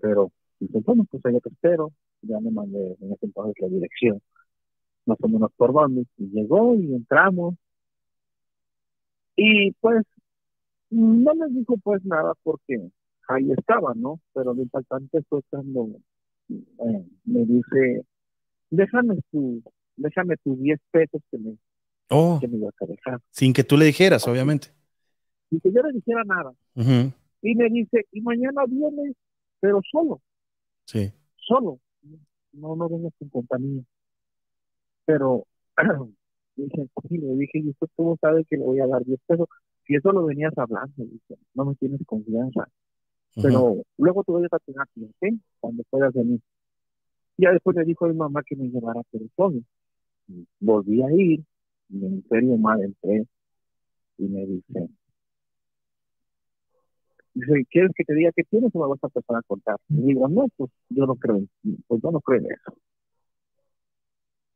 Pero 0.00 0.32
dice, 0.60 0.80
bueno, 0.84 1.04
pues 1.10 1.24
allá 1.26 1.40
te 1.40 1.50
espero. 1.50 1.92
Ya 2.22 2.40
me 2.40 2.50
mandé 2.50 2.96
en 3.00 3.12
ese 3.12 3.26
entonces 3.26 3.54
la 3.60 3.68
dirección, 3.68 4.20
más 5.06 5.18
o 5.20 5.28
menos 5.28 5.52
por 5.56 5.72
dónde. 5.72 6.06
Y 6.18 6.28
llegó 6.30 6.74
y 6.76 6.94
entramos. 6.94 7.56
Y 9.36 9.72
pues 9.80 10.04
no 10.90 11.34
me 11.34 11.48
dijo 11.48 11.76
pues 11.78 12.04
nada 12.04 12.34
porque 12.42 12.90
ahí 13.28 13.50
estaba, 13.52 13.92
¿no? 13.94 14.20
Pero 14.34 14.54
lo 14.54 14.62
impactante 14.62 15.22
fue 15.28 15.42
cuando 15.50 16.00
eh, 16.48 17.06
me 17.24 17.44
dice, 17.44 18.04
déjame 18.70 19.18
tu, 19.30 19.62
déjame 19.96 20.36
tus 20.38 20.58
10 20.60 20.80
pesos 20.90 21.22
que 21.30 21.38
me, 21.38 21.56
Oh, 22.10 22.38
que 22.40 22.48
me 22.48 22.56
ibas 22.58 22.74
a 22.80 22.86
dejar. 22.86 23.20
sin 23.30 23.52
que 23.52 23.64
tú 23.64 23.76
le 23.76 23.84
dijeras, 23.86 24.26
obviamente. 24.26 24.68
Y 25.50 25.60
que 25.60 25.72
yo 25.72 25.82
le 25.82 25.92
dijera 25.92 26.22
nada. 26.24 26.52
Y 27.42 27.54
me 27.54 27.68
dice, 27.70 28.06
y 28.12 28.20
mañana 28.20 28.64
vienes, 28.68 29.14
pero 29.60 29.80
solo, 29.90 30.20
Sí. 30.84 31.12
solo. 31.36 31.78
No, 32.52 32.74
no 32.76 32.88
vengas 32.88 33.12
con 33.18 33.28
compañía. 33.28 33.82
Pero 35.04 35.46
dije, 36.56 36.88
sí, 37.08 37.18
le 37.18 37.34
dije, 37.36 37.58
y 37.58 37.68
usted 37.70 37.86
cómo 37.96 38.16
sabe 38.20 38.44
que 38.44 38.56
le 38.56 38.64
voy 38.64 38.80
a 38.80 38.86
dar 38.86 39.04
10 39.04 39.20
pesos. 39.26 39.48
Si 39.86 39.94
eso 39.94 40.12
lo 40.12 40.24
venías 40.26 40.52
hablando, 40.58 40.92
dice, 41.04 41.36
no 41.54 41.64
me 41.64 41.74
tienes 41.76 42.00
confianza. 42.06 42.68
Pero 43.40 43.82
luego 43.96 44.24
te 44.24 44.32
voy 44.32 44.46
a 44.50 44.58
tener 44.58 44.80
aquí, 44.80 45.04
¿ok? 45.04 45.34
Cuando 45.60 45.84
puedas 45.90 46.12
venir. 46.12 46.40
Ya 47.36 47.52
después 47.52 47.76
le 47.76 47.84
dijo 47.84 48.04
a 48.04 48.08
mi 48.08 48.14
mamá 48.16 48.42
que 48.42 48.56
me 48.56 48.68
llevara 48.68 49.00
solo. 49.36 49.60
Y 50.26 50.46
Volví 50.58 51.02
a 51.02 51.12
ir, 51.12 51.44
serio 52.28 52.56
mal 52.58 52.82
entré, 52.82 53.26
y 54.18 54.28
me 54.28 54.46
dice, 54.46 54.88
¿quieres 57.70 57.92
que 57.94 58.04
te 58.04 58.14
diga 58.14 58.32
qué 58.34 58.44
tienes 58.44 58.70
o 58.74 58.80
me 58.80 58.88
vas 58.88 59.02
a 59.02 59.06
empezar 59.06 59.36
a 59.36 59.42
contar? 59.42 59.76
Y 59.88 60.02
digo, 60.02 60.28
no, 60.28 60.46
pues 60.56 60.70
yo 60.90 61.06
no 61.06 61.14
creo, 61.16 61.40
pues 61.86 62.02
yo 62.02 62.10
no 62.10 62.20
creo 62.20 62.40
en 62.40 62.46
eso. 62.52 62.78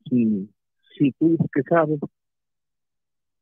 Si, 0.09 0.50
si 0.98 1.12
tú 1.12 1.30
dices 1.30 1.46
que 1.52 1.62
sabes, 1.62 2.00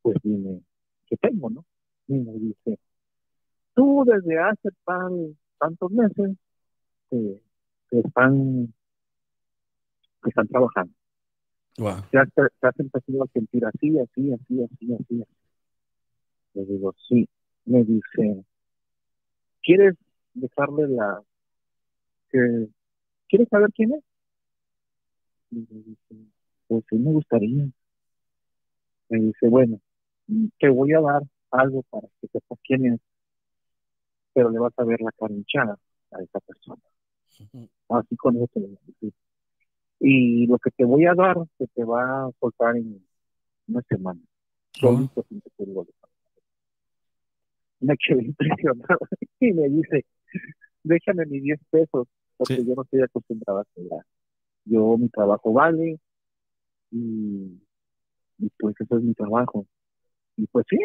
pues 0.02 0.16
dime 0.22 0.60
qué 1.06 1.16
tengo, 1.16 1.50
¿no? 1.50 1.64
Y 2.06 2.14
me 2.14 2.32
dice, 2.34 2.78
tú 3.74 4.04
desde 4.06 4.38
hace 4.38 4.68
tan, 4.84 5.36
tantos 5.58 5.90
meses 5.90 6.36
que, 7.10 7.40
que 7.90 7.98
están 8.00 8.72
que 10.22 10.28
están 10.28 10.48
trabajando. 10.48 10.92
Guau. 11.76 12.02
Te 12.10 12.18
has, 12.18 12.28
te 12.34 12.66
has 12.66 12.80
empezado 12.80 13.24
a 13.24 13.26
sentir 13.28 13.64
así, 13.64 13.98
así, 13.98 14.32
así, 14.32 14.62
así, 14.62 14.94
así. 14.94 15.24
Le 16.54 16.64
digo, 16.64 16.94
sí. 17.08 17.28
Me 17.64 17.84
dice, 17.84 18.44
¿quieres 19.62 19.94
dejarle 20.34 20.88
la... 20.88 21.22
que 22.30 22.68
¿Quieres 23.28 23.48
saber 23.48 23.70
quién 23.72 23.92
es? 23.92 24.02
Y 25.52 25.66
le 25.72 25.82
dice, 25.82 26.30
pues 26.66 26.84
sí 26.88 26.96
me 26.96 27.12
gustaría. 27.12 27.64
Me 29.08 29.18
dice, 29.20 29.48
bueno, 29.48 29.80
te 30.58 30.68
voy 30.68 30.92
a 30.94 31.00
dar 31.00 31.22
algo 31.50 31.82
para 31.90 32.08
que 32.20 32.28
sepas 32.28 32.58
quién 32.64 32.86
es, 32.86 33.00
pero 34.32 34.50
le 34.50 34.58
vas 34.58 34.72
a 34.76 34.84
ver 34.84 35.00
la 35.00 35.12
cara 35.12 35.34
hinchada 35.34 35.78
a 36.12 36.22
esa 36.22 36.40
persona. 36.40 36.82
Así 37.88 38.16
con 38.16 38.36
eso 38.36 38.48
te 38.52 38.60
lo 38.60 38.66
voy 38.68 38.76
a 38.76 38.86
decir. 38.86 39.12
Y 40.00 40.46
lo 40.46 40.58
que 40.58 40.70
te 40.70 40.84
voy 40.84 41.04
a 41.06 41.14
dar 41.14 41.36
se 41.58 41.66
te 41.68 41.84
va 41.84 42.26
a 42.26 42.30
soltar 42.40 42.76
en 42.76 43.04
una 43.68 43.82
semana. 43.82 44.20
Solito, 44.72 45.24
sin 45.28 45.40
que 45.42 45.50
te 45.56 45.64
me 47.80 47.96
quedé 47.96 48.24
impresionado 48.26 48.98
y 49.40 49.52
me 49.52 49.68
dice, 49.68 50.04
déjame 50.82 51.26
mis 51.26 51.42
10 51.42 51.60
pesos, 51.70 52.08
porque 52.36 52.56
Sí. 52.56 52.66
yo 52.66 52.74
no 52.74 52.82
estoy 52.82 53.02
acostumbrada 53.02 53.62
a 53.62 53.64
cobrar. 53.74 54.04
Yo, 54.64 54.96
mi 54.98 55.08
trabajo 55.08 55.52
vale, 55.52 55.98
y, 56.90 57.60
y 58.38 58.50
pues 58.58 58.74
eso 58.78 58.98
es 58.98 59.02
mi 59.02 59.14
trabajo. 59.14 59.66
Y 60.36 60.46
pues 60.46 60.66
sí, 60.68 60.78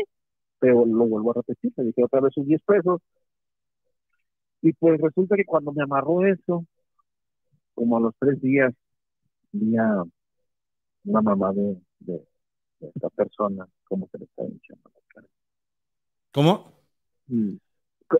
pero 0.59 0.85
lo 0.85 1.05
vuelvo 1.07 1.31
a 1.31 1.35
repetir, 1.35 1.73
le 1.77 1.85
dije 1.85 2.03
otra 2.03 2.21
vez 2.21 2.33
sus 2.33 2.45
10 2.45 2.61
pesos. 2.63 3.01
Y 4.61 4.73
pues 4.73 4.99
resulta 4.99 5.35
que 5.35 5.45
cuando 5.45 5.71
me 5.71 5.83
amarró 5.83 6.25
eso, 6.25 6.65
como 7.75 7.97
a 7.97 7.99
los 7.99 8.13
tres 8.19 8.41
días, 8.41 8.73
vi 9.55 9.77
a 9.77 10.03
una 11.05 11.21
mamá 11.21 11.53
de, 11.53 11.77
de, 11.99 12.13
de 12.79 12.87
esta 12.93 13.09
persona, 13.09 13.67
como 13.85 14.07
se 14.11 14.17
le 14.19 14.25
está 14.25 14.43
hinchando 14.43 14.91
la 14.93 15.01
cara. 15.07 15.27
¿Cómo? 16.31 16.73
Y 17.27 17.59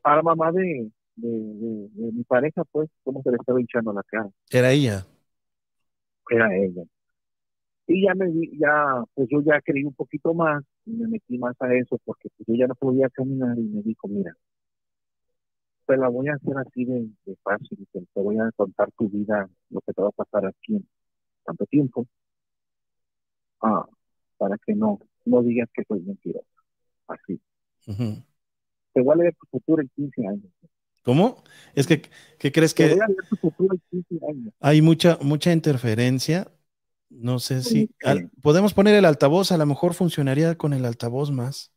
a 0.04 0.16
la 0.16 0.22
mamá 0.22 0.52
de, 0.52 0.92
de, 1.16 1.28
de, 1.30 1.90
de 1.94 2.12
mi 2.12 2.24
pareja, 2.24 2.64
pues, 2.72 2.90
cómo 3.04 3.22
se 3.24 3.32
le 3.32 3.38
estaba 3.38 3.60
hinchando 3.60 3.94
la 3.94 4.04
cara. 4.04 4.30
Era 4.50 4.72
ella. 4.72 5.06
Era 6.30 6.56
ella. 6.56 6.84
Y 7.88 8.04
ya 8.06 8.16
me 8.16 8.28
di, 8.28 8.58
ya, 8.58 9.04
pues 9.14 9.28
yo 9.30 9.42
ya 9.42 9.62
creí 9.62 9.84
un 9.84 9.94
poquito 9.94 10.34
más 10.34 10.64
y 10.86 10.92
me 10.92 11.08
metí 11.08 11.38
más 11.38 11.56
a 11.62 11.74
eso 11.76 12.00
porque 12.04 12.30
pues, 12.36 12.48
yo 12.48 12.56
ya 12.56 12.68
no 12.68 12.76
podía 12.76 13.10
caminar 13.10 13.58
y 13.60 13.64
me 13.64 13.82
dijo, 13.84 14.08
mira, 14.08 14.36
te 15.86 15.98
la 15.98 16.10
voy 16.10 16.28
a 16.30 16.34
hacer 16.34 16.58
así 16.58 16.86
de, 16.86 17.08
de 17.26 17.36
fácil, 17.44 17.88
te, 17.92 18.00
te 18.02 18.22
voy 18.22 18.38
a 18.40 18.52
contar 18.56 18.92
tu 18.98 19.08
vida, 19.10 19.48
lo 19.70 19.82
que 19.82 19.94
te 19.94 20.02
va 20.02 20.10
a 20.10 20.12
pasar 20.12 20.46
aquí 20.48 20.84
tanto 21.46 21.66
tiempo, 21.68 22.08
ah, 23.62 23.86
para 24.38 24.58
que 24.66 24.74
no, 24.74 25.00
no 25.26 25.42
digas 25.44 25.70
que 25.74 25.84
soy 25.88 26.02
mentiroso. 26.02 26.46
Así. 27.08 27.40
Te 28.94 29.02
voy 29.02 29.14
a 29.14 29.18
leer 29.18 29.36
tu 29.36 29.48
futuro 29.48 29.82
en 29.82 29.90
15 29.96 30.28
años. 30.28 30.52
¿Cómo? 31.04 31.44
Es 31.76 31.86
que, 31.86 32.02
¿qué 32.40 32.52
crees 32.52 32.74
Te 32.74 32.84
que 32.88 32.96
voy 32.96 33.00
a 33.02 33.08
leer 33.08 33.26
tu 33.30 33.38
futuro 33.38 33.76
en 33.76 33.82
15 33.92 34.26
años. 34.28 34.54
hay 34.60 34.82
mucha, 34.82 35.18
mucha 35.22 35.52
interferencia? 35.54 36.52
No 37.10 37.40
sé 37.40 37.62
si. 37.62 37.90
Al- 38.04 38.30
podemos 38.42 38.74
poner 38.74 38.96
el 38.96 39.06
altavoz, 39.06 39.52
a 39.52 39.58
lo 39.58 39.66
mejor 39.66 39.94
funcionaría 39.94 40.58
con 40.58 40.74
el 40.74 40.86
altavoz 40.86 41.32
más. 41.32 41.72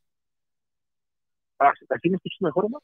Ah, 1.59 1.73
¿Así 1.91 2.09
me 2.09 2.17
escuchas 2.17 2.41
mejor, 2.41 2.71
no? 2.71 2.81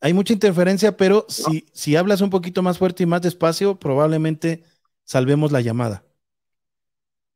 Hay 0.00 0.14
mucha 0.14 0.32
interferencia, 0.32 0.96
pero 0.96 1.26
si, 1.28 1.66
si 1.72 1.94
hablas 1.96 2.20
un 2.22 2.30
poquito 2.30 2.62
más 2.62 2.78
fuerte 2.78 3.04
y 3.04 3.06
más 3.06 3.22
despacio, 3.22 3.78
probablemente 3.78 4.64
salvemos 5.12 5.52
la 5.52 5.60
llamada. 5.60 6.04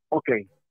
Ok. 0.08 0.30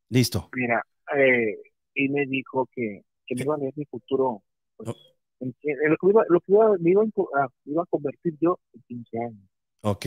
Listo. 0.09 0.49
Mira, 0.55 0.81
eh, 1.15 1.55
y 1.93 2.09
me 2.09 2.25
dijo 2.25 2.67
que, 2.73 3.03
que 3.27 3.35
me 3.35 3.43
iba 3.43 3.53
a 3.55 3.57
leer 3.59 3.73
mi 3.75 3.85
futuro, 3.85 4.41
pues, 4.75 4.87
No. 4.89 4.95
en, 5.41 5.55
en 5.61 5.89
lo 5.91 5.97
que, 5.97 6.07
iba, 6.09 6.23
lo 6.29 6.39
que 6.41 6.51
iba, 6.51 6.77
me 6.79 6.89
iba, 6.91 7.01
a 7.03 7.05
inco- 7.05 7.29
a, 7.39 7.47
iba 7.65 7.83
a 7.83 7.85
convertir 7.85 8.35
yo 8.41 8.57
en 8.73 8.81
15 8.87 9.19
años. 9.19 9.49
Ok. 9.81 10.05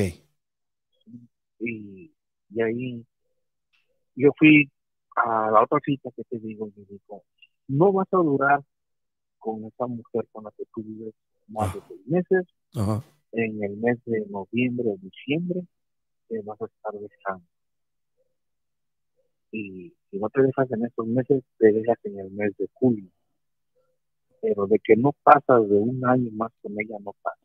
Y, 1.60 2.12
y 2.50 2.62
ahí 2.62 3.04
yo 4.16 4.30
fui 4.36 4.68
a 5.16 5.50
la 5.52 5.62
otra 5.62 5.78
cita 5.84 6.10
que 6.16 6.24
te 6.24 6.38
digo, 6.40 6.66
y 6.68 6.80
me 6.80 6.86
dijo, 6.86 7.22
no 7.68 7.92
vas 7.92 8.08
a 8.12 8.16
durar 8.18 8.60
con 9.38 9.64
esa 9.64 9.86
mujer 9.86 10.26
con 10.32 10.44
la 10.44 10.50
que 10.56 10.64
tú 10.74 10.82
vives 10.82 11.14
más 11.46 11.72
de 11.74 11.80
seis 11.88 12.00
meses, 12.06 12.46
Ajá. 12.74 13.04
en 13.32 13.62
el 13.62 13.76
mes 13.76 13.98
de 14.04 14.26
noviembre 14.30 14.88
o 14.88 14.96
diciembre, 15.00 15.62
te 16.28 16.40
vas 16.42 16.60
a 16.60 16.66
estar 16.66 16.92
dejando. 16.92 17.44
Y 19.50 19.94
si 20.10 20.18
no 20.18 20.28
te 20.28 20.42
dejas 20.42 20.70
en 20.70 20.84
estos 20.84 21.06
meses, 21.06 21.42
te 21.58 21.72
dejas 21.72 21.98
en 22.04 22.18
el 22.18 22.30
mes 22.30 22.56
de 22.58 22.68
julio. 22.74 23.08
Pero 24.40 24.66
de 24.66 24.78
que 24.78 24.94
no 24.96 25.12
pasas 25.22 25.68
de 25.68 25.76
un 25.76 26.04
año 26.06 26.30
más 26.32 26.52
con 26.62 26.72
ella, 26.78 26.96
no 27.00 27.14
pasa. 27.22 27.40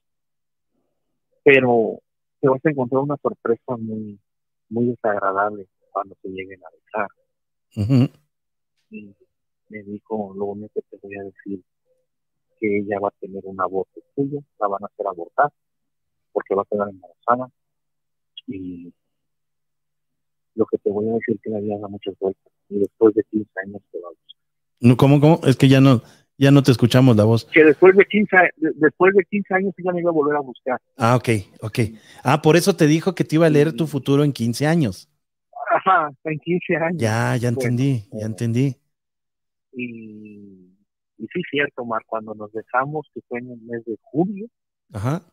Pero 1.43 1.99
te 2.39 2.49
vas 2.49 2.63
a 2.65 2.69
encontrar 2.69 3.01
una 3.01 3.17
sorpresa 3.17 3.77
muy, 3.77 4.19
muy 4.69 4.87
desagradable 4.87 5.67
cuando 5.91 6.15
te 6.21 6.29
lleguen 6.29 6.59
a 6.63 6.69
dejar. 6.75 7.07
Ujú. 7.75 8.11
Y 8.89 9.15
me 9.69 9.83
dijo, 9.83 10.33
lo 10.35 10.45
único 10.45 10.81
que 10.89 10.97
te 10.97 11.07
voy 11.07 11.17
a 11.17 11.23
decir, 11.23 11.63
que 12.59 12.77
ella 12.79 12.99
va 12.99 13.07
a 13.07 13.19
tener 13.19 13.41
un 13.45 13.59
aborto 13.59 14.01
tuyo, 14.15 14.39
la 14.59 14.67
van 14.67 14.83
a 14.83 14.87
hacer 14.87 15.07
abortar, 15.07 15.51
porque 16.31 16.55
va 16.55 16.61
a 16.61 16.65
quedar 16.65 16.89
embarazada. 16.89 17.49
Y 18.47 18.93
lo 20.55 20.65
que 20.65 20.77
te 20.77 20.89
voy 20.91 21.09
a 21.09 21.13
decir 21.13 21.39
que 21.41 21.49
la 21.49 21.59
vida 21.59 21.77
da 21.79 21.87
muchas 21.87 22.15
vueltas. 22.19 22.51
Y 22.69 22.79
después 22.79 23.15
de 23.15 23.23
15 23.31 23.49
años 23.65 23.81
te 23.91 23.99
va 23.99 24.07
a 24.07 24.11
buscar. 24.11 24.39
No, 24.79 24.97
¿Cómo, 24.97 25.19
cómo? 25.19 25.39
Es 25.45 25.55
que 25.55 25.67
ya 25.67 25.81
no, 25.81 26.01
ya 26.37 26.51
no 26.51 26.61
te 26.63 26.71
escuchamos 26.71 27.15
la 27.15 27.23
voz. 27.23 27.45
Que 27.45 27.63
después 27.63 27.95
de 27.95 28.05
15, 28.05 28.35
a- 28.37 28.49
de- 28.57 28.71
después 28.75 29.13
de 29.15 29.23
15 29.25 29.53
años 29.53 29.73
ella 29.77 29.91
me 29.93 30.01
iba 30.01 30.09
a 30.09 30.13
volver 30.13 30.35
a 30.35 30.41
buscar. 30.41 30.79
Ah, 30.97 31.15
ok, 31.15 31.29
ok. 31.61 31.79
Ah, 32.23 32.41
por 32.41 32.55
eso 32.55 32.75
te 32.75 32.85
dijo 32.87 33.15
que 33.15 33.23
te 33.23 33.35
iba 33.35 33.45
a 33.47 33.49
leer 33.49 33.73
tu 33.73 33.87
futuro 33.87 34.23
en 34.23 34.33
15 34.33 34.67
años. 34.67 35.09
Ajá, 35.75 36.09
en 36.25 36.39
15 36.39 36.75
años. 36.75 37.01
Ya, 37.01 37.35
ya 37.37 37.51
Bueno, 37.51 37.69
entendí, 37.69 38.03
ya 38.11 38.19
eh, 38.19 38.25
entendí. 38.25 38.75
Y, 39.71 40.69
y 41.17 41.27
sí, 41.33 41.41
cierto, 41.49 41.83
Mar, 41.85 42.03
cuando 42.05 42.35
nos 42.35 42.51
dejamos, 42.51 43.07
que 43.13 43.21
fue 43.27 43.39
en 43.39 43.51
el 43.51 43.61
mes 43.61 43.83
de 43.85 43.97
julio, 44.03 44.47
Ajá. 44.91 45.23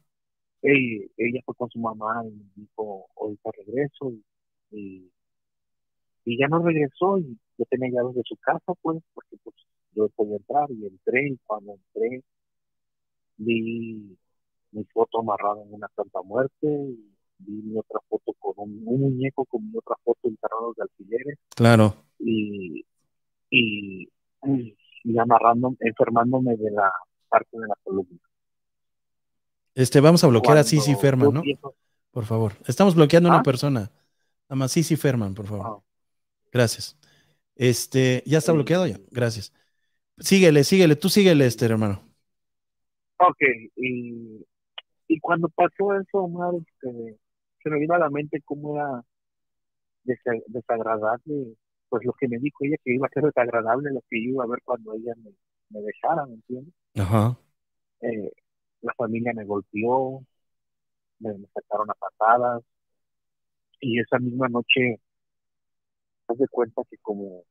Ella, 0.62 1.06
ella 1.16 1.40
fue 1.44 1.54
con 1.54 1.70
su 1.70 1.78
mamá 1.78 2.22
y 2.26 2.30
me 2.30 2.44
dijo, 2.56 3.06
ahorita 3.16 3.50
regreso. 3.56 4.10
Y, 4.10 4.22
y, 4.72 5.12
y 6.24 6.38
ya 6.38 6.48
no 6.48 6.62
regresó 6.62 7.18
y 7.18 7.38
yo 7.58 7.64
tenía 7.66 7.90
llaves 7.90 8.16
de 8.16 8.22
su 8.24 8.36
casa, 8.36 8.72
pues, 8.82 9.02
porque 9.14 9.36
pues 9.42 9.56
yo 9.92 10.08
podía 10.10 10.36
entrar 10.36 10.70
y 10.70 10.86
entré 10.86 11.28
y 11.30 11.38
cuando 11.46 11.72
entré 11.74 12.22
vi 13.36 14.16
mi 14.72 14.84
foto 14.92 15.20
amarrada 15.20 15.62
en 15.62 15.74
una 15.74 15.88
santa 15.96 16.22
muerte 16.22 16.66
y 16.66 17.10
vi 17.38 17.62
mi 17.62 17.78
otra 17.78 18.00
foto 18.08 18.32
con 18.38 18.54
un, 18.58 18.82
un 18.86 19.00
muñeco 19.00 19.44
con 19.46 19.68
mi 19.70 19.76
otra 19.78 19.96
foto 20.04 20.28
enterrados 20.28 20.76
de 20.76 20.82
alfileres 20.82 21.38
Claro. 21.56 21.94
y, 22.18 22.84
y, 23.50 24.08
y 25.04 25.18
amarrando, 25.18 25.74
enfermándome 25.80 26.56
de 26.56 26.70
la 26.70 26.92
parte 27.28 27.58
de 27.58 27.66
la 27.66 27.74
columna. 27.82 28.18
Este, 29.74 30.00
vamos 30.00 30.22
a 30.24 30.26
bloquear 30.28 30.58
a 30.58 30.64
Sisi 30.64 30.92
Cuando 30.94 31.00
Ferman, 31.00 31.34
¿no? 31.34 31.42
Por 32.10 32.24
favor. 32.24 32.52
Estamos 32.66 32.94
bloqueando 32.94 33.28
a 33.28 33.32
una 33.32 33.40
¿Ah? 33.40 33.44
persona. 33.44 33.80
Nada 34.48 34.56
más 34.56 34.72
Sisi 34.72 34.96
Ferman, 34.96 35.34
por 35.34 35.46
favor. 35.46 35.66
Ah. 35.66 35.84
Gracias. 36.52 36.98
Este, 37.54 38.22
ya 38.26 38.38
está 38.38 38.52
Sí. 38.52 38.56
bloqueado 38.56 38.86
ya. 38.86 38.98
Gracias. 39.10 39.52
Síguele, 40.18 40.64
síguele, 40.64 40.96
tú 40.96 41.08
síguele, 41.08 41.46
este 41.46 41.66
hermano. 41.66 42.02
Ok, 43.18 43.36
y, 43.76 44.44
y 45.08 45.20
cuando 45.20 45.48
pasó 45.50 45.94
eso, 45.94 46.18
Omar, 46.18 46.54
este, 46.54 47.18
se 47.62 47.70
me 47.70 47.78
vino 47.78 47.94
a 47.94 47.98
la 47.98 48.08
mente 48.10 48.40
cómo 48.44 48.76
era 48.76 49.02
desa- 50.04 50.42
desagradable, 50.46 51.54
pues 51.88 52.04
lo 52.04 52.12
que 52.14 52.28
me 52.28 52.38
dijo 52.38 52.56
ella, 52.64 52.76
que 52.82 52.94
iba 52.94 53.06
a 53.06 53.10
ser 53.10 53.24
desagradable 53.24 53.90
lo 53.92 54.00
que 54.08 54.18
iba 54.18 54.42
a 54.42 54.46
ver 54.46 54.60
cuando 54.64 54.94
ella 54.94 55.12
me, 55.22 55.30
me 55.68 55.80
dejara, 55.82 56.24
¿me 56.26 56.34
entiendes? 56.34 56.74
Ajá. 56.96 57.38
Eh, 58.00 58.32
la 58.82 58.94
familia 58.94 59.32
me 59.34 59.44
golpeó, 59.44 60.22
me, 61.20 61.34
sacaron 61.54 61.90
a 61.90 61.94
patadas, 61.94 62.62
y 63.80 63.98
esa 64.00 64.18
misma 64.18 64.48
noche, 64.48 65.00
haz 66.28 66.38
de 66.38 66.48
cuenta 66.48 66.82
que 66.90 66.96
como 66.98 67.44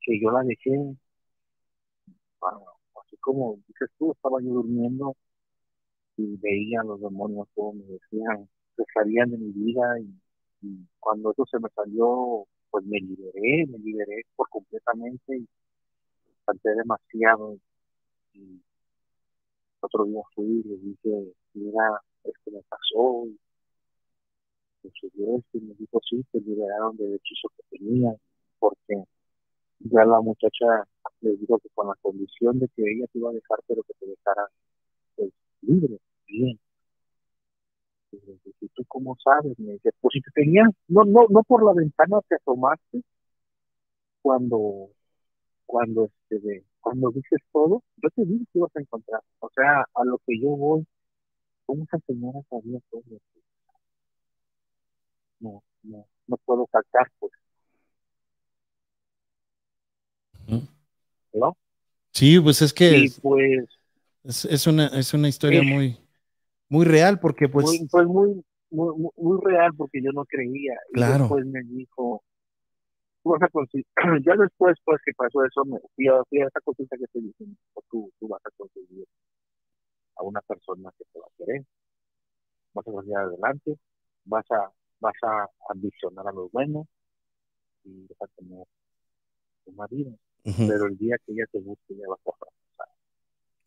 que 0.00 0.20
yo 0.20 0.30
la 0.30 0.42
dejé, 0.42 0.96
así 3.00 3.16
como 3.18 3.58
dices 3.66 3.90
tú, 3.98 4.12
estaba 4.12 4.40
yo 4.42 4.50
durmiendo 4.50 5.16
y 6.16 6.36
veía 6.38 6.80
a 6.80 6.84
los 6.84 7.00
demonios 7.00 7.48
como 7.54 7.74
me 7.74 7.84
decían, 7.84 8.48
se 8.76 8.84
salían 8.94 9.30
de 9.30 9.38
mi 9.38 9.52
vida 9.52 9.98
y, 10.00 10.08
y 10.62 10.86
cuando 11.00 11.32
eso 11.32 11.44
se 11.46 11.58
me 11.58 11.68
salió, 11.70 12.46
pues 12.70 12.84
me 12.86 12.98
liberé, 13.00 13.66
me 13.66 13.78
liberé 13.78 14.22
por 14.36 14.48
completamente 14.48 15.38
y 15.38 15.48
canté 16.44 16.70
demasiado 16.70 17.58
y 18.34 18.60
otro 19.86 20.04
día 20.04 20.20
fui 20.34 20.62
y 20.64 20.68
le 20.68 20.76
dije, 20.76 21.32
mira, 21.54 22.00
esto 22.24 22.50
me 22.50 22.62
pasó 22.68 23.26
me 24.82 24.90
subió 25.00 25.38
esto 25.38 25.58
y 25.58 25.60
me 25.60 25.74
dijo, 25.74 26.00
sí, 26.08 26.24
te 26.30 26.40
liberaron 26.40 26.96
del 26.96 27.14
hechizo 27.14 27.48
que 27.56 27.78
tenía 27.78 28.14
porque 28.58 29.04
ya 29.80 30.04
la 30.04 30.20
muchacha 30.20 30.66
le 31.20 31.36
dijo 31.36 31.58
que 31.58 31.68
con 31.74 31.88
la 31.88 31.94
condición 32.00 32.58
de 32.58 32.68
que 32.68 32.82
ella 32.82 33.06
te 33.12 33.18
iba 33.18 33.30
a 33.30 33.34
dejar, 33.34 33.58
pero 33.66 33.82
que 33.82 33.94
te 33.94 34.06
dejara 34.06 34.46
pues, 35.16 35.30
libre, 35.62 35.98
bien. 36.26 36.58
Y 38.12 38.16
le 38.16 38.32
dije, 38.32 38.52
¿y 38.60 38.68
tú 38.68 38.84
cómo 38.88 39.16
sabes? 39.22 39.58
Me 39.58 39.72
dice, 39.72 39.90
pues 40.00 40.12
si 40.12 40.20
te 40.20 40.30
tenías, 40.32 40.68
no, 40.88 41.04
no, 41.04 41.26
no 41.28 41.42
por 41.42 41.64
la 41.64 41.72
ventana 41.74 42.20
te 42.28 42.36
asomaste 42.36 43.02
cuando, 44.22 44.88
cuando 45.66 46.06
este 46.06 46.38
de, 46.40 46.64
cuando 46.86 47.10
dices 47.10 47.40
todo, 47.52 47.82
yo 47.96 48.08
te 48.14 48.24
dije 48.24 48.44
que 48.52 48.58
ibas 48.60 48.70
a 48.76 48.80
encontrar. 48.80 49.20
O 49.40 49.50
sea, 49.52 49.84
a 49.92 50.04
lo 50.04 50.18
que 50.24 50.38
yo 50.40 50.50
voy, 50.50 50.86
¿cómo 51.66 51.82
esa 51.82 51.98
señora 52.06 52.38
sabía 52.48 52.78
todo? 52.92 53.02
No, 55.40 55.64
no, 55.82 56.06
no 56.28 56.36
puedo 56.44 56.68
sacar, 56.70 57.10
pues. 57.18 57.32
¿No? 61.32 61.56
Sí, 62.12 62.38
pues 62.38 62.62
es 62.62 62.72
que 62.72 62.98
Y 62.98 63.10
pues, 63.20 63.68
Es, 64.22 64.44
es 64.44 64.68
una, 64.68 64.86
es 64.86 65.12
una 65.12 65.26
historia 65.26 65.62
Sí. 65.62 65.66
muy, 65.66 65.98
muy 66.68 66.84
real 66.84 67.18
porque 67.18 67.48
pues, 67.48 67.66
muy, 67.66 67.88
pues 67.90 68.06
muy, 68.06 68.44
muy, 68.70 69.10
muy- 69.16 69.40
real 69.44 69.72
porque 69.76 70.00
yo 70.00 70.12
no 70.12 70.24
creía. 70.24 70.74
Y 70.90 70.94
Claro. 70.94 71.18
después 71.24 71.46
me 71.46 71.64
dijo, 71.64 72.22
tú 73.26 73.32
vas 73.32 73.42
a 73.42 73.48
conseguir, 73.48 73.86
ya 74.24 74.36
después 74.36 74.76
pues 74.84 75.00
que 75.04 75.12
pasó 75.16 75.44
eso, 75.44 75.64
me 75.64 75.78
fui 75.96 76.06
a, 76.06 76.22
fui 76.28 76.40
a 76.40 76.46
esa 76.46 76.60
consulta 76.60 76.96
que 76.96 77.06
te 77.08 77.20
dijo, 77.20 77.44
tú, 77.90 78.12
tú 78.20 78.28
vas 78.28 78.40
a 78.44 78.50
conseguir 78.56 79.04
a 80.16 80.22
una 80.22 80.40
persona 80.42 80.90
que 80.96 81.04
te 81.12 81.18
va 81.18 81.26
a 81.26 81.36
querer, 81.36 81.64
vas 82.72 82.86
a 82.86 82.92
salir 82.92 83.16
adelante, 83.16 83.76
vas 84.24 84.44
a, 84.52 84.70
vas 85.00 85.14
a 85.24 85.48
ambicionar 85.70 86.28
a 86.28 86.32
lo 86.32 86.48
bueno 86.50 86.86
y 87.82 88.06
vas 88.06 88.30
a 88.30 88.40
tener 88.40 88.64
una 89.66 89.86
vida. 89.88 90.12
Pero 90.44 90.86
el 90.86 90.96
día 90.96 91.16
que 91.26 91.32
ella 91.32 91.44
te 91.50 91.58
busque 91.58 91.96
ya 91.96 92.06
vas 92.08 92.20
a 92.20 92.30
fracasar. 92.38 92.94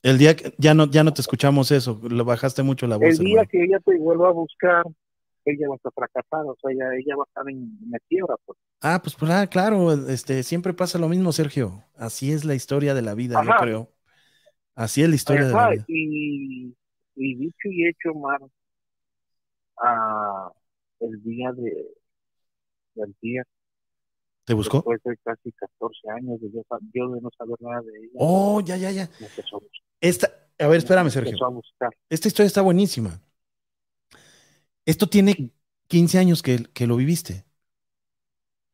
el 0.03 0.17
día 0.17 0.35
que 0.37 0.53
ya 0.57 0.73
no, 0.73 0.85
ya 0.85 1.03
no 1.03 1.13
te 1.13 1.19
escuchamos 1.19 1.71
eso, 1.71 1.99
lo 2.09 2.23
bajaste 2.23 2.63
mucho 2.63 2.87
la 2.87 2.95
voz. 2.95 3.09
El 3.09 3.17
día 3.17 3.41
hermano. 3.41 3.49
que 3.49 3.63
ella 3.65 3.79
te 3.81 3.97
vuelva 3.97 4.29
a 4.29 4.31
buscar, 4.31 4.85
ella 5.51 5.69
va 5.69 5.75
a 5.83 5.91
fracasar, 5.91 6.45
o 6.45 6.55
sea, 6.61 6.71
ella, 6.71 6.85
ella 6.97 7.15
va 7.17 7.23
a 7.23 7.27
estar 7.27 7.49
en, 7.49 7.57
en 7.83 7.91
la 7.91 7.99
quiebra, 8.09 8.35
pues. 8.45 8.57
Ah, 8.81 9.01
pues, 9.03 9.15
pues, 9.15 9.29
ah, 9.31 9.47
claro, 9.47 9.91
este, 10.09 10.41
siempre 10.43 10.73
pasa 10.73 10.97
lo 10.99 11.09
mismo, 11.09 11.33
Sergio. 11.33 11.83
Así 11.95 12.31
es 12.31 12.45
la 12.45 12.55
historia 12.55 12.93
de 12.93 13.01
la 13.01 13.13
vida, 13.13 13.39
yo 13.41 13.53
Ajá. 13.53 13.57
creo. 13.57 13.93
Así 14.75 15.03
es 15.03 15.09
la 15.09 15.15
historia 15.15 15.47
de 15.47 15.55
la 15.55 15.63
Ajá, 15.63 15.69
vida. 15.69 15.87
y, 15.87 16.75
y 17.15 17.35
dicho 17.35 17.69
y 17.69 17.87
hecho, 17.87 18.13
Mar, 18.15 18.39
ah, 19.77 20.51
el 20.99 21.21
día 21.23 21.51
de 21.53 21.87
del 22.95 23.15
día, 23.21 23.43
¿Te 24.45 24.53
buscó? 24.53 24.79
después 24.83 25.01
de 25.03 25.17
casi 25.23 25.51
14 25.53 26.09
años 26.11 26.39
de 26.39 26.51
yo, 26.51 26.61
yo 26.93 27.09
de 27.09 27.21
no 27.21 27.29
saber 27.37 27.57
nada 27.61 27.81
de 27.81 27.97
ella, 28.05 28.19
Oh, 28.19 28.59
ya, 28.61 28.77
ya, 28.77 28.91
ya. 28.91 29.09
me 29.19 29.27
empezó 29.27 29.57
a 29.57 29.59
buscar. 29.59 29.81
Esta, 30.01 30.27
a 30.59 30.67
ver, 30.67 30.77
espérame, 30.79 31.09
me 31.09 31.11
Sergio. 31.11 31.37
empezó 31.37 31.45
a 31.45 31.49
buscar. 31.49 31.91
Esta 32.09 32.27
historia 32.29 32.47
está 32.47 32.61
buenísima. 32.63 33.21
Esto 34.89 35.07
tiene 35.07 35.51
15 35.87 36.17
años 36.17 36.41
que, 36.41 36.65
que 36.73 36.87
lo 36.87 36.95
viviste. 36.95 37.45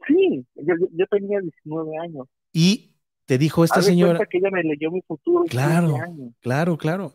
Sí, 0.08 0.46
yo, 0.56 0.74
yo- 0.94 1.08
tenía 1.08 1.40
19 1.42 1.98
años. 1.98 2.28
Y 2.54 2.96
te 3.26 3.38
dijo 3.38 3.66
esta 3.66 3.82
señora, 3.82 4.26
que 4.26 4.38
ella 4.38 4.50
me 4.50 4.64
leyó 4.64 4.92
mi 4.92 5.02
futuro 5.02 5.44
Claro. 5.44 5.88
15 5.90 6.02
años. 6.04 6.34
claro, 6.40 6.78
claro. 6.78 7.14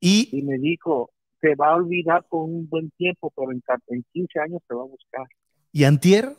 Y 0.00 0.36
y 0.36 0.42
me 0.42 0.58
dijo, 0.58 1.10
te 1.40 1.54
va 1.54 1.68
a 1.72 1.76
olvidar 1.76 2.24
por 2.28 2.42
un 2.44 2.68
buen 2.68 2.90
tiempo, 2.92 3.32
pero 3.36 3.52
en, 3.52 3.62
en 3.88 4.04
15 4.12 4.40
años 4.40 4.62
te 4.66 4.74
va 4.74 4.82
a 4.82 4.86
buscar. 4.86 5.26
Y 5.70 5.84
antier, 5.84 6.30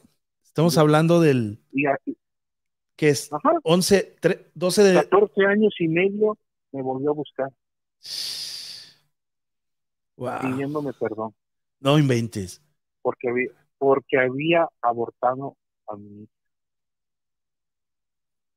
estamos 0.43 0.73
Sí. 0.73 0.79
hablando 0.81 1.21
del, 1.21 1.59
que 2.97 3.09
es 3.09 3.31
ajá, 3.31 3.53
11, 3.63 4.15
tre- 4.19 4.47
12 4.53 4.83
de... 4.83 4.95
14 4.95 5.45
años 5.45 5.73
y 5.79 5.87
medio 5.87 6.37
me 6.73 6.81
volvió 6.81 7.11
a 7.11 7.13
buscar, 7.13 7.49
Wow. 10.17 10.39
pidiéndome 10.39 10.93
perdón, 10.93 11.33
No 11.81 11.97
inventes. 11.97 12.61
porque 13.01 13.29
había, 13.29 13.49
porque 13.77 14.17
había 14.19 14.67
abortado 14.81 15.57
a 15.87 15.95
mi 15.97 16.23
hija. 16.23 16.31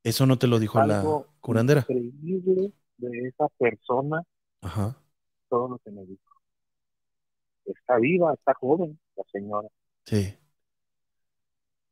Eso 0.03 0.25
no 0.27 0.37
te 0.37 0.45
lo 0.47 0.59
dijo 0.59 0.81
la 0.81 1.25
curandera. 1.41 1.87
increíble 1.87 2.71
de 2.97 3.27
esa 3.27 3.47
persona, 3.57 4.23
Ajá. 4.61 4.95
todo 5.49 5.67
lo 5.69 5.77
que 5.79 5.91
me 5.91 6.03
dijo. 6.05 6.41
Está 7.65 7.97
viva, 7.97 8.33
está 8.35 8.53
joven, 8.53 8.99
la 9.15 9.23
señora. 9.31 9.67
Sí. 10.05 10.37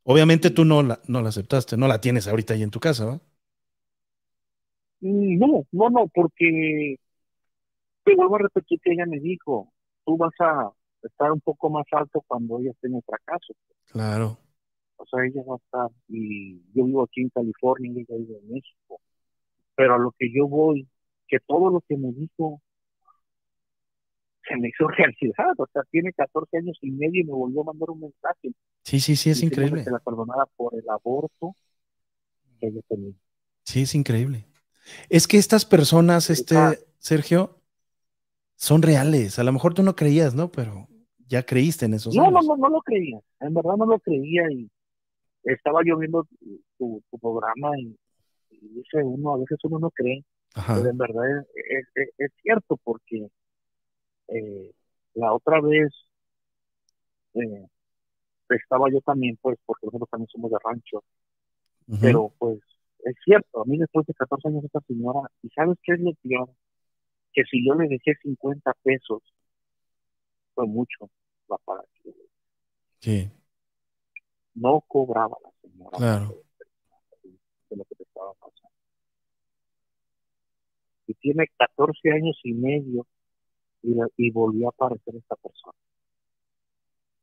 Obviamente 0.03 0.49
tú 0.49 0.65
no 0.65 0.83
la, 0.83 0.99
no 1.07 1.21
la 1.21 1.29
aceptaste, 1.29 1.77
no 1.77 1.87
la 1.87 2.01
tienes 2.01 2.27
ahorita 2.27 2.53
ahí 2.53 2.63
en 2.63 2.69
tu 2.71 2.81
casa, 2.81 3.05
¿va? 3.05 3.21
Mm, 5.01 5.37
No, 5.39 5.65
no, 5.71 5.89
no, 5.89 6.07
porque 6.13 6.97
te 8.03 8.15
vuelvo 8.15 8.35
a 8.35 8.39
repetir 8.39 8.79
que 8.81 8.91
ella 8.91 9.05
me 9.05 9.19
dijo, 9.19 9.71
tú 10.05 10.17
vas 10.17 10.33
a 10.39 10.71
estar 11.03 11.31
un 11.31 11.41
poco 11.41 11.69
más 11.69 11.85
alto 11.91 12.23
cuando 12.27 12.59
ella 12.59 12.71
esté 12.71 12.87
en 12.87 12.95
el 12.95 13.03
fracaso. 13.03 13.53
Claro. 13.91 14.37
O 14.97 15.05
sea, 15.05 15.25
ella 15.25 15.41
va 15.47 15.55
a 15.55 15.57
estar, 15.57 15.89
y 16.07 16.61
yo 16.73 16.85
vivo 16.85 17.03
aquí 17.03 17.21
en 17.21 17.29
California 17.29 17.91
y 17.91 17.99
ella 18.01 18.17
vive 18.17 18.37
en 18.39 18.51
México. 18.53 19.01
Pero 19.75 19.95
a 19.95 19.97
lo 19.97 20.11
que 20.17 20.29
yo 20.33 20.47
voy, 20.47 20.87
que 21.27 21.39
todo 21.47 21.69
lo 21.69 21.81
que 21.87 21.95
me 21.95 22.11
dijo 22.11 22.61
se 24.47 24.57
me 24.57 24.69
hizo 24.69 24.87
realidad. 24.87 25.53
O 25.57 25.67
sea, 25.71 25.83
tiene 25.89 26.11
14 26.13 26.57
años 26.57 26.77
y 26.81 26.91
medio 26.91 27.21
y 27.21 27.25
me 27.25 27.33
volvió 27.33 27.61
a 27.61 27.65
mandar 27.65 27.89
un 27.91 28.01
mensaje. 28.01 28.51
Sí, 28.83 28.99
sí, 28.99 29.15
sí, 29.15 29.29
es 29.29 29.43
increíble. 29.43 29.83
Que 29.83 29.91
la 29.91 29.99
perdonara 29.99 30.45
por 30.57 30.73
el 30.75 30.89
aborto 30.89 31.55
que 32.59 32.67
ella 32.67 32.81
tenía. 32.89 33.13
Sí, 33.63 33.83
es 33.83 33.95
increíble. 33.95 34.45
Es 35.09 35.27
que 35.27 35.37
estas 35.37 35.65
personas, 35.65 36.29
este. 36.29 36.55
Sergio, 36.97 37.58
son 38.59 38.83
reales. 38.83 39.39
A 39.39 39.43
lo 39.45 39.53
mejor 39.53 39.73
tú 39.73 39.83
no 39.83 39.95
creías, 39.97 40.35
¿no? 40.35 40.51
Pero 40.51 40.87
ya 41.27 41.45
creíste 41.45 41.85
en 41.87 41.95
esos 41.95 42.17
No, 42.17 42.31
no, 42.31 42.41
años. 42.41 42.45
no, 42.47 42.57
no 42.57 42.69
lo 42.69 42.81
creía. 42.81 43.19
En 43.39 43.53
verdad 43.53 43.75
no 43.77 43.85
lo 43.85 43.99
creía 43.99 44.43
y 44.51 44.69
estaba 45.43 45.81
yo 45.85 45.97
viendo 45.97 46.27
tu, 46.79 47.03
tu 47.11 47.19
programa 47.19 47.77
y, 47.79 47.97
y 48.51 48.69
dice 48.69 49.03
uno, 49.03 49.35
a 49.35 49.39
veces 49.39 49.59
uno 49.63 49.79
no 49.79 49.91
cree, 49.91 50.25
Ajá. 50.53 50.73
pero 50.73 50.89
en 50.89 50.97
verdad 50.97 51.23
es, 51.55 51.87
es- 52.17 52.31
cierto 52.43 52.77
porque 52.83 53.29
eh, 54.29 54.71
la 55.15 55.33
otra 55.33 55.61
vez 55.61 55.91
eh, 57.33 57.67
estaba 58.49 58.89
yo 58.91 59.01
también, 59.01 59.37
pues, 59.41 59.57
porque 59.65 59.87
nosotros 59.87 60.09
también 60.11 60.29
somos 60.29 60.51
de 60.51 60.57
rancho, 60.63 61.03
pero 61.99 62.33
pues 62.39 62.59
es 63.05 63.15
cierto, 63.23 63.61
a 63.61 63.65
mí 63.65 63.77
después 63.77 64.05
de 64.07 64.13
14 64.13 64.47
años 64.49 64.63
esta 64.65 64.81
señora, 64.87 65.21
¿y 65.41 65.49
sabes 65.49 65.77
qué 65.83 65.93
es 65.93 65.99
lo 66.01 66.13
peor? 66.23 66.49
Que 67.33 67.43
si 67.45 67.65
yo 67.67 67.73
le 67.75 67.87
dejé 67.87 68.15
50 68.21 68.73
pesos, 68.83 69.21
fue 70.53 70.67
mucho 70.67 71.09
la 71.47 71.57
para 71.57 71.83
Sí, 73.01 73.31
no 74.55 74.81
cobraba 74.87 75.37
la 75.43 75.51
señora 75.61 75.97
Claro. 75.97 76.43
de 77.69 77.77
lo 77.77 77.83
que 77.85 77.95
te 77.95 78.03
estaba 78.03 78.33
pasando. 78.33 78.69
Y 81.07 81.13
tiene 81.15 81.47
14 81.57 82.11
años 82.11 82.39
y 82.43 82.53
medio 82.53 83.05
y 84.17 84.31
volvió 84.31 84.67
a 84.67 84.69
aparecer 84.69 85.15
esta 85.15 85.35
persona. 85.35 85.73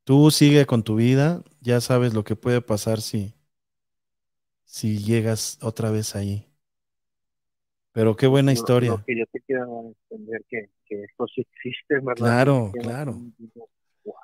Tú 0.05 0.31
sigue 0.31 0.65
con 0.65 0.83
tu 0.83 0.95
vida, 0.95 1.43
ya 1.61 1.81
sabes 1.81 2.13
lo 2.13 2.23
que 2.23 2.35
puede 2.35 2.61
pasar 2.61 3.01
si, 3.01 3.35
si 4.65 4.99
llegas 4.99 5.57
otra 5.63 5.89
vez 5.89 6.15
ahí. 6.15 6.46
Pero 7.91 8.15
qué 8.15 8.27
buena 8.27 8.51
Lo- 8.51 8.53
historia. 8.53 8.91
Lo, 8.91 9.03
que 9.03 9.17
yo 9.17 9.25
te 9.31 9.41
quiero 9.41 9.93
entender 10.09 10.45
que, 10.49 10.69
que 10.85 11.03
esto 11.03 11.25
sí 11.27 11.41
existe, 11.41 11.95
¿verdad? 11.95 12.15
Claro, 12.15 12.71
Que 12.73 12.79
claro. 12.81 13.15
digo, 13.37 13.69
wow, 14.05 14.15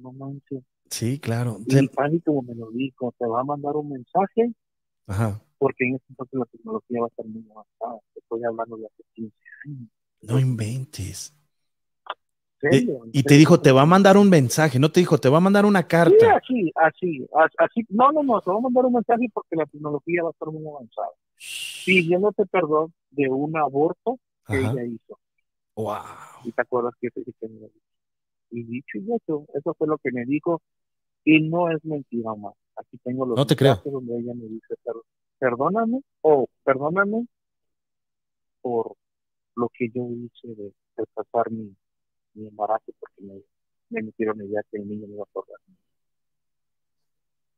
no 0.00 0.12
manches. 0.12 0.62
Sí, 0.90 1.18
claro. 1.18 1.58
Y 1.66 1.74
Ten- 1.74 1.88
Fanny, 1.90 2.20
como 2.20 2.42
me 2.42 2.54
lo 2.54 2.70
dijo, 2.70 3.14
te 3.18 3.26
va 3.26 3.40
a 3.40 3.44
mandar 3.44 3.76
un 3.76 3.90
mensaje 3.90 4.52
Ajá. 5.06 5.40
porque 5.58 5.86
en 5.86 5.94
este 5.96 6.06
entonces 6.10 6.38
la 6.38 6.46
tecnología 6.46 7.00
va 7.00 7.06
a 7.06 7.08
estar 7.08 7.26
muy 7.26 7.44
avanzada. 7.50 8.00
Te 8.14 8.20
estoy 8.20 8.44
hablando 8.44 8.76
de 8.76 8.86
hace 8.86 9.02
15 9.14 9.36
años. 9.66 9.88
No 10.22 10.38
inventes. 10.38 11.34
¿En 12.62 12.70
serio? 12.72 13.04
¿En 13.04 13.10
y 13.12 13.22
te 13.22 13.34
dijo, 13.34 13.60
te 13.60 13.72
va 13.72 13.82
a 13.82 13.86
mandar 13.86 14.16
un 14.18 14.28
mensaje, 14.28 14.78
no 14.78 14.90
te 14.92 15.00
dijo, 15.00 15.16
te 15.18 15.28
va 15.30 15.38
a 15.38 15.40
mandar 15.40 15.64
una 15.64 15.80
Sí, 15.80 15.86
carta. 15.88 16.34
así, 16.36 16.72
así, 16.74 17.26
as- 17.34 17.52
así. 17.58 17.86
No, 17.88 18.12
no, 18.12 18.22
no, 18.22 18.40
te 18.42 18.50
voy 18.50 18.58
a 18.58 18.62
mandar 18.62 18.84
un 18.84 18.92
mensaje 18.94 19.26
porque 19.32 19.56
la 19.56 19.64
tecnología 19.66 20.22
va 20.22 20.28
a 20.28 20.32
estar 20.32 20.48
muy 20.50 20.66
avanzada. 20.68 21.08
Pidiéndote 21.84 22.46
perdón 22.46 22.92
de 23.10 23.28
un 23.28 23.56
aborto 23.56 24.18
que 24.46 24.56
Ajá. 24.56 24.72
ella 24.72 24.84
hizo. 24.84 25.18
Wow. 25.76 25.96
Y 26.44 26.52
te 26.52 26.62
acuerdas 26.62 26.94
que 27.00 27.10
te 27.10 27.20
dije. 27.20 27.70
Y 28.50 28.62
dicho 28.64 28.98
y 28.98 29.12
hecho, 29.14 29.46
eso 29.54 29.74
fue 29.74 29.86
lo 29.86 29.98
que 29.98 30.10
me 30.12 30.24
dijo. 30.24 30.60
Y 31.24 31.40
no 31.48 31.70
es 31.70 31.84
mentira 31.84 32.34
más. 32.34 32.54
Aquí 32.76 32.98
tengo 33.04 33.26
los 33.26 33.36
No 33.36 33.46
te 33.46 33.56
creo. 33.56 33.80
donde 33.84 34.18
ella 34.18 34.32
me 34.34 34.46
dice, 34.46 34.74
"Per- 34.82 34.94
perdóname, 35.38 36.00
o 36.22 36.46
perdóname 36.64 37.26
por 38.62 38.94
lo 39.56 39.68
que 39.72 39.88
yo 39.90 40.02
hice 40.08 40.48
de 40.54 40.72
retrasar 40.96 41.50
mi, 41.50 41.74
mi 42.34 42.46
embarazo 42.48 42.92
porque 42.98 43.20
me, 43.22 43.40
me 43.90 44.02
metieron 44.02 44.40
idea 44.42 44.62
que 44.70 44.78
el 44.78 44.88
niño 44.88 45.06
me 45.06 45.14
iba 45.14 45.22
a 45.24 45.32
correr. 45.32 45.56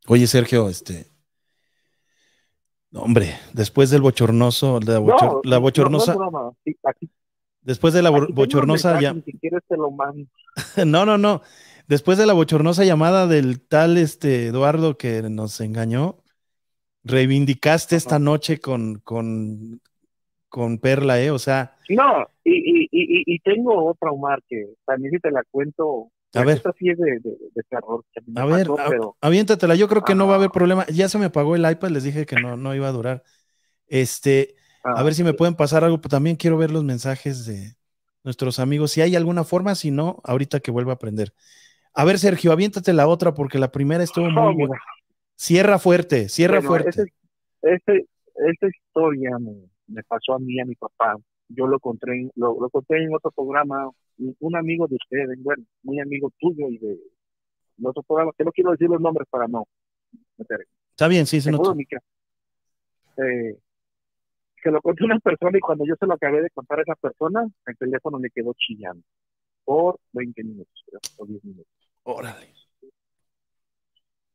Oye, 0.09 0.27
Sergio, 0.27 0.69
este. 0.69 1.07
Hombre, 2.95 3.35
después 3.53 3.91
del 3.91 4.03
bochornoso, 4.03 4.79
la, 4.81 5.01
bochor- 5.01 5.41
la 5.45 5.59
bochornosa, 5.59 6.15
No, 6.15 6.31
no. 6.31 6.57
Sí, 6.65 6.77
aquí- 6.83 7.11
después 7.63 7.95
de 7.95 8.03
la 8.03 8.11
bo- 8.11 8.27
bochornosa, 8.29 9.01
ya, 9.01 9.15
Ni 9.15 9.23
siquiera 9.23 9.61
te 9.67 9.77
lo 9.77 9.91
mando. 9.91 10.27
no, 10.87 11.07
no, 11.07 11.17
no, 11.17 11.43
después 11.89 12.19
de 12.19 12.27
la 12.27 12.35
bochornosa 12.35 12.85
llamada 12.85 13.27
del 13.27 13.61
tal 13.67 13.97
este 13.97 14.47
Eduardo 14.49 14.99
que 14.99 15.23
nos 15.23 15.61
engañó, 15.61 16.19
reivindicaste 17.05 17.97
esta 17.97 18.19
noche 18.19 18.61
con, 18.61 18.97
con, 19.01 19.81
con 20.49 20.79
Perla, 20.79 21.21
¿eh? 21.21 21.31
O 21.31 21.39
sea, 21.39 21.77
No, 21.89 22.27
y, 22.45 22.53
y, 22.53 22.89
y, 22.91 23.35
y 23.35 23.39
tengo 23.41 23.87
otra, 23.87 24.11
Omar, 24.11 24.43
que 24.47 24.67
también 24.85 25.13
si 25.13 25.19
te 25.19 25.31
la 25.31 25.43
cuento. 25.51 26.11
A 26.35 26.45
ver. 26.45 26.57
Esta 26.59 26.73
sí 26.79 26.89
es 26.89 26.99
de, 26.99 27.21
de, 27.21 27.37
de 27.55 27.63
terror. 27.69 28.05
que 28.13 28.21
me 28.27 28.41
a 28.41 28.45
ver, 28.47 28.67
pasó, 28.67 28.83
pero 28.89 29.17
aviéntatela, 29.21 29.75
yo 29.75 29.89
creo 29.89 30.03
que 30.03 30.15
no 30.15 30.27
va 30.27 30.35
a 30.35 30.37
haber 30.37 30.49
Ah. 30.49 30.53
problema, 30.53 30.87
ya 30.87 31.09
se 31.09 31.19
me 31.19 31.27
apagó 31.27 31.57
el 31.57 31.71
iPad, 31.71 31.91
les 31.91 32.05
dije 32.05 32.27
que 32.27 32.37
no, 32.37 32.57
no 32.57 32.75
iba 32.75 32.89
a 32.89 32.93
durar. 32.93 33.23
Este, 33.87 34.57
A 34.85 35.01
Ah, 35.01 35.03
ver 35.05 35.15
si 35.15 35.23
me 35.25 35.33
pueden 35.35 35.55
pasar 35.55 35.85
algo, 35.85 35.99
pero 36.01 36.11
también 36.11 36.37
quiero 36.37 36.57
ver 36.59 36.71
los 36.71 36.83
mensajes 36.85 37.47
de 37.47 37.77
nuestros 38.25 38.59
amigos. 38.59 38.91
Si 38.93 39.01
hay 39.01 39.15
alguna 39.17 39.45
forma, 39.45 39.75
si 39.75 39.91
no, 39.91 40.21
ahorita 40.25 40.61
que 40.61 40.71
vuelva 40.71 40.93
a 40.93 40.95
aprender. 40.97 41.33
A 41.95 42.05
ver, 42.05 42.19
Sergio, 42.19 42.53
aviéntate 42.53 42.93
la 42.93 43.07
otra 43.07 43.35
porque 43.35 43.59
la 43.59 43.71
primera 43.71 44.03
estuvo 44.03 44.29
muy 44.31 44.55
buena. 44.55 44.81
Cierra 45.37 45.79
fuerte, 45.79 46.29
cierra 46.29 46.61
Bueno, 46.61 46.69
fuerte. 46.69 46.91
ese- 46.91 47.13
ese- 47.63 48.07
esta 48.51 48.67
historia 48.69 49.39
me, 49.39 49.53
me 49.89 50.03
pasó 50.05 50.35
a 50.35 50.39
mí 50.39 50.55
y 50.55 50.61
a 50.61 50.65
mi 50.65 50.75
papá. 50.75 51.17
Yo 51.55 51.67
lo 51.67 51.79
conté, 51.79 52.11
en- 52.13 52.31
lo, 52.37 52.59
lo 52.61 52.71
conté 52.71 53.03
en 53.03 53.15
otro 53.15 53.31
programa, 53.31 53.91
un, 54.41 54.57
amigo 54.57 54.87
de 54.87 54.97
ustedes, 54.97 55.43
bueno, 55.43 55.65
muy 55.83 56.01
amigo 56.01 56.31
tuyo 56.39 56.69
y 56.69 56.79
de, 56.79 56.99
de 57.77 57.89
otro 57.89 58.03
programa, 58.03 58.33
que 58.37 58.45
no 58.45 58.53
quiero 58.53 58.71
decir 58.73 58.89
los 58.89 59.01
nombres 59.01 59.27
para 59.31 59.47
no 59.49 59.67
meter. 60.39 60.67
Está 60.91 61.09
bien, 61.09 61.27
sí, 61.27 61.41
se. 61.41 61.51
Mica. 61.51 61.99
Eh, 63.17 63.59
que 64.63 64.71
lo 64.71 64.81
conté 64.81 65.03
a 65.03 65.07
una 65.07 65.19
persona 65.19 65.59
y 65.59 65.61
cuando 65.61 65.85
yo 65.85 65.95
se 65.99 66.07
lo 66.07 66.15
acabé 66.15 66.41
de 66.43 66.51
contar 66.51 66.79
a 66.79 66.83
esa 66.83 66.95
persona, 66.95 67.47
el 67.67 67.77
teléfono 67.77 68.19
me 68.19 68.31
quedó 68.31 68.55
chillando 68.57 69.03
por 69.65 69.99
20 70.13 70.43
minutos 70.45 70.85
creo, 70.87 71.01
o 71.19 71.27
10 71.27 71.45
minutos. 71.45 71.73
Órale. 72.05 72.55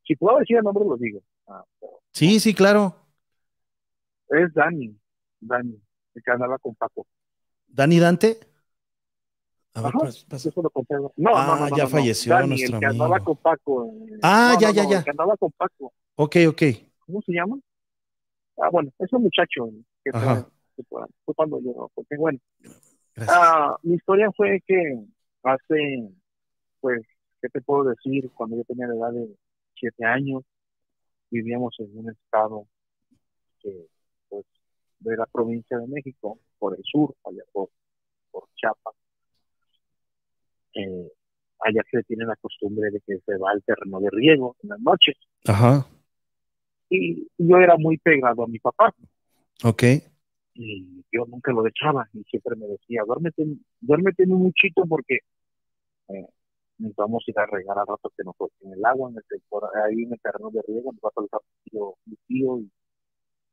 Si 0.06 0.16
puedo 0.16 0.38
decir 0.38 0.56
el 0.58 0.64
nombre, 0.64 0.84
lo 0.84 0.96
digo. 0.96 1.20
Ah, 1.46 1.64
Sí, 2.12 2.40
sí, 2.40 2.54
claro. 2.54 2.94
es 4.30 4.52
Dani, 4.52 4.94
Dani, 5.40 5.80
que 6.22 6.30
andaba 6.30 6.58
con 6.58 6.74
Paco. 6.74 7.06
Dani 7.68 7.98
Dante. 7.98 8.38
A 9.74 9.82
ver, 9.82 9.90
Ajá. 9.94 9.98
pas- 10.00 10.24
pas- 10.26 10.44
Yo 10.44 10.50
se 10.50 10.62
lo 10.62 10.70
conté. 10.70 10.94
No, 11.16 11.30
Ah, 11.34 11.46
no, 11.46 11.68
no, 11.68 11.76
ya 11.76 11.84
no, 11.84 11.90
falleció 11.90 12.34
Dani, 12.34 12.48
nuestro 12.48 12.74
el 12.76 12.80
que 12.80 12.86
andaba 12.86 13.16
amigo. 13.16 13.24
con 13.24 13.36
Paco. 13.36 13.84
eh, 13.84 14.18
Ah, 14.22 14.56
ya, 14.60 14.70
ya, 14.70 14.84
ya. 14.84 14.98
El 14.98 15.04
que 15.04 15.10
andaba 15.10 15.36
con 15.36 15.52
Paco. 15.52 15.92
Ok, 16.16 16.36
ok. 16.48 16.62
¿Cómo 17.06 17.22
se 17.22 17.32
llama? 17.32 17.58
Ah, 18.56 18.70
bueno, 18.70 18.90
ese 18.98 19.16
muchacho 19.18 19.68
que 20.04 20.10
fue, 20.10 20.20
Ajá. 20.20 20.48
que 20.76 20.82
fue, 20.84 21.02
fue 21.24 21.34
cuando 21.34 21.60
yo, 21.60 21.90
porque 21.94 22.16
bueno, 22.16 22.38
ah, 23.28 23.76
mi 23.82 23.94
historia 23.94 24.30
fue 24.36 24.60
que 24.66 24.98
hace, 25.44 26.10
pues, 26.80 27.02
¿qué 27.40 27.48
te 27.50 27.60
puedo 27.60 27.84
decir? 27.84 28.30
Cuando 28.34 28.56
yo 28.56 28.64
tenía 28.64 28.88
la 28.88 28.94
edad 28.96 29.12
de 29.12 29.28
siete 29.76 30.04
años, 30.04 30.42
vivíamos 31.30 31.76
en 31.78 31.96
un 31.98 32.10
estado 32.10 32.66
que, 33.60 33.86
de 35.00 35.16
la 35.16 35.26
provincia 35.26 35.78
de 35.78 35.86
México, 35.86 36.38
por 36.58 36.76
el 36.76 36.82
sur, 36.84 37.14
allá 37.24 37.42
por, 37.52 37.70
por 38.30 38.48
Chiapas. 38.56 38.94
Eh, 40.74 41.12
allá 41.60 41.82
se 41.90 42.02
tiene 42.04 42.24
la 42.24 42.36
costumbre 42.36 42.90
de 42.90 43.00
que 43.00 43.18
se 43.18 43.36
va 43.36 43.50
al 43.50 43.62
terreno 43.64 44.00
de 44.00 44.10
riego 44.10 44.56
en 44.62 44.68
las 44.70 44.80
noches. 44.80 45.16
Ajá. 45.46 45.86
Y 46.90 47.28
yo 47.38 47.56
era 47.58 47.76
muy 47.76 47.98
pegado 47.98 48.44
a 48.44 48.46
mi 48.48 48.58
papá. 48.58 48.94
Ok. 49.64 49.82
y 50.54 51.04
yo 51.12 51.24
nunca 51.26 51.52
lo 51.52 51.62
dejaba 51.62 52.08
y 52.12 52.22
siempre 52.24 52.56
me 52.56 52.66
decía, 52.66 53.02
duérmete, 53.06 53.44
duérmete 53.80 54.24
en 54.24 54.32
un 54.32 54.42
muchito 54.42 54.84
porque 54.88 55.18
eh, 56.08 56.26
nos 56.78 56.94
vamos 56.96 57.24
a 57.26 57.30
ir 57.30 57.38
a 57.38 57.46
regar 57.46 57.78
al 57.78 57.86
rato 57.86 58.12
que 58.16 58.24
nos 58.24 58.34
en 58.60 58.72
el 58.72 58.84
agua, 58.84 59.10
en 59.10 59.16
el, 59.16 59.24
tempor- 59.24 59.70
ahí 59.84 60.02
en 60.02 60.12
el 60.12 60.20
terreno 60.20 60.50
de 60.50 60.62
riego, 60.66 60.92
nos 60.92 61.00
va 61.00 61.08
a 61.10 61.14
soltar 61.14 61.40
mi 61.42 61.70
tío, 61.70 61.94
mi 62.06 62.16
tío 62.26 62.58
y 62.58 62.70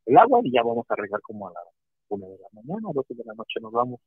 el 0.05 0.17
agua 0.17 0.39
y 0.43 0.51
ya 0.51 0.61
vamos 0.63 0.85
a 0.89 0.95
regar 0.95 1.21
como 1.21 1.47
a 1.47 1.51
las 1.53 1.63
una 2.07 2.27
de 2.27 2.37
la 2.37 2.47
mañana, 2.53 2.89
doce 2.93 3.15
de 3.15 3.23
la 3.25 3.33
noche 3.33 3.59
nos 3.61 3.71
vamos. 3.73 3.99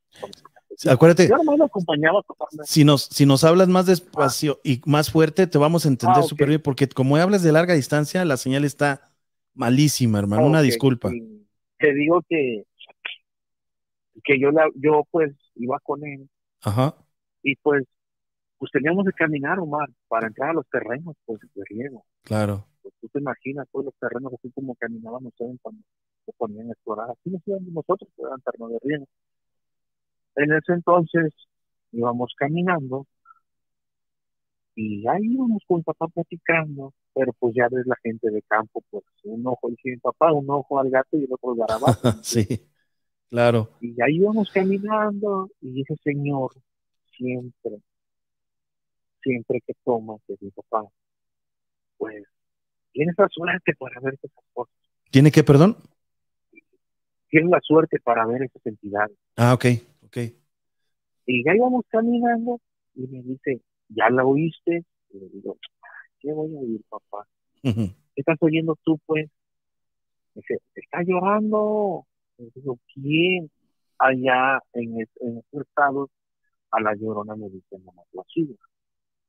Acuérdate, 0.89 1.27
Yo 1.27 1.35
nomás 1.35 1.57
lo 1.57 1.65
acompañaba 1.65 2.19
a 2.19 2.23
tomarme. 2.23 2.63
si 2.65 2.85
nos, 2.85 3.03
si 3.03 3.25
nos 3.25 3.43
hablas 3.43 3.67
más 3.67 3.85
despacio 3.87 4.59
y 4.63 4.81
más 4.85 5.11
fuerte, 5.11 5.47
te 5.47 5.57
vamos 5.57 5.85
a 5.85 5.89
entender 5.89 6.19
Ah, 6.23 6.23
súper 6.23 6.47
bien, 6.47 6.61
porque 6.61 6.87
como 6.87 7.17
hablas 7.17 7.43
de 7.43 7.51
larga 7.51 7.73
distancia, 7.73 8.23
la 8.23 8.37
señal 8.37 8.63
está 8.63 9.11
malísima, 9.53 10.17
hermano. 10.19 10.45
Una 10.47 10.61
disculpa. 10.61 11.13
y 11.13 11.45
Te 11.77 11.93
digo 11.93 12.21
que 12.27 12.63
que 14.23 14.39
yo 14.39 14.51
la, 14.51 14.65
yo 14.75 15.03
pues 15.11 15.33
iba 15.55 15.79
con 15.81 16.03
él 16.05 16.29
Ajá. 16.61 16.95
y 17.43 17.55
pues 17.57 17.83
pues 18.57 18.69
teníamos 18.71 19.05
que 19.05 19.13
caminar 19.13 19.59
Omar 19.59 19.89
para 20.09 20.27
entrar 20.27 20.49
a 20.49 20.53
los 20.53 20.67
terrenos 20.69 21.15
pues 21.25 21.39
de 21.53 21.63
riego 21.69 22.05
Claro. 22.23 22.65
Pues 22.81 22.93
tú 23.01 23.07
te 23.09 23.19
imaginas 23.19 23.67
todos 23.71 23.85
los 23.85 23.95
terrenos 23.95 24.33
así 24.33 24.49
como 24.51 24.75
caminaban 24.75 25.25
ustedes 25.25 25.57
cuando 25.61 25.81
se 26.25 26.33
ponían 26.33 26.69
a 26.69 26.73
explorar 26.73 27.11
así 27.11 27.29
nos 27.29 27.47
íbamos 27.47 27.67
nosotros 27.73 28.09
que 28.15 28.21
eran 28.21 28.41
terrenos 28.41 28.71
de 28.71 28.79
riego 28.81 29.05
en 30.35 30.53
ese 30.53 30.73
entonces 30.73 31.33
íbamos 31.91 32.33
caminando 32.37 33.05
y 34.75 35.07
ahí 35.07 35.23
íbamos 35.23 35.63
con 35.67 35.83
papá 35.83 36.07
platicando 36.07 36.93
pero 37.13 37.33
pues 37.33 37.53
ya 37.55 37.67
ves 37.69 37.85
la 37.85 37.95
gente 38.03 38.29
de 38.29 38.41
campo 38.43 38.83
pues 38.89 39.03
un 39.23 39.45
ojo 39.47 39.69
dice 39.69 39.89
mi 39.89 39.97
papá 39.97 40.31
un 40.31 40.49
ojo 40.49 40.79
al 40.79 40.89
gato 40.89 41.17
y 41.17 41.23
el 41.23 41.33
otro 41.33 41.51
al 41.51 41.57
garabato 41.57 42.11
sí. 42.23 42.45
Claro. 43.29 43.69
y 43.79 43.95
ahí 44.01 44.15
íbamos 44.15 44.49
caminando 44.51 45.49
y 45.61 45.81
ese 45.81 45.95
señor 46.03 46.51
siempre, 47.19 47.81
siempre 49.21 49.61
que 49.65 49.73
toma, 49.83 50.15
que 50.25 50.35
mi 50.39 50.49
papá, 50.51 50.89
pues 51.97 52.23
tiene 52.99 53.13
esa 53.13 53.29
suerte 53.29 53.73
para 53.79 53.97
ver 54.01 54.15
esas 54.15 54.31
cosas, 54.51 54.75
¿Tiene 55.09 55.31
que, 55.31 55.41
perdón? 55.41 55.77
tiene 57.29 57.49
la 57.49 57.61
suerte 57.61 57.97
para 58.01 58.25
ver 58.25 58.43
esas 58.43 58.65
entidades. 58.65 59.15
Ah, 59.37 59.53
ok. 59.53 59.65
Ok. 60.03 60.17
Y 61.25 61.43
ya 61.45 61.55
íbamos 61.55 61.85
caminando 61.87 62.59
y 62.95 63.07
me 63.07 63.21
dice, 63.21 63.61
¿ya 63.87 64.09
la 64.09 64.25
oíste? 64.25 64.83
Y 65.11 65.17
le 65.17 65.29
digo, 65.29 65.57
¿qué 66.19 66.33
voy 66.33 66.53
a 66.53 66.59
oír, 66.59 66.81
papá? 66.89 67.25
¿Qué 67.61 67.71
estás 68.17 68.37
oyendo 68.41 68.77
tú, 68.83 68.99
pues? 69.05 69.29
Me 70.35 70.41
dice, 70.41 70.57
está 70.75 71.01
llorando. 71.03 72.05
Le 72.37 72.49
digo, 72.53 72.79
¿quién? 72.93 73.49
Allá 73.97 74.59
en, 74.73 74.99
es- 74.99 75.21
en 75.21 75.37
esos 75.37 75.61
estados, 75.67 76.09
a 76.71 76.81
la 76.81 76.93
llorona 76.95 77.33
me 77.37 77.49
dice, 77.49 77.77
la 78.11 78.23
sigua. 78.33 78.57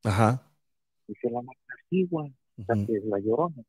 Ajá. 0.02 0.42
Dice, 1.06 1.30
la 1.30 1.40
la 1.42 1.52
que 2.66 2.96
es 2.96 3.04
la 3.04 3.18
llorona. 3.18 3.62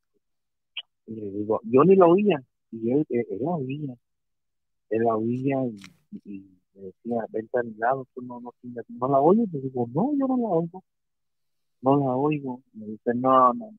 Y 1.06 1.14
le 1.14 1.30
digo, 1.30 1.60
yo 1.64 1.84
ni 1.84 1.96
la 1.96 2.06
oía. 2.06 2.42
Y 2.70 2.90
él, 2.90 3.04
él, 3.08 3.26
él 3.30 3.38
la 3.42 3.50
oía. 3.50 3.94
Él 4.90 5.04
la 5.04 5.16
oía 5.16 5.56
y, 5.66 5.76
y 6.24 6.46
me 6.74 6.82
decía, 6.82 7.26
vente 7.30 7.58
a 7.58 7.62
mi 7.62 7.74
lado, 7.74 8.06
tú 8.14 8.22
no, 8.22 8.40
no, 8.40 8.52
no 8.62 9.08
la 9.08 9.20
oyes. 9.20 9.52
Le 9.52 9.60
digo, 9.60 9.86
no, 9.92 10.12
yo 10.18 10.26
no 10.26 10.36
la 10.36 10.48
oigo. 10.48 10.82
No 11.82 11.96
la 11.96 12.16
oigo. 12.16 12.62
Me 12.74 12.86
dice, 12.86 13.12
no, 13.14 13.52
no, 13.54 13.66
no, 13.70 13.78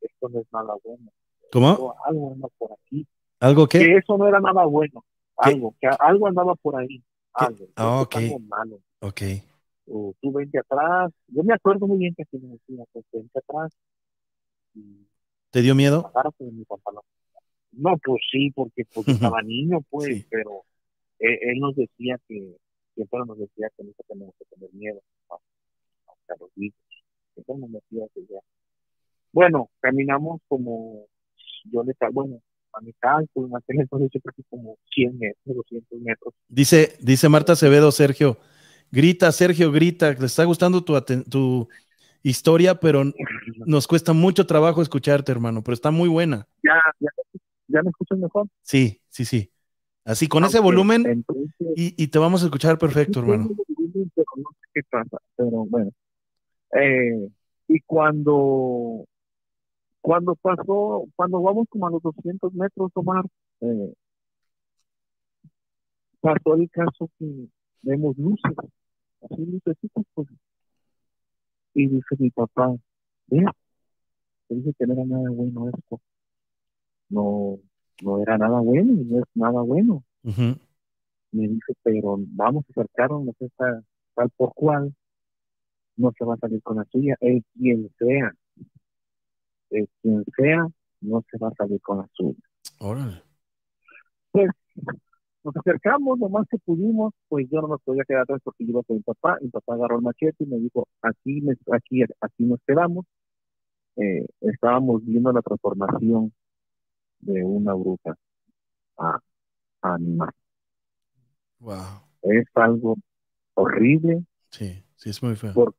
esto 0.00 0.28
no 0.28 0.40
es 0.40 0.46
nada 0.52 0.74
bueno. 0.84 1.10
¿Cómo? 1.52 1.68
Algo- 1.68 1.94
Algo 2.04 2.32
anda 2.32 2.48
por 2.58 2.72
aquí. 2.72 3.06
¿Algo 3.40 3.66
qué? 3.66 3.78
que 3.78 3.96
eso 3.96 4.16
no 4.18 4.26
era 4.26 4.40
nada 4.40 4.64
bueno, 4.64 5.04
¿Qué? 5.42 5.50
algo, 5.50 5.74
que 5.80 5.86
algo 6.00 6.26
andaba 6.26 6.54
por 6.54 6.76
ahí, 6.76 7.02
algo, 7.34 7.66
Ah, 7.76 8.00
ok. 8.00 8.16
algo 8.16 8.38
malo, 8.40 8.80
Ok. 9.00 9.20
o 9.88 10.14
tú 10.22 10.32
vente 10.32 10.58
atrás, 10.58 11.12
yo 11.28 11.42
me 11.44 11.52
acuerdo 11.52 11.86
muy 11.86 11.98
bien 11.98 12.14
que 12.14 12.22
así 12.22 12.38
me 12.38 12.48
decía, 12.54 12.82
pues 12.92 13.04
vente 13.12 13.38
atrás 13.38 13.72
¿Te 15.50 15.62
dio 15.62 15.74
miedo? 15.74 16.12
No, 17.72 17.98
pues 18.02 18.22
sí, 18.30 18.50
porque 18.52 18.84
pues, 18.92 19.08
estaba 19.08 19.42
niño, 19.42 19.80
pues, 19.90 20.06
Sí. 20.06 20.26
pero 20.30 20.64
él, 21.18 21.38
él 21.42 21.58
nos 21.58 21.76
decía 21.76 22.18
que, 22.28 22.56
siempre 22.94 23.20
nos 23.26 23.38
decía 23.38 23.68
que 23.76 23.84
nunca 23.84 24.02
tenemos 24.08 24.34
que 24.38 24.44
tener 24.46 24.72
miedo 24.72 25.00
a, 25.30 25.34
a 25.34 26.34
los 26.40 26.50
hijos, 26.56 26.78
siempre 27.34 27.56
nos 27.56 27.72
decía 27.72 28.06
que 28.14 28.20
ya. 28.28 28.40
Bueno, 29.32 29.70
caminamos 29.80 30.40
como, 30.48 31.06
yo 31.64 31.82
le 31.82 31.94
bueno, 32.12 32.40
a 32.72 32.80
mi 32.80 32.92
cálculo, 32.94 33.48
en 33.48 33.56
aquel 33.56 33.80
entonces 33.80 34.10
yo 34.12 34.20
creo 34.20 34.34
que 34.34 34.42
como 34.48 34.78
100 34.94 35.18
metros, 35.18 35.56
200 35.56 36.00
metros. 36.00 36.34
Dice, 36.48 36.96
dice 37.00 37.28
Marta 37.28 37.52
Acevedo, 37.52 37.90
Sergio. 37.90 38.38
Grita, 38.90 39.32
Sergio, 39.32 39.72
grita. 39.72 40.12
Le 40.12 40.26
está 40.26 40.44
gustando 40.44 40.84
tu, 40.84 40.98
tu 41.28 41.68
historia, 42.22 42.74
pero 42.74 43.02
nos 43.66 43.86
cuesta 43.86 44.12
mucho 44.12 44.46
trabajo 44.46 44.82
escucharte, 44.82 45.32
hermano, 45.32 45.62
pero 45.62 45.74
está 45.74 45.90
muy 45.90 46.08
buena. 46.08 46.48
Ya, 46.62 46.80
ya, 47.00 47.10
ya 47.68 47.82
me 47.82 47.90
escuchas 47.90 48.18
mejor. 48.18 48.48
Sí, 48.62 49.00
sí, 49.08 49.24
sí. 49.24 49.52
Así, 50.04 50.28
con 50.28 50.44
ese 50.44 50.58
Ok, 50.58 50.64
volumen 50.64 51.04
entonces, 51.06 51.50
y, 51.76 52.02
y 52.02 52.08
te 52.08 52.18
vamos 52.18 52.42
a 52.42 52.46
escuchar 52.46 52.78
perfecto, 52.78 53.14
sí, 53.14 53.30
hermano. 53.30 53.48
pero 54.14 54.26
no 54.36 54.50
sé 54.60 54.66
qué 54.74 54.80
pasa, 54.90 55.18
pero 55.36 55.64
bueno. 55.66 55.90
Eh, 56.72 57.28
y 57.68 57.80
cuando, 57.80 59.04
cuando 60.00 60.34
pasó, 60.36 61.06
cuando 61.16 61.42
vamos 61.42 61.66
como 61.68 61.86
a 61.88 61.90
los 61.90 62.02
200 62.02 62.52
metros, 62.54 62.90
Omar, 62.94 63.24
eh, 63.60 63.92
pasó 66.20 66.54
el 66.54 66.70
caso 66.70 67.10
que 67.18 67.48
vemos 67.82 68.16
luces, 68.18 68.52
así 69.22 69.44
lucecitas, 69.46 70.04
pues. 70.14 70.28
Y 71.74 71.86
dice 71.88 72.16
mi 72.18 72.30
papá, 72.30 72.74
mira, 73.28 73.52
te 74.48 74.54
dije 74.54 74.72
que 74.78 74.86
no 74.86 74.94
era 74.94 75.04
nada 75.04 75.30
bueno 75.30 75.68
esto. 75.68 76.00
No, 77.08 77.58
no 78.02 78.22
era 78.22 78.36
nada 78.38 78.60
bueno, 78.60 78.92
y 78.92 79.04
no 79.04 79.18
es 79.18 79.24
nada 79.34 79.62
bueno 79.62 80.02
me 81.36 81.48
dice, 81.48 81.74
pero 81.82 82.16
vamos 82.18 82.64
a 82.68 82.80
acercarnos 82.80 83.28
a 83.28 83.44
esta 83.44 83.82
tal 84.14 84.30
por 84.30 84.54
cual 84.54 84.94
no 85.96 86.12
se 86.18 86.24
va 86.24 86.34
a 86.34 86.38
salir 86.38 86.62
con 86.62 86.76
la 86.76 86.84
suya, 86.90 87.16
el 87.20 87.44
quien 87.54 87.90
sea, 87.98 88.34
el 89.70 89.88
quien 90.00 90.24
sea, 90.36 90.66
no 91.00 91.24
se 91.30 91.38
va 91.38 91.48
a 91.48 91.54
salir 91.54 91.80
con 91.80 91.98
la 91.98 92.08
suya. 92.12 92.40
Órale. 92.78 93.22
Nos 95.46 95.56
acercamos 95.58 96.20
lo 96.20 96.30
más 96.30 96.46
que 96.50 96.58
pudimos, 96.60 97.14
pues 97.28 97.48
yo 97.50 97.62
no 97.62 97.68
me 97.68 97.78
podía 97.80 98.04
quedar 98.08 98.22
atrás 98.24 98.40
porque 98.44 98.64
yo 98.66 98.72
iba 98.72 98.84
con 98.84 98.98
mi 98.98 99.02
papá, 99.04 99.38
mi 99.42 99.50
papá 99.50 99.74
agarró 99.76 99.96
el 99.98 100.02
machete 100.04 100.44
y 100.44 100.48
me 100.48 100.58
dijo, 100.58 100.88
aquí, 101.02 101.42
me- 101.42 101.56
aquí, 101.72 102.02
aquí 102.22 102.44
nos 102.44 102.60
quedamos. 102.66 103.06
Eh, 103.96 104.26
estábamos 104.42 105.04
viendo 105.06 105.32
la 105.32 105.42
transformación 105.42 106.32
de 107.20 107.44
una 107.44 107.74
bruja 107.74 108.16
a, 108.98 109.20
a 109.82 109.94
animal. 109.94 110.30
Wow. 111.60 112.02
Es 112.20 112.44
algo 112.56 112.96
horrible 113.54 114.24
Sí, 114.50 114.82
sí, 114.96 115.10
es 115.10 115.22
muy 115.22 115.36
feo. 115.36 115.52
porque 115.52 115.76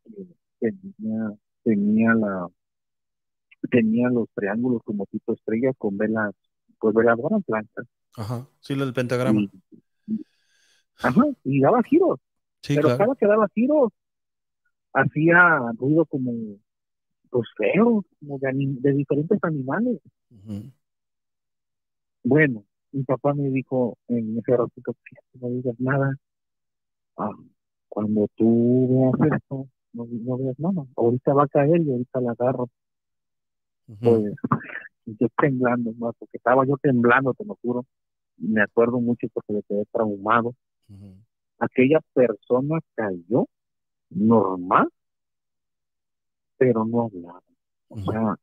tenía, 0.59 1.33
tenía 1.63 2.13
la 2.15 2.49
tenía 3.69 4.09
los 4.09 4.27
triángulos 4.33 4.81
como 4.83 5.05
tipo 5.07 5.33
estrellas 5.33 5.75
con 5.77 5.97
velas, 5.97 6.33
pues 6.79 6.93
veladoras 6.95 7.41
blancas. 7.47 7.85
Ajá. 8.17 8.47
Sí, 8.59 8.75
lo 8.75 8.85
del 8.85 8.93
pentagrama. 8.93 9.41
Y, 9.41 9.49
ajá, 11.01 11.21
y 11.43 11.61
daba 11.61 11.81
giros, 11.83 12.19
Sí, 12.61 12.75
pero 12.75 12.89
claro. 12.89 12.97
cada 12.97 13.15
que 13.15 13.27
daba 13.27 13.47
giros 13.55 13.91
hacía 14.93 15.59
ruido 15.77 16.05
como 16.05 16.31
pues 17.29 17.47
como 18.19 18.39
de, 18.39 18.51
de 18.81 18.93
diferentes 18.93 19.39
animales. 19.43 19.99
Bueno, 22.23 22.63
mi 22.91 23.03
papá 23.03 23.33
me 23.33 23.49
dijo 23.49 23.97
en 24.07 24.37
ese 24.37 24.55
ratito, 24.55 24.93
"Fíjate, 25.03 25.39
no 25.41 25.49
digas 25.49 25.75
nada. 25.79 26.15
Ah, 27.17 27.31
cuando 27.89 28.27
tú 28.35 28.87
veas 29.19 29.33
esto, 29.41 29.67
no, 29.93 30.05
no 30.11 30.37
veas 30.37 30.59
nada. 30.59 30.85
Ahorita 30.95 31.33
va 31.33 31.43
a 31.43 31.47
caer 31.47 31.81
y 31.81 31.91
ahorita 31.91 32.21
la 32.21 32.31
agarro. 32.31 32.69
Pues 33.99 34.23
yo 35.05 35.27
temblando, 35.37 35.93
¿no? 35.97 36.13
porque 36.19 36.37
estaba 36.37 36.65
yo 36.65 36.77
temblando, 36.81 37.33
te 37.33 37.45
lo 37.45 37.57
juro. 37.61 37.85
Me 38.37 38.61
acuerdo 38.61 38.99
mucho 38.99 39.27
porque 39.33 39.53
me 39.53 39.63
quedé 39.63 39.85
traumado. 39.91 40.53
Aquella 41.59 41.99
persona 42.13 42.79
cayó 42.95 43.47
normal, 44.09 44.87
pero 46.57 46.85
no 46.85 47.03
hablaba. 47.03 47.41
O 47.89 47.99
sea, 47.99 48.35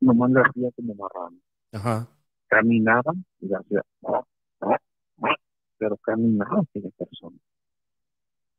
nomás 0.00 0.30
le 0.30 0.40
hacía 0.40 0.70
como 0.72 0.94
marrano. 0.94 1.38
Ajá. 1.72 2.08
caminaba 2.48 3.12
y 3.40 3.52
hacía, 3.52 3.82
"Ah, 4.06 4.24
ah, 4.62 4.78
ah", 5.22 5.36
pero 5.76 5.96
caminaba 5.98 6.60
aquella 6.62 6.88
persona. 6.96 7.36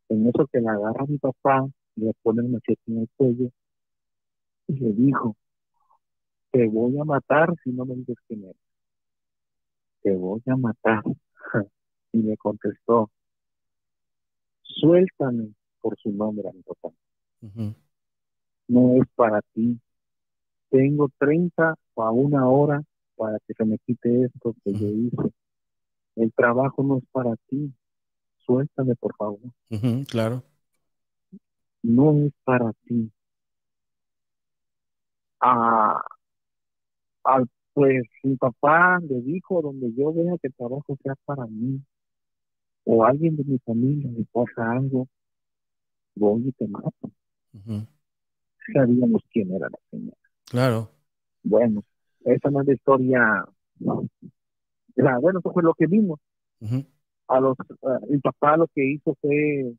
En 0.10 0.28
eso 0.28 0.46
que 0.52 0.62
la 0.62 0.74
agarra 0.74 1.06
mi 1.08 1.18
papá, 1.18 1.68
le 1.96 2.14
pone 2.22 2.42
el 2.42 2.50
machete 2.50 2.82
en 2.88 3.00
el 3.00 3.10
cuello 3.18 3.50
y 4.68 4.74
le 4.74 4.94
dijo, 4.94 5.36
te 6.52 6.68
voy 6.68 6.98
a 7.00 7.04
matar 7.04 7.54
si 7.64 7.72
no 7.72 7.86
me 7.86 7.96
dices 7.96 8.16
quién 8.28 8.44
eres. 8.44 8.56
Te 10.02 10.16
voy 10.16 10.42
a 10.48 10.56
matar. 10.56 11.04
Y 12.12 12.24
le 12.24 12.38
contestó, 12.38 13.12
suéltame 14.64 15.54
por 15.82 15.98
su 16.00 16.12
nombre 16.12 16.50
a 16.50 16.52
mi 16.52 16.62
papá. 16.64 16.90
Ujú. 17.42 17.74
no 18.68 19.02
es 19.02 19.08
para 19.16 19.42
ti. 19.54 19.80
Tengo 20.70 21.10
30 21.20 21.76
a 21.96 22.12
una 22.12 22.48
hora 22.48 22.82
para 23.16 23.38
que 23.48 23.54
se 23.54 23.66
me 23.66 23.78
quite 23.80 24.26
esto 24.26 24.56
que 24.64 24.74
yo 24.74 24.88
hice. 24.88 25.34
El 26.16 26.32
trabajo 26.34 26.84
no 26.84 26.98
es 26.98 27.04
para 27.12 27.36
ti. 27.48 27.72
Suéltame, 28.40 28.96
por 28.96 29.16
favor. 29.16 29.40
Claro. 30.10 30.44
No 31.84 32.12
es 32.26 32.34
para 32.44 32.74
ti. 32.86 33.12
Ah, 35.40 36.02
al- 37.24 37.50
pues 37.74 38.04
mi 38.24 38.36
papá 38.36 39.00
le 39.08 39.22
dijo, 39.22 39.62
donde 39.62 39.94
yo 39.94 40.14
vea 40.14 40.38
que 40.42 40.48
el 40.48 40.54
trabajo 40.54 40.98
sea 41.04 41.16
para 41.26 41.46
mí, 41.46 41.82
o 42.86 43.06
alguien 43.06 43.36
de 43.38 43.44
mi 43.44 43.60
familia 43.60 44.12
le 44.12 44.26
pasa 44.32 44.72
algo, 44.72 45.08
voy 46.16 46.48
y 46.48 46.52
te 46.54 46.68
mato. 46.68 47.12
Sabíamos 48.74 49.24
quién 49.32 49.54
era 49.54 49.70
la 49.70 49.80
señora. 49.90 50.18
Claro. 50.50 50.92
Bueno, 51.44 51.84
esa 52.26 52.50
no 52.52 52.62
es 52.62 52.68
la 52.68 52.74
historia. 52.74 53.46
La- 54.96 55.18
bueno, 55.20 55.40
eso 55.40 55.52
fue 55.52 55.64
lo 55.64 55.74
que 55.74 55.88
vimos. 55.88 56.20
Ujú. 56.60 56.86
A 57.28 57.40
los, 57.40 57.58
a- 57.84 58.00
mi 58.10 58.18
papá 58.20 58.58
lo 58.58 58.68
que 58.68 58.84
hizo 58.86 59.16
fue 59.22 59.74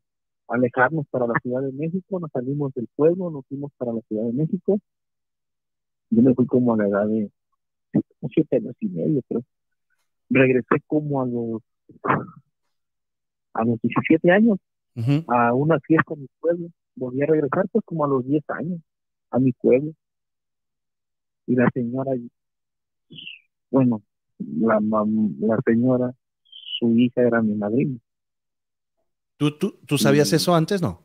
alejarnos 0.47 1.05
para 1.09 1.27
la 1.27 1.33
Ciudad 1.41 1.61
de 1.61 1.71
México, 1.71 2.19
nos 2.19 2.31
salimos 2.31 2.73
del 2.73 2.87
pueblo, 2.95 3.29
nos 3.29 3.45
fuimos 3.47 3.71
para 3.77 3.93
la 3.93 4.01
Ciudad 4.01 4.25
de 4.25 4.33
México. 4.33 4.79
Yo 6.09 6.21
me 6.21 6.33
fui 6.33 6.45
como 6.45 6.73
a 6.73 6.77
la 6.77 6.87
edad 6.87 7.07
de 7.07 7.31
siete 8.29 8.57
años 8.57 8.75
y 8.79 8.87
medio, 8.89 9.21
creo. 9.27 9.43
Regresé 10.29 10.81
como 10.87 11.21
a 11.21 11.25
los 11.25 11.61
a 13.53 13.63
los 13.65 13.79
17 13.81 14.31
años 14.31 14.57
a 15.27 15.53
una 15.53 15.79
fiesta 15.79 16.13
en 16.13 16.21
mi 16.21 16.27
pueblo. 16.39 16.67
Volví 16.95 17.21
a 17.21 17.25
regresar 17.25 17.65
pues 17.71 17.83
como 17.85 18.05
a 18.05 18.07
los 18.07 18.25
10 18.25 18.43
años 18.49 18.79
a 19.31 19.39
mi 19.39 19.51
pueblo. 19.53 19.93
Y 21.47 21.55
la 21.55 21.69
señora, 21.73 22.11
bueno, 23.69 24.01
la, 24.39 24.79
la 24.81 25.57
señora, 25.65 26.13
su 26.79 26.91
hija 26.97 27.21
era 27.21 27.41
mi 27.41 27.55
madrina. 27.55 27.97
¿Tú, 29.37 29.57
tú, 29.57 29.79
¿Tú 29.87 29.97
sabías 29.97 30.31
eso 30.33 30.53
antes? 30.53 30.81
No. 30.81 31.03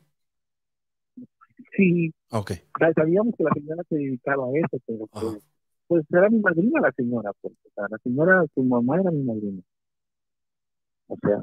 Sí, 1.77 2.13
Ok. 2.31 2.53
sa- 2.79 2.93
sabíamos 2.95 3.35
que 3.37 3.45
la 3.45 3.51
señora 3.55 3.83
se 3.89 3.97
dedicaba 3.97 4.47
a 4.47 4.51
eso, 4.59 4.79
pero 4.87 5.07
pues, 5.07 5.39
pues 5.87 6.05
era 6.11 6.29
mi 6.29 6.41
madrina 6.41 6.81
la 6.81 6.93
señora, 6.93 7.33
porque 7.41 7.59
o 7.69 7.71
sea, 7.75 7.87
la 7.91 7.99
señora, 7.99 8.45
su 8.55 8.63
mamá 8.63 9.01
era 9.01 9.11
mi 9.11 9.23
madrina. 9.23 9.63
O 11.09 11.17
sea, 11.21 11.43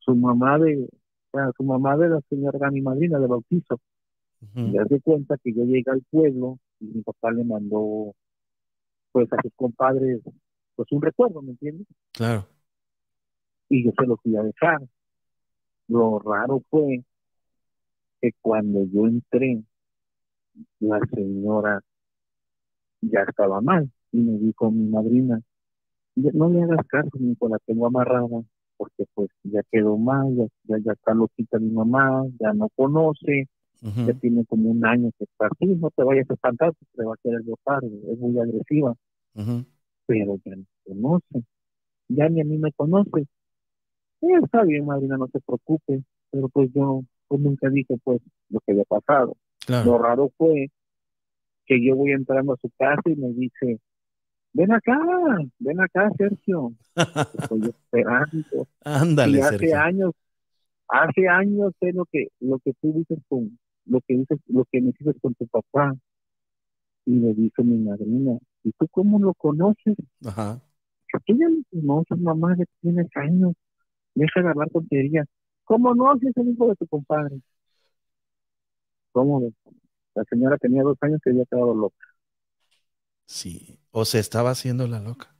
su 0.00 0.14
mamá 0.14 0.58
de, 0.58 0.84
o 0.84 1.38
sea, 1.38 1.50
su 1.56 1.64
mamá 1.64 1.96
de 1.96 2.08
la 2.08 2.20
señora 2.28 2.58
era 2.58 2.70
mi 2.70 2.80
madrina 2.80 3.18
de 3.18 3.26
bautizo. 3.26 3.80
Ujú. 4.42 4.60
Y 4.60 4.78
haz 4.78 4.88
de 4.88 5.00
cuenta 5.00 5.36
que 5.42 5.52
yo 5.52 5.64
llegué 5.64 5.90
al 5.90 6.02
pueblo 6.10 6.58
y 6.80 6.86
mi 6.86 7.02
papá 7.02 7.30
le 7.30 7.44
mandó 7.44 8.14
pues 9.12 9.32
a 9.32 9.40
sus 9.42 9.52
compadres 9.54 10.20
pues 10.74 10.92
un 10.92 11.00
recuerdo, 11.00 11.40
¿me 11.40 11.52
entiendes? 11.52 11.86
Claro. 12.12 12.46
Y 13.70 13.84
yo 13.84 13.92
se 13.98 14.06
lo 14.06 14.16
fui 14.18 14.36
a 14.36 14.42
dejar. 14.42 14.82
Lo 15.88 16.18
raro 16.18 16.62
fue 16.68 17.02
que 18.20 18.32
cuando 18.42 18.84
yo 18.84 19.06
entré, 19.06 19.62
la 20.80 21.00
señora 21.14 21.82
ya 23.00 23.20
estaba 23.28 23.60
mal. 23.60 23.90
Y 24.12 24.18
me 24.20 24.38
dijo 24.38 24.70
mi 24.70 24.86
madrina, 24.88 25.40
"Ya 26.16 26.30
no 26.34 26.48
le 26.48 26.62
hagas 26.62 26.86
caso, 26.88 27.10
hijo, 27.20 27.48
la 27.48 27.58
tengo 27.66 27.86
amarrada 27.86 28.26
porque 28.76 29.04
pues 29.14 29.30
ya 29.44 29.62
quedó 29.70 29.96
mal, 29.96 30.34
ya, 30.36 30.44
ya, 30.64 30.78
ya 30.84 30.92
está 30.92 31.14
loquita 31.14 31.58
mi 31.58 31.70
mamá, 31.70 32.24
ya 32.38 32.52
no 32.52 32.68
conoce, 32.76 33.48
ya 34.06 34.12
tiene 34.14 34.44
como 34.46 34.70
un 34.70 34.84
año 34.84 35.10
que 35.18 35.24
está 35.24 35.46
así, 35.46 35.66
no 35.66 35.90
te 35.90 36.02
vayas 36.02 36.28
a 36.30 36.34
espantar, 36.34 36.72
porque 36.74 36.96
te 36.96 37.04
va 37.04 37.14
a 37.14 37.16
querer 37.22 37.42
botar, 37.42 37.84
es 37.84 38.18
muy 38.18 38.38
agresiva, 38.38 38.94
pero 40.06 40.38
ya 40.44 40.56
no 40.56 40.64
conoce, 40.84 41.44
ya 42.08 42.28
ni 42.28 42.40
a 42.40 42.44
mí 42.44 42.58
me 42.58 42.72
conoce. 42.72 43.26
Eh, 44.22 44.38
está 44.42 44.62
bien, 44.64 44.86
madrina, 44.86 45.16
no 45.16 45.28
se 45.28 45.40
preocupe, 45.40 46.02
pero 46.30 46.48
pues 46.48 46.70
yo 46.74 47.02
pues 47.28 47.40
nunca 47.40 47.68
dije 47.70 47.96
pues 48.04 48.20
lo 48.50 48.60
que 48.60 48.72
había 48.72 48.84
pasado. 48.84 49.36
Lo 49.84 49.98
raro 49.98 50.30
fue 50.36 50.70
que 51.66 51.84
yo 51.84 51.96
voy 51.96 52.12
entrando 52.12 52.54
a 52.54 52.56
su 52.56 52.70
casa 52.78 53.02
y 53.06 53.16
me 53.16 53.28
dice, 53.32 53.80
ven 54.52 54.72
acá, 54.72 54.98
ven 55.58 55.80
acá, 55.80 56.10
Sergio. 56.16 56.72
Estoy 56.94 57.60
esperando. 57.74 58.68
Ándale, 58.84 59.38
y 59.38 59.40
hace 59.40 59.58
Sergio. 59.58 59.78
años, 59.80 60.12
hace 60.88 61.28
años 61.28 61.72
sé 61.80 61.92
lo 61.92 62.04
que, 62.06 62.28
lo 62.40 62.58
que 62.60 62.72
tú 62.80 62.92
dices 62.92 63.18
con, 63.28 63.58
lo 63.84 64.00
que 64.00 64.14
dices, 64.14 64.38
lo 64.46 64.64
que 64.70 64.80
me 64.80 64.92
dices 64.92 65.16
con 65.20 65.34
tu 65.34 65.46
papá. 65.46 65.94
Y 67.04 67.12
me 67.12 67.34
dice 67.34 67.62
mi 67.62 67.78
madrina, 67.78 68.36
¿y 68.64 68.72
tú 68.72 68.88
cómo 68.90 69.20
lo 69.20 69.32
conoces? 69.34 69.96
Ajá. 70.24 70.60
Tú 71.24 71.36
ya 71.36 71.48
lo 71.48 71.62
conoces, 71.70 72.18
mamá, 72.18 72.56
ya 72.58 72.64
tienes 72.80 73.06
años. 73.14 73.54
Deja 74.14 74.42
de 74.42 74.48
hablar 74.48 74.68
tonterías. 74.70 75.26
¿Cómo 75.64 75.94
no? 75.94 76.16
Si 76.18 76.28
es 76.28 76.36
el 76.36 76.48
hijo 76.48 76.68
de 76.68 76.76
tu 76.76 76.86
compadre. 76.86 77.40
¿Cómo 79.12 79.40
ves? 79.40 79.54
La 80.16 80.24
señora 80.24 80.58
tenía 80.58 80.82
dos 80.82 80.98
años 81.02 81.20
que 81.22 81.30
había 81.30 81.44
quedado 81.46 81.74
loca. 81.74 82.06
Sí. 83.26 83.78
O 83.92 84.04
se 84.04 84.18
estaba 84.18 84.50
haciendo 84.50 84.86
la 84.88 85.00
loca. 85.00 85.34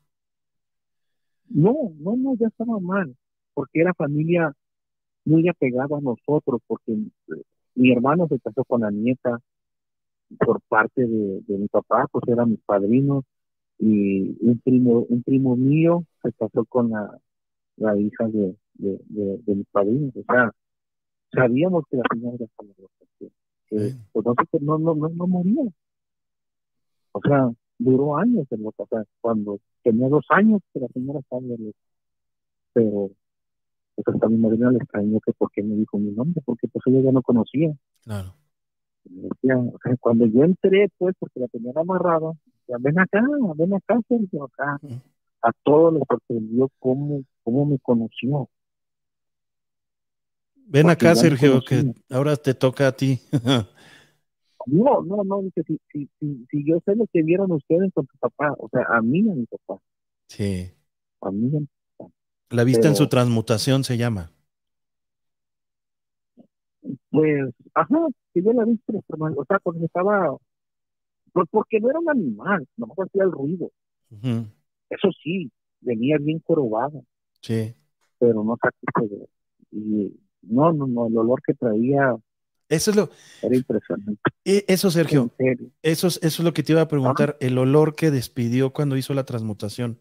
No, 1.48 1.74
no, 1.98 2.16
no, 2.16 2.35
ya 2.39 2.48
estaba 2.48 2.78
mal. 2.81 3.16
Porque 3.55 3.81
era 3.81 3.94
familia 3.94 4.53
muy 5.24 5.48
apegada 5.48 5.97
a 5.98 6.01
nosotros, 6.01 6.61
porque 6.66 6.93
eh, 6.93 7.43
mi 7.74 7.93
hermano 7.93 8.28
se 8.28 8.40
casó 8.40 8.65
con 8.65 8.82
la 8.82 8.90
nieta 8.90 9.40
por 10.40 10.61
parte 10.69 11.07
de, 11.07 11.43
de 11.47 11.59
mi 11.59 11.69
papá, 11.69 12.07
pues 12.12 12.24
eran 12.28 12.51
mis 12.51 12.61
padrinos, 12.62 13.24
y 13.78 14.36
un 14.44 14.61
primo, 14.65 15.07
un 15.09 15.23
primo 15.23 15.57
mío 15.57 16.05
se 16.23 16.32
casó 16.35 16.65
con 16.66 16.90
la, 16.90 17.19
la 17.77 17.98
hija 17.98 18.28
de, 18.28 18.57
de, 18.74 19.01
de, 19.09 19.39
de 19.39 19.55
mis 19.57 19.66
padrinos. 19.69 20.16
O 20.16 20.24
sea, 20.24 20.53
sabíamos 21.32 21.85
que 21.90 21.98
la 21.98 22.05
señora 22.12 22.44
estaba 22.44 22.70
loca, 22.78 23.07
Bueno. 23.70 23.98
pues 24.12 24.62
no, 24.62 24.78
no, 24.78 24.94
no, 24.94 25.09
no, 25.09 25.26
moría. 25.26 25.64
O 27.12 27.20
sea, 27.20 27.51
duró 27.78 28.16
años 28.16 28.47
en 28.51 28.62
loca. 28.62 28.82
O 28.84 28.86
sea, 28.86 29.05
cuando 29.20 29.59
tenía 29.82 30.09
dos 30.09 30.24
años 30.30 30.60
que 30.72 30.80
la 30.80 30.88
señora 30.88 31.20
estaba 31.20 31.43
pero 32.72 33.10
pues 33.94 34.14
hasta 34.14 34.28
mi 34.28 34.36
madrina 34.36 34.70
le 34.70 34.78
extrañó 34.78 35.18
que 35.20 35.32
por 35.32 35.51
qué 35.51 35.62
me 35.62 35.74
dijo 35.74 35.98
mi 35.98 36.12
nombre, 36.12 36.43
porque 36.44 36.68
pues 36.68 36.82
ella 36.86 37.01
ya 37.01 37.12
no 37.12 37.22
conocía. 37.22 37.74
Claro. 38.05 38.34
Me 39.09 39.22
decía, 39.22 39.56
o 39.56 39.78
sea, 39.82 39.97
cuando 39.98 40.26
yo 40.26 40.44
entré, 40.44 40.88
pues, 40.98 41.14
porque 41.18 41.40
la 41.40 41.48
tenían 41.48 41.78
amarrada, 41.78 42.32
decía, 42.44 42.76
ven 42.78 42.98
acá, 42.98 43.24
ven 43.56 43.74
acá, 43.74 43.98
Sergio, 44.09 44.44
acá. 44.44 44.78
A 45.43 45.52
todos 45.62 45.94
les 45.94 46.02
sorprendió 46.09 46.70
cómo, 46.78 47.22
cómo 47.43 47.64
me 47.64 47.78
conoció. 47.78 48.48
Ven 50.68 50.82
Porque 50.84 50.93
acá, 50.93 51.14
Sergio, 51.14 51.64
que 51.64 51.94
ahora 52.10 52.36
te 52.36 52.55
toca 52.55 52.88
a 52.88 52.93
ti. 52.93 53.20
No, 54.66 55.01
no, 55.02 55.22
no, 55.24 55.43
dice, 55.43 55.62
si, 55.66 55.78
si, 55.93 56.09
si, 56.20 56.47
si 56.51 56.64
yo 56.64 56.78
sé 56.84 56.94
lo 56.97 57.06
que 57.12 57.22
vieron 57.22 57.51
ustedes 57.52 57.93
con 57.94 58.06
tu 58.06 58.16
papá, 58.18 58.52
o 58.59 58.68
sea, 58.68 58.84
a 58.90 59.01
mí, 59.02 59.20
a 59.30 59.34
mi 59.34 59.47
papá, 59.47 59.80
sí. 60.28 60.72
a 61.20 61.30
mí, 61.30 61.48
a 61.56 61.60
mi- 61.60 61.68
La 62.51 62.64
vista 62.64 62.88
en 62.88 62.97
su 62.97 63.06
transmutación 63.06 63.84
se 63.84 63.97
llama. 63.97 64.32
pues, 67.10 67.52
ajá, 67.74 67.97
que 68.34 68.43
yo 68.43 68.52
la 68.52 68.64
vi, 68.64 68.78
o 68.88 69.44
sea, 69.47 69.59
cuando 69.60 69.84
estaba, 69.86 70.36
pues 71.32 71.48
porque 71.52 71.80
no 71.80 71.90
era 71.90 72.01
un 72.01 72.10
animal, 72.10 72.66
nomás 72.76 72.98
hacía 72.98 73.24
el 73.24 73.32
ruido. 73.32 73.70
Eso 74.90 75.10
sí, 75.22 75.48
venía 75.80 76.18
bien 76.18 76.40
corobada, 76.40 77.01
Sí. 77.40 77.74
pero 78.18 78.43
no 78.44 78.56
sacó 78.60 79.06
de 79.06 79.28
Y 79.72 80.14
no, 80.42 80.72
no, 80.72 80.86
no, 80.86 81.06
el 81.08 81.16
olor 81.18 81.42
que 81.42 81.54
traía 81.54 82.14
Eso 82.68 82.90
es 82.90 82.96
lo, 82.96 83.10
era 83.42 83.56
impresionante. 83.56 84.20
e- 84.44 84.64
eso, 84.68 84.90
Sergio, 84.90 85.30
eso 85.82 86.06
es, 86.06 86.16
eso 86.22 86.42
es 86.42 86.44
lo 86.44 86.52
que 86.52 86.62
te 86.62 86.72
iba 86.72 86.82
a 86.82 86.88
preguntar, 86.88 87.36
el 87.40 87.58
olor 87.58 87.94
que 87.94 88.10
despidió 88.10 88.72
cuando 88.72 88.96
hizo 88.96 89.14
la 89.14 89.24
transmutación. 89.24 90.00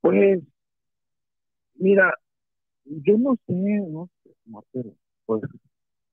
Pues, 0.00 0.40
mira, 1.74 2.12
yo 2.84 3.18
no 3.18 3.36
sé, 3.46 3.52
no 3.54 4.08
sé, 4.22 4.30
no, 4.46 4.64
pero 4.72 4.90
pues 5.26 5.42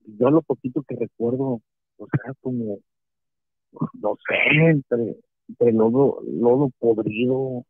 yo 0.04 0.30
lo 0.30 0.42
poquito 0.42 0.82
que 0.82 0.96
recuerdo, 0.96 1.60
o 1.98 2.06
sea, 2.10 2.32
como, 2.40 2.78
no 4.00 4.16
sé, 4.28 4.70
entre, 4.70 5.16
entre 5.48 5.72
lodo, 5.72 6.20
lodo 6.26 6.70
podrido, 6.78 7.64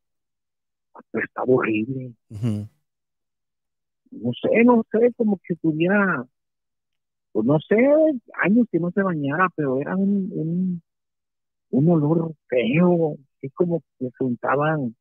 estaba 1.12 1.54
horrible, 1.54 2.12
Ujú. 2.30 2.68
No 4.10 4.32
sé, 4.34 4.64
no 4.64 4.84
sé, 4.92 5.12
como 5.16 5.38
que 5.44 5.54
tuviera, 5.56 6.26
pues 7.32 7.46
no 7.46 7.58
sé, 7.60 7.76
años 8.42 8.66
que 8.70 8.80
no 8.80 8.90
se 8.92 9.02
bañara, 9.02 9.48
pero 9.54 9.80
era 9.80 9.96
un, 9.96 10.30
un, 10.34 10.82
un 11.70 11.90
olor 11.90 12.34
feo, 12.48 13.16
así 13.38 13.50
como 13.50 13.82
que 13.98 14.10
se 14.16 14.24
untaban 14.24 14.96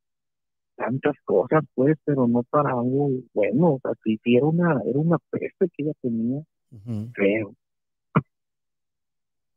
tantas 0.75 1.15
cosas, 1.25 1.63
pues, 1.75 1.97
pero 2.05 2.27
no 2.27 2.43
para 2.43 2.71
algo 2.71 3.09
bueno, 3.33 3.75
o 3.75 3.79
sea, 3.81 3.93
sí, 4.03 4.19
sí 4.23 4.37
era 4.37 4.45
una, 4.47 4.81
era 4.85 4.99
una 4.99 5.17
peste 5.31 5.69
que 5.69 5.83
ella 5.83 5.93
tenía, 6.01 6.43
feo. 7.15 7.55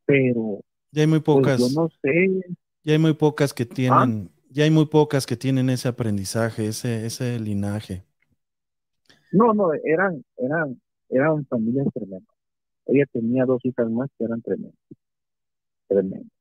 Pero, 0.06 0.60
Ya 0.92 1.02
hay 1.02 1.06
muy 1.06 1.20
pues 1.20 1.26
pocas, 1.42 1.60
yo 1.60 1.82
no 1.82 1.88
sé, 2.02 2.42
ya 2.84 2.92
hay 2.92 2.98
muy 2.98 3.14
pocas 3.14 3.54
que 3.54 3.66
tienen, 3.66 4.30
ya 4.50 4.64
hay 4.64 4.70
muy 4.70 4.86
pocas 4.86 5.26
que 5.26 5.36
tienen 5.36 5.70
ese 5.70 5.88
aprendizaje, 5.88 6.66
ese, 6.66 7.06
ese 7.06 7.38
linaje. 7.38 8.04
No, 9.32 9.54
no, 9.54 9.72
eran, 9.84 10.24
eran, 10.36 10.80
eran 11.08 11.46
familias 11.46 11.86
tremendas. 11.94 12.34
Ella 12.86 13.04
tenía 13.12 13.44
dos 13.44 13.64
hijas 13.64 13.90
más 13.90 14.08
que 14.18 14.24
eran 14.24 14.42
tremendas. 14.42 14.74
Tremendas. 15.88 16.32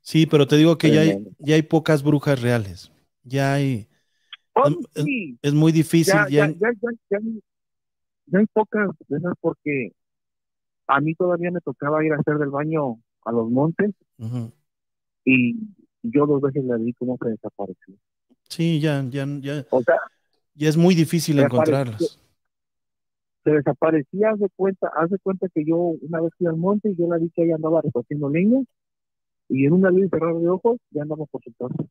Sí, 0.00 0.26
pero 0.26 0.46
te 0.46 0.56
digo 0.56 0.78
que 0.78 0.90
ya 0.90 1.00
hay, 1.00 1.26
ya 1.38 1.56
hay 1.56 1.62
pocas 1.62 2.02
brujas 2.02 2.40
reales. 2.40 2.92
Ya 3.24 3.54
hay, 3.54 3.88
Oh, 4.54 4.68
Es- 4.94 5.04
sí, 5.04 5.38
es 5.42 5.52
muy 5.54 5.72
difícil. 5.72 6.14
ya, 6.14 6.28
ya- 6.30 6.54
ya, 6.58 6.90
ya, 7.10 7.18
hay 8.38 8.46
pocas 8.52 8.90
de 9.08 9.18
esas 9.18 9.34
porque 9.40 9.92
a 10.86 11.00
mí 11.00 11.14
todavía 11.14 11.50
me 11.50 11.60
tocaba 11.60 12.04
ir 12.04 12.12
a 12.12 12.16
hacer 12.16 12.38
del 12.38 12.50
baño 12.50 12.98
a 13.24 13.32
los 13.32 13.50
montes 13.50 13.92
y 15.24 15.56
yo 16.02 16.26
dos 16.26 16.40
veces 16.40 16.64
la 16.64 16.76
vi 16.76 16.92
como 16.94 17.18
que 17.18 17.30
desapareció. 17.30 17.94
Sí, 18.48 18.80
ya, 18.80 19.04
ya, 19.10 19.26
ya, 19.40 19.66
O 19.70 19.82
sea, 19.82 19.98
ya 20.56 20.68
es 20.68 20.76
muy 20.76 20.94
difícil 20.94 21.38
encontrarlas. 21.38 22.18
se 23.44 23.50
desaparecía, 23.50 24.30
haz 24.30 24.40
de 24.40 24.48
cuenta, 24.56 24.90
haz 24.96 25.10
de 25.10 25.18
cuenta 25.18 25.48
que 25.54 25.64
yo 25.64 25.76
una 25.76 26.20
vez 26.20 26.32
fui 26.36 26.46
al 26.46 26.56
monte 26.56 26.90
y 26.90 26.96
yo 26.96 27.06
la 27.06 27.18
vi 27.18 27.30
que 27.30 27.44
ella 27.44 27.54
andaba 27.54 27.80
recogiendo 27.82 28.28
leña 28.28 28.62
y 29.48 29.66
en 29.66 29.72
una 29.72 29.90
vez 29.90 30.10
cerrar 30.10 30.34
de 30.34 30.48
ojos 30.48 30.78
ya 30.90 31.02
andaba 31.02 31.26
por 31.26 31.42
su 31.44 31.52
casa. 31.52 31.88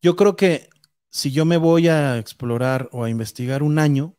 Yo 0.00 0.14
creo 0.14 0.36
que 0.36 0.68
si 1.10 1.32
yo 1.32 1.44
me 1.44 1.56
voy 1.56 1.88
a 1.88 2.18
explorar 2.18 2.88
o 2.92 3.04
a 3.04 3.10
investigar 3.10 3.62
un 3.62 3.78
año, 3.78 4.14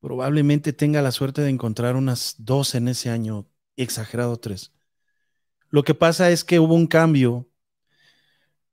probablemente 0.00 0.72
tenga 0.72 1.00
la 1.02 1.10
suerte 1.10 1.42
de 1.42 1.50
encontrar 1.50 1.96
unas 1.96 2.36
dos 2.38 2.74
en 2.74 2.88
ese 2.88 3.10
año, 3.10 3.46
exagerado 3.76 4.36
tres. 4.36 4.72
Lo 5.70 5.82
que 5.82 5.94
pasa 5.94 6.30
es 6.30 6.44
que 6.44 6.60
hubo 6.60 6.74
un 6.74 6.86
cambio 6.86 7.48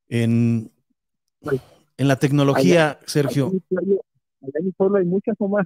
en, 0.10 0.72
en 1.98 2.08
la 2.08 2.18
tecnología, 2.18 3.00
Sergio. 3.06 3.48
Allá 3.48 3.54
en 3.54 3.62
pueblo- 3.70 4.02
allá 4.42 4.54
en 4.60 4.66
mi 4.66 4.72
pueblo 4.72 4.98
hay 4.98 5.06
muchas 5.06 5.36
nomás. 5.40 5.66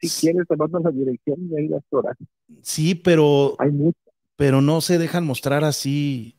Si 0.00 0.08
quieres, 0.20 0.48
te 0.48 0.56
mando 0.56 0.78
la 0.80 0.90
dirección 0.90 1.38
y 1.50 1.56
ahí 1.56 1.68
las 1.68 1.82
horas. 1.90 2.16
Sí, 2.62 2.94
pero, 2.94 3.54
Hay 3.58 3.70
muchas. 3.70 4.02
pero 4.36 4.60
no 4.60 4.80
se 4.80 4.98
dejan 4.98 5.24
mostrar 5.24 5.62
así 5.64 6.36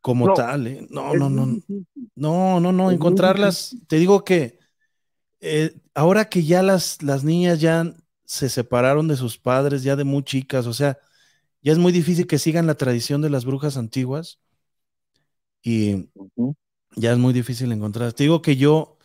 como 0.00 0.26
No, 0.26 0.34
tal. 0.34 0.66
¿eh? 0.66 0.86
No, 0.90 1.14
no, 1.14 1.28
no. 1.28 1.58
No, 2.14 2.60
no, 2.60 2.72
no, 2.72 2.84
muy 2.84 2.94
encontrarlas, 2.94 3.76
te 3.86 3.96
digo 3.96 4.24
que 4.24 4.58
eh, 5.40 5.74
ahora 5.94 6.26
que 6.28 6.42
ya 6.44 6.62
las, 6.62 7.02
las 7.02 7.24
niñas 7.24 7.60
ya 7.60 7.94
se 8.24 8.48
separaron 8.48 9.08
de 9.08 9.16
sus 9.16 9.38
padres, 9.38 9.82
ya 9.82 9.96
de 9.96 10.04
muy 10.04 10.22
chicas, 10.22 10.66
o 10.66 10.72
sea, 10.72 10.98
ya 11.62 11.72
es 11.72 11.78
muy 11.78 11.92
difícil 11.92 12.26
que 12.26 12.38
sigan 12.38 12.66
la 12.66 12.74
tradición 12.76 13.20
de 13.22 13.30
las 13.30 13.44
brujas 13.44 13.76
antiguas 13.76 14.40
y. 15.62 16.08
ya 16.96 17.12
es 17.12 17.18
muy 17.18 17.32
difícil 17.32 17.72
encontrarlas. 17.72 18.14
Te 18.14 18.24
digo 18.24 18.42
que 18.42 18.56
yo, 18.56 18.98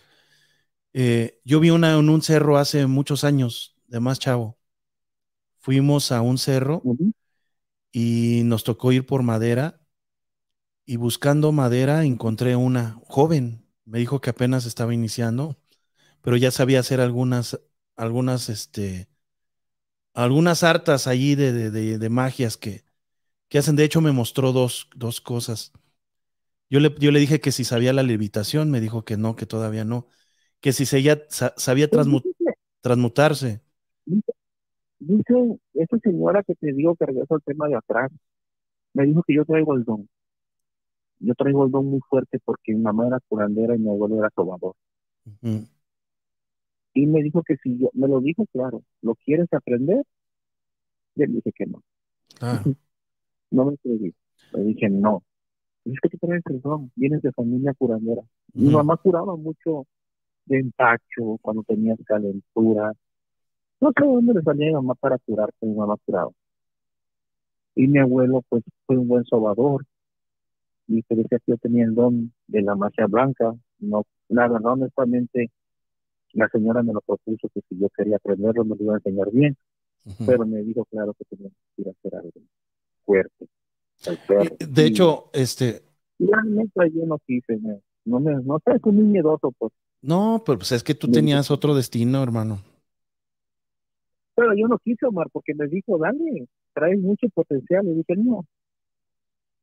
eh, 0.94 1.40
yo 1.46 1.60
vi 1.60 1.70
una 1.70 1.94
en 1.98 2.10
un 2.10 2.22
cerro 2.22 2.58
hace 2.58 2.88
muchos 2.88 3.24
años, 3.24 3.76
de 3.88 4.00
más 4.00 4.20
chavo. 4.20 4.58
Fuimos 5.60 6.12
a 6.12 6.22
un 6.22 6.40
cerro 6.40 6.82
y 7.92 8.42
nos 8.46 8.64
tocó 8.64 8.92
ir 8.92 9.06
por 9.06 9.24
madera 9.24 9.82
y 10.86 10.96
buscando 10.98 11.52
madera 11.52 12.04
encontré 12.06 12.56
una 12.56 13.00
joven. 13.08 13.66
Me 13.86 14.00
dijo 14.00 14.22
que 14.22 14.30
apenas 14.32 14.66
estaba 14.66 14.94
iniciando, 14.94 15.58
pero 16.22 16.38
ya 16.38 16.52
sabía 16.52 16.82
hacer 16.82 17.02
algunas, 17.02 17.60
algunas, 17.98 18.50
este, 18.50 19.10
algunas 20.14 20.64
hartas 20.64 21.08
allí 21.08 21.36
de, 21.36 21.54
de, 21.54 21.72
de- 21.72 21.98
de 21.98 22.10
magias 22.10 22.58
que, 22.58 22.84
que 23.50 23.60
hacen. 23.60 23.76
De 23.78 23.84
hecho, 23.86 24.02
me 24.02 24.12
mostró 24.14 24.52
dos, 24.54 24.90
dos 24.96 25.22
cosas. 25.22 25.74
Yo 26.70 26.80
le, 26.80 26.94
yo 27.00 27.12
le 27.12 27.20
dije 27.20 27.40
que 27.40 27.52
si 27.52 27.64
sabía 27.64 27.94
la 27.94 28.04
levitación, 28.04 28.72
me 28.72 28.82
dijo 28.82 29.06
que 29.06 29.18
no, 29.18 29.36
que 29.36 29.46
todavía 29.46 29.86
no. 29.86 30.08
Que 30.62 30.74
si 30.74 30.86
se 30.86 31.02
ya 31.04 31.20
sa- 31.30 31.54
sabía 31.58 31.90
transmu- 31.92 32.28
transmutarse. 32.82 33.62
Dice 35.00 35.58
esa 35.74 35.98
señora 36.04 36.44
que 36.44 36.54
te 36.54 36.72
digo 36.72 36.96
que 36.96 37.08
regreso 37.08 37.34
al 37.34 37.42
tema 37.42 37.68
de 37.68 37.76
atrás, 37.78 38.12
me 38.94 39.06
dijo 39.06 39.24
que 39.24 39.36
yo 39.36 39.46
traigo 39.46 39.76
el 39.76 39.84
don. 39.86 40.10
Yo 41.20 41.36
traigo 41.36 41.64
el 41.64 41.70
don 41.70 41.86
muy 41.86 42.00
fuerte 42.10 42.40
porque 42.44 42.74
mi 42.74 42.82
mamá 42.82 43.06
era 43.06 43.20
curandera 43.30 43.76
y 43.76 43.80
mi 43.80 43.88
abuelo 43.90 44.18
era 44.18 44.32
sobador. 44.36 44.74
Ujú. 45.26 45.68
Y 46.94 47.06
me 47.06 47.24
dijo 47.24 47.44
que 47.44 47.56
si 47.64 47.78
yo, 47.80 47.90
me 47.94 48.10
lo 48.10 48.20
dijo 48.20 48.46
claro, 48.52 48.84
¿lo 49.02 49.16
quieres 49.16 49.48
aprender? 49.54 50.04
Y 51.16 51.24
él 51.24 51.34
dije 51.34 51.52
que 51.54 51.66
no. 51.66 51.84
Claro. 52.40 52.72
No 53.52 53.66
me 53.66 53.74
atreví. 53.76 54.16
Le 54.54 54.64
dije 54.64 54.90
no. 54.90 55.24
Y 55.88 55.94
es 55.94 56.00
que 56.02 56.10
tú 56.10 56.18
traes 56.18 56.44
don, 56.62 56.92
vienes 56.96 57.22
de 57.22 57.32
familia 57.32 57.74
curandera. 57.74 58.22
Mi 58.54 58.70
mamá 58.70 58.98
curaba 58.98 59.38
mucho 59.38 59.86
de 60.46 60.60
empacho 60.60 61.38
cuando 61.42 61.64
tenías 61.64 61.98
calentura. 62.06 62.92
No 63.80 63.92
sé 63.98 64.06
de 64.06 64.12
dónde 64.12 64.34
le 64.34 64.42
salía 64.42 64.66
a 64.66 64.70
mi 64.70 64.74
mamá 64.74 64.96
para 64.96 65.18
curarte, 65.18 65.66
mi 65.66 65.76
mamá 65.76 65.96
curaba. 66.06 66.32
Y 67.76 67.88
mi 67.88 68.00
abuelo, 68.00 68.44
pues, 68.50 68.64
fue 68.86 68.98
un 68.98 69.08
buen 69.08 69.24
sobador. 69.24 69.86
Y 70.88 71.04
se 71.04 71.16
decía 71.16 71.40
que 71.40 71.54
yo 71.54 71.58
tenía 71.58 71.86
el 71.86 71.96
don 71.96 72.34
de 72.48 72.62
la 72.64 72.76
magia 72.76 73.08
blanca. 73.08 73.56
No, 73.80 74.04
la 74.28 74.50
verdad, 74.50 74.74
honestamente, 74.74 75.52
la 76.34 76.50
señora 76.50 76.84
me 76.84 76.92
lo 76.92 77.00
propuso 77.00 77.48
que 77.54 77.62
si 77.62 77.80
yo 77.80 77.88
quería 77.96 78.18
aprenderlo, 78.18 78.66
me 78.66 78.76
lo 78.76 78.84
iba 78.84 78.94
a 78.96 78.98
enseñar 78.98 79.32
bien. 79.32 79.56
Pero 80.26 80.46
me 80.46 80.62
dijo, 80.64 80.84
claro, 80.86 81.14
que 81.14 81.24
tenía 81.26 81.50
que 81.50 81.82
ir 81.82 81.88
a 81.88 81.92
hacer 81.92 82.16
algo 82.16 82.32
fuerte. 83.06 83.48
De 84.60 84.86
hecho, 84.86 85.30
este, 85.34 85.84
yo 86.20 87.06
no 87.06 87.20
quise, 87.26 87.60
no 88.06 88.20
me, 88.20 88.36
no 88.36 88.60
muy 88.84 89.04
miedoso, 89.04 89.52
pues. 89.58 89.74
no, 90.02 90.44
pero 90.46 90.60
pues 90.60 90.72
es 90.72 90.84
que 90.84 90.96
tú 90.96 91.10
tenías 91.12 91.52
otro 91.52 91.76
destino, 91.76 92.24
hermano. 92.24 92.62
Pero 94.36 94.54
yo 94.56 94.68
no 94.68 94.78
quise, 94.78 95.06
Omar, 95.06 95.28
porque 95.32 95.54
me 95.56 95.68
dijo, 95.68 95.98
dale, 95.98 96.48
traes 96.74 97.00
mucho 97.00 97.28
potencial. 97.30 97.86
Y 97.88 97.96
dije, 97.96 98.16
no, 98.18 98.46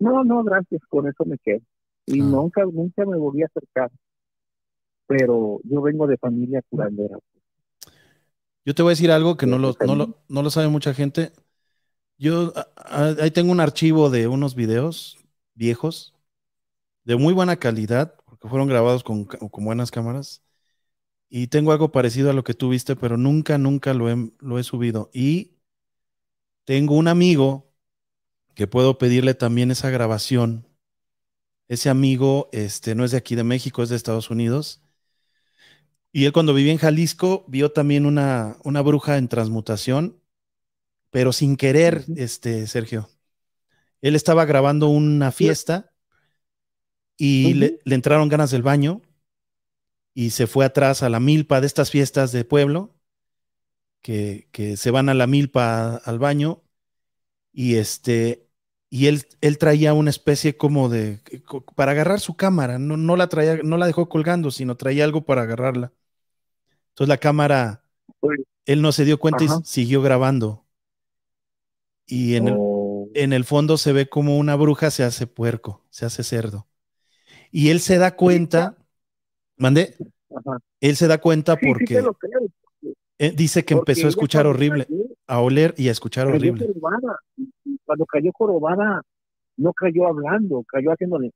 no, 0.00 0.24
no, 0.24 0.42
gracias, 0.42 0.82
con 0.88 1.08
eso 1.08 1.24
me 1.24 1.38
quedo. 1.38 1.60
Y 2.06 2.20
Ah. 2.20 2.24
nunca, 2.24 2.64
nunca 2.64 3.06
me 3.06 3.16
volví 3.16 3.42
a 3.42 3.46
acercar. 3.46 3.90
pero 5.06 5.60
yo 5.64 5.82
vengo 5.82 6.06
de 6.06 6.16
familia 6.16 6.62
curandera. 6.70 7.18
Yo 8.64 8.74
te 8.74 8.82
voy 8.82 8.90
a 8.90 8.96
decir 8.96 9.10
algo 9.10 9.36
que 9.36 9.46
no 9.46 9.58
lo, 9.58 9.76
no 9.86 9.94
lo, 9.94 10.16
no 10.28 10.42
lo 10.42 10.50
sabe 10.50 10.68
mucha 10.68 10.94
gente. 10.94 11.30
Yo 12.18 12.52
a- 12.56 12.68
a- 12.76 13.16
ahí 13.22 13.30
tengo 13.30 13.52
un 13.52 13.60
archivo 13.60 14.10
de 14.10 14.28
unos 14.28 14.54
videos 14.54 15.18
viejos 15.54 16.14
de 17.04 17.16
muy 17.16 17.34
buena 17.34 17.56
calidad, 17.58 18.16
porque 18.26 18.48
fueron 18.48 18.68
grabados 18.68 19.04
con, 19.04 19.26
con 19.26 19.64
buenas 19.66 19.90
cámaras. 19.90 20.42
Y 21.30 21.48
tengo 21.48 21.72
algo 21.72 21.92
parecido 21.92 22.30
a 22.30 22.34
lo 22.34 22.44
que 22.44 22.54
tú 22.54 22.70
viste, 22.70 22.96
pero 22.96 23.16
nunca, 23.18 23.58
nunca 23.58 23.94
lo 23.94 24.10
he, 24.10 24.32
lo 24.40 24.58
he 24.58 24.64
subido. 24.64 25.10
Y 25.14 25.56
tengo 26.64 26.94
un 26.96 27.08
amigo 27.08 27.72
que 28.54 28.66
puedo 28.68 28.98
pedirle 28.98 29.34
también 29.34 29.70
esa 29.72 29.90
grabación. 29.90 30.66
Ese 31.68 31.90
amigo 31.90 32.48
este, 32.52 32.94
no 32.94 33.04
es 33.04 33.10
de 33.10 33.18
aquí 33.18 33.34
de 33.34 33.44
México, 33.44 33.82
es 33.82 33.90
de 33.90 33.96
Estados 33.96 34.30
Unidos. 34.30 34.82
Y 36.12 36.24
él 36.26 36.32
cuando 36.32 36.54
vivía 36.54 36.72
en 36.72 36.78
Jalisco 36.78 37.44
vio 37.48 37.72
también 37.72 38.06
una, 38.06 38.56
una 38.64 38.82
bruja 38.82 39.18
en 39.18 39.28
transmutación, 39.28 40.16
pero 41.14 41.32
sin 41.32 41.56
querer, 41.56 42.04
este, 42.16 42.66
Sergio. 42.66 43.08
Él 44.02 44.16
estaba 44.16 44.46
grabando 44.46 44.88
una 44.88 45.30
fiesta 45.30 45.92
y 47.16 47.54
le, 47.54 47.78
le 47.84 47.94
entraron 47.94 48.28
ganas 48.28 48.50
del 48.50 48.64
baño 48.64 49.00
y 50.12 50.30
se 50.30 50.48
fue 50.48 50.64
atrás 50.64 51.04
a 51.04 51.08
la 51.08 51.20
milpa 51.20 51.60
de 51.60 51.68
estas 51.68 51.92
fiestas 51.92 52.32
de 52.32 52.44
pueblo, 52.44 52.96
que, 54.02 54.48
que 54.50 54.76
se 54.76 54.90
van 54.90 55.08
a 55.08 55.14
la 55.14 55.28
milpa 55.28 55.98
al 55.98 56.18
baño 56.18 56.64
y 57.52 57.76
este, 57.76 58.48
y 58.90 59.06
él, 59.06 59.22
él 59.40 59.56
traía 59.58 59.94
una 59.94 60.10
especie 60.10 60.56
como 60.56 60.88
de, 60.88 61.20
para 61.76 61.92
agarrar 61.92 62.18
su 62.18 62.34
cámara, 62.34 62.80
no, 62.80 62.96
no 62.96 63.14
la 63.14 63.28
traía, 63.28 63.60
no 63.62 63.76
la 63.76 63.86
dejó 63.86 64.08
colgando, 64.08 64.50
sino 64.50 64.76
traía 64.76 65.04
algo 65.04 65.24
para 65.24 65.42
agarrarla. 65.42 65.92
Entonces 66.88 67.08
la 67.08 67.18
cámara, 67.18 67.84
él 68.66 68.82
no 68.82 68.90
se 68.90 69.04
dio 69.04 69.20
cuenta 69.20 69.44
Ajá. 69.44 69.60
y 69.62 69.64
siguió 69.64 70.02
grabando. 70.02 70.63
Y 72.06 72.36
en 72.36 72.48
el, 72.48 72.60
o- 72.60 73.08
en 73.14 73.32
el 73.32 73.44
fondo 73.44 73.78
se 73.78 73.92
ve 73.92 74.08
como 74.08 74.38
una 74.38 74.56
bruja 74.56 74.90
se 74.90 75.04
hace 75.04 75.26
puerco, 75.26 75.84
se 75.90 76.06
hace 76.06 76.22
cerdo. 76.24 76.68
Y 77.52 77.70
él 77.70 77.80
se 77.80 77.98
da 77.98 78.16
cuenta, 78.16 78.78
mandé, 79.58 80.02
ajá. 80.36 80.58
él 80.80 80.96
se 80.96 81.08
da 81.08 81.18
cuenta 81.20 81.60
Sí, 81.60 81.66
sí 81.78 81.84
porque 81.84 81.94
creo, 82.14 82.16
eh, 83.18 83.32
dice 83.36 83.64
que 83.64 83.74
porque 83.74 83.80
empezó 83.80 84.06
a 84.06 84.10
escuchar 84.10 84.46
horrible, 84.46 84.88
cayó, 84.88 85.04
a 85.26 85.40
oler 85.40 85.74
y 85.76 85.88
a 85.88 85.92
escuchar 85.92 86.26
cayó 86.26 86.52
horrible. 86.52 86.66
y 87.66 87.78
Cuando 87.84 88.06
cayó 88.06 88.30
jorobada, 88.34 89.02
no 89.58 89.72
cayó 89.74 90.08
hablando, 90.08 90.64
cayó 90.68 90.92
haciéndole. 90.92 91.32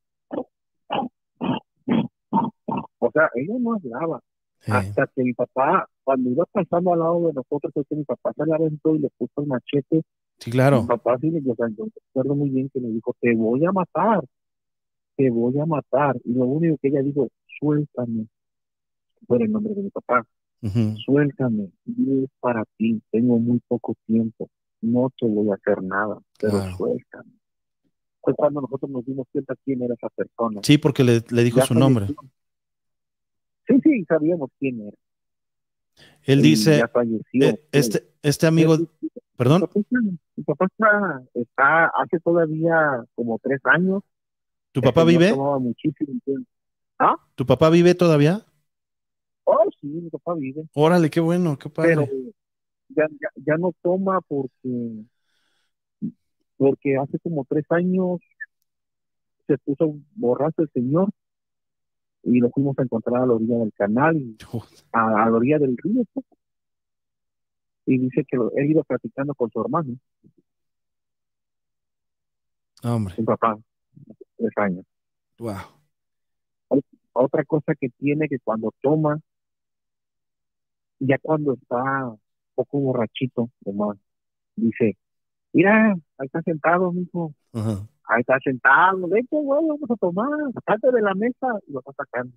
O 2.98 3.10
sea, 3.12 3.28
ella 3.34 3.54
no 3.58 3.74
hablaba. 3.74 4.20
Eh, 4.66 4.92
Hasta 4.92 5.06
que 5.08 5.22
mi 5.22 5.32
papá, 5.34 5.86
cuando 6.04 6.30
iba 6.30 6.44
pasando 6.52 6.92
al 6.92 6.98
lado 6.98 7.26
de 7.28 7.32
nosotros, 7.32 7.72
fue 7.72 7.84
que 7.86 7.96
mi 7.96 8.04
papá 8.04 8.32
se 8.36 8.44
la 8.46 8.56
aventó 8.56 8.94
y 8.94 8.98
le 9.00 9.08
puso 9.16 9.40
el 9.40 9.46
machete. 9.46 10.02
Sí, 10.38 10.50
claro. 10.50 10.82
Mi 10.82 10.88
papá 10.88 11.18
sí 11.20 11.30
le 11.30 11.40
dijo, 11.40 11.54
yo 11.76 11.86
recuerdo 11.94 12.34
muy 12.34 12.50
bien 12.50 12.68
que 12.70 12.80
le 12.80 12.88
dijo, 12.88 13.14
te 13.20 13.34
voy 13.34 13.64
a 13.64 13.72
matar, 13.72 14.24
te 15.16 15.30
voy 15.30 15.58
a 15.58 15.66
matar. 15.66 16.16
Y 16.24 16.32
lo 16.34 16.46
único 16.46 16.78
que 16.80 16.88
ella 16.88 17.02
dijo, 17.02 17.28
suéltame. 17.58 18.26
Fue 19.26 19.38
el 19.42 19.52
nombre 19.52 19.74
de 19.74 19.82
mi 19.82 19.90
papá, 19.90 20.26
Ujú. 20.62 20.94
suéltame, 21.04 21.70
y 21.86 22.24
es 22.24 22.30
para 22.40 22.64
ti, 22.76 23.00
tengo 23.10 23.38
muy 23.38 23.60
poco 23.68 23.94
tiempo, 24.06 24.48
no 24.80 25.12
te 25.18 25.26
voy 25.26 25.50
a 25.50 25.54
hacer 25.54 25.82
nada, 25.82 26.18
pero 26.38 26.50
Claro. 26.52 26.76
suéltame. 26.76 27.32
Fue 28.20 28.34
cuando 28.34 28.60
nosotros 28.62 28.90
nos 28.90 29.04
dimos 29.04 29.26
cuenta 29.32 29.54
quién 29.64 29.82
era 29.82 29.94
esa 29.94 30.08
persona. 30.10 30.60
Sí, 30.62 30.78
porque 30.78 31.04
le, 31.04 31.22
le 31.30 31.44
dijo 31.44 31.58
Ya 31.58 31.66
su 31.66 31.74
nombre. 31.74 32.06
falleció. 32.06 32.30
Sí, 33.66 33.80
sí, 33.82 34.04
sabíamos 34.08 34.50
quién 34.58 34.80
era. 34.80 34.96
Él 36.24 36.38
Y 36.40 36.42
dice, 36.42 36.78
ya 36.78 36.88
falleció. 36.88 37.44
eh, 37.46 37.60
este, 37.72 38.08
este 38.22 38.46
amigo, 38.46 38.76
perdón, 39.38 39.62
Mi 40.36 40.44
papá 40.44 40.66
está- 40.66 41.22
está, 41.34 41.86
hace 41.86 42.20
todavía 42.20 43.04
como 43.14 43.38
tres 43.42 43.60
años. 43.64 44.02
¿tu 44.72 44.82
papá 44.82 45.04
señor 45.04 45.22
vive? 45.22 45.32
muchísimo 45.60 46.20
tiempo. 46.24 46.48
¿Tu 47.36 47.46
papá 47.46 47.70
vive 47.70 47.94
todavía? 47.94 48.44
Oh, 49.44 49.64
sí, 49.80 49.86
mi 49.86 50.10
papá 50.10 50.34
vive, 50.34 50.68
Órale, 50.74 51.08
qué 51.10 51.20
bueno, 51.20 51.58
qué 51.58 51.70
padre. 51.70 51.94
pero 51.94 52.06
ya, 52.90 53.06
ya, 53.20 53.28
ya 53.36 53.56
no 53.56 53.72
toma 53.82 54.20
porque 54.22 55.04
porque 56.56 56.96
hace 56.96 57.18
como 57.20 57.44
tres 57.48 57.64
años 57.70 58.20
se 59.48 59.58
puso 59.58 59.96
borracho 60.14 60.62
el 60.62 60.70
señor 60.72 61.10
y 62.22 62.40
lo 62.40 62.50
fuimos 62.50 62.78
a 62.78 62.82
encontrar 62.82 63.22
a 63.22 63.26
la 63.26 63.34
orilla 63.34 63.58
del 63.58 63.72
canal 63.72 64.16
y 64.16 64.36
a, 64.92 65.24
a 65.24 65.30
la 65.30 65.36
orilla 65.36 65.58
del 65.58 65.76
río 65.76 66.04
pues. 66.12 66.26
Y 67.88 67.96
dice 67.98 68.22
que 68.28 68.36
lo- 68.36 68.52
él 68.54 68.70
iba 68.70 68.82
platicando 68.82 69.34
con 69.34 69.50
su 69.50 69.60
hermano, 69.62 69.94
Hombre, 72.84 73.14
su 73.16 73.24
papá, 73.24 73.58
tres 74.36 74.50
años. 74.56 74.84
wow. 75.38 75.56
Otra 77.14 77.44
cosa 77.44 77.74
que 77.74 77.88
tiene 77.98 78.28
que 78.28 78.38
cuando 78.38 78.72
toma, 78.80 79.18
ya 81.00 81.18
cuando 81.18 81.54
está 81.54 82.06
un 82.10 82.20
poco 82.54 82.78
borrachito, 82.78 83.50
nomás, 83.64 83.96
dice, 84.54 84.96
mira, 85.52 85.92
ahí 86.18 86.26
está 86.26 86.42
sentado, 86.42 86.92
mijo, 86.92 87.34
Ajá. 87.54 87.88
ahí 88.04 88.20
está 88.20 88.38
sentado, 88.44 89.08
vete, 89.08 89.26
güey, 89.30 89.66
vamos 89.66 89.90
a 89.90 89.96
tomar, 89.96 90.28
salte 90.64 90.92
de 90.92 91.00
la 91.02 91.14
mesa 91.14 91.58
y 91.66 91.72
lo 91.72 91.80
está 91.80 91.92
sacando. 91.96 92.36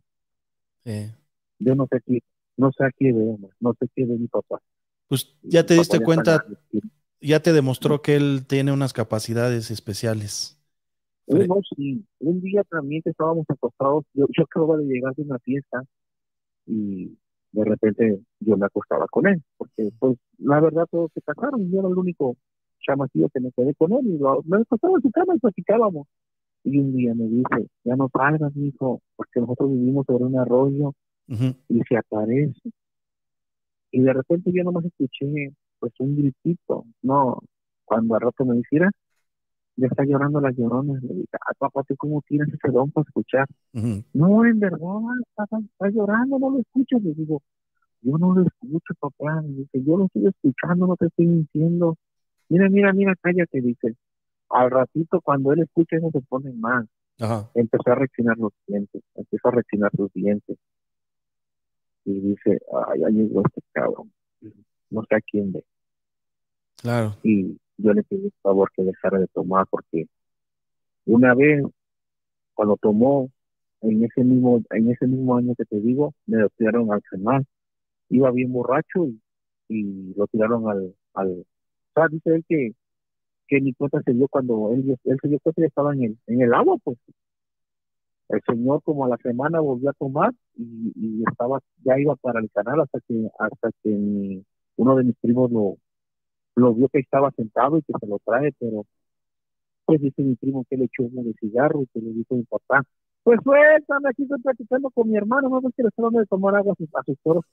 Eh, 0.85 1.11
Yo 1.59 1.75
no 1.75 1.85
sé 1.91 2.01
qué, 2.05 2.19
no 2.57 2.71
sé 2.71 2.85
a 2.85 2.91
qué 2.97 3.11
veo, 3.11 3.37
no 3.59 3.73
sé 3.79 3.87
qué 3.93 4.05
ve 4.05 4.17
mi 4.17 4.27
papá. 4.27 4.59
Pues 5.11 5.35
ya 5.43 5.65
te 5.65 5.75
diste 5.75 6.01
cuenta, 6.01 6.45
ya 7.21 7.41
te 7.41 7.53
demostró 7.53 8.01
que 8.01 8.15
él 8.17 8.45
tiene 8.47 8.71
unas 8.73 8.93
capacidades 8.93 9.71
especiales. 9.71 10.59
Sí, 11.75 12.05
un 12.19 12.41
día 12.41 12.63
también 12.65 13.01
que 13.03 13.11
estábamos 13.11 13.45
acostados, 13.49 14.03
yo, 14.13 14.25
yo 14.37 14.43
acababa 14.43 14.77
de 14.77 14.85
llegar 14.85 15.13
de 15.15 15.23
una 15.23 15.39
fiesta 15.39 15.83
y 16.67 17.17
de 17.53 17.65
repente 17.65 18.21
yo 18.41 18.57
me 18.57 18.65
acostaba 18.67 19.07
con 19.07 19.27
él, 19.27 19.41
porque 19.57 19.91
pues 19.99 20.17
la 20.39 20.59
verdad 20.61 20.87
todos 20.91 21.11
se 21.13 21.21
casaron, 21.21 21.71
yo 21.71 21.79
era 21.79 21.89
el 21.89 21.97
único 21.97 22.37
chamaquillo 22.81 23.29
que 23.29 23.41
me 23.41 23.51
quedé 23.53 23.75
con 23.75 23.93
él 23.93 24.07
y 24.07 24.17
lo- 24.19 24.43
me 24.45 24.57
acostaba 24.59 24.95
en 24.95 25.01
su 25.03 25.11
cama 25.11 25.35
y 25.35 25.39
platicábamos. 25.39 26.07
Y 26.65 26.79
un 26.79 26.93
día 26.95 27.15
me 27.15 27.25
dice, 27.25 27.67
ya 27.85 27.95
no 27.97 28.09
salgas, 28.13 28.53
hijo, 28.57 29.01
porque 29.17 29.41
nosotros 29.41 29.71
vivimos 29.71 30.05
sobre 30.07 30.25
un 30.25 30.37
arroyo 30.39 30.93
y 31.69 31.81
se 31.89 31.97
aparece. 31.97 32.59
Y 33.91 34.01
de 34.01 34.13
repente 34.13 34.51
yo 34.53 34.63
nomás 34.63 34.85
escuché 34.85 35.53
pues 35.79 35.93
un 35.99 36.15
gritito, 36.15 36.85
no, 37.01 37.39
cuando 37.85 38.15
al 38.15 38.21
rato 38.21 38.45
me 38.45 38.55
dice, 38.55 38.67
"Mira, 38.71 38.91
ya 39.77 39.87
está 39.87 40.03
llorando 40.03 40.39
la 40.39 40.51
llorona, 40.51 40.99
le 41.01 41.13
dije, 41.13 41.27
ah, 41.33 41.53
papá, 41.57 41.83
¿tú 41.87 41.95
cómo 41.97 42.21
tienes 42.27 42.49
ese 42.49 42.71
don 42.71 42.91
para 42.91 43.03
escuchar? 43.07 43.47
No, 44.13 44.45
en 44.45 44.59
verdad, 44.59 44.79
está, 45.19 45.57
está 45.57 45.89
llorando, 45.89 46.37
no 46.37 46.51
lo 46.51 46.59
escuchas. 46.59 47.01
Le 47.01 47.13
digo, 47.13 47.41
yo 48.01 48.17
no 48.17 48.35
lo 48.35 48.41
escucho, 48.43 48.93
papá. 48.99 49.41
Le 49.41 49.49
dice, 49.49 49.83
yo 49.83 49.97
lo 49.97 50.05
estoy 50.05 50.27
escuchando, 50.27 50.87
no 50.87 50.95
te 50.95 51.07
estoy 51.07 51.27
mintiendo. 51.27 51.97
Mira, 52.49 52.69
mira, 52.69 52.93
mira, 52.93 53.15
cállate, 53.21 53.61
dice. 53.61 53.95
Al 54.49 54.69
ratito, 54.69 55.21
cuando 55.21 55.53
él 55.53 55.61
escucha 55.61 55.97
eso, 55.97 56.09
se 56.11 56.21
pone 56.21 56.51
mal. 56.53 56.87
Ajá. 57.19 57.49
Empezó 57.53 57.91
a 57.91 57.95
reaccionar 57.95 58.37
los 58.37 58.51
dientes, 58.67 59.01
empezó 59.15 59.47
a 59.47 59.51
reaccionar 59.51 59.91
sus 59.95 60.11
dientes. 60.13 60.57
Y 62.05 62.19
dice, 62.19 62.59
ay, 62.87 62.99
ya 63.01 63.09
llegó 63.09 63.41
este 63.45 63.61
cabrón. 63.71 64.11
No 64.89 65.03
sé 65.07 65.15
a 65.15 65.21
quién 65.21 65.51
ve. 65.51 65.63
Claro. 66.81 67.15
y 67.23 67.59
yo 67.77 67.93
le 67.93 68.03
pedí 68.03 68.31
por 68.41 68.53
favor 68.53 68.71
que 68.75 68.83
dejara 68.83 69.19
de 69.19 69.27
tomar 69.27 69.67
porque 69.69 70.07
una 71.05 71.35
vez 71.35 71.63
cuando 72.55 72.75
tomó 72.77 73.29
en 73.81 74.03
ese 74.03 74.23
mismo 74.23 74.63
en 74.71 74.89
ese 74.89 75.05
mismo 75.05 75.35
año 75.35 75.53
que 75.55 75.65
te 75.65 75.79
digo 75.79 76.13
me 76.25 76.37
lo 76.37 76.49
tiraron 76.49 76.91
al 76.91 77.03
canal 77.03 77.45
iba 78.09 78.31
bien 78.31 78.51
borracho 78.51 79.05
y, 79.05 79.21
y 79.69 80.13
lo 80.15 80.25
tiraron 80.27 80.69
al 80.69 80.95
al 81.13 81.29
o 81.29 81.93
sea 81.93 82.07
dice 82.07 82.35
él 82.35 82.45
que 82.47 82.73
que 83.47 83.61
ni 83.61 83.73
cuenta 83.73 84.01
se 84.01 84.13
dio 84.13 84.27
cuando 84.27 84.71
él, 84.73 84.97
él 85.03 85.17
se 85.21 85.27
dio 85.27 85.39
cuenta 85.39 85.61
que 85.61 85.67
estaba 85.67 85.93
en 85.93 86.03
el 86.03 86.17
en 86.27 86.41
el 86.41 86.53
agua 86.53 86.77
pues 86.83 86.97
el 88.31 88.41
señor 88.47 88.81
como 88.83 89.05
a 89.05 89.09
la 89.09 89.17
semana 89.17 89.59
volvió 89.59 89.89
a 89.89 89.93
tomar 89.93 90.33
y, 90.55 90.91
y 90.95 91.23
estaba 91.29 91.59
ya 91.83 91.99
iba 91.99 92.15
para 92.15 92.39
el 92.39 92.49
canal 92.51 92.81
hasta 92.81 92.99
que 93.07 93.27
hasta 93.39 93.69
que 93.83 93.89
mi- 93.89 94.43
uno 94.77 94.95
de 94.95 95.03
mis 95.03 95.15
primos 95.17 95.51
lo 95.51 95.77
lo 96.55 96.73
vio 96.73 96.89
que 96.89 96.99
estaba 96.99 97.31
sentado 97.31 97.77
y 97.77 97.81
que 97.83 97.93
se 97.99 98.07
lo 98.07 98.19
trae, 98.25 98.51
pero 98.59 98.85
pues 99.85 100.01
dice 100.01 100.21
mi 100.21 100.35
primo 100.35 100.65
que 100.69 100.77
le 100.77 100.85
echó 100.85 101.03
uno 101.03 101.23
de 101.23 101.33
cigarro 101.39 101.81
y 101.81 101.87
que 101.87 101.99
le 102.01 102.11
dijo 102.11 102.35
mi 102.35 102.43
papá, 102.43 102.83
pues 103.23 103.39
suéltame, 103.43 104.09
aquí 104.09 104.23
estoy 104.23 104.39
platicando 104.41 104.89
con 104.91 105.09
mi 105.09 105.17
hermano, 105.17 105.49
no 105.49 105.61
que 105.61 105.83
le 105.83 105.89
está 105.89 106.03
dando 106.03 106.19
de 106.19 106.25
tomar 106.25 106.55
agua 106.55 106.73
a 106.73 106.75
sus, 106.75 106.89
a 106.93 107.03
sus 107.03 107.17
toros. 107.23 107.43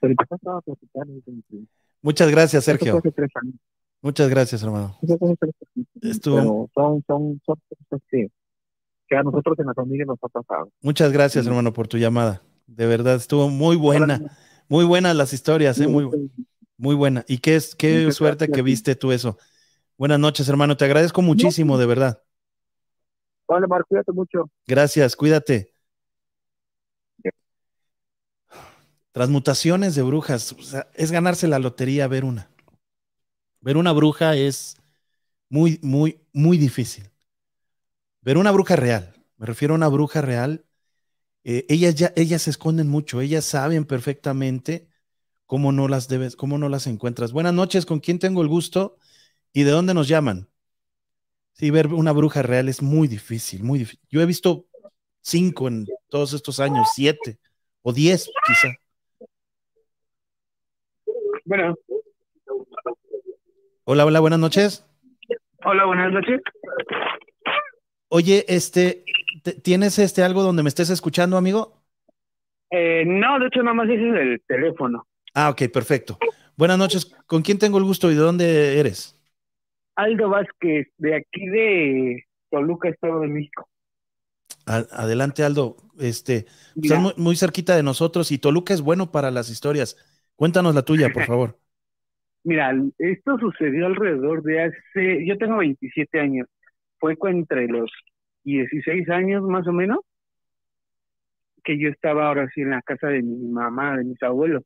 Pero 0.00 0.10
mi 0.10 0.14
papá 0.16 0.36
estaba 0.36 0.60
platicando, 0.60 1.12
dice 1.14 1.30
mi 1.30 1.42
primo. 1.42 1.66
Muchas 2.02 2.30
gracias, 2.30 2.64
Sergio. 2.64 3.00
Muchas 4.00 4.28
gracias, 4.28 4.62
hermano. 4.62 4.96
Estuvo- 6.00 6.36
Pero 6.36 6.70
son, 6.74 7.02
son, 7.06 7.40
son 7.46 7.56
cosas 7.68 8.02
que, 8.10 8.28
que 9.12 9.18
a 9.18 9.22
nosotros 9.22 9.58
en 9.58 9.66
la 9.66 9.74
familia 9.74 10.06
nos 10.06 10.18
ha 10.22 10.28
pasado. 10.28 10.70
Muchas 10.80 11.12
gracias, 11.12 11.44
Sí. 11.44 11.48
hermano, 11.50 11.74
por 11.74 11.86
tu 11.86 11.98
llamada. 11.98 12.40
De 12.66 12.86
verdad, 12.86 13.16
estuvo 13.16 13.50
muy 13.50 13.76
buena. 13.76 14.22
Muy 14.70 14.86
buenas 14.86 15.14
las 15.14 15.34
historias, 15.34 15.78
¿eh? 15.80 15.86
muy, 15.86 16.08
muy 16.78 16.94
buena. 16.94 17.22
Y 17.28 17.36
qué, 17.36 17.56
es- 17.56 17.74
qué 17.74 18.04
Muchas 18.04 18.16
suerte 18.16 18.46
gracias 18.46 18.56
que 18.56 18.62
viste 18.62 18.94
tú 18.96 19.12
eso. 19.12 19.36
Buenas 19.98 20.18
noches, 20.18 20.48
hermano. 20.48 20.78
Te 20.78 20.86
agradezco 20.86 21.20
muchísimo, 21.20 21.76
de 21.76 21.84
verdad. 21.84 22.22
Vale, 23.46 23.66
Mar, 23.66 23.84
cuídate 23.86 24.12
mucho. 24.12 24.50
Gracias, 24.66 25.14
cuídate. 25.14 25.74
Transmutaciones 29.12 29.94
de 29.94 30.00
brujas. 30.00 30.52
o 30.52 30.62
sea, 30.62 30.88
es 30.94 31.12
ganarse 31.12 31.48
la 31.48 31.58
lotería 31.58 32.08
ver 32.08 32.24
una. 32.24 32.48
Ver 33.60 33.76
una 33.76 33.92
bruja 33.92 34.36
es 34.36 34.78
muy, 35.50 35.78
muy, 35.82 36.18
muy 36.32 36.56
difícil. 36.56 37.11
Ver 38.22 38.38
una 38.38 38.52
bruja 38.52 38.76
real. 38.76 39.14
Me 39.36 39.46
refiero 39.46 39.74
a 39.74 39.76
una 39.76 39.88
bruja 39.88 40.20
real. 40.20 40.64
eh, 41.44 41.66
ellas 41.68 41.94
ya, 41.96 42.12
ellas 42.16 42.42
se 42.42 42.50
esconden 42.50 42.88
mucho. 42.88 43.20
Ellas 43.20 43.44
saben 43.44 43.84
perfectamente 43.84 44.88
cómo 45.46 45.72
no 45.72 45.88
las 45.88 46.08
debes, 46.08 46.36
cómo 46.36 46.58
no 46.58 46.68
las 46.68 46.86
encuentras. 46.86 47.32
Buenas 47.32 47.54
noches, 47.54 47.84
¿con 47.86 48.00
quién 48.00 48.18
tengo 48.18 48.42
el 48.42 48.48
gusto? 48.48 48.96
¿Y 49.52 49.64
de 49.64 49.72
dónde 49.72 49.94
nos 49.94 50.08
llaman? 50.08 50.48
Sí, 51.54 51.70
ver 51.70 51.88
una 51.88 52.12
bruja 52.12 52.42
real 52.42 52.68
es 52.68 52.80
muy 52.80 53.08
difícil, 53.08 53.62
muy 53.62 53.80
difícil. 53.80 54.00
Yo 54.08 54.20
he 54.20 54.26
visto 54.26 54.66
cinco 55.20 55.68
en 55.68 55.86
todos 56.08 56.32
estos 56.32 56.60
años, 56.60 56.88
siete 56.94 57.38
o 57.82 57.92
diez 57.92 58.30
quizá. 58.46 58.68
Bueno, 61.44 61.74
Hola, 63.84 64.06
hola, 64.06 64.20
buenas 64.20 64.38
noches. 64.38 64.86
hola, 65.64 65.84
buenas 65.84 66.12
noches. 66.12 66.40
Oye, 68.14 68.44
este, 68.48 69.04
¿te- 69.42 69.54
¿tienes 69.54 69.98
este 69.98 70.22
algo 70.22 70.42
donde 70.42 70.62
me 70.62 70.68
estés 70.68 70.90
escuchando, 70.90 71.36
amigo? 71.36 71.82
Eh, 72.70 73.04
no, 73.06 73.38
de 73.38 73.46
hecho, 73.46 73.62
nada 73.62 73.74
más 73.74 73.88
ese 73.88 74.08
es 74.08 74.14
el 74.16 74.42
teléfono. 74.46 75.06
Ah, 75.34 75.50
ok, 75.50 75.62
perfecto. 75.72 76.22
Buenas 76.56 76.78
noches. 76.78 77.06
¿Con 77.26 77.42
quién 77.42 77.58
tengo 77.58 77.78
el 77.78 77.84
gusto 77.84 78.10
y 78.10 78.14
de 78.14 78.20
dónde 78.20 78.78
eres? 78.80 79.16
Aldo 79.96 80.28
Vázquez, 80.28 80.88
de 80.98 81.14
aquí 81.16 81.46
de 81.48 82.24
Toluca, 82.50 82.90
Estado 82.90 83.20
de 83.20 83.28
México. 83.28 83.68
Adelante, 84.66 85.44
Aldo. 85.44 85.76
Este, 85.98 86.46
estás 86.80 86.98
muy, 86.98 87.12
muy 87.16 87.36
cerquita 87.36 87.76
de 87.76 87.82
nosotros 87.82 88.30
y 88.32 88.38
Toluca 88.38 88.74
es 88.74 88.80
bueno 88.80 89.10
para 89.12 89.30
las 89.30 89.50
historias. 89.50 89.96
Cuéntanos 90.36 90.74
la 90.74 90.82
tuya, 90.84 91.12
por 91.12 91.24
favor. 91.24 91.58
mira, 92.44 92.72
esto 92.98 93.38
sucedió 93.38 93.86
alrededor 93.86 94.42
de 94.42 94.62
hace, 94.64 95.26
yo 95.26 95.36
tengo 95.38 95.58
27 95.58 96.20
años, 96.20 96.48
fue 97.02 97.16
entre 97.30 97.66
los 97.66 97.90
16 98.44 99.10
años 99.10 99.42
más 99.42 99.66
o 99.66 99.72
menos, 99.72 99.98
que 101.64 101.76
yo 101.76 101.88
estaba 101.88 102.28
ahora 102.28 102.48
sí 102.54 102.60
en 102.60 102.70
la 102.70 102.82
casa 102.82 103.08
de 103.08 103.22
mi 103.22 103.48
mamá, 103.48 103.96
de 103.96 104.04
mis 104.04 104.22
abuelos. 104.22 104.62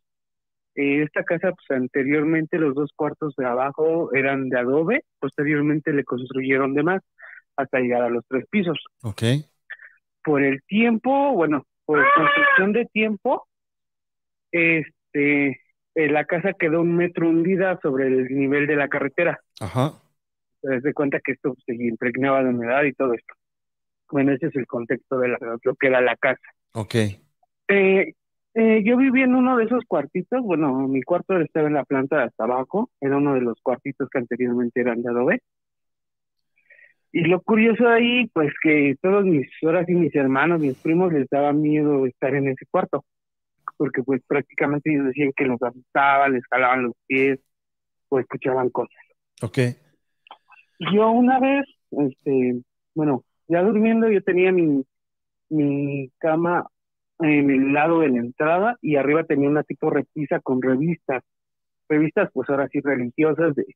Eh, 0.74 1.02
esta 1.02 1.24
casa, 1.24 1.52
pues 1.52 1.70
anteriormente 1.70 2.58
los 2.58 2.74
dos 2.74 2.90
cuartos 2.94 3.34
de 3.36 3.46
abajo 3.46 4.14
eran 4.14 4.50
de 4.50 4.58
adobe, 4.58 5.02
posteriormente 5.18 5.94
le 5.94 6.04
construyeron 6.04 6.74
de 6.74 6.82
más 6.82 7.02
hasta 7.56 7.80
llegar 7.80 8.02
a 8.02 8.10
los 8.10 8.22
tres 8.28 8.44
pisos. 8.50 8.78
Ok. 9.02 9.22
por 10.22 10.42
el 10.42 10.60
tiempo, 10.64 11.32
bueno, 11.32 11.64
por 11.84 12.04
construcción 12.16 12.72
de 12.72 12.84
tiempo, 12.86 13.46
este, 14.50 15.60
eh, 15.94 16.08
la 16.10 16.24
casa 16.24 16.52
quedó 16.52 16.80
un 16.82 16.96
metro 16.96 17.28
hundida 17.28 17.78
sobre 17.80 18.08
el 18.08 18.28
nivel 18.36 18.66
de 18.66 18.76
la 18.76 18.88
carretera. 18.88 19.40
Ajá. 19.60 19.92
Se 20.66 20.80
das 20.80 20.94
cuenta 20.94 21.20
que 21.20 21.32
esto 21.32 21.54
se 21.64 21.74
impregnaba 21.74 22.42
de 22.42 22.50
humedad 22.50 22.82
y 22.84 22.92
todo 22.92 23.14
esto. 23.14 23.34
Bueno, 24.10 24.32
ese 24.32 24.46
es 24.46 24.56
el 24.56 24.66
contexto 24.66 25.18
de 25.18 25.28
la, 25.28 25.38
lo 25.40 25.74
que 25.74 25.86
era 25.86 26.00
la 26.00 26.16
casa. 26.16 26.42
Ok. 26.72 26.94
Eh, 27.68 28.14
eh, 28.54 28.82
yo 28.84 28.96
vivía 28.96 29.24
en 29.24 29.34
uno 29.34 29.56
de 29.56 29.64
esos 29.64 29.84
cuartitos, 29.86 30.42
bueno, 30.42 30.88
mi 30.88 31.02
cuarto 31.02 31.38
estaba 31.38 31.66
en 31.66 31.74
la 31.74 31.84
planta 31.84 32.16
de 32.16 32.24
hasta 32.24 32.44
abajo, 32.44 32.90
era 33.00 33.16
uno 33.16 33.34
de 33.34 33.42
los 33.42 33.60
cuartitos 33.60 34.08
que 34.10 34.18
anteriormente 34.18 34.80
eran 34.80 35.02
de 35.02 35.10
adobe. 35.10 35.40
Y 37.12 37.22
lo 37.22 37.40
curioso 37.42 37.88
ahí, 37.88 38.28
pues 38.32 38.52
que 38.62 38.96
todos 39.00 39.24
mis, 39.24 39.48
ahora 39.62 39.84
sí 39.84 39.94
mis 39.94 40.14
hermanos, 40.14 40.60
mis 40.60 40.76
primos, 40.78 41.12
les 41.12 41.28
daba 41.28 41.52
miedo 41.52 42.06
estar 42.06 42.34
en 42.34 42.48
ese 42.48 42.66
cuarto, 42.70 43.04
porque 43.76 44.02
pues 44.02 44.22
prácticamente 44.26 44.92
ellos 44.92 45.06
decían 45.06 45.32
que 45.36 45.44
los 45.44 45.62
asustaban, 45.62 46.32
les 46.32 46.44
jalaban 46.46 46.84
los 46.84 46.92
pies, 47.06 47.40
o 48.08 48.18
escuchaban 48.18 48.70
cosas. 48.70 48.96
Ok. 49.42 49.58
Yo 50.78 51.10
una 51.10 51.40
vez, 51.40 51.64
este, 51.90 52.62
bueno, 52.94 53.24
ya 53.48 53.62
durmiendo 53.62 54.10
yo 54.10 54.22
tenía 54.22 54.52
mi, 54.52 54.84
mi 55.50 56.10
cama 56.18 56.66
en 57.20 57.50
el 57.50 57.72
lado 57.72 58.00
de 58.00 58.10
la 58.10 58.18
entrada 58.18 58.76
y 58.82 58.96
arriba 58.96 59.24
tenía 59.24 59.48
una 59.50 59.64
tipo 59.64 59.90
repisa 59.90 60.40
con 60.40 60.62
revistas, 60.62 61.24
revistas 61.88 62.30
pues 62.32 62.48
ahora 62.50 62.68
sí 62.68 62.80
religiosas 62.80 63.54
de, 63.54 63.66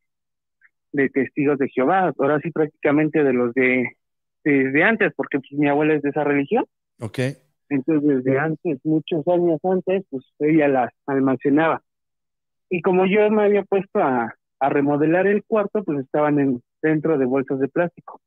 de 0.92 1.08
testigos 1.10 1.58
de 1.58 1.68
Jehová, 1.68 2.12
ahora 2.18 2.40
sí 2.40 2.50
prácticamente 2.50 3.22
de 3.24 3.32
los 3.32 3.54
de 3.54 3.96
desde 4.44 4.82
antes, 4.84 5.12
porque 5.16 5.38
pues 5.38 5.52
mi 5.52 5.68
abuela 5.68 5.94
es 5.94 6.02
de 6.02 6.10
esa 6.10 6.24
religión, 6.24 6.64
Ok. 7.00 7.18
entonces 7.68 8.24
desde 8.24 8.38
antes, 8.38 8.78
muchos 8.84 9.26
años 9.28 9.60
antes, 9.64 10.04
pues 10.10 10.24
ella 10.40 10.68
las 10.68 10.90
almacenaba. 11.06 11.82
Y 12.70 12.82
como 12.82 13.06
yo 13.06 13.30
me 13.30 13.44
había 13.44 13.64
puesto 13.64 14.00
a, 14.00 14.34
a 14.60 14.68
remodelar 14.70 15.26
el 15.26 15.44
cuarto, 15.44 15.84
pues 15.84 16.00
estaban 16.00 16.38
en, 16.40 16.62
dentro 16.82 17.18
de 17.18 17.26
bolsas 17.26 17.58
de 17.58 17.68
plástico. 17.68 18.20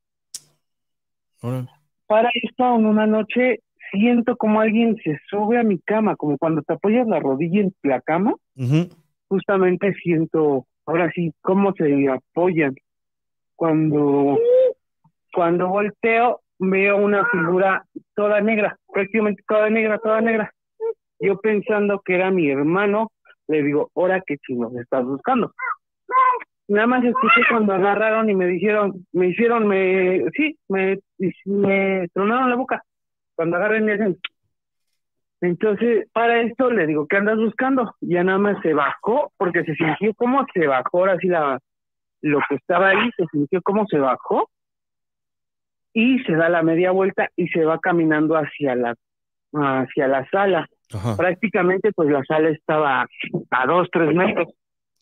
Para 2.08 2.30
esto, 2.34 2.76
en 2.76 2.86
una 2.86 3.06
noche, 3.06 3.60
siento 3.92 4.36
como 4.38 4.62
alguien 4.62 4.98
se 5.04 5.20
sube 5.30 5.58
a 5.58 5.64
mi 5.64 5.80
cama, 5.80 6.16
como 6.16 6.38
cuando 6.38 6.62
te 6.62 6.74
apoyas 6.74 7.08
la 7.08 7.20
rodilla 7.20 7.62
en 7.62 7.74
la 7.84 8.02
cama, 8.02 8.34
justamente 9.28 9.94
siento, 9.96 10.66
ahora 10.86 11.12
sí, 11.14 11.34
cómo 11.42 11.74
se 11.74 12.08
apoyan. 12.10 12.76
Cuando, 13.56 14.38
cuando 15.34 15.68
volteo, 15.70 16.42
veo 16.60 16.98
una 16.98 17.26
figura 17.30 17.86
toda 18.16 18.42
negra, 18.42 18.78
prácticamente 18.92 19.44
toda 19.48 19.70
negra, 19.70 20.00
toda 20.00 20.22
negra. 20.22 20.52
Yo 21.20 21.40
pensando 21.40 22.02
que 22.04 22.16
era 22.16 22.32
mi 22.32 22.50
hermano, 22.50 23.12
le 23.48 23.64
digo, 23.64 23.92
ahora 23.96 24.22
que 24.26 24.38
chingos 24.38 24.76
estás 24.76 25.06
buscando. 25.06 25.54
Nada 26.68 26.88
más 26.88 27.04
escuché 27.04 27.42
cuando 27.50 27.74
agarraron 27.74 28.30
y 28.30 28.36
me 28.36 28.46
dijeron, 28.48 29.06
me 29.12 29.28
hicieron, 29.28 29.68
me, 29.68 30.24
sí, 30.36 30.58
me, 30.70 31.00
me 31.46 32.08
tronaron 32.14 32.50
la 32.50 32.56
boca. 32.56 32.82
Cuando 33.36 33.58
agarran 33.58 33.88
y 33.88 33.92
hacen. 33.92 34.18
Entonces, 35.42 36.08
para 36.14 36.42
esto 36.42 36.70
le 36.72 36.88
digo, 36.88 37.06
¿qué 37.08 37.18
andas 37.18 37.38
buscando? 37.38 37.94
Ya 38.00 38.24
nada 38.24 38.38
más 38.38 38.62
se 38.62 38.74
bajó, 38.74 39.34
porque 39.38 39.64
se 39.66 39.76
sintió 39.76 40.14
como 40.14 40.46
se 40.54 40.66
bajó, 40.68 41.00
ahora 41.00 41.18
sí 41.18 41.28
la, 41.28 41.60
lo 42.22 42.40
que 42.48 42.56
estaba 42.56 42.90
ahí, 42.90 43.12
se 43.18 43.26
sintió 43.32 43.62
como 43.62 43.86
se 43.88 44.00
bajó 44.00 44.50
y 45.92 46.20
se 46.24 46.34
da 46.34 46.48
la 46.48 46.64
media 46.64 46.92
vuelta 46.92 47.30
y 47.36 47.50
se 47.50 47.66
va 47.66 47.78
caminando 47.80 48.36
hacia 48.36 48.76
la, 48.76 48.96
hacia 49.54 50.08
la 50.08 50.26
sala. 50.30 50.68
Ajá. 50.94 51.18
Prácticamente, 51.18 51.92
pues 51.92 52.10
la 52.10 52.24
sala 52.24 52.50
estaba 52.50 53.06
a 53.52 53.66
dos, 53.66 53.90
tres 53.92 54.16
metros. 54.16 54.48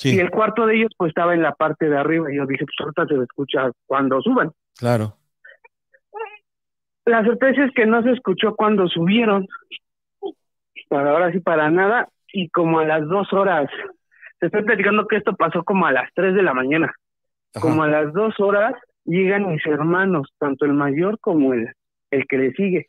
Sí, 0.01 0.15
Y 0.15 0.19
el 0.19 0.31
cuarto 0.31 0.65
de 0.65 0.77
ellos 0.77 0.91
pues 0.97 1.09
estaba 1.09 1.35
en 1.35 1.43
la 1.43 1.53
parte 1.53 1.87
de 1.87 1.95
arriba 1.95 2.31
y 2.31 2.37
yo 2.37 2.47
dije, 2.47 2.65
pues 2.65 2.75
ahorita 2.79 3.05
se 3.05 3.21
escucha 3.21 3.69
cuando 3.85 4.19
suban. 4.21 4.51
claro. 4.77 5.15
La 7.05 7.23
sorpresa 7.25 7.65
es 7.65 7.71
que 7.73 7.85
no 7.85 8.03
se 8.03 8.11
escuchó 8.11 8.55
cuando 8.55 8.87
subieron, 8.87 9.47
para 10.87 11.11
ahora 11.11 11.31
sí 11.31 11.39
para 11.39 11.69
nada, 11.71 12.09
y 12.31 12.49
como 12.49 12.79
a 12.79 12.85
las 12.85 13.07
dos 13.07 13.31
horas, 13.33 13.69
te 14.39 14.47
estoy 14.47 14.63
platicando 14.63 15.07
que 15.07 15.17
esto 15.17 15.35
pasó 15.35 15.63
como 15.63 15.85
a 15.85 15.91
las 15.91 16.09
tres 16.13 16.35
de 16.35 16.43
la 16.43 16.53
mañana, 16.53 16.93
Ajá. 17.55 17.61
como 17.61 17.83
a 17.83 17.87
las 17.87 18.13
dos 18.13 18.39
horas 18.39 18.75
llegan 19.03 19.47
mis 19.49 19.65
hermanos, 19.65 20.31
tanto 20.37 20.65
el 20.65 20.73
mayor 20.73 21.19
como 21.19 21.53
el, 21.53 21.73
el 22.11 22.27
que 22.27 22.37
le 22.37 22.51
sigue. 22.53 22.87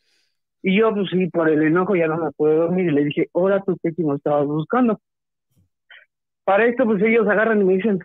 Y 0.62 0.78
yo 0.78 0.94
pues 0.94 1.08
sí, 1.10 1.28
por 1.28 1.48
el 1.48 1.62
enojo 1.62 1.96
ya 1.96 2.06
no 2.06 2.18
me 2.18 2.30
puedo 2.32 2.54
dormir 2.54 2.86
y 2.86 2.92
le 2.92 3.04
dije, 3.04 3.28
ahora 3.34 3.62
tú 3.64 3.76
qué 3.82 3.92
no 3.98 4.14
estabas 4.16 4.46
buscando. 4.46 5.00
Para 6.44 6.66
esto 6.66 6.84
pues 6.84 7.02
ellos 7.02 7.28
agarran 7.28 7.60
y 7.60 7.64
me 7.64 7.74
dicen, 7.74 8.00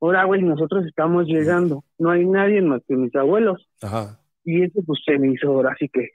ahora 0.00 0.24
güey, 0.24 0.42
nosotros 0.42 0.86
estamos 0.86 1.26
llegando, 1.26 1.84
no 1.98 2.10
hay 2.10 2.24
nadie 2.26 2.62
más 2.62 2.82
que 2.86 2.96
mis 2.96 3.14
abuelos. 3.14 3.68
Ajá. 3.82 4.18
Y 4.44 4.62
eso 4.62 4.80
pues 4.86 5.00
se 5.04 5.18
me 5.18 5.32
hizo 5.32 5.48
ahora 5.48 5.72
así 5.72 5.88
que 5.88 6.08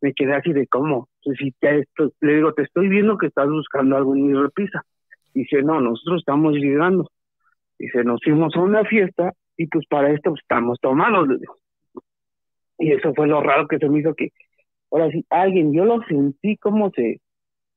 me 0.00 0.12
quedé 0.14 0.34
así 0.34 0.52
de 0.52 0.66
cómo. 0.66 1.08
Pues, 1.24 1.38
si 1.38 1.52
te 1.52 1.80
esto, 1.80 2.12
le 2.20 2.36
digo, 2.36 2.52
te 2.54 2.62
estoy 2.62 2.88
viendo 2.88 3.18
que 3.18 3.26
estás 3.26 3.48
buscando 3.48 3.96
algo 3.96 4.14
en 4.14 4.26
mi 4.26 4.34
repisa. 4.34 4.84
Dice, 5.34 5.62
no, 5.62 5.80
nosotros 5.80 6.20
estamos 6.20 6.54
llegando. 6.54 7.10
Dice, 7.78 8.04
nos 8.04 8.20
fuimos 8.22 8.54
a 8.56 8.60
una 8.60 8.84
fiesta 8.84 9.32
y 9.56 9.66
pues 9.66 9.86
para 9.86 10.10
esto 10.10 10.30
pues, 10.30 10.42
estamos 10.42 10.78
tomando. 10.80 11.26
Y 12.78 12.92
eso 12.92 13.12
fue 13.14 13.26
lo 13.26 13.42
raro 13.42 13.68
que 13.68 13.78
se 13.78 13.88
me 13.88 14.00
hizo 14.00 14.14
que, 14.14 14.30
ahora 14.90 15.10
sí, 15.10 15.24
alguien, 15.30 15.72
yo 15.72 15.84
lo 15.84 16.00
sentí 16.04 16.56
cómo 16.56 16.90
se, 16.90 17.20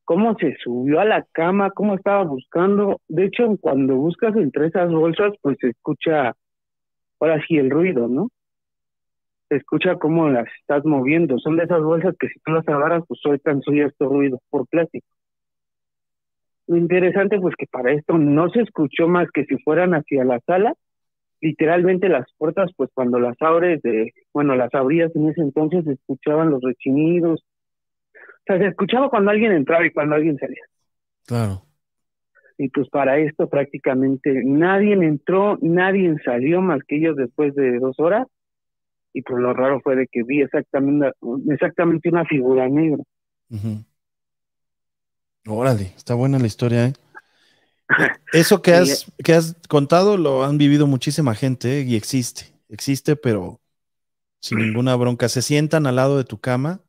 cómo 0.06 0.36
se 0.40 0.56
subió 0.64 0.99
a 0.99 1.06
la 1.06 1.26
cama, 1.32 1.72
cómo 1.72 1.95
estaba 1.95 2.23
buscando. 2.23 2.99
De 3.07 3.26
hecho, 3.26 3.57
cuando 3.60 3.95
buscas 3.95 4.36
entre 4.36 4.68
esas 4.68 4.91
bolsas, 4.91 5.34
pues 5.41 5.57
se 5.60 5.69
escucha, 5.69 6.34
ahora 7.19 7.41
sí, 7.48 7.57
el 7.57 7.69
ruido, 7.69 8.07
¿no? 8.07 8.30
se 9.52 9.57
escucha 9.57 9.98
cómo 9.98 10.30
las 10.30 10.48
estás 10.61 10.86
moviendo. 10.86 11.38
Son 11.38 11.57
de 11.57 11.65
esas 11.65 11.84
bolsas 11.84 12.15
que 12.18 12.30
si 12.30 12.40
tú 12.40 12.53
las 12.53 12.65
agarras, 12.69 13.03
pues 13.06 13.19
sueltan 13.19 13.61
cierto 13.61 14.07
ruido 14.07 14.40
por 14.49 14.65
plástico. 14.68 15.06
Lo 16.68 16.78
interesante, 16.78 17.38
pues 17.38 17.53
que 17.57 17.68
para 17.68 17.91
esto 17.91 18.18
no 18.18 18.49
se 18.49 18.61
escuchó 18.61 19.10
más 19.10 19.30
que 19.34 19.44
si 19.44 19.57
fueran 19.57 19.94
hacia 19.94 20.23
la 20.23 20.40
sala, 20.48 20.73
literalmente 21.41 22.07
las 22.07 22.28
puertas, 22.38 22.72
pues 22.78 22.90
cuando 22.94 23.19
las 23.19 23.36
abres, 23.41 23.82
de, 23.82 24.14
bueno, 24.34 24.56
las 24.56 24.73
abrías 24.73 25.14
en 25.18 25.28
ese 25.28 25.41
entonces, 25.41 25.84
se 25.84 25.94
escuchaban 25.94 26.49
los 26.49 26.61
rechinidos. 26.61 27.44
Sea, 28.52 28.60
se 28.60 28.68
escuchaba 28.68 29.10
cuando 29.10 29.32
alguien 29.32 29.53
entraba 29.53 29.86
y 29.86 29.91
cuando 29.91 30.15
alguien 30.15 30.38
salía. 30.38 30.64
Claro. 31.26 31.64
Y 32.57 32.69
pues 32.69 32.90
para 32.90 33.18
esto 33.18 33.48
prácticamente 33.48 34.44
nadie 34.45 34.94
entró, 34.94 35.57
nadie 35.61 36.15
salió 36.23 36.61
más 36.61 36.82
que 36.88 36.98
ellos 36.98 37.15
después 37.15 37.56
de 37.56 37.80
dos 37.80 37.99
horas. 37.99 38.28
Y 39.14 39.22
pues 39.23 39.41
lo 39.41 39.53
raro 39.53 39.82
fue 39.82 39.95
de 39.95 40.07
que 40.07 40.23
vi 40.23 40.41
exactamente, 40.41 41.11
exactamente 41.49 42.10
una 42.10 42.26
figura 42.26 42.68
negra. 42.69 43.03
Ujú. 43.49 43.84
Órale, 45.48 45.94
está 45.98 46.14
buena 46.14 46.40
la 46.40 46.48
historia, 46.48 46.88
¿eh? 46.88 46.94
Eso 48.34 48.61
que 48.61 48.73
has, 48.73 49.11
que 49.23 49.34
has 49.34 49.56
contado 49.68 50.18
lo 50.18 50.44
han 50.44 50.57
vivido 50.57 50.88
muchísima 50.88 51.36
gente 51.36 51.80
¿eh? 51.80 51.84
y 51.84 51.95
existe, 51.95 52.53
existe, 52.69 53.15
pero 53.15 53.60
sin 54.40 54.60
ninguna 54.60 54.95
bronca. 54.95 55.30
Se 55.30 55.41
sientan 55.41 55.88
al 55.88 55.95
lado 55.95 56.18
de 56.18 56.23
tu 56.23 56.40
cama 56.40 56.82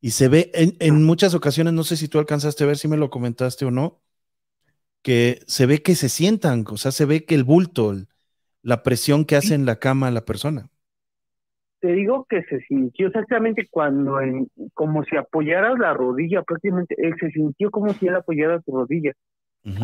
y 0.00 0.12
se 0.12 0.28
ve 0.28 0.50
en, 0.54 0.76
en 0.80 1.04
muchas 1.04 1.34
ocasiones, 1.34 1.72
no 1.74 1.84
sé 1.84 1.96
si 1.96 2.08
tú 2.08 2.18
alcanzaste 2.18 2.64
a 2.64 2.66
ver 2.68 2.78
si 2.78 2.88
me 2.88 2.96
lo 2.96 3.10
comentaste 3.10 3.64
o 3.66 3.70
no, 3.70 4.02
que 5.02 5.42
se 5.46 5.66
ve 5.66 5.82
que 5.82 5.94
se 5.96 6.08
sientan, 6.08 6.64
o 6.68 6.76
sea, 6.76 6.92
se 6.92 7.04
ve 7.06 7.24
que 7.24 7.34
el 7.34 7.44
bulto, 7.44 7.92
el- 7.92 8.08
la 8.62 8.82
presión 8.82 9.24
que 9.24 9.36
hace 9.36 9.54
en 9.54 9.66
la 9.66 9.78
cama 9.80 10.10
la 10.10 10.24
persona. 10.24 10.70
Te 11.80 11.92
digo 11.92 12.26
que 12.28 12.42
se 12.44 12.60
sintió 12.62 13.08
exactamente 13.08 13.66
cuando, 13.70 14.20
en, 14.20 14.48
como 14.74 15.04
si 15.04 15.16
apoyaras 15.16 15.78
la 15.78 15.92
rodilla, 15.94 16.42
prácticamente, 16.42 16.94
él 16.98 17.14
se 17.20 17.30
sintió 17.30 17.70
como 17.70 17.94
si 17.94 18.06
él 18.06 18.16
apoyara 18.16 18.60
su 18.62 18.72
rodilla. 18.74 19.12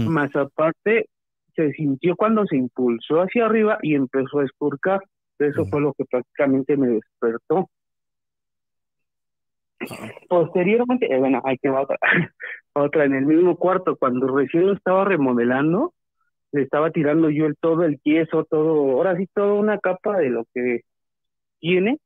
Más 0.05 0.35
aparte, 0.37 1.09
se 1.57 1.73
sintió 1.73 2.17
cuando 2.17 2.47
se 2.47 2.57
impulsó 2.57 3.23
hacia 3.23 3.47
arriba 3.47 3.79
y 3.83 3.95
empezó 3.97 4.41
a 4.41 4.45
escurcar. 4.47 5.01
Eso 5.39 5.67
fue 5.71 5.81
lo 5.83 5.95
que 5.95 6.05
prácticamente 6.07 6.77
me 6.77 6.89
despertó. 6.89 7.69
Posteriormente, 10.29 11.13
eh, 11.13 11.19
bueno, 11.19 11.41
hay 11.45 11.59
que 11.59 11.69
va 11.69 11.83
otra. 11.83 11.99
otra 12.75 13.05
en 13.05 13.15
el 13.15 13.27
mismo 13.27 13.57
cuarto, 13.57 13.97
cuando 13.97 14.27
recién 14.35 14.67
lo 14.67 14.73
estaba 14.73 15.05
remodelando, 15.05 15.93
le 16.53 16.63
estaba 16.63 16.91
tirando 16.91 17.31
yo 17.31 17.47
el 17.47 17.57
todo 17.57 17.85
el 17.85 18.01
yeso, 18.05 18.45
todo, 18.45 18.93
ahora 18.93 19.17
sí, 19.17 19.27
toda 19.35 19.55
una 19.55 19.79
capa 19.79 20.19
de 20.19 20.31
lo 20.31 20.45
que 20.55 20.83
tiene 21.61 21.99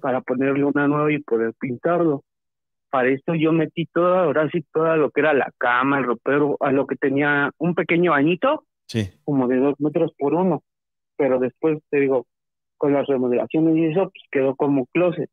para 0.00 0.20
ponerle 0.20 0.64
una 0.64 0.88
nueva 0.88 1.12
y 1.12 1.18
poder 1.18 1.54
pintarlo. 1.58 2.22
Para 2.90 3.08
esto 3.08 3.34
yo 3.34 3.52
metí 3.52 3.86
toda, 3.86 4.24
ahora 4.24 4.48
sí, 4.50 4.64
toda 4.72 4.96
lo 4.96 5.10
que 5.10 5.20
era 5.20 5.34
la 5.34 5.50
cama, 5.58 5.98
el 5.98 6.04
ropero, 6.04 6.56
a 6.60 6.70
lo 6.70 6.86
que 6.86 6.96
tenía 6.96 7.50
un 7.58 7.74
pequeño 7.74 8.12
bañito, 8.12 8.64
Sí, 8.86 9.10
como 9.24 9.48
de 9.48 9.56
dos 9.56 9.74
metros 9.80 10.12
por 10.18 10.34
uno. 10.34 10.62
Pero 11.16 11.38
después, 11.38 11.78
te 11.90 12.00
digo, 12.00 12.26
con 12.76 12.92
las 12.92 13.06
remodelaciones 13.06 13.76
y 13.76 13.86
eso, 13.86 14.10
pues 14.10 14.24
quedó 14.30 14.54
como 14.56 14.86
closet. 14.86 15.30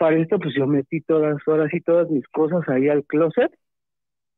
Para 0.00 0.18
esto, 0.18 0.40
pues 0.40 0.54
yo 0.56 0.66
metí 0.68 1.02
todas, 1.02 1.38
ahora 1.48 1.68
sí, 1.70 1.80
todas 1.82 2.10
mis 2.10 2.28
cosas 2.30 2.68
ahí 2.70 2.88
al 2.90 3.06
closet. 3.06 3.52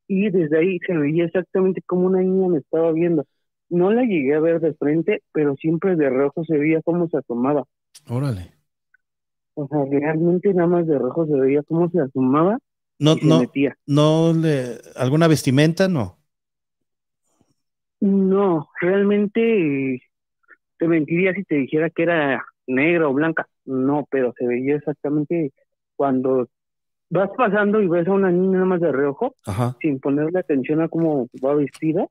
Y 0.09 0.31
desde 0.31 0.59
ahí 0.59 0.79
se 0.87 0.95
veía 0.97 1.25
exactamente 1.27 1.83
como 1.87 2.07
una 2.07 2.21
niña 2.21 2.49
me 2.49 2.59
estaba 2.59 2.93
viendo. 2.93 3.25
No 3.71 3.93
la 3.93 4.03
llegué 4.05 4.35
a 4.35 4.41
ver 4.41 4.61
de 4.61 4.75
frente, 4.75 5.23
pero 5.33 5.57
siempre 5.57 5.97
de 5.97 6.11
reojo 6.11 6.45
se 6.45 6.59
veía 6.59 6.83
cómo 6.83 7.09
se 7.09 7.19
asomaba. 7.19 7.65
órale. 8.09 8.53
O 9.55 9.67
sea, 9.67 9.85
realmente 9.91 10.53
nada 10.53 10.69
más 10.69 10.87
de 10.87 10.99
reojo 10.99 11.25
se 11.27 11.35
veía 11.41 11.63
cómo 11.63 11.89
se 11.91 12.01
asomaba 12.01 12.59
No, 12.99 13.15
y 13.15 13.21
se 13.21 13.33
no, 13.33 13.35
metía. 13.35 13.77
no 13.87 14.33
le, 14.35 14.81
alguna 14.97 15.29
vestimenta, 15.29 15.89
no. 15.89 16.19
No, 18.01 18.69
realmente 18.81 20.03
te 20.79 20.89
mentiría 20.89 21.35
si 21.35 21.45
te 21.45 21.57
dijera 21.57 21.91
que 21.91 22.03
era 22.05 22.45
negra 22.67 23.09
o 23.09 23.15
blanca. 23.15 23.49
No, 23.65 24.07
pero 24.11 24.33
se 24.37 24.47
veía 24.47 24.77
exactamente 24.77 25.53
cuando 25.97 26.49
vas 27.11 27.31
pasando 27.37 27.81
y 27.81 27.89
ves 27.89 28.09
a 28.09 28.13
una 28.13 28.31
niña 28.31 28.55
nada 28.55 28.65
más 28.65 28.81
de 28.81 28.91
reojo, 28.91 29.35
Ajá. 29.47 29.77
sin 29.81 30.01
ponerle 30.01 30.39
atención 30.39 30.81
a 30.81 30.89
cómo 30.89 31.29
va 31.45 31.55
vestida, 31.55 32.07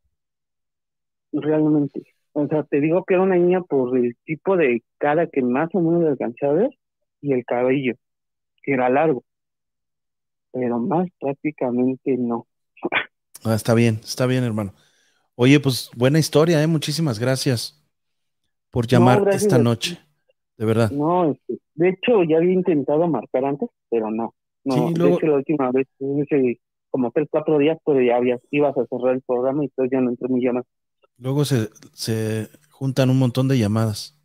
realmente. 1.32 2.03
O 2.34 2.48
sea, 2.48 2.64
te 2.64 2.80
digo 2.80 3.03
que 3.03 3.15
era 3.15 3.23
una 3.23 3.36
niña 3.36 3.61
por 3.61 3.98
el 3.98 4.15
tipo 4.26 4.56
de 4.56 4.84
cara 4.98 5.28
que 5.28 5.41
más 5.41 5.69
o 5.73 5.82
menos 5.82 6.07
alcancé 6.07 6.45
a 6.45 6.52
ver 6.52 6.69
y 7.19 7.34
el 7.34 7.44
cabello, 7.45 7.95
que 8.64 8.73
era 8.73 8.90
largo. 8.90 9.23
Pero 10.52 10.80
más 10.80 11.07
prácticamente 11.19 12.15
no. 12.18 12.48
Ah, 13.44 13.56
está 13.56 13.73
bien, 13.73 13.99
está 14.03 14.28
bien, 14.28 14.44
hermano. 14.44 14.73
Oye, 15.36 15.60
pues 15.60 15.90
buena 15.95 16.19
historia, 16.19 16.61
¿eh? 16.61 16.68
Muchísimas 16.68 17.18
gracias 17.19 17.84
por 18.69 18.86
llamar 18.88 19.22
gracias 19.22 19.44
esta 19.44 19.57
noche. 19.57 19.99
De 20.61 20.67
verdad. 20.67 20.91
No, 20.91 21.31
este, 21.31 21.57
de 21.73 21.89
hecho 21.89 22.23
ya 22.23 22.38
había 22.38 22.53
intentado 22.53 23.07
marcar 23.07 23.45
antes, 23.45 23.67
pero 23.89 24.11
no. 24.11 24.35
No, 24.63 24.75
Sí, 24.89 24.93
de 24.93 24.99
luego- 24.99 25.17
hecho 25.17 25.25
la 25.25 25.35
última 25.38 25.71
vez, 25.71 25.88
como 26.91 27.09
tres, 27.09 27.27
cuatro 27.31 27.57
días, 27.57 27.79
pero 27.83 27.99
ya 27.99 28.17
habías, 28.17 28.39
ibas 28.51 28.77
a 28.77 28.85
cerrar 28.85 29.15
el 29.15 29.23
programa 29.23 29.63
y 29.63 29.65
entonces 29.65 29.91
ya 29.91 30.01
no 30.01 30.11
entró 30.11 30.29
mi 30.29 30.39
llamada. 30.39 30.63
Luego 31.17 31.45
se, 31.45 31.69
se 31.93 32.47
juntan 32.69 33.09
un 33.09 33.17
montón 33.17 33.47
de 33.47 33.57
llamadas. 33.57 34.15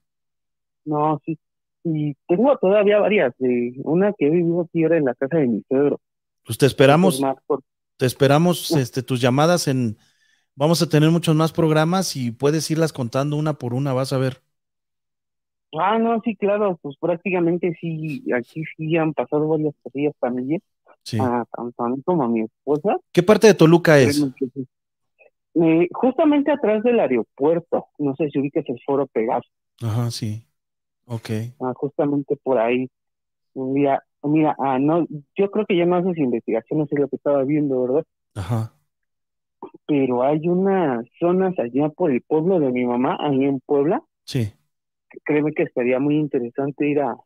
No, 0.84 1.18
sí. 1.24 1.38
Y 1.84 2.12
tengo 2.28 2.54
todavía 2.58 2.98
varias. 2.98 3.32
De 3.38 3.72
una 3.84 4.12
que 4.12 4.26
he 4.26 4.30
vivido 4.30 4.60
aquí 4.60 4.82
ahora 4.82 4.98
en 4.98 5.06
la 5.06 5.14
casa 5.14 5.38
de 5.38 5.46
mi 5.46 5.62
suegro. 5.66 6.02
Pues 6.44 6.58
te 6.58 6.66
esperamos, 6.66 7.18
por- 7.46 7.62
te 7.96 8.04
esperamos 8.04 8.72
este, 8.72 9.02
tus 9.02 9.22
llamadas 9.22 9.68
en. 9.68 9.96
Vamos 10.54 10.82
a 10.82 10.88
tener 10.90 11.10
muchos 11.10 11.34
más 11.34 11.52
programas 11.52 12.14
y 12.14 12.30
puedes 12.30 12.70
irlas 12.70 12.92
contando 12.92 13.36
una 13.36 13.54
por 13.54 13.72
una, 13.72 13.94
vas 13.94 14.12
a 14.12 14.18
ver. 14.18 14.42
Ah, 15.80 15.98
no, 15.98 16.20
sí, 16.24 16.36
claro, 16.36 16.78
pues 16.82 16.96
prácticamente 16.98 17.76
sí, 17.80 18.22
aquí 18.32 18.62
sí 18.76 18.96
han 18.96 19.12
pasado 19.14 19.48
varias 19.48 19.74
cosillas 19.82 20.14
también, 20.20 20.60
Sí. 21.02 21.18
a 21.20 21.44
tanto 21.56 21.82
a 21.84 21.88
mí 21.88 22.02
como 22.02 22.24
a 22.24 22.28
mi 22.28 22.42
esposa. 22.42 22.96
¿Qué 23.12 23.22
parte 23.22 23.46
de 23.48 23.54
Toluca 23.54 23.98
es? 23.98 24.16
Sí. 24.16 24.66
Eh, 25.54 25.88
justamente 25.92 26.50
atrás 26.52 26.82
del 26.82 27.00
aeropuerto, 27.00 27.86
no 27.98 28.14
sé 28.16 28.28
si 28.30 28.38
ubicas 28.38 28.64
el 28.68 28.78
foro 28.84 29.06
Pegaso. 29.06 29.48
Ajá, 29.82 30.10
sí. 30.10 30.46
Ok. 31.06 31.30
Ah, 31.60 31.72
justamente 31.74 32.36
por 32.42 32.58
ahí. 32.58 32.88
Mira, 33.54 34.02
mira, 34.22 34.54
ah, 34.58 34.78
no, 34.78 35.06
yo 35.36 35.50
creo 35.50 35.64
que 35.66 35.76
ya 35.76 35.86
no 35.86 35.96
haces 35.96 36.18
investigaciones, 36.18 36.88
es 36.92 36.98
lo 36.98 37.08
que 37.08 37.16
estaba 37.16 37.42
viendo, 37.44 37.80
¿verdad? 37.82 38.04
Ajá. 38.34 38.72
Pero 39.86 40.22
hay 40.22 40.46
unas 40.48 41.06
zonas 41.18 41.58
allá 41.58 41.88
por 41.88 42.10
el 42.10 42.20
pueblo 42.22 42.60
de 42.60 42.70
mi 42.72 42.84
mamá, 42.84 43.16
ahí 43.20 43.44
en 43.44 43.60
Puebla, 43.60 44.02
Sí. 44.24 44.52
Créeme 45.24 45.52
que 45.52 45.64
estaría 45.64 45.98
muy 45.98 46.16
interesante 46.16 46.88
ir 46.88 47.00
a 47.00 47.16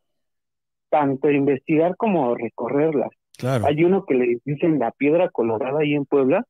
tanto 0.90 1.30
investigar 1.30 1.96
como 1.96 2.34
recorrerlas. 2.34 3.10
Claro. 3.38 3.66
Hay 3.66 3.84
uno 3.84 4.04
que 4.04 4.14
le 4.14 4.38
dicen 4.44 4.78
la 4.78 4.90
piedra 4.90 5.30
colorada 5.30 5.80
ahí 5.80 5.94
en 5.94 6.04
Puebla, 6.04 6.44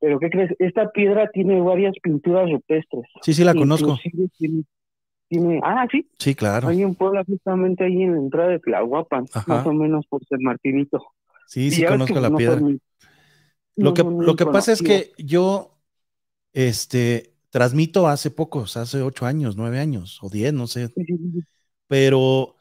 pero 0.00 0.18
¿qué 0.18 0.30
crees? 0.30 0.50
Esta 0.58 0.90
piedra 0.90 1.30
tiene 1.30 1.60
varias 1.60 1.94
pinturas 2.02 2.50
rupestres. 2.50 3.04
Sí, 3.20 3.34
sí, 3.34 3.44
la 3.44 3.54
conozco. 3.54 3.96
Tiene, 4.36 4.64
tiene, 5.28 5.60
ah, 5.62 5.86
sí, 5.90 6.08
Sí, 6.18 6.34
claro. 6.34 6.68
ahí 6.68 6.82
en 6.82 6.94
Puebla, 6.96 7.22
justamente 7.24 7.84
ahí 7.84 8.02
en 8.02 8.12
la 8.12 8.18
entrada 8.18 8.48
de 8.48 8.58
Tlahuapan, 8.58 9.26
Ajá. 9.32 9.44
más 9.46 9.66
o 9.66 9.72
menos 9.72 10.04
por 10.08 10.24
San 10.26 10.42
Martinito. 10.42 11.06
Sí, 11.46 11.70
sí 11.70 11.84
conozco 11.84 12.18
la 12.18 12.30
no 12.30 12.36
piedra. 12.36 12.60
Lo 12.60 12.80
no 13.76 13.94
que, 13.94 14.02
lo 14.02 14.36
que 14.36 14.46
pasa 14.46 14.72
es 14.72 14.82
que 14.82 15.12
yo 15.18 15.78
este, 16.52 17.31
transmito 17.52 18.08
hace 18.08 18.32
pocos, 18.32 18.78
hace 18.78 19.02
ocho 19.02 19.26
años, 19.26 19.56
nueve 19.56 19.80
años 19.80 20.20
o 20.22 20.30
diez, 20.30 20.54
no 20.54 20.68
sé, 20.68 20.94
pero 21.88 22.56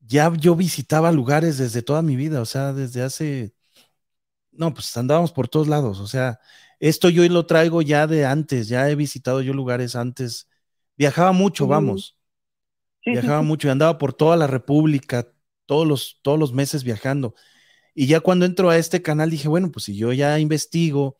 ya 0.00 0.32
yo 0.34 0.56
visitaba 0.56 1.12
lugares 1.12 1.58
desde 1.58 1.82
toda 1.82 2.02
mi 2.02 2.16
vida, 2.16 2.40
o 2.42 2.46
sea, 2.46 2.72
desde 2.72 3.02
hace, 3.02 3.54
no, 4.52 4.72
pues 4.74 4.96
andábamos 4.96 5.32
por 5.32 5.48
todos 5.48 5.68
lados, 5.68 6.00
o 6.00 6.06
sea, 6.06 6.40
esto 6.80 7.08
yo 7.10 7.26
lo 7.28 7.46
traigo 7.46 7.82
ya 7.82 8.06
de 8.06 8.26
antes, 8.26 8.68
ya 8.68 8.88
he 8.90 8.94
visitado 8.94 9.42
yo 9.42 9.52
lugares 9.54 9.96
antes, 9.96 10.48
viajaba 10.96 11.32
mucho, 11.32 11.66
Mm. 11.66 11.68
vamos, 11.68 12.18
Sí, 13.04 13.16
sí, 13.16 13.30
viajaba 13.30 13.38
sí. 13.38 13.44
mucho 13.44 13.68
y 13.68 13.70
andaba 13.70 13.98
por 13.98 14.14
toda 14.14 14.36
la 14.36 14.46
República, 14.46 15.28
todos 15.66 15.86
los, 15.86 16.20
todos 16.22 16.38
los 16.38 16.52
meses 16.52 16.84
viajando. 16.84 17.34
Y 17.94 18.06
ya 18.08 18.20
cuando 18.20 18.46
entro 18.46 18.70
a 18.70 18.78
este 18.78 19.02
canal 19.02 19.30
dije, 19.30 19.48
bueno, 19.48 19.72
pues 19.72 19.86
si 19.86 19.96
yo 19.96 20.12
ya 20.14 20.38
investigo, 20.40 21.18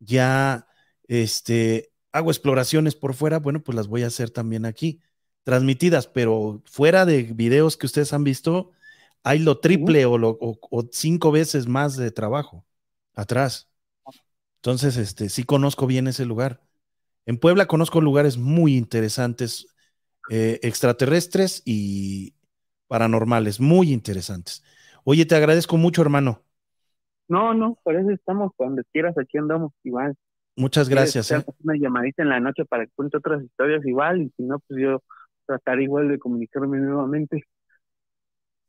ya 0.00 0.68
este, 1.08 1.91
hago 2.12 2.30
exploraciones 2.30 2.94
por 2.96 3.14
fuera, 3.14 3.38
bueno, 3.38 3.62
pues 3.62 3.76
las 3.76 3.88
voy 3.88 4.02
a 4.04 4.08
hacer 4.08 4.30
también 4.30 4.64
aquí, 4.66 5.00
transmitidas, 5.44 6.06
pero 6.08 6.62
fuera 6.66 7.06
de 7.06 7.22
videos 7.24 7.76
que 7.76 7.86
ustedes 7.86 8.12
han 8.12 8.24
visto, 8.24 8.72
hay 9.24 9.38
lo 9.40 9.60
triple 9.60 10.04
o, 10.06 10.18
lo, 10.18 10.30
o, 10.40 10.58
o 10.70 10.88
cinco 10.92 11.32
veces 11.32 11.66
más 11.68 11.96
de 11.96 12.10
trabajo 12.10 12.64
atrás. 13.14 13.68
Entonces, 14.56 14.96
este, 14.96 15.28
sí 15.28 15.44
conozco 15.44 15.86
bien 15.86 16.06
ese 16.08 16.24
lugar. 16.26 16.62
En 17.26 17.38
Puebla 17.38 17.66
conozco 17.66 18.00
lugares 18.00 18.38
muy 18.38 18.76
interesantes. 18.76 19.66
eh, 20.30 20.60
extraterrestres 20.62 21.62
y 21.66 22.34
paranormales, 22.88 23.60
muy 23.60 23.92
interesantes. 23.92 24.64
Oye, 25.04 25.26
te 25.26 25.36
agradezco 25.36 25.76
mucho, 25.78 26.02
hermano. 26.02 26.44
No, 27.28 27.54
no, 27.54 27.78
por 27.82 27.96
eso 27.96 28.10
estamos, 28.10 28.52
cuando 28.56 28.82
quieras, 28.92 29.16
aquí 29.18 29.38
andamos 29.38 29.72
igual. 29.84 30.16
Muchas 30.56 30.88
gracias. 30.88 31.28
¿Quieres 31.28 31.48
¿eh? 31.48 31.52
Una 31.62 31.76
llamadita 31.76 32.22
en 32.22 32.28
la 32.28 32.40
noche 32.40 32.64
para 32.64 32.84
que 32.84 32.92
cuente 32.94 33.16
otras 33.16 33.42
historias 33.42 33.84
igual, 33.86 34.22
y 34.22 34.32
si 34.36 34.42
no, 34.42 34.58
pues 34.60 34.80
yo 34.80 35.02
trataré 35.46 35.84
igual 35.84 36.08
de 36.08 36.18
comunicarme 36.18 36.78
nuevamente. 36.78 37.44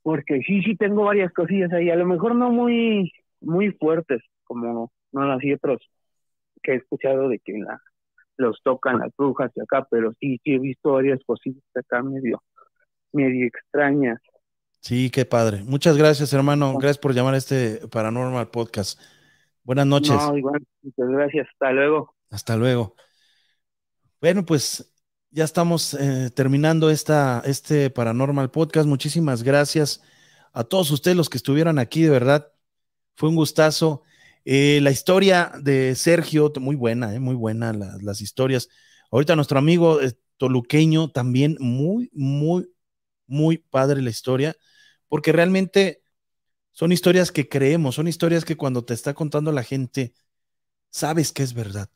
Porque 0.02 0.42
sí, 0.46 0.62
sí 0.64 0.76
tengo 0.76 1.06
varias 1.06 1.32
cosillas 1.34 1.72
ahí, 1.74 1.90
a 1.90 1.96
lo 1.96 2.06
mejor 2.06 2.36
no 2.36 2.52
muy, 2.52 3.12
muy 3.42 3.72
fuertes, 3.72 4.22
como 4.44 4.92
no 5.12 5.28
las 5.28 5.44
y 5.44 5.54
otros 5.54 5.80
que 6.62 6.74
he 6.74 6.76
escuchado 6.76 7.30
de 7.30 7.40
que 7.40 7.54
la, 7.54 7.82
los 8.38 8.62
tocan 8.64 9.00
las 9.00 9.12
brujas 9.18 9.52
y 9.56 9.62
acá, 9.62 9.86
pero 9.90 10.14
sí, 10.20 10.40
sí 10.44 10.54
he 10.54 10.60
visto 10.60 10.94
varias 10.94 11.20
cosillas 11.26 11.64
acá 11.76 12.02
medio, 12.02 12.42
medio 13.12 13.46
extrañas. 13.48 14.20
Sí, 14.80 15.10
qué 15.10 15.26
padre. 15.26 15.64
Muchas 15.64 15.98
gracias, 15.98 16.34
hermano. 16.34 16.74
Gracias 16.74 16.98
por 16.98 17.14
llamar 17.14 17.36
a 17.36 17.38
este 17.38 17.88
Paranormal 17.90 18.50
Podcast. 18.50 19.00
Buenas 19.64 19.86
noches. 19.88 20.12
No, 20.16 20.38
igual, 20.38 20.62
muchas 20.82 21.08
gracias, 21.10 21.48
hasta 21.54 21.72
luego. 21.72 22.16
Hasta 22.30 22.58
luego. 22.58 22.96
Bueno, 24.22 24.46
pues 24.46 24.94
ya 25.32 25.44
estamos 25.44 25.94
eh, 25.96 26.30
terminando 26.36 26.90
esta, 26.90 27.42
este 27.46 27.90
Paranormal 27.90 28.52
Podcast. 28.52 28.88
Muchísimas 28.88 29.44
gracias 29.44 30.02
a 30.54 30.64
todos 30.64 30.92
ustedes 30.92 31.18
los 31.18 31.30
que 31.30 31.38
estuvieron 31.38 31.80
aquí, 31.80 32.04
de 32.04 32.10
verdad. 32.10 32.52
Fue 33.16 33.30
un 33.30 33.36
gustazo. 33.36 34.04
Eh, 34.46 34.80
la 34.82 34.92
historia 34.92 35.52
de 35.62 35.96
Sergio, 35.96 36.52
muy 36.60 36.76
buena, 36.76 37.14
eh, 37.16 37.20
muy 37.20 37.36
buena 37.36 37.74
la- 37.74 37.98
las 38.02 38.22
historias. 38.22 38.70
Ahorita 39.12 39.36
nuestro 39.36 39.58
amigo 39.60 40.02
eh, 40.02 40.14
toluqueño, 40.38 41.10
también 41.12 41.56
muy, 41.60 42.10
muy, 42.14 42.70
muy 43.28 43.58
padre 43.58 44.02
la 44.02 44.10
historia, 44.10 44.56
porque 45.08 45.32
realmente 45.32 46.03
son 46.74 46.94
historias 46.94 47.32
que 47.34 47.50
creemos, 47.50 47.96
son 47.96 48.10
historias 48.10 48.46
que 48.46 48.58
cuando 48.58 48.86
te 48.86 48.94
está 48.96 49.16
contando 49.16 49.52
la 49.54 49.64
gente, 49.64 50.14
sabes 50.92 51.32
que 51.34 51.44
es 51.44 51.54
verdad. 51.54 51.90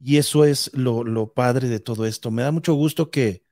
Y 0.00 0.18
eso 0.18 0.44
es 0.44 0.70
lo, 0.74 1.04
lo 1.04 1.32
padre 1.34 1.68
de 1.68 1.80
todo 1.80 2.06
esto. 2.06 2.30
Me 2.32 2.42
da 2.42 2.52
mucho 2.52 2.74
gusto 2.74 3.10
que, 3.10 3.44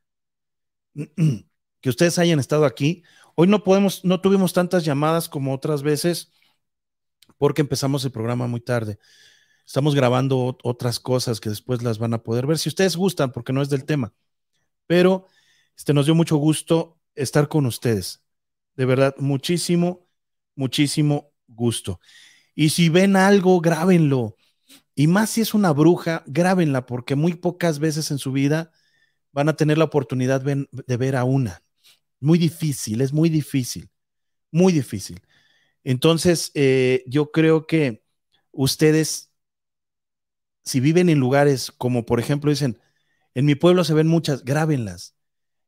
que 1.80 1.88
ustedes 1.88 2.18
hayan 2.18 2.38
estado 2.38 2.64
aquí. 2.64 3.02
Hoy 3.34 3.48
no 3.48 3.64
podemos, 3.64 4.04
no 4.04 4.20
tuvimos 4.20 4.52
tantas 4.52 4.84
llamadas 4.84 5.28
como 5.28 5.54
otras 5.54 5.82
veces 5.82 6.32
porque 7.38 7.62
empezamos 7.62 8.04
el 8.04 8.12
programa 8.12 8.46
muy 8.46 8.60
tarde. 8.60 8.98
Estamos 9.66 9.94
grabando 9.94 10.38
ot- 10.38 10.60
otras 10.64 11.00
cosas 11.00 11.40
que 11.40 11.50
después 11.50 11.82
las 11.82 11.98
van 11.98 12.14
a 12.14 12.22
poder 12.22 12.46
ver 12.46 12.58
si 12.58 12.70
ustedes 12.70 12.96
gustan, 12.96 13.32
porque 13.32 13.52
no 13.54 13.62
es 13.62 13.70
del 13.70 13.84
tema. 13.84 14.14
Pero 14.86 15.26
este, 15.76 15.94
nos 15.94 16.06
dio 16.06 16.16
mucho 16.16 16.36
gusto 16.38 17.00
estar 17.14 17.48
con 17.48 17.66
ustedes. 17.66 18.24
De 18.76 18.86
verdad, 18.86 19.16
muchísimo, 19.18 20.08
muchísimo 20.60 21.32
gusto. 21.48 22.00
Y 22.54 22.68
si 22.68 22.90
ven 22.90 23.16
algo, 23.16 23.60
grábenlo. 23.60 24.36
Y 24.94 25.06
más 25.06 25.30
si 25.30 25.40
es 25.40 25.54
una 25.54 25.72
bruja, 25.72 26.22
grábenla, 26.26 26.84
porque 26.84 27.16
muy 27.16 27.34
pocas 27.34 27.78
veces 27.78 28.10
en 28.10 28.18
su 28.18 28.30
vida 28.30 28.70
van 29.32 29.48
a 29.48 29.56
tener 29.56 29.78
la 29.78 29.84
oportunidad 29.84 30.42
de 30.42 30.96
ver 30.96 31.16
a 31.16 31.24
una. 31.24 31.62
Muy 32.20 32.38
difícil, 32.38 33.00
es 33.00 33.12
muy 33.12 33.30
difícil, 33.30 33.88
muy 34.52 34.72
difícil. 34.72 35.22
Entonces, 35.82 36.50
eh, 36.54 37.02
yo 37.06 37.30
creo 37.32 37.66
que 37.66 38.04
ustedes, 38.52 39.32
si 40.62 40.80
viven 40.80 41.08
en 41.08 41.18
lugares 41.18 41.72
como, 41.78 42.04
por 42.04 42.20
ejemplo, 42.20 42.50
dicen, 42.50 42.78
en 43.34 43.46
mi 43.46 43.54
pueblo 43.54 43.84
se 43.84 43.94
ven 43.94 44.08
muchas, 44.08 44.44
grábenlas, 44.44 45.16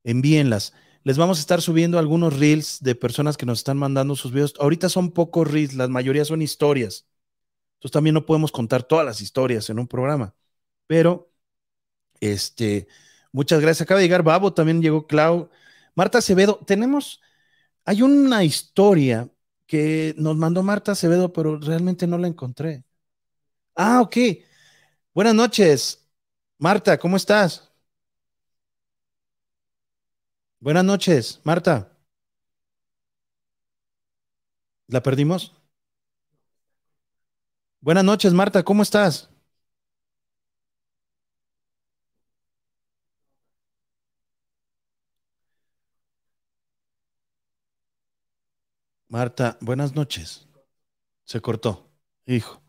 envíenlas. 0.05 0.74
Les 1.04 1.18
vamos 1.18 1.38
a 1.38 1.40
estar 1.40 1.60
subiendo 1.60 1.98
algunos 1.98 2.38
reels 2.38 2.78
de 2.80 2.94
personas 2.94 3.36
que 3.36 3.46
nos 3.46 3.58
están 3.58 3.76
mandando 3.76 4.14
sus 4.16 4.32
videos. 4.32 4.54
Ahorita 4.60 4.88
son 4.88 5.10
pocos 5.10 5.50
reels, 5.50 5.74
la 5.74 5.88
mayoría 5.88 6.24
son 6.24 6.42
historias. 6.42 7.06
Entonces 7.76 7.92
también 7.92 8.14
no 8.14 8.26
podemos 8.26 8.52
contar 8.52 8.84
todas 8.84 9.06
las 9.06 9.20
historias 9.20 9.70
en 9.70 9.78
un 9.80 9.88
programa. 9.88 10.34
Pero, 10.86 11.32
este, 12.20 12.88
muchas 13.32 13.60
gracias. 13.60 13.82
Acaba 13.82 14.00
de 14.00 14.06
llegar 14.06 14.22
Babo, 14.24 14.54
también 14.54 14.82
llegó 14.82 15.06
Clau. 15.06 15.50
Marta 15.94 16.18
Acevedo, 16.18 16.60
tenemos, 16.66 17.20
hay 17.84 18.02
una 18.02 18.44
historia 18.44 19.30
que 19.66 20.14
nos 20.18 20.36
mandó 20.36 20.62
Marta 20.62 20.92
Acevedo, 20.92 21.32
pero 21.32 21.58
realmente 21.60 22.06
no 22.06 22.18
la 22.18 22.28
encontré. 22.28 22.84
Ah, 23.76 24.00
ok. 24.02 24.16
Buenas 25.14 25.34
noches. 25.34 26.06
Marta, 26.58 26.98
¿cómo 26.98 27.16
estás? 27.16 27.71
Buenas 30.62 30.84
noches, 30.84 31.40
Marta. 31.43 31.90
¿La 34.86 35.02
perdimos? 35.02 35.52
Buenas 37.80 38.05
noches, 38.05 38.32
Marta, 38.32 38.62
¿cómo 38.62 38.84
estás? 38.84 39.28
Marta, 49.09 49.59
buenas 49.60 49.97
noches. 49.97 50.47
Se 51.24 51.40
cortó. 51.40 51.90
Hijo. 52.24 52.62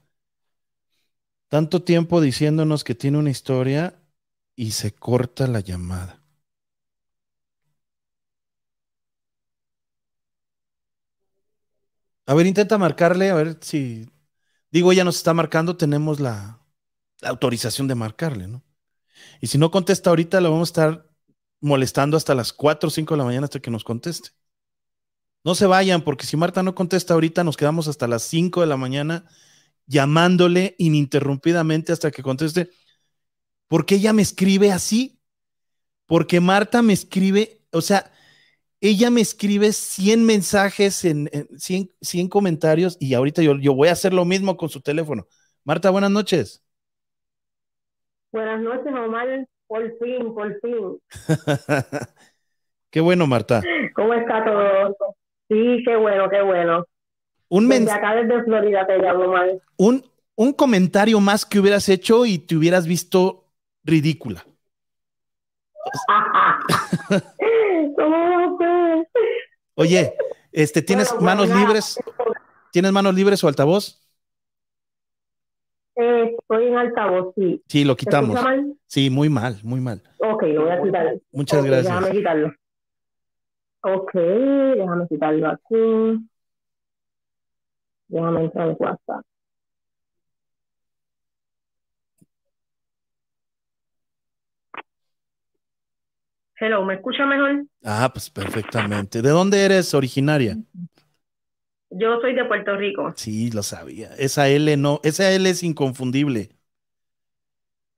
Tanto 1.48 1.84
tiempo 1.84 2.22
diciéndonos 2.22 2.84
que 2.84 2.96
tiene 2.96 3.20
una 3.20 3.30
historia 3.30 4.02
y 4.56 4.72
se 4.72 4.96
corta 4.96 5.46
la 5.46 5.60
llamada. 5.60 6.23
A 12.26 12.34
ver, 12.34 12.46
intenta 12.48 12.78
marcarle, 12.78 13.30
a 13.30 13.36
ver 13.36 13.58
si. 13.62 14.10
Digo, 14.72 14.92
ella 14.92 15.04
nos 15.04 15.18
está 15.18 15.34
marcando, 15.34 15.78
tenemos 15.78 16.20
la, 16.20 16.64
autorización 17.24 17.88
de 17.88 17.96
marcarle, 17.96 18.48
¿no? 18.48 18.64
Y 19.42 19.48
si 19.48 19.58
no 19.58 19.72
contesta 19.72 20.10
ahorita, 20.10 20.42
la 20.42 20.50
vamos 20.50 20.70
a 20.70 20.72
estar 20.72 21.10
molestando 21.62 22.18
hasta 22.18 22.36
las 22.36 22.54
4 22.54 22.88
o 22.88 22.92
5 22.92 23.14
de 23.14 23.18
la 23.18 23.26
mañana 23.26 23.46
hasta 23.46 23.60
que 23.60 23.72
nos 23.72 23.84
conteste. 23.84 24.30
No 25.44 25.56
se 25.56 25.66
vayan, 25.66 26.02
porque 26.04 26.26
si 26.26 26.38
Marta 26.38 26.64
no 26.64 26.76
contesta 26.76 27.14
ahorita, 27.14 27.44
nos 27.44 27.58
quedamos 27.58 27.88
hasta 27.88 28.08
las 28.08 28.24
5 28.24 28.62
de 28.62 28.68
la 28.68 28.78
mañana 28.78 29.26
llamándole 29.86 30.76
ininterrumpidamente 30.78 31.92
hasta 31.92 32.12
que 32.12 32.24
conteste. 32.24 32.70
Porque 33.68 33.96
ella 33.96 34.14
me 34.14 34.22
escribe 34.22 34.72
así. 34.72 35.20
Porque 36.06 36.40
Marta 36.40 36.82
me 36.82 36.94
escribe, 36.94 37.66
o 37.72 37.82
sea, 37.82 38.13
ella 38.90 39.10
me 39.10 39.22
escribe 39.22 39.72
100 39.72 40.26
mensajes 40.26 41.06
en, 41.06 41.30
en 41.32 41.48
100, 41.58 41.90
100 42.02 42.28
comentarios 42.28 42.98
y 43.00 43.14
ahorita 43.14 43.42
yo, 43.42 43.56
yo 43.58 43.74
voy 43.74 43.88
a 43.88 43.94
hacer 43.94 44.14
lo 44.14 44.26
mismo 44.26 44.58
con 44.58 44.68
su 44.68 44.82
teléfono. 44.82 45.26
Marta, 45.64 45.90
buenas 45.90 46.12
noches. 46.12 46.62
Buenas 48.34 48.62
noches, 48.62 48.88
Omar. 48.94 49.48
Por 49.68 49.98
fin, 50.00 50.34
por 50.34 50.60
fin. 50.60 51.00
qué 52.90 53.00
bueno, 53.00 53.26
Marta. 53.26 53.62
¿Cómo 53.96 54.14
está 54.16 54.44
todo? 54.44 54.96
Sí, 55.48 55.82
qué 55.86 55.96
bueno, 55.96 56.30
qué 56.30 56.42
bueno. 56.42 56.86
Un, 57.48 57.70
Desde 57.70 57.90
acá, 57.92 58.16
desde 58.16 58.44
Florida, 58.44 58.86
te 58.86 58.98
llamo, 58.98 59.24
Omar. 59.26 59.50
un, 59.78 60.04
un 60.36 60.52
comentario 60.52 61.22
más 61.22 61.46
que 61.46 61.60
hubieras 61.60 61.88
hecho 61.88 62.26
y 62.26 62.40
te 62.40 62.58
hubieras 62.58 62.86
visto 62.86 63.46
ridícula. 63.86 64.46
Oye, 69.76 70.14
este, 70.52 70.82
¿tienes 70.82 71.10
Bueno, 71.12 71.26
manos 71.26 71.50
bueno, 71.50 71.66
libres? 71.66 72.00
¿Tienes 72.72 72.92
manos 72.92 73.16
libres 73.16 73.44
o 73.44 73.48
altavoz? 73.48 74.00
Eh, 75.96 76.36
estoy 76.40 76.68
en 76.68 76.78
altavoz, 76.78 77.34
sí. 77.36 77.64
Sí, 77.68 77.84
lo 77.84 77.94
¿Se 77.94 77.98
quitamos. 77.98 78.42
mal? 78.42 78.76
Sí, 78.88 79.10
muy 79.10 79.30
mal, 79.30 79.60
muy 79.64 79.80
mal. 79.80 80.02
Ok, 80.20 80.44
lo 80.44 80.64
voy 80.64 80.72
a 80.72 80.82
quitar. 80.82 81.16
Muchas 81.32 81.64
gracias. 81.64 81.94
Déjame 81.94 82.12
quitarlo. 82.12 82.54
Ok, 83.82 84.12
déjame 84.14 85.08
quitarlo 85.08 85.50
aquí. 85.50 86.26
Déjame 88.08 88.46
entrar 88.46 88.70
en 88.70 88.76
WhatsApp. 88.80 89.26
Hello, 96.64 96.86
¿me 96.86 96.94
escucha 96.94 97.26
mejor? 97.26 97.66
Ah, 97.84 98.10
pues 98.14 98.30
perfectamente. 98.30 99.22
¿De 99.22 99.30
dónde 99.30 99.64
eres 99.66 99.94
originaria? 99.94 100.58
Yo 101.92 102.20
soy 102.20 102.36
de 102.36 102.44
Puerto 102.44 102.76
Rico. 102.76 103.14
Sí, 103.16 103.50
lo 103.52 103.64
sabía. 103.64 104.14
Esa 104.18 104.48
L 104.50 104.76
no, 104.78 105.00
esa 105.04 105.32
L 105.32 105.50
es 105.50 105.64
inconfundible. 105.64 106.50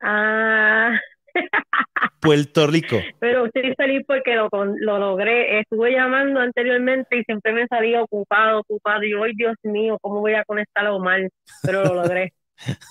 Ah, 0.01 0.97
Puerto 2.19 2.67
Rico. 2.67 2.97
pero 3.19 3.45
estoy 3.45 3.73
feliz 3.75 4.03
porque 4.07 4.35
lo, 4.35 4.49
lo 4.51 4.99
logré. 4.99 5.59
Estuve 5.59 5.91
llamando 5.91 6.39
anteriormente 6.39 7.17
y 7.17 7.23
siempre 7.23 7.53
me 7.53 7.67
salía 7.67 8.01
ocupado, 8.03 8.59
ocupado. 8.61 9.03
Y 9.03 9.13
hoy, 9.13 9.33
Dios 9.35 9.55
mío, 9.63 9.97
¿cómo 10.01 10.21
voy 10.21 10.33
a 10.35 10.45
conectarlo 10.45 10.99
mal? 10.99 11.29
Pero 11.63 11.83
lo 11.83 11.95
logré. 11.95 12.33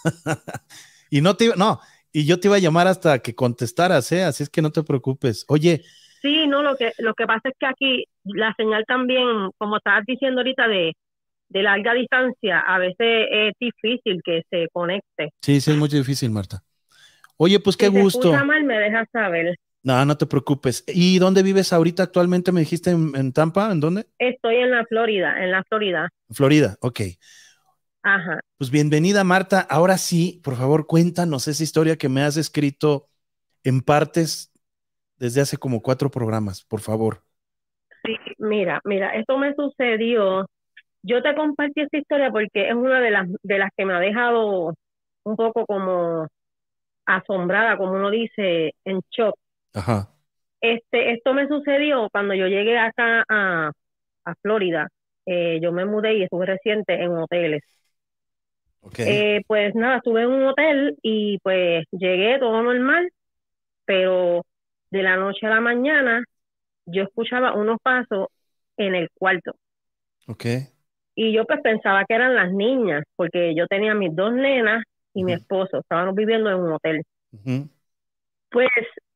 y 1.11 1.21
no 1.21 1.37
te 1.37 1.47
iba- 1.47 1.57
no, 1.57 1.81
y 2.15 2.25
yo 2.27 2.41
te 2.41 2.49
iba 2.49 2.57
a 2.57 2.61
llamar 2.61 2.87
hasta 2.89 3.19
que 3.21 3.35
contestaras, 3.35 4.11
¿eh? 4.13 4.25
Así 4.25 4.43
es 4.45 4.49
que 4.51 4.63
no 4.63 4.73
te 4.73 4.83
preocupes. 4.83 5.45
Oye, 5.49 5.85
Sí, 6.23 6.47
no, 6.47 6.63
lo 6.63 6.75
que, 6.77 6.93
lo 6.99 7.13
que 7.15 7.27
pasa 7.27 7.51
es 7.51 7.55
que 7.59 7.67
aquí 7.67 8.05
la 8.25 8.55
señal 8.57 8.85
también, 8.87 9.51
como 9.59 9.77
estabas 9.77 10.05
diciendo 10.07 10.41
ahorita, 10.41 10.67
de, 10.69 10.95
de 11.51 11.63
larga 11.63 11.95
distancia, 11.95 12.61
a 12.61 12.79
veces 12.79 13.29
es 13.31 13.53
difícil 13.61 14.23
que 14.25 14.43
se 14.51 14.69
conecte. 14.73 15.31
Sí, 15.43 15.61
sí, 15.61 15.71
es 15.73 15.77
muy 15.77 15.89
difícil, 15.89 16.31
Marta. 16.31 16.65
Oye, 17.37 17.61
pues 17.61 17.77
qué 17.77 17.91
si 17.91 18.01
gusto. 18.01 18.21
Escucha 18.21 18.45
mal, 18.45 18.65
me 18.65 18.79
dejas 18.79 19.09
saber. 19.13 19.57
No, 19.83 20.05
no 20.07 20.17
te 20.17 20.27
preocupes. 20.27 20.85
¿Y 20.87 21.19
dónde 21.19 21.43
vives 21.43 21.73
ahorita 21.73 22.05
actualmente? 22.05 22.53
¿Me 22.53 22.61
dijiste 22.61 22.91
en, 22.91 23.13
en 23.17 23.33
Tampa? 23.33 23.71
¿En 23.71 23.81
dónde? 23.81 24.07
Estoy 24.19 24.57
en 24.57 24.71
la 24.71 24.85
Florida, 24.87 25.45
en 25.45 25.51
la 25.51 25.63
Florida. 25.65 26.09
Florida, 26.31 26.77
ok. 26.81 27.01
Ajá. 28.05 28.41
Pues 28.59 28.71
bienvenida, 28.71 29.25
Marta. 29.25 29.61
Ahora 29.61 29.99
sí, 29.99 30.41
por 30.45 30.57
favor, 30.57 30.87
cuéntanos 30.87 31.49
esa 31.49 31.63
historia 31.63 31.97
que 31.97 32.09
me 32.09 32.23
has 32.23 32.37
escrito 32.37 33.09
en 33.65 33.81
partes 33.81 34.53
desde 35.17 35.41
hace 35.41 35.57
como 35.57 35.83
cuatro 35.83 36.11
programas, 36.11 36.65
por 36.65 36.81
favor. 36.81 37.23
Sí, 38.05 38.17
mira, 38.39 38.81
mira, 38.85 39.15
esto 39.17 39.39
me 39.39 39.55
sucedió. 39.55 40.47
Yo 41.03 41.23
te 41.23 41.35
compartí 41.35 41.81
esta 41.81 41.99
historia 41.99 42.31
porque 42.31 42.69
es 42.69 42.75
una 42.75 43.01
de 43.01 43.11
las 43.11 43.29
de 43.43 43.59
las 43.59 43.71
que 43.77 43.87
me 43.87 43.95
ha 43.95 44.01
dejado 44.01 44.75
un 45.25 45.37
poco 45.37 45.67
como 45.67 46.29
asombrada, 47.07 47.77
como 47.79 47.93
uno 47.93 48.11
dice, 48.11 48.73
en 48.85 49.01
shock. 49.11 49.35
Ajá. 49.75 50.11
Este, 50.61 51.13
esto 51.13 51.35
me 51.35 51.49
sucedió 51.49 52.09
cuando 52.11 52.35
yo 52.35 52.47
llegué 52.47 52.79
acá 52.79 53.25
a, 53.29 53.71
a 54.25 54.35
Florida. 54.43 54.89
Eh, 55.27 55.59
yo 55.63 55.73
me 55.73 55.85
mudé 55.87 56.15
y 56.15 56.23
estuve 56.25 56.47
reciente 56.47 56.95
en 57.03 57.13
hoteles. 57.13 57.63
Eh, 58.99 59.43
pues 59.47 59.75
nada, 59.75 59.99
estuve 59.99 60.23
en 60.23 60.31
un 60.31 60.47
hotel 60.47 60.97
y 61.03 61.39
pues 61.41 61.85
llegué 61.93 62.39
todo 62.39 62.63
normal, 62.63 63.11
pero 63.85 64.45
de 64.91 65.03
la 65.03 65.17
noche 65.17 65.47
a 65.47 65.51
la 65.51 65.61
mañana 65.61 66.25
yo 66.87 67.05
escuchaba 67.05 67.55
unos 67.55 67.79
pasos 67.83 68.29
en 68.77 68.95
el 68.95 69.09
cuarto 69.15 69.53
ok. 70.27 70.45
y 71.15 71.33
yo 71.33 71.45
pues 71.47 71.61
pensaba 71.63 72.05
que 72.07 72.15
eran 72.15 72.35
las 72.35 72.53
niñas, 72.53 73.05
porque 73.17 73.55
yo 73.55 73.67
tenía 73.67 73.95
mis 73.95 74.15
dos 74.15 74.33
nenas 74.33 74.83
y 75.13 75.25
mi 75.25 75.33
esposo, 75.33 75.79
estábamos 75.79 76.15
viviendo 76.15 76.51
en 76.51 76.57
un 76.57 76.73
hotel. 76.73 77.03
Pues 78.51 78.69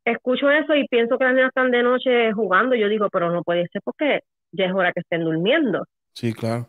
escucho 0.04 0.50
eso 0.50 0.74
y 0.74 0.86
pienso 0.88 1.18
que 1.18 1.24
las 1.24 1.34
niñas 1.34 1.48
están 1.48 1.70
de 1.70 1.82
noche 1.82 2.32
jugando, 2.32 2.76
yo 2.76 2.88
digo, 2.88 3.08
pero 3.10 3.30
no 3.30 3.42
puede 3.42 3.66
ser 3.72 3.82
porque 3.84 4.20
ya 4.52 4.66
es 4.66 4.72
hora 4.72 4.92
que 4.92 5.00
estén 5.00 5.24
durmiendo. 5.24 5.84
Sí, 6.12 6.32
claro. 6.32 6.68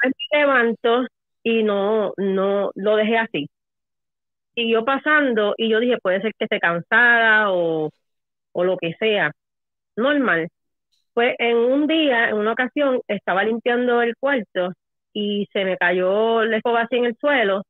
Pues 0.00 0.12
me 0.32 0.38
levanto 0.38 1.06
y 1.46 1.62
no, 1.62 2.12
no, 2.16 2.72
lo 2.74 2.96
dejé 2.96 3.18
así. 3.18 3.48
Siguió 4.56 4.84
pasando 4.84 5.54
y 5.56 5.68
yo 5.70 5.78
dije, 5.78 5.96
puede 6.02 6.20
ser 6.20 6.32
que 6.36 6.46
esté 6.46 6.58
cansada 6.58 7.52
o, 7.52 7.90
o 8.50 8.64
lo 8.64 8.76
que 8.76 8.94
sea. 8.98 9.30
Normal. 9.94 10.48
Pues 11.14 11.36
en 11.38 11.56
un 11.56 11.86
día, 11.86 12.30
en 12.30 12.38
una 12.38 12.50
ocasión, 12.50 13.00
estaba 13.06 13.44
limpiando 13.44 14.02
el 14.02 14.16
cuarto 14.18 14.72
y 15.12 15.46
se 15.52 15.64
me 15.64 15.76
cayó 15.76 16.42
la 16.42 16.56
escoba 16.56 16.82
así 16.82 16.96
en 16.96 17.04
el 17.04 17.16
suelo 17.20 17.62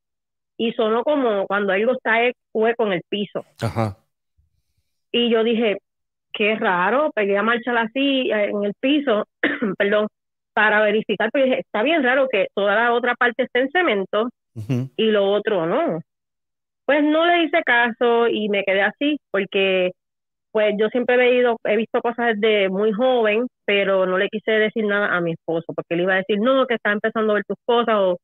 y 0.57 0.73
sonó 0.73 1.05
como 1.05 1.47
cuando 1.47 1.74
algo 1.74 1.93
está 1.93 2.16
hueco 2.55 2.86
en 2.86 2.93
el 2.94 3.03
piso. 3.11 3.44
Ajá. 3.61 3.98
Y 5.12 5.31
yo 5.31 5.44
dije, 5.44 5.77
qué 6.32 6.57
raro, 6.57 7.11
pegué 7.15 7.36
a 7.36 7.43
marchar 7.43 7.77
así 7.77 8.31
eh, 8.31 8.48
en 8.48 8.65
el 8.65 8.73
piso, 8.81 9.28
perdón, 9.77 10.09
para 10.57 10.81
verificar, 10.81 11.28
pero 11.31 11.45
dije, 11.45 11.61
está 11.61 11.83
bien 11.83 12.03
raro 12.03 12.28
que 12.33 12.47
toda 12.55 12.74
la 12.74 12.95
otra 12.95 13.15
parte 13.15 13.43
esté 13.43 13.61
en 13.61 13.70
cemento 13.70 14.31
y 14.97 15.11
lo 15.11 15.31
otro 15.31 15.66
no. 15.66 16.01
Pues 16.87 17.05
no 17.05 17.27
le 17.27 17.43
hice 17.45 17.62
caso 17.62 18.27
y 18.27 18.49
me 18.49 18.65
quedé 18.65 18.81
así, 18.81 19.19
porque 19.31 19.91
pues 20.53 20.74
yo 20.78 20.89
siempre 20.89 21.23
he, 21.23 21.35
ido, 21.41 21.59
he 21.65 21.77
visto 21.77 22.01
cosas 22.01 22.41
desde 22.41 22.70
muy 22.70 22.91
joven, 22.91 23.47
pero 23.66 24.07
no 24.07 24.16
le 24.16 24.31
quise 24.31 24.51
decir 24.53 24.87
nada 24.87 25.15
a 25.15 25.20
mi 25.20 25.33
esposo, 25.33 25.74
porque 25.74 25.93
él 25.93 26.01
iba 26.01 26.15
a 26.15 26.23
decir, 26.24 26.39
no, 26.41 26.66
que 26.66 26.77
está 26.77 26.91
empezando 26.91 27.33
a 27.33 27.35
ver 27.35 27.45
tus 27.47 27.59
cosas, 27.66 27.95
o, 27.97 28.16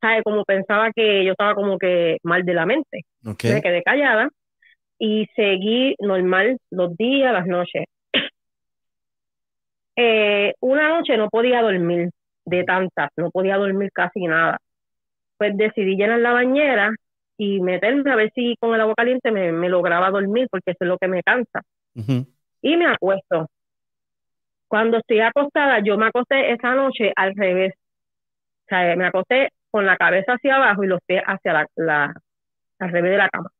¿sabes? 0.00 0.22
Como 0.22 0.44
pensaba 0.44 0.92
que 0.94 1.24
yo 1.24 1.32
estaba 1.32 1.56
como 1.56 1.76
que 1.76 2.18
mal 2.22 2.44
de 2.44 2.54
la 2.54 2.66
mente 2.66 3.00
me 3.24 3.62
quedé 3.62 3.82
callada 3.82 4.28
y 4.96 5.26
seguí 5.34 5.96
normal 5.98 6.56
los 6.70 6.96
días, 6.96 7.32
las 7.32 7.48
noches. 7.48 7.86
Eh, 9.96 10.54
una 10.60 10.88
noche 10.88 11.16
no 11.16 11.28
podía 11.28 11.62
dormir 11.62 12.10
de 12.44 12.64
tantas, 12.64 13.10
no 13.16 13.30
podía 13.30 13.56
dormir 13.56 13.90
casi 13.92 14.26
nada. 14.26 14.58
Pues 15.38 15.56
decidí 15.56 15.96
llenar 15.96 16.20
la 16.20 16.32
bañera 16.32 16.92
y 17.36 17.60
meterme 17.60 18.10
a 18.10 18.16
ver 18.16 18.32
si 18.34 18.56
con 18.60 18.74
el 18.74 18.80
agua 18.80 18.94
caliente 18.94 19.30
me, 19.30 19.52
me 19.52 19.68
lograba 19.68 20.10
dormir, 20.10 20.46
porque 20.50 20.72
eso 20.72 20.78
es 20.80 20.88
lo 20.88 20.98
que 20.98 21.08
me 21.08 21.22
cansa. 21.22 21.62
Y 22.62 22.76
me 22.76 22.86
acuesto. 22.86 23.48
Cuando 24.68 24.98
estoy 24.98 25.20
acostada, 25.20 25.80
yo 25.80 25.96
me 25.96 26.06
acosté 26.06 26.52
esa 26.52 26.74
noche 26.74 27.12
al 27.14 27.34
revés. 27.34 27.74
O 28.64 28.68
sea, 28.68 28.96
me 28.96 29.06
acosté 29.06 29.50
con 29.70 29.86
la 29.86 29.96
cabeza 29.96 30.32
hacia 30.32 30.56
abajo 30.56 30.84
y 30.84 30.86
los 30.86 31.00
pies 31.06 31.22
hacia 31.26 31.52
la, 31.52 31.66
la 31.76 32.14
al 32.78 32.90
revés 32.90 33.10
de 33.12 33.18
la 33.18 33.28
cama. 33.28 33.50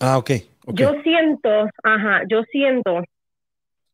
Ah, 0.00 0.18
ok. 0.18 0.30
ok. 0.66 0.78
Yo 0.78 0.92
siento, 1.02 1.68
ajá, 1.82 2.22
yo 2.28 2.42
siento, 2.44 3.02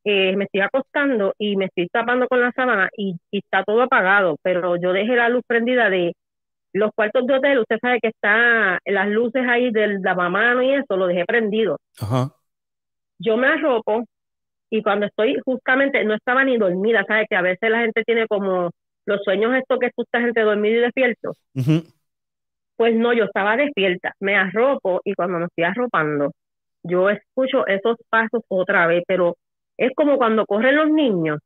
eh, 0.05 0.37
me 0.37 0.45
estoy 0.45 0.61
acostando 0.61 1.35
y 1.39 1.57
me 1.57 1.67
estoy 1.67 1.89
tapando 1.89 2.29
con 2.29 2.41
la 2.41 2.53
sábana 2.53 2.91
y, 2.97 3.17
y 3.31 3.39
está 3.39 3.65
todo 3.65 3.83
apagado, 3.83 4.37
pero 4.43 4.77
yo 4.77 4.93
dejé 4.93 5.17
la 5.17 5.29
luz 5.29 5.43
prendida 5.47 5.89
de 5.89 6.15
los 6.75 6.91
cuartos 6.95 7.27
de 7.27 7.35
hotel, 7.35 7.59
usted 7.61 7.79
sabe 7.81 8.01
que 8.01 8.09
está 8.09 8.79
las 8.85 9.09
luces 9.09 9.47
ahí 9.49 9.71
del 9.71 10.03
lavamano 10.03 10.61
y 10.63 10.75
eso, 10.75 10.97
lo 10.97 11.07
dejé 11.07 11.25
prendido. 11.25 11.79
Ajá. 12.01 12.33
Yo 13.19 13.37
me 13.37 13.47
arropo 13.47 14.05
y 14.71 14.83
cuando 14.83 15.07
estoy 15.07 15.37
justamente, 15.45 16.05
no 16.05 16.15
estaba 16.15 16.45
ni 16.45 16.59
dormida, 16.59 17.05
sabe 17.07 17.27
que 17.31 17.37
a 17.37 17.43
veces 17.43 17.71
la 17.71 17.81
gente 17.81 18.03
tiene 18.05 18.27
como 18.27 18.71
los 19.07 19.23
sueños 19.23 19.55
estos 19.55 19.79
que 19.79 19.91
tú 19.95 20.03
estás 20.03 20.25
entre 20.25 20.43
dormido 20.43 20.79
y 20.79 20.81
despierto. 20.81 21.33
Pues 22.77 22.95
no, 22.97 23.13
yo 23.13 23.25
estaba 23.25 23.57
despierta, 23.57 24.13
me 24.19 24.37
arropo 24.37 25.01
y 25.05 25.15
cuando 25.15 25.39
me 25.39 25.45
estoy 25.45 25.65
arropando, 25.65 26.33
yo 26.83 27.09
escucho 27.09 27.67
esos 27.69 27.97
pasos 28.11 28.43
otra 28.49 28.89
vez, 28.89 29.05
pero 29.07 29.37
es 29.77 29.93
como 29.95 30.17
cuando 30.17 30.47
corren 30.47 30.77
los 30.77 30.91
niños 30.91 31.41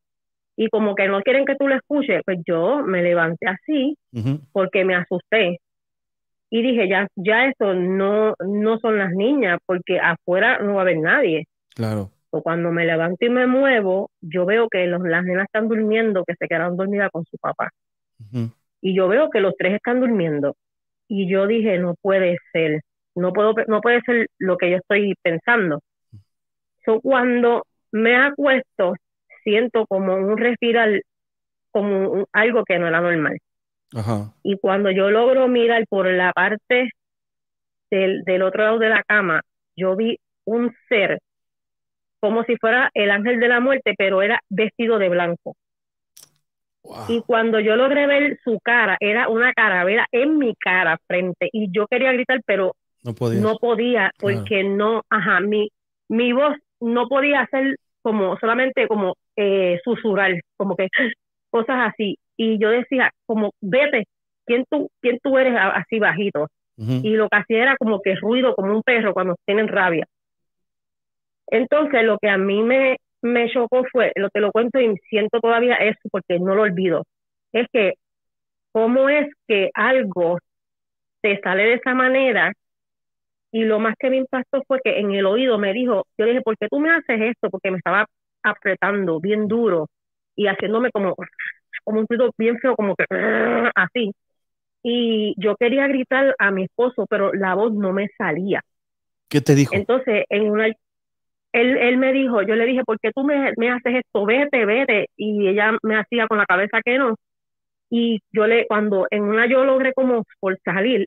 y 0.57 0.69
como 0.69 0.95
que 0.95 1.07
no 1.09 1.23
quieren 1.23 1.45
que 1.45 1.55
tú 1.55 1.69
lo 1.69 1.77
escuches, 1.77 2.23
pues 2.25 2.39
yo 2.47 2.83
me 2.83 3.03
levanté 3.03 3.47
así 3.47 3.97
porque 4.53 4.85
me 4.85 4.97
asusté. 4.97 5.61
Y 6.51 6.63
dije, 6.63 6.89
ya, 6.89 7.07
ya 7.15 7.47
eso 7.47 7.75
no, 7.75 8.35
no 8.41 8.79
son 8.79 8.99
las 8.99 9.13
niñas, 9.13 9.59
porque 9.67 10.01
afuera 10.01 10.59
no 10.59 10.75
va 10.75 10.81
a 10.81 10.83
haber 10.83 10.99
nadie. 10.99 11.47
Claro. 11.75 12.11
O 12.31 12.43
cuando 12.43 12.73
me 12.73 12.87
levanto 12.87 13.25
y 13.25 13.29
me 13.29 13.47
muevo, 13.47 14.11
yo 14.21 14.47
veo 14.47 14.69
que 14.69 14.87
los, 14.87 15.01
las 15.03 15.25
nenas 15.25 15.45
están 15.45 15.69
durmiendo, 15.69 16.25
que 16.25 16.35
se 16.35 16.49
quedaron 16.49 16.77
dormidas 16.77 17.11
con 17.13 17.25
su 17.27 17.37
papá. 17.39 17.71
Y 18.81 18.95
yo 18.97 19.09
veo 19.09 19.31
que 19.31 19.41
los 19.41 19.55
tres 19.57 19.75
están 19.75 20.01
durmiendo. 20.01 20.57
Y 21.07 21.31
yo 21.31 21.47
dije 21.47 21.79
no 21.79 21.95
puede 22.01 22.37
ser. 22.53 22.81
No 23.15 23.33
puedo 23.33 23.55
no 23.67 23.81
puede 23.81 24.01
ser 24.03 24.29
lo 24.39 24.57
que 24.57 24.71
yo 24.71 24.77
estoy 24.79 25.15
pensando. 25.23 25.81
So, 26.85 27.01
cuando 27.01 27.65
me 27.93 28.17
acuesto 28.17 28.95
siento 29.45 29.87
como 29.87 30.15
un 30.17 30.37
respirar 30.39 31.01
como 31.71 32.11
un- 32.11 32.27
algo 32.33 32.65
que 32.65 32.79
no 32.79 32.87
era 32.89 33.01
normal 33.01 33.39
Ajá. 33.95 34.33
y 34.43 34.59
cuando 34.59 34.91
yo 34.91 35.11
logro 35.11 35.49
mirar 35.49 35.85
por 35.89 36.07
la 36.11 36.33
parte 36.33 36.91
del, 37.91 38.23
del 38.25 38.43
otro 38.43 38.65
lado 38.65 38.79
de 38.79 38.89
la 38.91 39.03
cama 39.05 39.41
yo 39.77 39.97
vi 39.97 40.19
un 40.45 40.75
ser 40.89 41.19
como 42.21 42.43
si 42.45 42.57
fuera 42.57 42.91
el 42.95 43.11
ángel 43.11 43.39
de 43.41 43.49
la 43.49 43.61
muerte 43.61 43.95
pero 43.97 44.23
era 44.23 44.41
vestido 44.51 44.99
de 44.99 45.09
blanco 45.09 45.55
Wow. 46.83 47.05
y 47.09 47.23
cuando 47.23 47.61
yo 47.61 47.77
logré 47.77 48.07
ver 48.07 48.39
su 48.43 48.61
cara, 48.61 48.97
era 49.01 49.29
una 49.29 49.53
caravera 49.53 50.07
en 50.11 50.39
mi 50.39 50.55
cara 50.55 50.97
frente. 51.07 51.51
Y 51.53 51.71
yo 51.71 51.87
quería 51.87 52.13
gritar, 52.13 52.41
pero 52.47 52.77
No 53.03 53.15
podía. 53.15 53.41
no 53.43 53.57
podía, 53.59 54.11
porque 54.19 54.65
no, 54.65 55.03
ajá, 55.11 55.41
mi, 55.41 55.69
mi 56.09 56.33
voz 56.33 56.57
no 56.81 57.09
podía 57.09 57.41
hacer 57.41 57.77
como 58.03 58.39
solamente 58.39 58.87
como 58.87 59.15
eh, 59.37 59.81
susurrar, 59.85 60.33
como 60.57 60.77
que 60.77 60.89
cosas 61.51 61.93
así. 61.93 62.17
Y 62.37 62.59
yo 62.59 62.71
decía, 62.71 63.11
como, 63.27 63.53
vete, 63.61 64.05
¿quién 64.47 64.65
tú, 64.71 64.89
quién 65.01 65.19
tú 65.23 65.37
eres 65.39 65.55
así 65.57 65.99
bajito? 65.99 66.49
Y 66.81 67.15
lo 67.15 67.29
que 67.29 67.39
hacía 67.39 67.63
era 67.63 67.77
como 67.77 68.01
que 68.01 68.15
ruido, 68.15 68.55
como 68.55 68.73
un 68.73 68.85
perro 68.85 69.13
cuando 69.13 69.35
tienen 69.45 69.67
rabia. 69.67 70.07
Entonces, 71.49 72.05
lo 72.05 72.19
que 72.19 72.29
a 72.29 72.39
mí 72.39 72.63
me, 72.63 72.99
me 73.21 73.51
chocó 73.51 73.85
fue, 73.91 74.13
lo 74.15 74.31
que 74.31 74.39
lo 74.39 74.53
cuento 74.53 74.79
y 74.79 74.95
siento 75.11 75.41
todavía 75.41 75.75
eso 75.75 75.99
porque 76.13 76.39
no 76.39 76.55
lo 76.55 76.63
olvido, 76.63 77.03
es 77.53 77.67
que 77.73 77.95
cómo 78.71 79.09
es 79.09 79.27
que 79.49 79.71
algo 79.75 80.39
te 81.21 81.41
sale 81.41 81.65
de 81.65 81.75
esa 81.75 81.95
manera 81.95 82.53
y 83.51 83.65
lo 83.65 83.79
más 83.79 83.95
que 83.99 84.11
me 84.11 84.17
impactó 84.17 84.63
fue 84.67 84.81
que 84.83 84.99
en 84.99 85.13
el 85.13 85.27
oído 85.27 85.59
me 85.59 85.73
dijo, 85.73 86.07
yo 86.19 86.25
le 86.25 86.33
dije, 86.33 86.43
¿por 86.43 86.57
qué 86.59 86.69
tú 86.69 86.81
me 86.81 86.91
haces 86.91 87.21
esto? 87.21 87.51
Porque 87.51 87.71
me 87.71 87.79
estaba 87.79 88.07
apretando 88.43 89.21
bien 89.21 89.49
duro 89.49 89.89
y 90.37 90.47
haciéndome 90.47 90.91
como, 90.91 91.15
como 91.85 92.01
un 92.01 92.07
ruido 92.09 92.31
bien 92.37 92.59
feo, 92.59 92.77
como 92.77 92.95
que 92.95 93.05
así. 93.75 94.13
Y 94.83 95.35
yo 95.39 95.57
quería 95.57 95.87
gritar 95.89 96.35
a 96.39 96.51
mi 96.51 96.65
esposo, 96.65 97.07
pero 97.09 97.33
la 97.33 97.55
voz 97.55 97.73
no 97.73 97.93
me 97.93 98.09
salía. 98.17 98.61
¿Qué 99.29 99.41
te 99.41 99.55
dijo? 99.55 99.75
Entonces, 99.75 100.25
en 100.29 100.51
una, 100.51 100.67
él, 100.67 101.77
él 101.77 101.97
me 101.97 102.13
dijo, 102.13 102.43
yo 102.43 102.55
le 102.55 102.67
dije, 102.67 102.85
¿por 102.85 102.99
qué 103.01 103.11
tú 103.13 103.25
me, 103.25 103.53
me 103.57 103.71
haces 103.71 103.97
esto? 103.97 104.25
Vete, 104.25 104.65
vete. 104.65 105.09
Y 105.17 105.49
ella 105.49 105.77
me 105.83 105.97
hacía 105.97 106.27
con 106.27 106.39
la 106.39 106.47
cabeza 106.47 106.81
que 106.85 106.99
no. 106.99 107.17
Y 107.91 108.21
yo 108.33 108.47
le, 108.47 108.67
cuando 108.67 109.07
en 109.11 109.23
una 109.23 109.49
yo 109.49 109.65
logré 109.65 109.95
como 109.95 110.25
por 110.41 110.59
salir, 110.63 111.07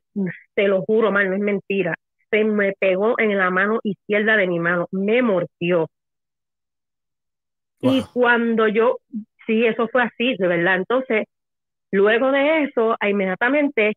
te 0.55 0.67
lo 0.67 0.81
juro, 0.81 1.11
mal, 1.11 1.29
no 1.29 1.35
es 1.35 1.41
mentira, 1.41 1.95
se 2.31 2.43
me 2.43 2.73
pegó 2.79 3.15
en 3.19 3.37
la 3.37 3.51
mano 3.51 3.79
izquierda 3.83 4.37
de 4.37 4.47
mi 4.47 4.59
mano, 4.59 4.87
me 4.91 5.21
mordió. 5.21 5.87
Y 7.81 8.03
cuando 8.13 8.67
yo, 8.67 8.97
sí, 9.45 9.65
eso 9.65 9.87
fue 9.89 10.03
así, 10.03 10.35
de 10.37 10.47
verdad. 10.47 10.77
Entonces, 10.77 11.25
luego 11.91 12.31
de 12.31 12.63
eso, 12.63 12.95
inmediatamente 13.01 13.93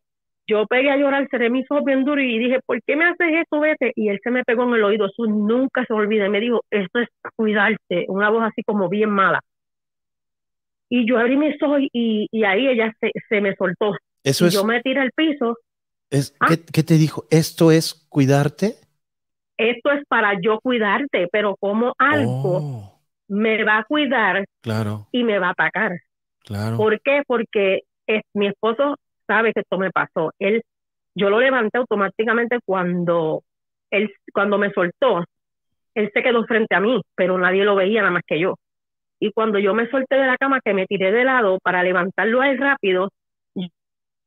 yo 0.47 0.67
pegué 0.67 0.91
a 0.91 0.97
llorar, 0.97 1.27
cerré 1.29 1.49
mis 1.49 1.69
ojos 1.71 1.85
bien 1.85 2.03
duros 2.03 2.23
y 2.23 2.37
dije, 2.37 2.59
¿por 2.65 2.81
qué 2.83 2.95
me 2.95 3.05
haces 3.05 3.27
esto, 3.41 3.59
vete? 3.59 3.91
Y 3.95 4.09
él 4.09 4.19
se 4.23 4.31
me 4.31 4.43
pegó 4.43 4.63
en 4.63 4.75
el 4.75 4.83
oído, 4.83 5.07
eso 5.07 5.25
nunca 5.25 5.85
se 5.85 5.93
olvida. 5.93 6.27
Y 6.27 6.29
me 6.29 6.39
dijo, 6.39 6.61
esto 6.69 6.99
es 6.99 7.07
cuidarte, 7.35 8.05
una 8.09 8.29
voz 8.29 8.43
así 8.43 8.61
como 8.63 8.89
bien 8.89 9.09
mala. 9.09 9.41
Y 10.89 11.07
yo 11.07 11.17
abrí 11.17 11.35
mis 11.35 11.61
ojos 11.63 11.81
y, 11.91 12.27
y 12.31 12.43
ahí 12.43 12.67
ella 12.67 12.93
se, 12.99 13.11
se 13.27 13.41
me 13.41 13.55
soltó. 13.55 13.95
Eso 14.23 14.45
y 14.45 14.47
es, 14.49 14.53
yo 14.53 14.63
me 14.63 14.81
tiré 14.81 15.01
al 15.01 15.11
piso. 15.11 15.57
Es 16.09 16.35
Ah. 16.39 16.47
¿qué, 16.49 16.63
qué 16.65 16.83
te 16.83 16.95
dijo? 16.95 17.25
¿Esto 17.31 17.71
es 17.71 18.05
cuidarte? 18.09 18.75
Esto 19.57 19.91
es 19.91 20.03
para 20.07 20.33
yo 20.41 20.59
cuidarte, 20.61 21.27
pero 21.31 21.55
como 21.59 21.93
algo 21.97 22.57
Oh, 22.57 22.99
me 23.27 23.63
va 23.63 23.79
a 23.79 23.83
cuidar 23.85 24.45
claro, 24.61 25.07
y 25.11 25.23
me 25.23 25.39
va 25.39 25.47
a 25.47 25.51
atacar. 25.51 25.99
claro. 26.45 26.77
¿Por 26.77 26.99
qué? 27.01 27.23
Porque 27.25 27.81
es, 28.07 28.21
mi 28.33 28.47
esposo 28.47 28.95
sabe 29.27 29.53
que 29.53 29.61
esto 29.61 29.77
me 29.77 29.91
pasó. 29.91 30.31
Él, 30.39 30.61
yo 31.15 31.29
lo 31.29 31.39
levanté 31.39 31.77
automáticamente 31.77 32.59
cuando 32.65 33.43
él, 33.91 34.11
cuando 34.33 34.57
me 34.57 34.71
soltó. 34.71 35.23
Él 35.95 36.11
se 36.13 36.21
quedó 36.21 36.43
frente 36.45 36.75
a 36.75 36.81
mí, 36.81 37.01
pero 37.15 37.37
nadie 37.37 37.63
lo 37.63 37.75
veía 37.75 38.01
nada 38.01 38.11
más 38.11 38.23
que 38.27 38.39
yo. 38.39 38.55
Y 39.19 39.31
cuando 39.31 39.59
yo 39.59 39.73
me 39.73 39.89
solté 39.89 40.17
de 40.17 40.27
la 40.27 40.37
cama, 40.37 40.59
que 40.63 40.73
me 40.73 40.85
tiré 40.87 41.11
de 41.13 41.23
lado 41.23 41.57
para 41.63 41.81
levantarlo 41.83 42.41
a 42.41 42.49
él 42.49 42.57
rápido, 42.57 43.09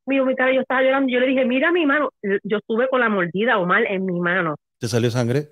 mi 0.08 0.34
cara, 0.34 0.52
yo 0.52 0.60
estaba 0.60 0.82
llorando. 0.82 1.10
Yo 1.10 1.20
le 1.20 1.26
dije, 1.26 1.44
mira 1.44 1.70
mi 1.72 1.86
mano. 1.86 2.10
Yo 2.42 2.58
estuve 2.58 2.88
con 2.88 3.00
la 3.00 3.08
mordida 3.08 3.58
o 3.58 3.66
mal 3.66 3.86
en 3.86 4.04
mi 4.06 4.20
mano. 4.20 4.56
¿Te 4.78 4.88
salió 4.88 5.10
sangre? 5.10 5.48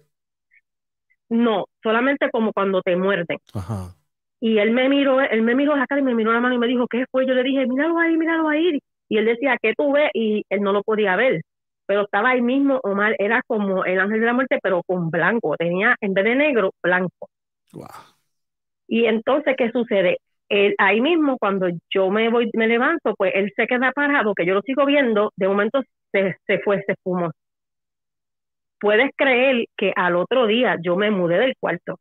No, 1.28 1.66
solamente 1.82 2.30
como 2.30 2.52
cuando 2.52 2.82
te 2.82 2.96
muerden. 2.96 3.38
Ajá. 3.54 3.96
Y 4.40 4.58
él 4.58 4.70
me 4.70 4.88
miró, 4.88 5.20
él 5.20 5.42
me 5.42 5.54
miró 5.54 5.76
la 5.76 5.86
cara 5.86 6.00
y 6.00 6.04
me 6.04 6.14
miró 6.14 6.32
la 6.32 6.40
mano 6.40 6.54
y 6.54 6.58
me 6.58 6.66
dijo, 6.66 6.86
¿qué 6.88 7.04
fue? 7.10 7.26
Yo 7.26 7.34
le 7.34 7.42
dije, 7.42 7.66
míralo 7.66 7.98
ahí, 7.98 8.16
míralo 8.16 8.48
ahí. 8.48 8.78
Y 9.08 9.18
él 9.18 9.24
decía, 9.26 9.56
¿qué 9.60 9.74
tú 9.76 9.92
ves? 9.92 10.10
Y 10.14 10.44
él 10.48 10.60
no 10.60 10.72
lo 10.72 10.82
podía 10.82 11.16
ver. 11.16 11.42
Pero 11.86 12.02
estaba 12.02 12.30
ahí 12.30 12.42
mismo, 12.42 12.80
Omar, 12.82 13.14
era 13.18 13.42
como 13.46 13.84
el 13.84 13.98
ángel 14.00 14.20
de 14.20 14.26
la 14.26 14.32
muerte, 14.32 14.58
pero 14.62 14.82
con 14.86 15.10
blanco. 15.10 15.56
Tenía, 15.56 15.96
en 16.00 16.14
vez 16.14 16.24
de 16.24 16.34
negro, 16.34 16.72
blanco. 16.82 17.28
Wow. 17.72 17.86
Y 18.88 19.06
entonces, 19.06 19.54
¿qué 19.56 19.70
sucede? 19.70 20.18
Él, 20.48 20.74
ahí 20.78 21.00
mismo, 21.00 21.38
cuando 21.38 21.68
yo 21.90 22.10
me 22.10 22.28
voy, 22.28 22.50
me 22.54 22.68
levanto, 22.68 23.14
pues 23.16 23.32
él 23.34 23.52
se 23.56 23.66
queda 23.66 23.92
parado, 23.92 24.34
que 24.34 24.46
yo 24.46 24.54
lo 24.54 24.62
sigo 24.62 24.86
viendo, 24.86 25.32
de 25.36 25.48
momento 25.48 25.82
se, 26.12 26.36
se 26.46 26.58
fue, 26.60 26.82
se 26.86 26.94
fumó. 27.02 27.32
Puedes 28.78 29.10
creer 29.16 29.66
que 29.76 29.92
al 29.96 30.16
otro 30.16 30.46
día 30.46 30.76
yo 30.80 30.96
me 30.96 31.10
mudé 31.10 31.38
del 31.38 31.54
cuarto. 31.58 31.98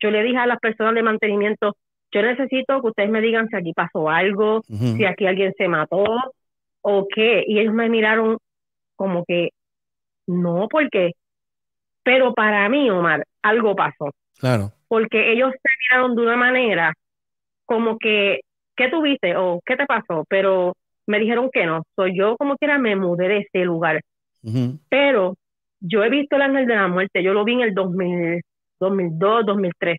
Yo 0.00 0.10
le 0.10 0.22
dije 0.22 0.36
a 0.36 0.46
las 0.46 0.58
personas 0.58 0.94
de 0.94 1.02
mantenimiento, 1.02 1.76
yo 2.12 2.22
necesito 2.22 2.80
que 2.80 2.88
ustedes 2.88 3.10
me 3.10 3.20
digan 3.20 3.48
si 3.48 3.56
aquí 3.56 3.72
pasó 3.72 4.10
algo, 4.10 4.62
si 4.62 5.04
aquí 5.04 5.26
alguien 5.26 5.52
se 5.56 5.68
mató 5.68 6.04
o 6.82 7.08
qué. 7.08 7.44
Y 7.46 7.58
ellos 7.58 7.74
me 7.74 7.88
miraron 7.88 8.38
como 8.96 9.24
que, 9.24 9.50
no, 10.26 10.68
porque, 10.68 11.12
pero 12.02 12.34
para 12.34 12.68
mí, 12.68 12.90
Omar, 12.90 13.24
algo 13.42 13.74
pasó 13.74 14.10
Claro. 14.38 14.73
Porque 14.88 15.32
ellos 15.32 15.50
se 15.52 15.70
miraron 15.80 16.14
de 16.16 16.22
una 16.22 16.36
manera 16.36 16.92
como 17.66 17.98
que, 17.98 18.40
¿qué 18.76 18.88
tuviste? 18.88 19.36
o 19.36 19.60
¿qué 19.64 19.76
te 19.76 19.86
pasó? 19.86 20.24
Pero 20.28 20.74
me 21.06 21.18
dijeron 21.18 21.50
que 21.52 21.66
no. 21.66 21.82
Soy 21.96 22.16
yo 22.16 22.36
como 22.36 22.56
quiera 22.56 22.78
me 22.78 22.96
mudé 22.96 23.28
de 23.28 23.38
ese 23.38 23.64
lugar. 23.64 24.00
Pero 24.88 25.34
yo 25.80 26.04
he 26.04 26.10
visto 26.10 26.36
el 26.36 26.42
ángel 26.42 26.66
de 26.66 26.74
la 26.74 26.88
muerte, 26.88 27.22
yo 27.22 27.32
lo 27.32 27.44
vi 27.44 27.54
en 27.54 27.60
el 27.62 27.74
2000, 27.74 28.42
2002, 28.80 29.46
2003. 29.46 29.98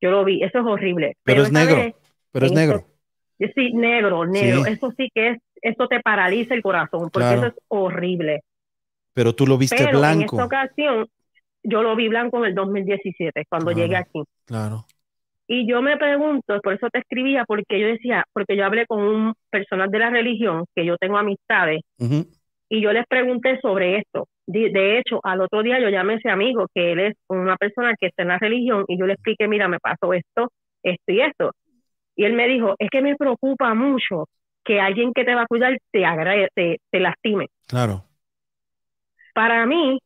Yo 0.00 0.10
lo 0.10 0.24
vi, 0.24 0.42
eso 0.42 0.58
es 0.58 0.64
horrible. 0.64 1.14
Pero 1.24 1.42
es 1.42 1.52
negro. 1.52 1.76
vez, 1.76 1.94
Pero 2.32 2.46
es 2.46 2.52
negro. 2.52 2.84
esto- 3.38 3.52
sí, 3.60 3.72
negro, 3.72 4.24
negro. 4.26 4.64
Sí. 4.64 4.72
Eso 4.72 4.92
sí 4.96 5.08
que 5.14 5.28
es, 5.30 5.38
eso 5.60 5.86
te 5.88 6.00
paraliza 6.00 6.54
el 6.54 6.62
corazón, 6.62 7.10
porque 7.10 7.28
Claro. 7.28 7.38
eso 7.40 7.46
es 7.48 7.54
horrible. 7.68 8.40
Pero 9.14 9.34
tú 9.34 9.46
lo 9.46 9.58
viste 9.58 9.76
Pero 9.76 9.90
en 9.90 9.98
blanco. 9.98 10.36
esta 10.36 10.44
ocasión, 10.44 11.06
yo 11.62 11.82
lo 11.82 11.94
vi 11.96 12.08
blanco 12.08 12.38
en 12.38 12.44
el 12.46 12.54
2017, 12.54 13.44
cuando 13.48 13.70
Claro. 13.70 13.82
llegué 13.82 13.96
aquí. 13.96 14.22
Claro. 14.46 14.84
Y 15.46 15.68
yo 15.68 15.82
me 15.82 15.96
pregunto, 15.96 16.60
por 16.62 16.72
eso 16.74 16.88
te 16.90 17.00
escribía, 17.00 17.44
porque 17.46 17.78
yo 17.78 17.86
decía, 17.88 18.24
porque 18.32 18.56
yo 18.56 18.64
hablé 18.64 18.86
con 18.86 19.02
un 19.02 19.34
personal 19.50 19.90
de 19.90 19.98
la 19.98 20.10
religión, 20.10 20.64
que 20.74 20.84
yo 20.86 20.96
tengo 20.96 21.18
amistades, 21.18 21.80
y 22.68 22.80
yo 22.80 22.92
les 22.92 23.06
pregunté 23.06 23.60
sobre 23.60 23.98
esto. 23.98 24.28
De, 24.46 24.70
de 24.70 24.98
hecho, 24.98 25.20
al 25.22 25.40
otro 25.42 25.62
día 25.62 25.78
yo 25.78 25.88
llamé 25.90 26.14
a 26.14 26.16
ese 26.16 26.30
amigo, 26.30 26.66
que 26.74 26.92
él 26.92 27.00
es 27.00 27.14
una 27.28 27.56
persona 27.56 27.94
que 28.00 28.06
está 28.06 28.22
en 28.22 28.28
la 28.28 28.38
religión, 28.38 28.84
y 28.88 28.98
yo 28.98 29.06
le 29.06 29.12
expliqué, 29.14 29.46
mira, 29.46 29.68
me 29.68 29.78
pasó 29.78 30.14
esto, 30.14 30.50
esto 30.82 31.12
y 31.12 31.20
esto. 31.20 31.50
Y 32.16 32.24
él 32.24 32.32
me 32.34 32.48
dijo, 32.48 32.74
es 32.78 32.88
que 32.90 33.02
me 33.02 33.16
preocupa 33.16 33.74
mucho 33.74 34.26
que 34.64 34.80
alguien 34.80 35.12
que 35.12 35.24
te 35.24 35.34
va 35.34 35.42
a 35.42 35.46
cuidar 35.46 35.76
te, 35.90 36.04
agra- 36.06 36.48
te, 36.54 36.78
te 36.90 37.00
lastime. 37.00 37.48
Claro. 37.66 38.04
Para 39.34 39.66
mí, 39.66 39.98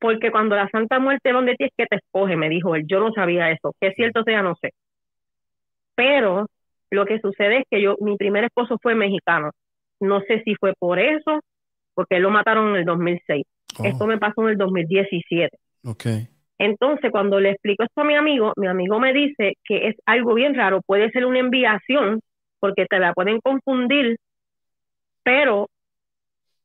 porque 0.00 0.30
cuando 0.30 0.56
la 0.56 0.68
Santa 0.68 0.98
Muerte 0.98 1.32
donde 1.32 1.56
ti 1.56 1.64
es 1.64 1.72
que 1.76 1.86
te 1.86 1.96
escoge, 1.96 2.36
me 2.36 2.48
dijo 2.48 2.74
él, 2.74 2.84
yo 2.86 3.00
no 3.00 3.12
sabía 3.12 3.50
eso, 3.50 3.74
que 3.80 3.88
es 3.88 3.94
cierto 3.94 4.22
sea, 4.22 4.42
no 4.42 4.54
sé. 4.60 4.72
Pero 5.94 6.46
lo 6.90 7.04
que 7.04 7.20
sucede 7.20 7.58
es 7.58 7.64
que 7.70 7.82
yo, 7.82 7.96
mi 8.00 8.16
primer 8.16 8.44
esposo 8.44 8.78
fue 8.80 8.94
mexicano. 8.94 9.50
No 10.00 10.20
sé 10.20 10.42
si 10.44 10.54
fue 10.54 10.74
por 10.78 10.98
eso, 10.98 11.40
porque 11.94 12.20
lo 12.20 12.30
mataron 12.30 12.70
en 12.70 12.76
el 12.76 12.84
2006. 12.84 13.44
Oh, 13.78 13.84
Esto 13.84 14.06
me 14.06 14.18
pasó 14.18 14.42
en 14.42 14.50
el 14.50 14.56
2017. 14.56 15.56
ok. 15.84 16.06
Entonces, 16.60 17.12
cuando 17.12 17.38
le 17.38 17.50
explico 17.50 17.84
esto 17.84 18.00
a 18.00 18.04
mi 18.04 18.16
amigo, 18.16 18.52
mi 18.56 18.66
amigo 18.66 18.98
me 18.98 19.12
dice 19.12 19.54
que 19.64 19.88
es 19.88 19.96
algo 20.06 20.34
bien 20.34 20.54
raro, 20.54 20.80
puede 20.84 21.10
ser 21.10 21.24
una 21.24 21.38
enviación, 21.38 22.20
porque 22.58 22.86
te 22.86 22.98
la 22.98 23.12
pueden 23.12 23.40
confundir, 23.40 24.16
pero 25.22 25.68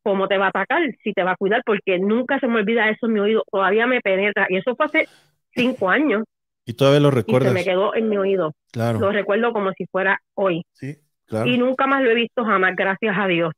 cómo 0.03 0.27
te 0.27 0.37
va 0.37 0.47
a 0.47 0.49
atacar, 0.49 0.81
si 1.03 1.13
te 1.13 1.23
va 1.23 1.31
a 1.31 1.35
cuidar, 1.37 1.61
porque 1.65 1.99
nunca 1.99 2.39
se 2.39 2.47
me 2.47 2.59
olvida 2.59 2.89
eso 2.89 3.07
en 3.07 3.13
mi 3.13 3.19
oído, 3.19 3.43
todavía 3.51 3.87
me 3.87 4.01
penetra, 4.01 4.47
y 4.49 4.57
eso 4.57 4.75
fue 4.75 4.85
hace 4.87 5.07
cinco 5.55 5.89
años, 5.89 6.23
Y 6.65 6.73
todavía 6.73 6.99
lo 7.01 7.09
y 7.09 7.11
se 7.11 7.17
recuerdas. 7.17 7.53
me 7.53 7.63
quedó 7.63 7.95
en 7.95 8.09
mi 8.09 8.17
oído, 8.17 8.47
lo 8.47 8.51
Claro. 8.71 9.11
recuerdo 9.11 9.53
como 9.53 9.71
si 9.73 9.85
fuera 9.87 10.19
hoy, 10.35 10.63
Sí, 10.73 10.97
claro. 11.25 11.49
y 11.51 11.57
nunca 11.57 11.87
más 11.87 12.03
lo 12.03 12.11
he 12.11 12.15
visto 12.15 12.43
jamás, 12.45 12.75
gracias 12.75 13.15
a 13.17 13.27
Dios. 13.27 13.53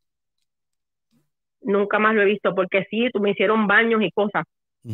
Nunca 1.62 1.98
más 2.00 2.14
lo 2.14 2.22
he 2.22 2.26
visto, 2.26 2.54
porque 2.54 2.86
sí, 2.90 3.10
me 3.20 3.32
hicieron 3.32 3.68
baños 3.68 4.02
y 4.04 4.12
cosas, 4.12 4.44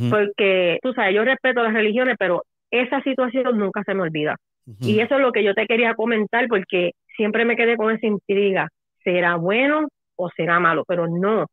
porque 0.09 0.79
tú 0.81 0.93
sabes, 0.93 1.13
yo 1.15 1.23
respeto 1.25 1.63
las 1.63 1.73
religiones, 1.73 2.15
pero 2.17 2.43
esa 2.71 3.01
situación 3.01 3.57
nunca 3.57 3.83
se 3.85 3.93
me 3.93 4.03
olvida. 4.03 4.37
Y 4.83 4.99
eso 5.01 5.15
es 5.15 5.21
lo 5.21 5.31
que 5.33 5.43
yo 5.43 5.53
te 5.53 5.67
quería 5.67 5.95
comentar, 5.95 6.47
porque 6.47 6.91
siempre 7.17 7.45
me 7.45 7.55
quedé 7.57 7.75
con 7.77 7.91
esa 7.93 8.07
intriga, 8.07 8.69
¿será 9.03 9.35
bueno 9.35 9.87
o 10.25 10.29
será 10.35 10.59
malo? 10.59 10.83
Pero 10.87 11.07
no, 11.07 11.47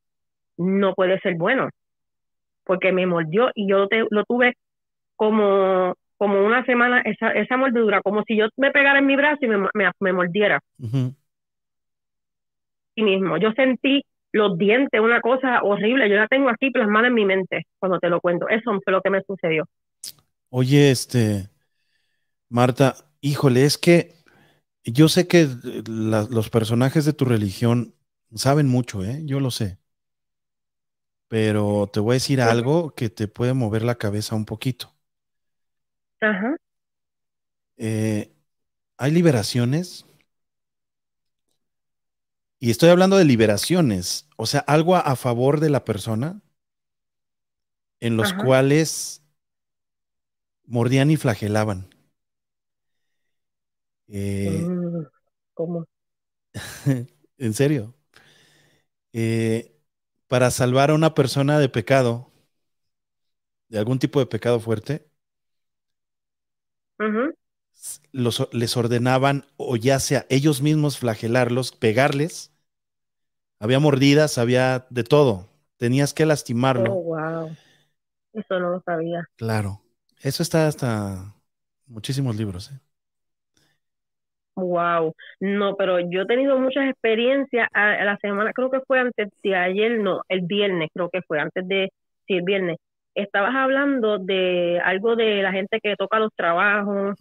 no 0.58 0.94
puede 0.94 1.20
ser 1.20 1.36
bueno, 1.36 1.68
porque 2.64 2.92
me 2.92 3.06
mordió 3.06 3.50
y 3.54 3.68
yo 3.68 3.88
te- 3.88 4.06
lo 4.10 4.24
tuve 4.24 4.54
como, 5.16 5.94
como 6.16 6.44
una 6.44 6.64
semana, 6.64 7.00
esa, 7.02 7.30
esa 7.32 7.56
mordedura, 7.56 8.02
como 8.02 8.22
si 8.24 8.36
yo 8.36 8.46
me 8.56 8.70
pegara 8.70 8.98
en 9.00 9.06
mi 9.06 9.16
brazo 9.16 9.38
y 9.42 9.48
me, 9.48 9.58
me, 9.74 9.90
me 10.00 10.12
mordiera 10.12 10.60
sí 12.94 13.02
mismo. 13.02 13.38
Yo 13.38 13.52
sentí 13.52 14.02
los 14.32 14.58
dientes, 14.58 15.00
una 15.00 15.20
cosa 15.20 15.62
horrible, 15.62 16.08
yo 16.08 16.16
la 16.16 16.28
tengo 16.28 16.50
aquí 16.50 16.70
plasmada 16.70 17.08
en 17.08 17.14
mi 17.14 17.24
mente 17.24 17.66
cuando 17.78 17.98
te 17.98 18.10
lo 18.10 18.20
cuento. 18.20 18.48
Eso 18.48 18.78
fue 18.84 18.92
lo 18.92 19.00
que 19.00 19.10
me 19.10 19.22
sucedió. 19.22 19.64
Oye, 20.50 20.90
este, 20.90 21.48
Marta, 22.48 22.96
híjole, 23.20 23.64
es 23.64 23.78
que 23.78 24.12
yo 24.84 25.08
sé 25.08 25.28
que 25.28 25.46
la- 25.88 26.26
los 26.30 26.50
personajes 26.50 27.04
de 27.04 27.12
tu 27.12 27.24
religión 27.24 27.94
saben 28.34 28.66
mucho, 28.68 29.04
¿eh? 29.04 29.22
Yo 29.26 29.40
lo 29.40 29.50
sé. 29.50 29.78
Pero 31.28 31.88
te 31.92 32.00
voy 32.00 32.12
a 32.12 32.14
decir 32.14 32.40
algo 32.42 32.94
que 32.94 33.08
te 33.10 33.28
puede 33.28 33.54
mover 33.54 33.82
la 33.82 33.94
cabeza 33.96 34.34
un 34.36 34.44
poquito. 34.44 34.94
Ajá, 36.20 36.56
Eh, 37.76 38.32
hay 38.98 39.10
liberaciones. 39.12 40.06
Y 42.60 42.70
estoy 42.70 42.90
hablando 42.90 43.16
de 43.16 43.24
liberaciones, 43.24 44.28
o 44.36 44.46
sea, 44.46 44.60
algo 44.60 44.94
a, 44.96 45.00
a 45.00 45.16
favor 45.16 45.58
de 45.60 45.70
la 45.70 45.84
persona 45.84 46.40
en 48.00 48.16
los 48.16 48.32
Ajá. 48.32 48.32
cuales 48.32 49.22
mordían 50.68 51.10
y 51.10 51.16
flagelaban. 51.16 51.88
Eh, 54.08 54.70
Mm, 54.70 55.04
¿cómo? 55.54 55.86
en 57.38 57.54
serio. 57.54 57.94
Eh, 59.20 59.74
para 60.28 60.52
salvar 60.52 60.90
a 60.90 60.94
una 60.94 61.12
persona 61.12 61.58
de 61.58 61.68
pecado, 61.68 62.30
de 63.68 63.80
algún 63.80 63.98
tipo 63.98 64.20
de 64.20 64.26
pecado 64.26 64.60
fuerte, 64.60 65.10
los, 68.12 68.48
les 68.52 68.76
ordenaban 68.76 69.44
o 69.56 69.74
ya 69.74 69.98
sea 69.98 70.24
ellos 70.28 70.62
mismos 70.62 70.98
flagelarlos, 70.98 71.72
pegarles. 71.72 72.52
Había 73.58 73.80
mordidas, 73.80 74.38
había 74.38 74.86
de 74.88 75.02
todo. 75.02 75.48
Tenías 75.78 76.14
que 76.14 76.24
lastimarlo. 76.24 76.92
Oh, 76.92 77.02
wow. 77.02 77.56
Eso 78.34 78.60
no 78.60 78.70
lo 78.70 78.82
sabía. 78.82 79.28
Claro. 79.34 79.82
Eso 80.20 80.44
está 80.44 80.68
hasta 80.68 81.34
muchísimos 81.86 82.36
libros. 82.36 82.70
¿eh? 82.70 82.78
Wow. 84.58 85.14
No, 85.40 85.76
pero 85.76 86.00
yo 86.00 86.22
he 86.22 86.26
tenido 86.26 86.58
muchas 86.58 86.88
experiencias. 86.88 87.68
A, 87.72 87.92
a 87.92 88.04
la 88.04 88.16
semana, 88.18 88.52
creo 88.52 88.70
que 88.70 88.80
fue 88.86 88.98
antes 89.00 89.28
de 89.42 89.56
ayer, 89.56 89.98
no, 90.00 90.22
el 90.28 90.42
viernes, 90.42 90.90
creo 90.92 91.08
que 91.10 91.22
fue 91.22 91.40
antes 91.40 91.66
de, 91.66 91.90
sí, 92.26 92.34
el 92.34 92.42
viernes. 92.42 92.76
Estabas 93.14 93.54
hablando 93.54 94.18
de 94.18 94.80
algo 94.84 95.16
de 95.16 95.42
la 95.42 95.52
gente 95.52 95.80
que 95.82 95.96
toca 95.96 96.18
los 96.20 96.32
trabajos 96.36 97.16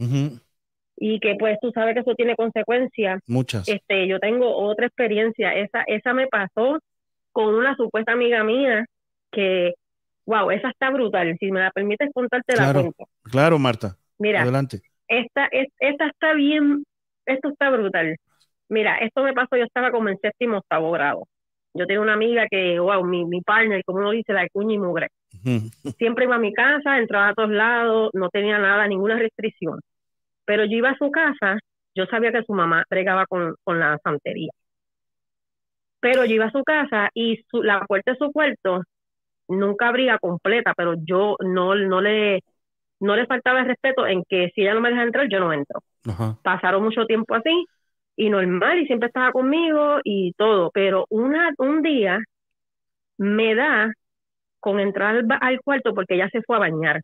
y 0.95 1.19
que 1.19 1.35
pues 1.39 1.57
tú 1.61 1.71
sabes 1.71 1.93
que 1.95 2.01
eso 2.01 2.13
tiene 2.15 2.35
consecuencias. 2.35 3.21
Muchas. 3.27 3.67
Este, 3.67 4.07
yo 4.07 4.19
tengo 4.19 4.55
otra 4.57 4.87
experiencia. 4.87 5.53
Esa, 5.53 5.83
esa 5.87 6.13
me 6.13 6.27
pasó 6.27 6.79
con 7.31 7.53
una 7.55 7.75
supuesta 7.75 8.11
amiga 8.13 8.43
mía 8.43 8.85
que, 9.31 9.73
wow, 10.25 10.51
esa 10.51 10.69
está 10.69 10.89
brutal. 10.89 11.35
Si 11.39 11.51
me 11.51 11.61
la 11.61 11.71
permites 11.71 12.09
contarte 12.13 12.55
la 12.55 12.63
Claro. 12.63 12.81
cuento. 12.81 13.05
Claro, 13.23 13.59
Marta. 13.59 13.95
Mira, 14.19 14.41
Adelante. 14.41 14.81
esta, 15.07 15.47
es, 15.51 15.67
esta 15.79 16.07
está 16.07 16.33
bien, 16.33 16.83
esto 17.27 17.49
está 17.49 17.69
brutal. 17.71 18.17
Mira, 18.69 18.97
esto 18.99 19.23
me 19.23 19.33
pasó, 19.33 19.57
yo 19.57 19.65
estaba 19.65 19.91
como 19.91 20.09
en 20.09 20.17
séptimo 20.19 20.59
octavo 20.59 20.91
grado. 20.91 21.25
Yo 21.73 21.85
tenía 21.87 22.01
una 22.01 22.13
amiga 22.13 22.47
que, 22.49 22.79
wow, 22.79 23.03
mi, 23.05 23.25
mi 23.25 23.41
partner, 23.41 23.83
como 23.85 23.99
uno 23.99 24.11
dice, 24.11 24.33
la 24.33 24.47
cuña 24.49 24.75
y 24.75 24.79
mugre. 24.79 25.09
Siempre 25.97 26.25
iba 26.25 26.35
a 26.35 26.39
mi 26.39 26.53
casa, 26.53 26.97
entraba 26.99 27.29
a 27.29 27.33
todos 27.35 27.51
lados, 27.51 28.11
no 28.13 28.29
tenía 28.29 28.59
nada, 28.59 28.87
ninguna 28.87 29.17
restricción. 29.17 29.79
Pero 30.45 30.65
yo 30.65 30.77
iba 30.77 30.91
a 30.91 30.97
su 30.97 31.11
casa, 31.11 31.59
yo 31.95 32.05
sabía 32.07 32.31
que 32.31 32.43
su 32.43 32.53
mamá 32.53 32.83
bregaba 32.89 33.25
con, 33.27 33.55
con 33.63 33.79
la 33.79 33.97
santería. 34.03 34.51
Pero 35.99 36.25
yo 36.25 36.35
iba 36.35 36.45
a 36.45 36.51
su 36.51 36.63
casa 36.63 37.09
y 37.13 37.43
su, 37.49 37.63
la 37.63 37.81
puerta 37.87 38.11
de 38.11 38.17
su 38.17 38.31
cuarto 38.31 38.83
nunca 39.47 39.89
abría 39.89 40.19
completa, 40.19 40.73
pero 40.75 40.95
yo 41.05 41.35
no, 41.41 41.75
no 41.75 42.01
le 42.01 42.41
no 42.99 43.15
le 43.15 43.25
faltaba 43.25 43.59
el 43.59 43.67
respeto 43.67 44.07
en 44.07 44.23
que 44.27 44.51
si 44.55 44.61
ella 44.61 44.73
no 44.73 44.81
me 44.81 44.89
deja 44.89 45.03
entrar, 45.03 45.27
yo 45.29 45.39
no 45.39 45.53
entro. 45.53 45.81
Ajá. 46.07 46.37
Pasaron 46.43 46.83
mucho 46.83 47.05
tiempo 47.05 47.35
así 47.35 47.65
y 48.15 48.29
normal 48.29 48.79
y 48.79 48.87
siempre 48.87 49.07
estaba 49.07 49.31
conmigo 49.31 49.99
y 50.03 50.33
todo, 50.33 50.71
pero 50.73 51.05
una, 51.09 51.51
un 51.59 51.81
día 51.81 52.19
me 53.17 53.55
da 53.55 53.93
con 54.59 54.79
entrar 54.79 55.23
al, 55.41 55.61
cuarto 55.61 55.93
porque 55.93 56.15
ella 56.15 56.29
se 56.31 56.41
fue 56.41 56.57
a 56.57 56.59
bañar. 56.59 57.01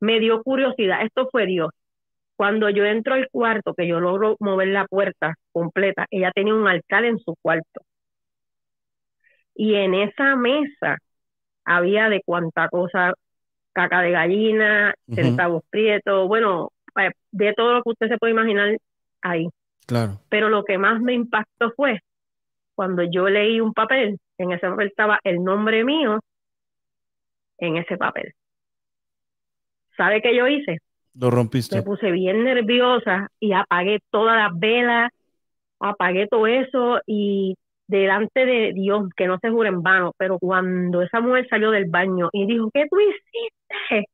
Me 0.00 0.20
dio 0.20 0.42
curiosidad, 0.42 1.02
esto 1.04 1.28
fue 1.30 1.46
Dios. 1.46 1.70
Cuando 2.36 2.70
yo 2.70 2.84
entro 2.84 3.14
al 3.14 3.28
cuarto, 3.30 3.74
que 3.74 3.88
yo 3.88 4.00
logro 4.00 4.36
mover 4.40 4.68
la 4.68 4.86
puerta 4.86 5.34
completa, 5.52 6.06
ella 6.10 6.32
tenía 6.32 6.54
un 6.54 6.68
altar 6.68 7.04
en 7.04 7.18
su 7.18 7.34
cuarto. 7.42 7.82
Y 9.54 9.74
en 9.74 9.94
esa 9.94 10.36
mesa 10.36 10.98
había 11.64 12.08
de 12.08 12.22
cuanta 12.24 12.68
cosa, 12.68 13.12
caca 13.78 14.00
de 14.02 14.10
gallina, 14.10 14.92
Ujú. 15.06 15.20
centavos 15.22 15.62
prietos, 15.70 16.26
bueno, 16.26 16.70
eh, 17.00 17.12
de 17.30 17.54
todo 17.54 17.74
lo 17.74 17.82
que 17.84 17.90
usted 17.90 18.08
se 18.08 18.18
puede 18.18 18.32
imaginar 18.32 18.76
ahí. 19.22 19.48
Claro. 19.86 20.18
Pero 20.28 20.48
lo 20.48 20.64
que 20.64 20.78
más 20.78 21.00
me 21.00 21.14
impactó 21.14 21.70
fue 21.76 22.00
cuando 22.74 23.04
yo 23.04 23.28
leí 23.28 23.60
un 23.60 23.72
papel, 23.72 24.18
en 24.36 24.50
ese 24.50 24.68
papel 24.68 24.88
estaba 24.88 25.20
el 25.22 25.44
nombre 25.44 25.84
mío 25.84 26.18
en 27.58 27.76
ese 27.76 27.96
papel. 27.96 28.32
¿Sabe 29.96 30.22
qué 30.22 30.36
yo 30.36 30.46
hice? 30.48 30.78
Lo 31.14 31.30
rompiste. 31.30 31.76
Me 31.76 31.82
puse 31.82 32.10
bien 32.10 32.44
nerviosa 32.44 33.28
y 33.38 33.52
apagué 33.52 34.00
todas 34.10 34.36
las 34.36 34.58
velas, 34.58 35.10
apagué 35.80 36.26
todo 36.28 36.46
eso 36.46 37.00
y 37.06 37.54
delante 37.88 38.46
de 38.46 38.72
Dios, 38.74 39.08
que 39.16 39.26
no 39.26 39.38
se 39.40 39.50
jure 39.50 39.70
en 39.70 39.82
vano, 39.82 40.12
pero 40.16 40.38
cuando 40.38 41.02
esa 41.02 41.20
mujer 41.20 41.46
salió 41.48 41.70
del 41.70 41.86
baño 41.86 42.28
y 42.32 42.46
dijo, 42.46 42.70
¿qué 42.72 42.86
tú 42.88 42.96
hiciste? 43.00 44.06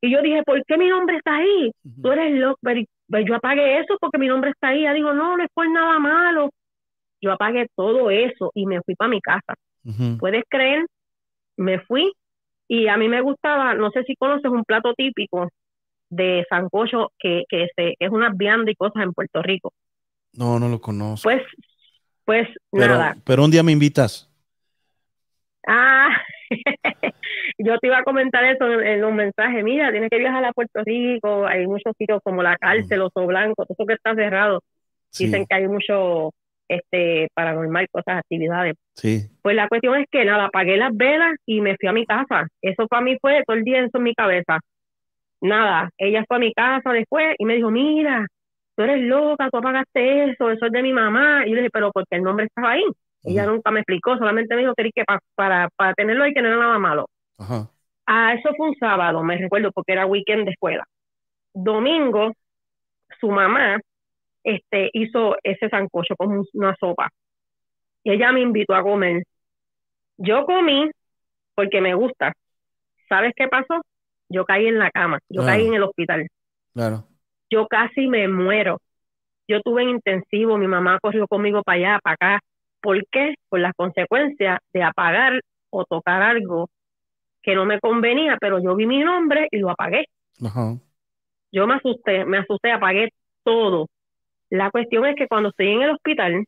Y 0.00 0.10
yo 0.10 0.22
dije, 0.22 0.42
¿por 0.44 0.64
qué 0.64 0.78
mi 0.78 0.88
nombre 0.88 1.18
está 1.18 1.36
ahí? 1.36 1.72
Tú 2.02 2.10
eres 2.10 2.32
loco, 2.32 2.58
pero 2.62 2.80
pero 3.10 3.26
yo 3.26 3.34
apagué 3.34 3.80
eso 3.80 3.96
porque 4.00 4.18
mi 4.18 4.28
nombre 4.28 4.50
está 4.50 4.68
ahí. 4.68 4.80
Ella 4.80 4.94
dijo, 4.94 5.12
no, 5.12 5.36
no 5.36 5.42
es 5.42 5.50
por 5.52 5.68
nada 5.68 5.98
malo. 5.98 6.50
Yo 7.20 7.32
apagué 7.32 7.66
todo 7.74 8.10
eso 8.10 8.50
y 8.54 8.66
me 8.66 8.80
fui 8.82 8.94
para 8.94 9.10
mi 9.10 9.20
casa. 9.20 9.54
¿Puedes 10.18 10.44
creer? 10.48 10.86
Me 11.56 11.80
fui 11.80 12.12
y 12.68 12.86
a 12.86 12.96
mí 12.96 13.08
me 13.08 13.20
gustaba, 13.20 13.74
no 13.74 13.90
sé 13.90 14.04
si 14.04 14.14
conoces 14.14 14.50
un 14.50 14.64
plato 14.64 14.94
típico 14.94 15.48
de 16.08 16.46
sancocho 16.48 17.10
que, 17.18 17.44
que, 17.48 17.66
se, 17.74 17.96
que 17.98 18.06
es 18.06 18.10
una 18.10 18.30
vianda 18.32 18.70
y 18.70 18.76
cosas 18.76 19.02
en 19.02 19.12
Puerto 19.12 19.42
Rico. 19.42 19.72
No, 20.34 20.60
no 20.60 20.68
lo 20.68 20.80
conozco. 20.80 21.24
Pues, 21.28 21.42
pues 22.30 22.48
pero, 22.70 22.94
nada. 22.94 23.16
pero 23.24 23.44
un 23.44 23.50
día 23.50 23.64
me 23.64 23.72
invitas. 23.72 24.30
Ah, 25.66 26.10
yo 27.58 27.76
te 27.78 27.88
iba 27.88 27.98
a 27.98 28.04
comentar 28.04 28.44
eso 28.44 28.70
en, 28.70 28.86
en 28.86 29.00
los 29.00 29.12
mensajes. 29.12 29.64
Mira, 29.64 29.90
tienes 29.90 30.10
que 30.10 30.18
viajar 30.18 30.44
a 30.44 30.52
Puerto 30.52 30.80
Rico. 30.84 31.44
Hay 31.44 31.66
muchos 31.66 31.92
sitios 31.98 32.20
como 32.22 32.44
la 32.44 32.56
cárcel, 32.56 33.00
Oso 33.00 33.26
Blanco, 33.26 33.64
todo 33.64 33.74
eso 33.76 33.84
que 33.84 33.94
está 33.94 34.14
cerrado. 34.14 34.62
Sí, 35.10 35.24
Dicen 35.24 35.44
que 35.44 35.56
hay 35.56 35.66
mucho 35.66 36.30
este 36.68 37.26
paranormal, 37.34 37.88
cosas, 37.90 38.18
actividades. 38.18 38.76
sí. 38.94 39.28
Pues 39.42 39.56
la 39.56 39.66
cuestión 39.66 39.96
es 39.96 40.06
que 40.08 40.24
nada, 40.24 40.44
apagué 40.44 40.76
las 40.76 40.96
velas 40.96 41.34
y 41.46 41.60
me 41.60 41.76
fui 41.78 41.88
a 41.88 41.92
mi 41.92 42.06
casa. 42.06 42.46
Eso 42.62 42.86
para 42.86 43.02
mí 43.02 43.16
fue 43.20 43.42
todo 43.44 43.56
el 43.56 43.64
día 43.64 43.80
eso 43.80 43.98
en 43.98 44.04
mi 44.04 44.14
cabeza. 44.14 44.60
Nada, 45.40 45.90
ella 45.98 46.24
fue 46.28 46.36
a 46.36 46.40
mi 46.40 46.52
casa 46.52 46.92
después 46.92 47.34
y 47.38 47.44
me 47.44 47.56
dijo, 47.56 47.72
mira, 47.72 48.24
tú 48.76 48.82
eres 48.82 49.00
loca, 49.02 49.48
tú 49.50 49.58
apagaste 49.58 50.30
eso, 50.30 50.50
eso 50.50 50.66
es 50.66 50.72
de 50.72 50.82
mi 50.82 50.92
mamá. 50.92 51.44
Y 51.46 51.50
yo 51.50 51.54
le 51.56 51.62
dije, 51.62 51.70
pero 51.72 51.90
porque 51.92 52.16
el 52.16 52.22
nombre 52.22 52.46
estaba 52.46 52.72
ahí. 52.72 52.84
Ella 53.22 53.44
nunca 53.46 53.70
me 53.70 53.80
explicó, 53.80 54.16
solamente 54.16 54.54
me 54.54 54.62
dijo 54.62 54.74
que, 54.74 54.90
que 54.94 55.04
pa- 55.04 55.18
para, 55.34 55.68
para 55.76 55.92
tenerlo 55.94 56.24
ahí 56.24 56.32
que 56.32 56.40
no 56.40 56.48
era 56.48 56.56
nada 56.56 56.78
malo. 56.78 57.06
Ajá. 57.38 57.68
Ah, 58.06 58.34
eso 58.34 58.54
fue 58.56 58.68
un 58.70 58.76
sábado, 58.76 59.22
me 59.22 59.36
recuerdo, 59.36 59.70
porque 59.72 59.92
era 59.92 60.06
weekend 60.06 60.46
de 60.46 60.52
escuela. 60.52 60.84
Domingo, 61.52 62.32
su 63.20 63.30
mamá 63.30 63.80
este, 64.44 64.90
hizo 64.94 65.36
ese 65.42 65.68
sancocho 65.68 66.16
con 66.16 66.32
un- 66.32 66.46
una 66.54 66.74
sopa. 66.80 67.08
Y 68.04 68.12
ella 68.12 68.32
me 68.32 68.40
invitó 68.40 68.74
a 68.74 68.82
comer. 68.82 69.22
Yo 70.16 70.44
comí 70.46 70.90
porque 71.54 71.80
me 71.80 71.94
gusta. 71.94 72.32
¿Sabes 73.08 73.32
qué 73.36 73.48
pasó? 73.48 73.82
Yo 74.28 74.44
caí 74.44 74.66
en 74.66 74.78
la 74.78 74.90
cama, 74.90 75.18
yo 75.28 75.42
Claro. 75.42 75.58
caí 75.58 75.66
en 75.66 75.74
el 75.74 75.82
hospital. 75.82 76.26
Claro. 76.72 77.04
Yo 77.50 77.66
casi 77.66 78.06
me 78.06 78.28
muero. 78.28 78.80
Yo 79.48 79.60
tuve 79.62 79.82
en 79.82 79.90
intensivo, 79.90 80.56
mi 80.56 80.68
mamá 80.68 80.98
corrió 81.02 81.26
conmigo 81.26 81.62
para 81.62 81.76
allá, 81.76 81.98
para 82.02 82.14
acá. 82.14 82.40
¿Por 82.80 83.04
qué? 83.10 83.34
Por 83.48 83.60
las 83.60 83.74
consecuencias 83.74 84.58
de 84.72 84.82
apagar 84.82 85.40
o 85.70 85.84
tocar 85.84 86.22
algo 86.22 86.68
que 87.42 87.54
no 87.54 87.64
me 87.64 87.80
convenía, 87.80 88.36
pero 88.40 88.62
yo 88.62 88.76
vi 88.76 88.86
mi 88.86 89.00
nombre 89.00 89.48
y 89.50 89.58
lo 89.58 89.70
apagué. 89.70 90.06
Ajá. 90.44 90.76
Yo 91.52 91.66
me 91.66 91.74
asusté, 91.74 92.24
me 92.24 92.38
asusté, 92.38 92.70
apagué 92.70 93.08
todo. 93.42 93.88
La 94.50 94.70
cuestión 94.70 95.06
es 95.06 95.16
que 95.16 95.26
cuando 95.26 95.50
estoy 95.50 95.68
en 95.68 95.82
el 95.82 95.90
hospital, 95.90 96.44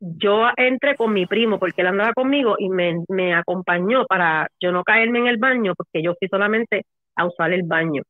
yo 0.00 0.48
entré 0.56 0.96
con 0.96 1.12
mi 1.12 1.26
primo 1.26 1.58
porque 1.58 1.80
él 1.82 1.86
andaba 1.86 2.12
conmigo 2.12 2.56
y 2.58 2.68
me, 2.68 3.04
me 3.08 3.34
acompañó 3.34 4.04
para 4.06 4.48
yo 4.60 4.72
no 4.72 4.82
caerme 4.82 5.20
en 5.20 5.28
el 5.28 5.36
baño 5.36 5.74
porque 5.76 6.02
yo 6.02 6.14
fui 6.18 6.28
solamente 6.28 6.84
a 7.14 7.26
usar 7.26 7.52
el 7.52 7.62
baño. 7.62 8.02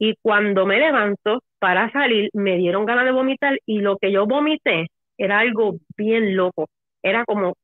Y 0.00 0.16
cuando 0.20 0.66
me 0.66 0.80
levanto 0.80 1.42
para 1.60 1.92
salir, 1.92 2.30
me 2.32 2.56
dieron 2.56 2.84
ganas 2.84 3.04
de 3.04 3.12
vomitar 3.12 3.56
y 3.66 3.78
lo 3.78 3.98
que 3.98 4.10
yo 4.10 4.26
vomité 4.26 4.88
era 5.16 5.38
algo 5.38 5.76
bien 5.96 6.36
loco. 6.36 6.68
Era 7.02 7.24
como, 7.24 7.54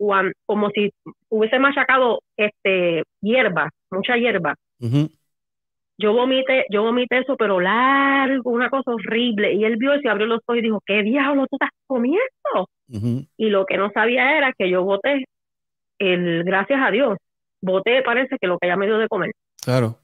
como 0.47 0.71
si 0.71 0.93
hubiese 1.29 1.59
machacado 1.59 2.21
este, 2.37 3.03
hierba, 3.21 3.71
mucha 3.91 4.17
hierba 4.17 4.55
yo 5.99 6.13
vomité, 6.13 6.67
yo 6.71 6.83
vomité 6.83 7.19
eso, 7.19 7.37
pero 7.37 7.61
largo, 7.61 8.51
una 8.51 8.69
cosa 8.69 8.93
horrible. 8.93 9.55
Y 9.55 9.65
él 9.65 9.77
vio 9.77 9.93
eso 9.93 10.03
y 10.05 10.09
abrió 10.09 10.27
los 10.27 10.41
ojos 10.47 10.59
y 10.59 10.63
dijo, 10.63 10.83
¿qué 10.85 11.03
diablo 11.03 11.47
tú 11.47 11.57
estás 11.57 11.71
comiendo? 11.87 12.69
Y 13.37 13.49
lo 13.49 13.67
que 13.67 13.77
no 13.77 13.91
sabía 13.91 14.37
era 14.37 14.53
que 14.53 14.71
yo 14.71 14.85
boté, 14.85 15.25
el, 15.99 16.45
gracias 16.45 16.81
a 16.83 16.91
Dios, 16.91 17.17
boté, 17.63 18.03
parece 18.03 18.37
que 18.39 18.47
lo 18.47 18.59
que 18.59 18.67
ella 18.67 18.77
me 18.77 18.87
dio 18.87 18.99
de 18.99 19.09
comer. 19.09 19.33
Claro. 19.65 19.99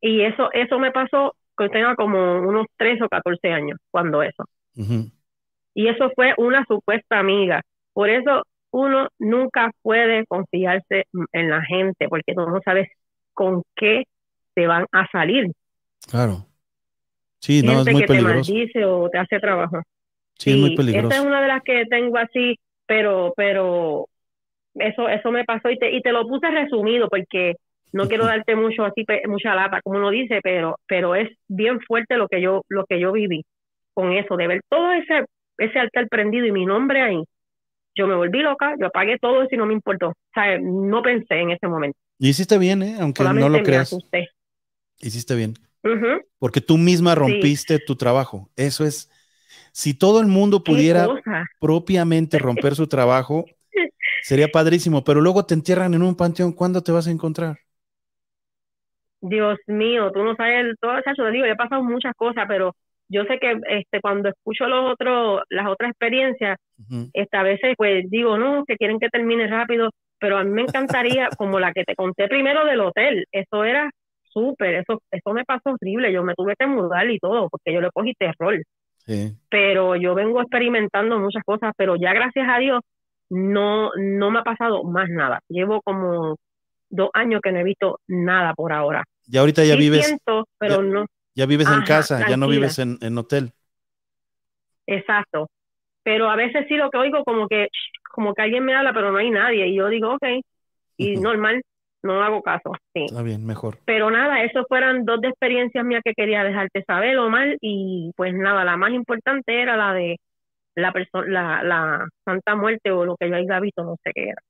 Y 0.00 0.22
eso, 0.22 0.50
eso 0.52 0.78
me 0.78 0.92
pasó 0.92 1.34
cuando 1.56 1.72
tenía 1.72 1.94
como 1.94 2.40
unos 2.40 2.66
13 2.76 3.04
o 3.04 3.08
14 3.08 3.48
años, 3.48 3.78
cuando 3.90 4.22
eso. 4.22 4.44
Y 5.74 5.88
eso 5.88 6.10
fue 6.14 6.34
una 6.36 6.64
supuesta 6.66 7.18
amiga. 7.18 7.62
Por 7.92 8.10
eso 8.10 8.42
uno 8.70 9.08
nunca 9.18 9.70
puede 9.82 10.26
confiarse 10.26 11.04
en 11.32 11.50
la 11.50 11.62
gente, 11.62 12.08
porque 12.08 12.34
tú 12.34 12.42
no 12.42 12.60
sabes 12.64 12.88
con 13.32 13.62
qué 13.74 14.04
te 14.54 14.66
van 14.66 14.86
a 14.92 15.06
salir. 15.10 15.50
Claro. 16.10 16.46
Sí, 17.40 17.62
no, 17.62 17.80
es 17.80 17.86
muy 17.86 18.02
que 18.02 18.06
te 18.06 18.14
peligroso. 18.14 18.52
maldice 18.52 18.84
o 18.84 19.08
te 19.08 19.18
hace 19.18 19.38
trabajo. 19.38 19.80
Sí, 20.34 20.50
es 20.50 20.56
muy 20.56 20.76
peligroso. 20.76 21.08
Esa 21.08 21.20
es 21.20 21.26
una 21.26 21.40
de 21.40 21.48
las 21.48 21.62
que 21.62 21.84
tengo 21.86 22.18
así, 22.18 22.58
pero, 22.86 23.32
pero 23.36 24.06
eso, 24.74 25.08
eso 25.08 25.30
me 25.30 25.44
pasó 25.44 25.70
y 25.70 25.78
te, 25.78 25.90
y 25.94 26.02
te 26.02 26.12
lo 26.12 26.26
puse 26.26 26.50
resumido 26.50 27.08
porque 27.08 27.54
No 27.92 28.08
quiero 28.08 28.26
darte 28.26 28.56
mucho 28.56 28.84
así, 28.84 29.04
mucha 29.26 29.54
lata, 29.54 29.80
como 29.82 29.98
uno 29.98 30.10
dice, 30.10 30.40
pero, 30.42 30.78
pero 30.86 31.14
es 31.14 31.30
bien 31.48 31.80
fuerte 31.80 32.16
lo 32.16 32.28
que 32.28 32.40
yo, 32.40 32.62
lo 32.68 32.84
que 32.86 33.00
yo 33.00 33.12
viví 33.12 33.44
con 33.94 34.12
eso, 34.12 34.36
de 34.36 34.46
ver 34.46 34.60
todo 34.68 34.92
ese, 34.92 35.24
ese 35.58 35.78
altar 35.78 36.08
prendido 36.08 36.46
y 36.46 36.52
mi 36.52 36.66
nombre 36.66 37.02
ahí. 37.02 37.22
Yo 37.94 38.06
me 38.06 38.14
volví 38.14 38.40
loca, 38.40 38.74
yo 38.78 38.88
apagué 38.88 39.18
todo 39.18 39.42
eso 39.42 39.54
y 39.54 39.56
no 39.56 39.64
me 39.64 39.72
importó. 39.72 40.08
O 40.08 40.14
sea, 40.34 40.58
no 40.58 41.00
pensé 41.00 41.36
en 41.36 41.50
ese 41.50 41.66
momento. 41.66 41.98
Y 42.18 42.28
hiciste 42.28 42.58
bien, 42.58 42.82
¿eh? 42.82 42.96
aunque 43.00 43.24
no 43.24 43.48
lo 43.48 43.62
creas. 43.62 43.92
asusté. 43.92 44.28
Hiciste 44.98 45.34
bien. 45.34 45.54
Porque 46.38 46.60
tú 46.60 46.76
misma 46.78 47.14
rompiste 47.14 47.78
tu 47.78 47.96
trabajo. 47.96 48.50
Eso 48.56 48.84
es. 48.84 49.10
Si 49.72 49.94
todo 49.94 50.20
el 50.20 50.26
mundo 50.26 50.64
pudiera 50.64 51.06
propiamente 51.60 52.38
romper 52.38 52.74
su 52.74 52.86
trabajo, 52.86 53.44
sería 54.22 54.48
padrísimo. 54.48 55.04
Pero 55.04 55.20
luego 55.20 55.44
te 55.46 55.54
entierran 55.54 55.94
en 55.94 56.02
un 56.02 56.16
panteón. 56.16 56.52
¿Cuándo 56.52 56.82
te 56.82 56.92
vas 56.92 57.06
a 57.06 57.10
encontrar? 57.10 57.58
Dios 59.20 59.58
mío, 59.66 60.10
tú 60.12 60.22
no 60.22 60.34
sabes 60.36 60.74
todo, 60.80 61.00
chacho, 61.02 61.24
te 61.24 61.30
digo, 61.32 61.46
yo 61.46 61.52
he 61.52 61.56
pasado 61.56 61.82
muchas 61.82 62.14
cosas, 62.16 62.44
pero 62.48 62.72
yo 63.08 63.24
sé 63.24 63.38
que 63.38 63.58
este 63.68 64.00
cuando 64.00 64.28
escucho 64.28 64.66
los 64.66 64.92
otros, 64.92 65.42
las 65.48 65.68
otras 65.68 65.90
experiencias, 65.90 66.58
a 67.32 67.42
veces 67.42 67.74
pues 67.76 68.08
digo, 68.10 68.36
no, 68.38 68.64
que 68.66 68.76
quieren 68.76 68.98
que 68.98 69.08
termine 69.08 69.46
rápido, 69.46 69.90
pero 70.18 70.38
a 70.38 70.44
mí 70.44 70.50
me 70.50 70.62
encantaría, 70.62 71.28
como 71.38 71.58
la 71.60 71.72
que 71.72 71.84
te 71.84 71.94
conté 71.94 72.28
primero 72.28 72.64
del 72.64 72.80
hotel, 72.80 73.24
eso 73.32 73.64
era 73.64 73.90
súper, 74.24 74.74
eso, 74.74 75.00
eso 75.10 75.32
me 75.32 75.44
pasó 75.44 75.70
horrible, 75.70 76.12
yo 76.12 76.22
me 76.22 76.34
tuve 76.34 76.54
que 76.58 76.66
mudar 76.66 77.08
y 77.10 77.18
todo, 77.18 77.48
porque 77.48 77.72
yo 77.72 77.80
le 77.80 77.90
cogí 77.92 78.12
terror, 78.14 78.60
Sí. 79.06 79.32
pero 79.48 79.94
yo 79.94 80.16
vengo 80.16 80.40
experimentando 80.40 81.18
muchas 81.20 81.44
cosas, 81.44 81.72
pero 81.76 81.94
ya 81.94 82.12
gracias 82.12 82.46
a 82.50 82.58
Dios 82.58 82.80
no, 83.30 83.92
no 83.96 84.30
me 84.32 84.40
ha 84.40 84.42
pasado 84.42 84.82
más 84.82 85.08
nada, 85.08 85.38
llevo 85.48 85.80
como 85.82 86.36
dos 86.96 87.10
años 87.14 87.40
que 87.42 87.52
no 87.52 87.60
he 87.60 87.64
visto 87.64 88.00
nada 88.08 88.54
por 88.54 88.72
ahora. 88.72 89.04
Ya 89.26 89.40
ahorita 89.40 89.64
ya 89.64 89.74
Sí 89.74 89.80
vives, 89.80 90.06
siento, 90.06 90.46
pero 90.58 90.76
ya- 90.76 90.82
no, 90.82 91.06
ya 91.34 91.46
vives 91.46 91.68
en 91.68 91.82
casa, 91.82 92.26
ya 92.28 92.36
no 92.36 92.48
vives 92.48 92.78
en, 92.78 92.98
en 93.00 93.18
hotel. 93.18 93.52
exacto. 94.86 95.48
Pero 96.02 96.30
a 96.30 96.36
veces 96.36 96.66
sí 96.68 96.76
lo 96.76 96.90
que 96.90 96.98
oigo 96.98 97.24
como 97.24 97.48
que, 97.48 97.68
como 98.12 98.32
que 98.34 98.42
alguien 98.42 98.64
me 98.64 98.74
habla, 98.74 98.92
pero 98.92 99.10
no 99.10 99.18
hay 99.18 99.30
nadie. 99.30 99.66
Y 99.66 99.76
yo 99.76 99.88
digo, 99.88 100.14
ok, 100.14 100.24
y 100.96 101.16
normal, 101.16 101.62
no 102.02 102.22
hago 102.22 102.42
caso. 102.42 102.72
Sí. 102.94 103.06
Está 103.06 103.22
bien, 103.22 103.44
mejor. 103.44 103.78
Pero 103.84 104.10
nada, 104.10 104.42
eso 104.44 104.64
fueron 104.68 105.04
dos 105.04 105.20
de 105.20 105.28
experiencias 105.28 105.84
mías 105.84 106.02
que 106.04 106.14
quería 106.14 106.44
dejarte 106.44 106.84
saber, 106.86 107.18
Omar. 107.18 107.56
Y 107.60 108.12
pues 108.16 108.34
nada, 108.34 108.64
la 108.64 108.76
más 108.76 108.92
importante 108.92 109.60
era 109.60 109.76
la 109.76 109.92
de 109.94 110.16
la 110.76 110.92
persona, 110.92 111.26
la, 111.28 111.62
la 111.64 112.08
Santa 112.24 112.54
Muerte 112.54 112.92
o 112.92 113.04
lo 113.04 113.16
que 113.16 113.28
yo 113.28 113.34
haya 113.36 113.60
visto, 113.60 113.82
no 113.82 113.96
sé 114.04 114.12
qué 114.14 114.28
era. 114.28 114.42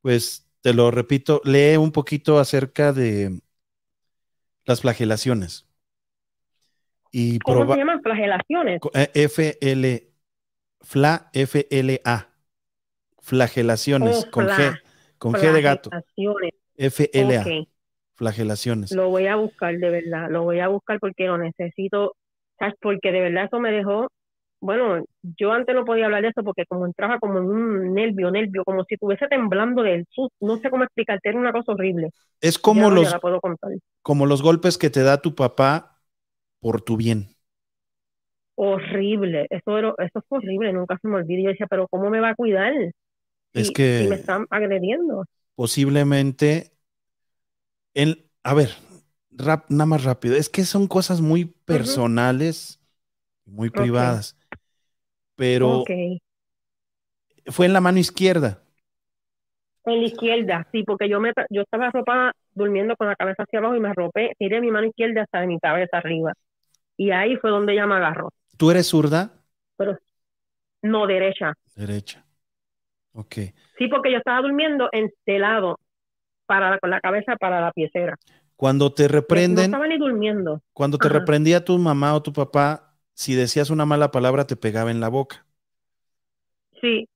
Pues 0.00 0.43
te 0.64 0.72
lo 0.74 0.90
repito, 0.90 1.42
lee 1.44 1.76
un 1.76 1.92
poquito 1.92 2.38
acerca 2.40 2.92
de 2.94 3.38
las 4.66 4.82
flagelaciones. 4.82 5.66
Y 7.12 7.38
¿Cómo 7.44 7.66
se 7.66 7.76
llaman? 7.76 8.02
Flagelaciones. 8.02 8.82
eh, 8.94 9.10
FL, 9.14 10.12
FLA, 10.82 11.30
FLA, 11.32 12.28
flagelaciones, 13.22 14.26
Oh, 14.26 14.26
con 14.26 14.48
G, 14.48 14.82
con 15.18 15.34
G 15.36 15.52
de 15.52 15.62
gato. 15.62 15.96
FLA, 16.76 17.56
Ok. 17.56 17.68
flagelaciones. 18.16 18.96
Lo 18.96 19.08
voy 19.10 19.26
a 19.26 19.36
buscar, 19.36 19.76
de 19.78 19.90
verdad, 19.90 20.30
lo 20.30 20.42
voy 20.44 20.60
a 20.60 20.68
buscar 20.68 20.98
porque 21.00 21.26
lo 21.26 21.38
necesito, 21.38 22.14
¿sabes? 22.58 22.74
Porque 22.80 23.12
de 23.12 23.20
verdad 23.20 23.46
eso 23.46 23.58
me 23.60 23.72
dejó, 23.72 24.08
bueno, 24.64 25.04
yo 25.22 25.52
antes 25.52 25.74
no 25.74 25.84
podía 25.84 26.06
hablar 26.06 26.22
de 26.22 26.28
eso 26.28 26.42
porque 26.44 26.66
como 26.66 26.86
entraba 26.86 27.18
como 27.20 27.38
en 27.38 27.44
un 27.46 27.94
nervio, 27.94 28.30
nervio, 28.30 28.64
como 28.64 28.84
si 28.84 28.94
estuviese 28.94 29.28
temblando 29.28 29.82
del 29.82 30.06
susto, 30.10 30.34
no 30.40 30.58
sé 30.58 30.70
cómo 30.70 30.84
explicarte, 30.84 31.28
era 31.30 31.38
una 31.38 31.52
cosa 31.52 31.72
horrible. 31.72 32.10
Es 32.40 32.58
como 32.58 32.90
ya 32.90 32.92
los, 32.92 33.10
la 33.10 33.20
puedo 33.20 33.40
contar. 33.40 33.72
como 34.02 34.26
los 34.26 34.42
golpes 34.42 34.78
que 34.78 34.90
te 34.90 35.02
da 35.02 35.22
tu 35.22 35.34
papá 35.34 36.02
por 36.60 36.82
tu 36.82 36.96
bien. 36.96 37.36
Horrible, 38.56 39.46
eso 39.50 39.78
era, 39.78 39.94
eso 39.98 40.22
fue 40.28 40.38
horrible, 40.38 40.72
nunca 40.72 40.96
se 41.00 41.08
me 41.08 41.16
olvida. 41.16 41.42
Yo 41.42 41.48
decía, 41.50 41.66
pero 41.68 41.88
¿cómo 41.88 42.08
me 42.10 42.20
va 42.20 42.30
a 42.30 42.34
cuidar? 42.36 42.72
Es 43.52 43.70
Si- 43.70 43.72
que- 43.72 44.08
me 44.08 44.16
están 44.16 44.46
agrediendo. 44.50 45.24
posiblemente 45.56 46.72
en, 47.94 48.30
a 48.42 48.54
ver, 48.54 48.74
rap- 49.30 49.66
nada 49.70 49.86
más 49.86 50.04
rápido, 50.04 50.36
es 50.36 50.48
que 50.48 50.64
son 50.64 50.86
cosas 50.86 51.20
muy 51.20 51.44
personales, 51.46 52.80
muy 53.46 53.70
privadas, 53.70 54.36
pero 55.36 55.84
fue 57.46 57.66
en 57.66 57.72
la 57.72 57.80
mano 57.80 57.98
izquierda. 57.98 58.62
En 59.86 60.00
la 60.00 60.06
izquierda, 60.06 60.66
sí, 60.72 60.82
porque 60.82 61.08
yo 61.08 61.20
me 61.20 61.32
yo 61.50 61.62
estaba 61.62 61.88
arropada 61.88 62.32
durmiendo 62.54 62.96
con 62.96 63.06
la 63.06 63.16
cabeza 63.16 63.42
hacia 63.42 63.58
abajo 63.58 63.76
y 63.76 63.80
me 63.80 63.90
arropé, 63.90 64.32
tiré 64.38 64.60
mi 64.60 64.70
mano 64.70 64.86
izquierda 64.86 65.22
hasta 65.22 65.40
de 65.40 65.46
mi 65.46 65.58
cabeza 65.58 65.98
arriba. 65.98 66.32
Y 66.96 67.10
ahí 67.10 67.36
fue 67.36 67.50
donde 67.50 67.74
ella 67.74 67.86
me 67.86 67.96
agarró. 67.96 68.30
¿Tú 68.56 68.70
eres 68.70 68.86
zurda? 68.88 69.32
Pero 69.76 69.98
no 70.82 71.06
derecha. 71.06 71.54
Derecha. 71.76 72.24
Ok. 73.12 73.34
Sí, 73.78 73.88
porque 73.88 74.12
yo 74.12 74.18
estaba 74.18 74.40
durmiendo 74.42 74.88
en 74.92 75.10
de 75.26 75.38
lado, 75.38 75.78
para, 76.46 76.78
con 76.78 76.90
la 76.90 77.00
cabeza 77.00 77.36
para 77.36 77.60
la 77.60 77.72
piecera. 77.72 78.16
Cuando 78.56 78.92
te 78.92 79.04
No 79.04 79.08
reprenden, 79.08 79.64
estaba 79.66 79.86
ni 79.88 79.98
durmiendo. 79.98 80.60
cuando 80.72 80.98
te 80.98 81.08
Ajá. 81.08 81.18
reprendía 81.18 81.64
tu 81.64 81.78
mamá 81.78 82.14
o 82.14 82.22
tu 82.22 82.32
papá, 82.32 82.83
si 83.14 83.34
decías 83.34 83.70
una 83.70 83.86
mala 83.86 84.10
palabra 84.12 84.46
te 84.46 84.56
pegaba 84.56 84.90
en 84.90 85.00
la 85.00 85.08
boca. 85.08 85.46
Sí, 86.80 87.08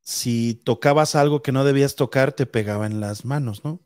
Si 0.00 0.54
tocabas 0.64 1.14
algo 1.16 1.42
que 1.42 1.52
no 1.52 1.62
debías 1.64 1.96
tocar, 1.96 2.32
te 2.32 2.46
pegaba 2.46 2.86
en 2.86 2.98
las 3.00 3.26
manos, 3.26 3.62
¿no? 3.64 3.80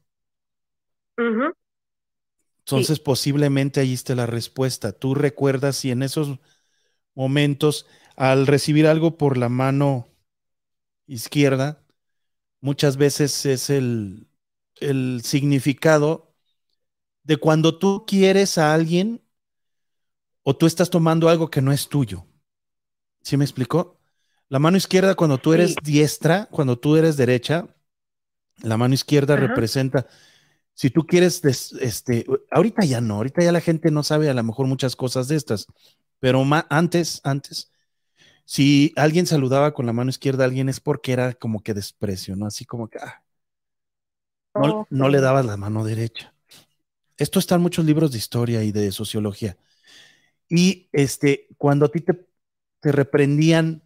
Entonces, 2.60 3.00
posiblemente 3.00 3.80
ahí 3.80 3.94
esté 3.94 4.14
la 4.14 4.26
respuesta. 4.26 4.92
Tú 4.92 5.14
recuerdas 5.14 5.76
si 5.76 5.90
en 5.90 6.02
esos 6.02 6.38
momentos, 7.14 7.86
al 8.16 8.46
recibir 8.46 8.86
algo 8.86 9.18
por 9.18 9.38
la 9.38 9.48
mano 9.50 10.08
izquierda, 11.06 11.84
muchas 12.60 12.96
veces 12.98 13.46
es 13.46 13.70
el, 13.70 14.28
el 14.80 15.22
significado 15.24 16.34
de 17.24 17.38
cuando 17.38 17.78
tú 17.78 18.04
quieres 18.06 18.58
a 18.58 18.74
alguien 18.74 19.22
o 20.42 20.56
tú 20.56 20.66
estás 20.66 20.90
tomando 20.90 21.28
algo 21.28 21.50
que 21.50 21.62
no 21.62 21.72
es 21.72 21.88
tuyo. 21.88 22.26
¿Sí 23.22 23.36
me 23.36 23.44
explicó? 23.44 23.98
La 24.48 24.58
mano 24.58 24.76
izquierda, 24.76 25.14
cuando 25.14 25.38
tú 25.38 25.52
eres 25.52 25.74
Sí. 25.74 25.80
diestra, 25.84 26.46
cuando 26.50 26.78
tú 26.78 26.96
eres 26.96 27.16
derecha, 27.16 27.68
la 28.62 28.76
mano 28.76 28.94
izquierda 28.94 29.36
Ajá. 29.36 29.46
representa 29.46 30.06
si 30.74 30.90
tú 30.90 31.06
quieres, 31.06 31.42
des- 31.42 31.72
este, 31.74 32.26
ahorita 32.50 32.84
ya 32.86 33.00
no, 33.00 33.16
ahorita 33.16 33.42
ya 33.42 33.52
la 33.52 33.60
gente 33.60 33.90
no 33.90 34.02
sabe 34.02 34.30
a 34.30 34.34
lo 34.34 34.42
mejor 34.42 34.66
muchas 34.66 34.96
cosas 34.96 35.28
de 35.28 35.36
estas, 35.36 35.66
pero 36.20 36.44
ma- 36.44 36.66
antes, 36.70 37.20
antes, 37.24 37.70
si 38.46 38.92
alguien 38.96 39.26
saludaba 39.26 39.74
con 39.74 39.86
la 39.86 39.92
mano 39.92 40.10
izquierda 40.10 40.44
a 40.44 40.48
alguien 40.48 40.68
es 40.68 40.80
porque 40.80 41.12
era 41.12 41.34
como 41.34 41.62
que 41.62 41.74
desprecio, 41.74 42.36
¿no? 42.36 42.46
Así 42.46 42.64
como 42.66 42.88
que 42.88 42.98
ah, 43.00 43.22
no, 44.54 44.86
no 44.90 45.08
le 45.08 45.20
dabas 45.20 45.46
la 45.46 45.56
mano 45.56 45.84
derecha. 45.84 46.34
Esto 47.18 47.38
está 47.38 47.56
en 47.56 47.62
muchos 47.62 47.84
libros 47.84 48.12
de 48.12 48.18
historia 48.18 48.62
y 48.64 48.72
de 48.72 48.92
sociología. 48.92 49.56
Y 50.50 50.90
este, 50.92 51.48
cuando 51.58 51.86
a 51.86 51.90
ti 51.90 52.02
te, 52.02 52.26
te 52.80 52.92
reprendían 52.92 53.84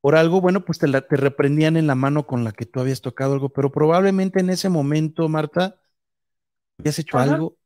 por 0.00 0.16
algo, 0.16 0.40
bueno, 0.40 0.64
pues 0.64 0.78
te, 0.78 0.88
la- 0.88 1.06
te 1.06 1.16
reprendían 1.16 1.76
en 1.76 1.86
la 1.86 1.94
mano 1.96 2.26
con 2.26 2.44
la 2.44 2.52
que 2.52 2.66
tú 2.66 2.80
habías 2.80 3.02
tocado 3.02 3.34
algo, 3.34 3.50
pero 3.50 3.72
probablemente 3.72 4.40
en 4.40 4.50
ese 4.50 4.68
momento, 4.70 5.28
Marta, 5.28 5.80
habías 6.78 6.98
hecho 6.98 7.18
Ajá. 7.18 7.32
algo 7.32 7.56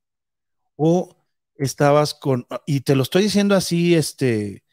o 0.76 1.16
estabas 1.56 2.14
con, 2.14 2.46
y 2.66 2.80
te 2.82 2.96
lo 2.96 3.02
estoy 3.02 3.24
diciendo 3.24 3.54
así, 3.54 3.94
este, 3.94 4.64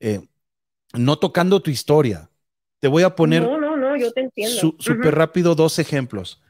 eh, 0.00 0.28
no 0.94 1.18
tocando 1.18 1.60
tu 1.62 1.70
historia. 1.70 2.30
Te 2.80 2.88
voy 2.88 3.02
a 3.04 3.16
poner 3.16 3.44
No, 3.44 3.58
no, 3.60 3.76
no, 3.76 3.96
yo 3.96 4.12
te 4.12 4.20
entiendo. 4.22 4.60
su- 4.60 4.68
Ujú. 4.68 4.78
súper 4.80 5.14
rápido 5.16 5.54
dos 5.54 5.78
ejemplos. 5.78 6.42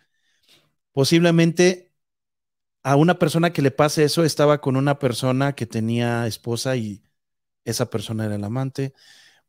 Posiblemente 0.93 1.88
a 2.83 2.97
una 2.97 3.19
persona 3.19 3.53
que 3.53 3.63
le 3.63 3.71
pase 3.71 4.05
eso 4.05 4.25
estaba 4.25 4.61
con 4.61 4.77
una 4.77 4.99
persona 4.99 5.55
que 5.55 5.67
tenía 5.67 6.27
esposa 6.27 6.77
y 6.77 7.03
esa 7.65 7.91
persona 7.91 8.27
era 8.27 8.37
el 8.37 8.45
amante. 8.45 8.95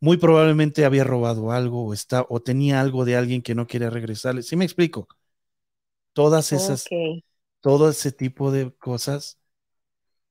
Muy 0.00 0.16
probablemente 0.16 0.84
había 0.84 1.04
robado 1.04 1.52
algo 1.52 1.86
o, 1.86 1.92
está, 1.94 2.24
o 2.28 2.40
tenía 2.40 2.80
algo 2.80 3.04
de 3.04 3.16
alguien 3.16 3.42
que 3.42 3.54
no 3.54 3.66
quería 3.66 3.90
regresarle. 3.90 4.42
¿Sí 4.42 4.56
me 4.56 4.64
explico? 4.64 5.08
Todas 6.12 6.52
esas, 6.52 6.86
todo 7.60 7.90
ese 7.90 8.12
tipo 8.12 8.50
de 8.50 8.72
cosas, 8.72 9.38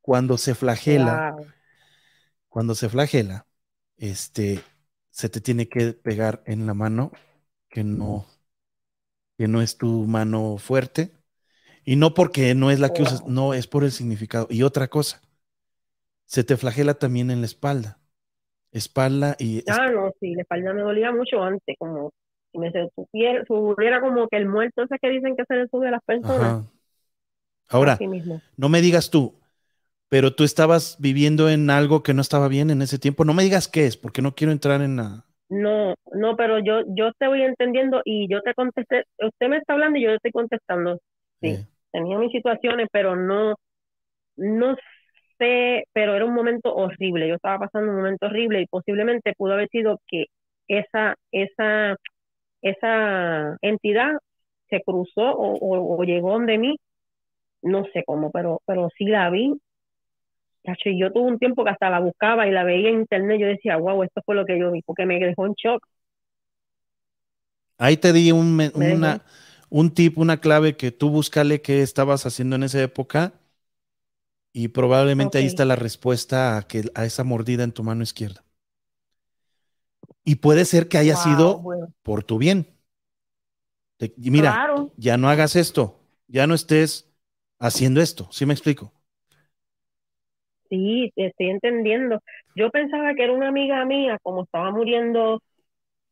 cuando 0.02 0.38
se 0.38 0.56
flagela, 0.56 1.36
wow. 1.38 1.48
cuando 2.50 2.76
se 2.76 2.90
flagela, 2.90 3.48
este, 3.98 4.64
se 5.10 5.30
te 5.30 5.42
tiene 5.42 5.70
que 5.70 5.94
pegar 5.94 6.44
en 6.46 6.66
la 6.66 6.74
mano 6.74 7.12
que 7.70 7.84
no, 7.84 8.26
que 9.38 9.48
no 9.48 9.62
es 9.62 9.78
tu 9.78 10.06
mano 10.06 10.58
fuerte. 10.58 11.19
Y 11.90 11.95
no 11.95 12.14
porque 12.14 12.53
no 12.53 12.70
es 12.70 12.80
la 12.80 12.94
que 12.94 13.02
usas, 13.02 13.26
no, 13.26 13.56
es 13.56 13.66
por 13.66 13.84
el 13.84 13.90
significado. 13.90 14.45
Y 14.52 14.61
otra 14.61 14.90
cosa, 14.90 15.24
se 16.26 16.44
te 16.44 16.56
flagela 16.56 16.94
también 16.94 17.32
en 17.32 17.40
la 17.40 17.48
espalda. 17.48 17.98
Espalda 18.72 19.36
y 19.40 19.64
Ah, 19.68 19.90
no, 19.90 20.11
sí, 20.20 20.36
la 20.36 20.44
espalda 20.44 20.72
me 20.72 20.84
dolía 20.84 21.11
mucho 21.11 21.41
antes, 21.41 21.76
como 21.80 22.11
si 22.52 22.60
me 22.60 22.72
subiera, 22.72 23.44
subiera 23.45 24.02
como 24.02 24.28
que 24.28 24.38
el 24.38 24.48
muerto 24.48 24.84
ese 24.84 24.99
que 25.02 25.10
dicen 25.10 25.36
que 25.36 25.45
se 25.45 25.56
le 25.56 25.68
sube 25.68 25.88
a 25.88 25.91
las 25.94 26.03
personas. 26.03 26.40
Ajá. 26.40 26.64
Ahora, 27.70 27.98
mismo. 27.99 28.40
no 28.56 28.70
me 28.70 28.82
digas 28.82 29.10
tú, 29.10 29.34
pero 30.10 30.36
tú 30.36 30.44
estabas 30.44 30.95
viviendo 30.99 31.49
en 31.49 31.72
algo 31.72 32.03
que 32.03 32.14
no 32.14 32.22
estaba 32.22 32.49
bien 32.49 32.70
en 32.70 32.84
ese 32.84 32.99
tiempo. 32.99 33.26
No 33.26 33.34
me 33.34 33.41
digas 33.41 33.68
qué 33.68 33.88
es, 33.88 33.98
porque 33.98 34.22
no 34.22 34.36
quiero 34.36 34.53
entrar 34.53 34.84
en 34.84 34.98
la... 34.98 35.26
No, 35.49 35.95
no, 36.14 36.36
pero 36.38 36.60
yo, 36.60 36.84
yo 36.90 37.14
te 37.18 37.28
voy 37.28 37.41
entendiendo 37.41 38.03
y 38.06 38.32
yo 38.32 38.44
te 38.44 38.53
contesté, 38.53 39.06
usted 39.18 39.48
me 39.48 39.57
está 39.57 39.74
hablando 39.74 39.98
y 39.98 40.03
yo 40.03 40.10
le 40.10 40.18
estoy 40.18 40.32
contestando. 40.32 40.99
Sí. 41.41 41.48
eh, 41.48 41.66
Tenía 41.91 42.18
mis 42.20 42.32
situaciones, 42.32 42.88
pero 42.91 43.16
no, 43.16 43.56
no 44.38 44.76
sé, 45.40 45.86
pero 45.94 46.16
era 46.16 46.26
un 46.26 46.34
momento 46.36 46.74
horrible. 46.76 47.28
Yo 47.30 47.36
estaba 47.36 47.60
pasando 47.68 47.91
un 47.91 47.98
momento 47.98 48.28
horrible 48.28 48.61
y 48.61 48.68
posiblemente 48.68 49.34
pudo 49.38 49.53
haber 49.53 49.70
sido 49.70 49.99
que 50.07 50.26
esa, 50.68 51.16
esa, 51.32 51.98
esa 52.64 53.57
entidad 53.61 54.14
se 54.70 54.82
cruzó 54.84 55.24
o, 55.34 55.56
o- 55.57 55.98
o 55.99 56.03
llegó 56.06 56.32
donde 56.34 56.57
mí, 56.60 56.78
no 57.64 57.86
sé 57.94 58.03
cómo, 58.06 58.32
pero, 58.32 58.61
pero 58.68 58.90
sí 58.98 59.06
la 59.06 59.30
vi. 59.32 59.53
Y 60.86 60.99
yo 60.99 61.11
tuve 61.11 61.26
un 61.32 61.40
tiempo 61.40 61.64
que 61.66 61.72
hasta 61.72 61.90
la 61.90 61.99
buscaba 61.99 62.48
y 62.48 62.52
la 62.52 62.64
veía 62.64 62.90
en 62.90 63.02
internet. 63.02 63.40
Yo 63.41 63.48
decía, 63.48 63.78
wow, 63.78 64.03
esto 64.03 64.22
fue 64.26 64.36
lo 64.36 64.45
que 64.45 64.60
yo 64.60 64.72
vi, 64.72 64.82
porque 64.84 65.06
me 65.06 65.20
dejó 65.20 65.45
en 65.45 65.53
shock. 65.56 65.84
Ahí 67.78 67.98
te 67.98 68.14
di 68.14 68.32
un, 68.32 68.72
una. 68.76 69.22
Un 69.70 69.91
tip, 69.94 70.18
una 70.18 70.41
clave 70.41 70.78
que 70.78 70.91
tú 70.91 71.10
búscale 71.10 71.62
qué 71.62 71.82
estabas 71.82 72.26
haciendo 72.26 72.56
en 72.56 72.64
esa 72.64 72.82
época 72.82 73.34
y 74.54 74.68
probablemente 74.70 75.40
ahí 75.40 75.48
está 75.48 75.66
la 75.66 75.76
respuesta 75.76 76.56
a, 76.58 76.68
que, 76.68 76.91
a 76.96 77.06
esa 77.06 77.24
mordida 77.24 77.64
en 77.64 77.72
tu 77.72 77.84
mano 77.84 78.04
izquierda. 78.04 78.44
Y 80.24 80.36
puede 80.38 80.64
ser 80.66 80.88
que 80.88 80.98
haya 80.98 81.16
Wow, 81.16 81.18
sido 81.18 81.62
bueno. 81.62 81.94
por 82.04 82.24
tu 82.24 82.38
bien. 82.38 82.68
Te- 83.98 84.14
y 84.18 84.32
mira, 84.32 84.64
Claro, 84.74 84.94
ya 84.96 85.18
no 85.18 85.30
hagas 85.30 85.56
esto, 85.56 86.00
ya 86.28 86.48
no 86.48 86.56
estés 86.56 87.10
haciendo 87.60 88.02
esto, 88.02 88.30
¿sí 88.32 88.46
me 88.46 88.54
explico? 88.54 88.94
sí, 90.70 91.12
te 91.16 91.28
estoy 91.28 91.50
entendiendo. 91.50 92.20
Yo 92.56 92.70
pensaba 92.72 93.14
que 93.16 93.24
era 93.24 93.34
una 93.34 93.48
amiga 93.50 93.86
mía, 93.86 94.18
como 94.24 94.44
estaba 94.44 94.72
muriendo, 94.72 95.41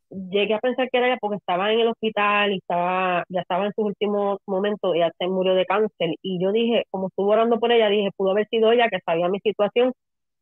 llegué 0.10 0.54
a 0.54 0.60
pensar 0.60 0.90
que 0.90 0.98
era 0.98 1.08
ella 1.08 1.18
porque 1.20 1.38
estaba 1.38 1.72
en 1.72 1.80
el 1.80 1.88
hospital 1.88 2.52
y 2.54 2.58
estaba, 2.58 3.24
ya 3.30 3.42
estaba 3.42 3.66
en 3.66 3.74
sus 3.74 3.86
últimos 3.86 4.40
momentos, 4.48 4.96
ella 4.96 5.12
se 5.18 5.28
murió 5.28 5.56
de 5.56 5.66
cáncer. 5.66 6.16
Y 6.22 6.42
yo 6.42 6.52
dije, 6.52 6.84
como 6.90 7.08
estuve 7.08 7.34
orando 7.34 7.60
por 7.60 7.72
ella, 7.72 7.90
dije, 7.90 8.12
pudo 8.16 8.32
haber 8.32 8.48
sido 8.50 8.72
ella 8.72 8.90
que 8.90 9.00
sabía 9.06 9.30
mi 9.30 9.40
situación, 9.40 9.94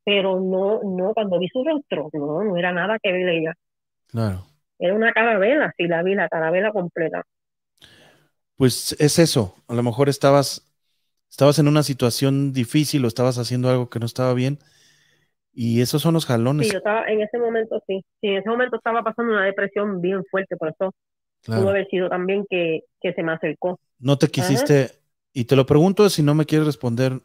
pero 0.04 0.40
no, 0.40 0.82
no, 0.84 1.14
cuando 1.14 1.40
vi 1.40 1.48
su 1.50 1.64
rostro, 1.64 2.10
no, 2.14 2.44
no 2.44 2.58
era 2.58 2.72
nada 2.72 2.98
que 3.02 3.12
ver 3.12 3.30
ella. 3.30 3.54
Claro. 4.08 4.46
Era 4.78 4.94
una 4.94 5.14
carabela, 5.14 5.74
sí 5.78 5.88
la 5.88 6.04
vi, 6.04 6.16
la 6.16 6.30
carabela 6.30 6.72
completa. 6.72 7.24
Pues 8.58 8.96
es 9.00 9.20
eso, 9.20 9.56
a 9.68 9.74
lo 9.74 9.84
mejor 9.84 10.10
estabas, 10.10 10.72
estabas 11.30 11.60
en 11.60 11.68
una 11.68 11.84
situación 11.84 12.54
difícil 12.54 13.04
o 13.04 13.08
estabas 13.08 13.38
haciendo 13.38 13.70
algo 13.70 13.90
que 13.90 14.00
no 14.00 14.06
estaba 14.06 14.34
bien 14.34 14.60
y 15.56 15.82
esos 15.82 16.02
son 16.02 16.14
los 16.14 16.26
jalones. 16.26 16.68
Sí, 16.68 16.72
yo 16.72 16.78
estaba, 16.78 17.06
en 17.08 17.22
ese 17.22 17.38
momento 17.38 17.82
sí, 17.88 18.02
sí, 18.22 18.28
en 18.28 18.38
ese 18.38 18.50
momento 18.50 18.78
estaba 18.78 19.04
pasando 19.04 19.34
una 19.34 19.46
depresión 19.46 20.02
bien 20.02 20.24
fuerte, 20.32 20.56
por 20.58 20.70
eso 20.70 20.92
Claro. 21.44 21.62
pudo 21.62 21.70
haber 21.72 21.88
sido 21.90 22.10
también 22.10 22.46
que, 22.50 22.82
que 23.02 23.14
se 23.14 23.24
me 23.24 23.34
acercó. 23.34 23.80
No 24.00 24.18
te 24.18 24.30
quisiste, 24.30 25.02
y 25.34 25.46
te 25.46 25.56
lo 25.56 25.66
pregunto 25.66 26.10
si 26.10 26.24
no 26.24 26.36
me 26.36 26.46
quieres 26.46 26.68
responder, 26.68 27.22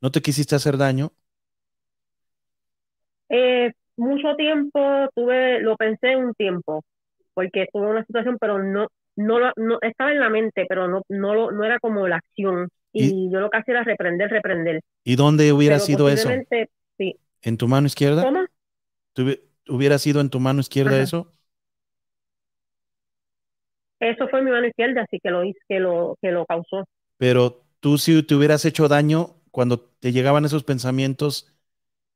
no 0.00 0.12
te 0.12 0.22
quisiste 0.22 0.56
hacer 0.56 0.78
daño. 0.78 1.12
Eh, 3.28 3.72
mucho 3.96 4.34
tiempo 4.36 4.80
tuve, 5.14 5.60
lo 5.60 5.76
pensé 5.76 6.16
un 6.16 6.34
tiempo, 6.34 6.82
porque 7.34 7.66
tuve 7.72 7.86
una 7.88 8.04
situación, 8.04 8.38
pero 8.40 8.58
no, 8.62 8.88
no, 9.16 9.38
no 9.56 9.78
estaba 9.82 10.12
en 10.12 10.20
la 10.20 10.30
mente, 10.30 10.66
pero 10.68 10.88
no, 10.88 11.02
no, 11.08 11.34
lo- 11.34 11.50
no 11.52 11.64
era 11.64 11.78
como 11.80 12.06
la 12.08 12.16
acción. 12.16 12.68
Y, 12.92 13.30
yo 13.30 13.40
lo 13.40 13.50
que 13.50 13.58
hacía 13.58 13.74
era 13.74 13.84
reprender, 13.84 14.30
reprender. 14.30 14.80
¿Y 15.04 15.16
dónde 15.16 15.52
hubiera 15.52 15.76
Pero 15.76 15.86
sido 15.86 16.08
eso? 16.08 16.30
Sí. 16.98 17.18
¿En 17.44 17.56
tu 17.58 17.68
mano 17.68 17.86
izquierda? 17.86 18.24
¿Cómo? 18.24 18.46
¿Tuvi- 19.14 19.42
¿Hubiera 19.68 19.98
sido 20.00 20.20
en 20.22 20.30
tu 20.30 20.40
mano 20.40 20.60
izquierda 20.60 21.00
Ajá. 21.00 21.02
eso? 21.02 21.32
Eso 24.00 24.28
fue 24.28 24.40
mi 24.42 24.52
mano 24.52 24.68
izquierda, 24.68 25.02
así 25.02 25.18
que 25.20 25.30
lo 25.30 25.42
que 25.68 25.80
lo, 25.80 26.16
que 26.22 26.30
lo 26.30 26.46
causó. 26.46 26.84
Pero 27.16 27.66
tú 27.80 27.98
si 27.98 28.22
te 28.22 28.34
hubieras 28.34 28.64
hecho 28.64 28.88
daño 28.88 29.36
cuando 29.50 29.80
te 29.80 30.12
llegaban 30.12 30.44
esos 30.44 30.64
pensamientos, 30.64 31.52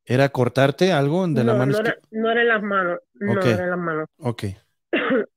¿era 0.07 0.31
cortarte 0.31 0.93
algo 0.93 1.27
de 1.29 1.45
la 1.45 1.55
no, 1.55 1.55
mano 1.55 1.73
no 1.73 1.79
era, 1.79 1.95
izquierda? 1.95 2.01
no 2.11 2.31
era 2.31 2.43
en 2.43 2.49
las 2.49 2.63
manos, 2.63 3.01
no 3.15 3.51
era 3.51 3.65
en 3.65 3.71
las 3.71 3.79
manos. 3.79 4.09
Ok. 4.19 4.45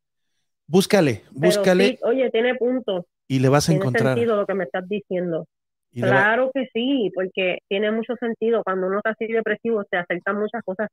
Búscale, 0.68 1.24
Pero 1.40 1.68
búscale 1.70 1.76
sí, 1.78 1.98
oye, 2.04 2.30
tiene 2.32 2.56
punto, 2.56 3.06
y 3.28 3.40
le 3.40 3.50
vas 3.50 3.70
a 3.70 3.72
tiene 3.72 3.74
encontrar. 3.74 4.20
sentido 4.20 4.36
lo 4.38 4.46
que 4.48 4.56
me 4.56 4.66
estás 4.66 4.88
diciendo. 4.90 5.48
Y 5.94 6.02
Claro 6.02 6.52
que 6.54 6.68
sí, 6.74 7.12
porque 7.14 7.60
tiene 7.68 7.92
mucho 7.92 8.16
sentido. 8.20 8.64
Cuando 8.64 8.88
uno 8.88 8.98
está 8.98 9.12
así 9.12 9.28
depresivo, 9.28 9.84
se 9.90 9.98
aceptan 9.98 10.40
muchas 10.40 10.64
cosas 10.64 10.90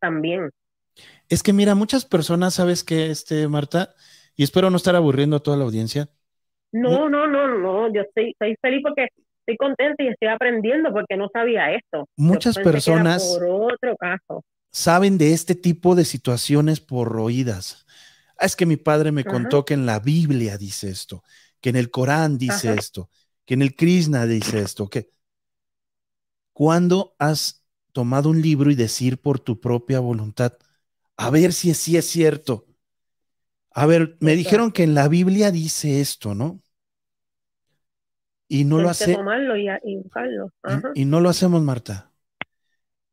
también. 0.00 0.50
Es 1.28 1.42
que 1.42 1.52
mira, 1.52 1.74
muchas 1.74 2.04
personas, 2.04 2.54
¿sabes 2.54 2.84
qué, 2.84 3.10
este, 3.10 3.48
Marta? 3.48 3.94
Y 4.36 4.42
espero 4.44 4.70
no 4.70 4.76
estar 4.76 4.96
aburriendo 4.96 5.36
a 5.36 5.40
toda 5.40 5.56
la 5.56 5.64
audiencia. 5.64 6.08
No, 6.72 7.08
no, 7.08 7.26
no, 7.26 7.48
no, 7.48 7.92
yo 7.92 8.02
estoy, 8.02 8.30
estoy 8.32 8.54
feliz 8.60 8.80
porque 8.82 9.08
estoy 9.40 9.56
contenta 9.56 10.02
y 10.02 10.08
estoy 10.08 10.28
aprendiendo 10.28 10.92
porque 10.92 11.16
no 11.16 11.28
sabía 11.32 11.72
esto. 11.72 12.06
Muchas 12.16 12.56
que 12.56 12.62
personas- 12.64 13.22
por 13.40 13.72
otro 13.72 13.96
caso. 13.96 14.42
Saben 14.70 15.18
de 15.18 15.32
este 15.32 15.54
tipo 15.54 15.94
de 15.94 16.04
situaciones 16.04 16.80
por 16.80 17.16
oídas. 17.18 17.86
Ah, 18.38 18.46
es 18.46 18.54
que 18.54 18.66
mi 18.66 18.76
padre 18.76 19.12
me 19.12 19.22
Ajá. 19.22 19.32
contó 19.32 19.64
que 19.64 19.74
en 19.74 19.86
la 19.86 19.98
Biblia 19.98 20.58
dice 20.58 20.90
esto, 20.90 21.22
que 21.60 21.70
en 21.70 21.76
el 21.76 21.90
Corán 21.90 22.38
dice 22.38 22.68
Ajá. 22.68 22.78
esto, 22.78 23.10
que 23.48 23.54
en 23.54 23.62
el 23.62 23.74
Krishna 23.74 24.26
dice 24.26 24.60
esto, 24.60 24.90
que 24.90 25.10
cuando 26.52 27.16
has 27.18 27.64
tomado 27.92 28.28
un 28.28 28.42
libro 28.42 28.70
y 28.70 28.74
decir 28.74 29.22
por 29.22 29.40
tu 29.40 29.58
propia 29.58 30.00
voluntad, 30.00 30.58
a 31.16 31.30
ver 31.30 31.54
si 31.54 31.72
sí 31.72 31.96
es 31.96 32.06
cierto. 32.06 32.66
A 33.70 33.86
ver, 33.86 34.18
me 34.20 34.36
dijeron 34.36 34.70
que 34.70 34.82
en 34.82 34.94
la 34.94 35.08
Biblia 35.08 35.50
dice 35.50 36.02
esto, 36.02 36.34
¿no? 36.34 36.62
Y 38.48 38.64
no 38.64 38.76
lo 38.76 38.84
que 38.84 38.90
hace, 38.90 39.12
y, 39.12 39.94
y. 39.94 40.04
Ajá. 40.62 40.92
y, 40.94 41.06
no 41.06 41.20
lo 41.20 41.30
hacemos, 41.30 41.62
Marta. 41.62 42.12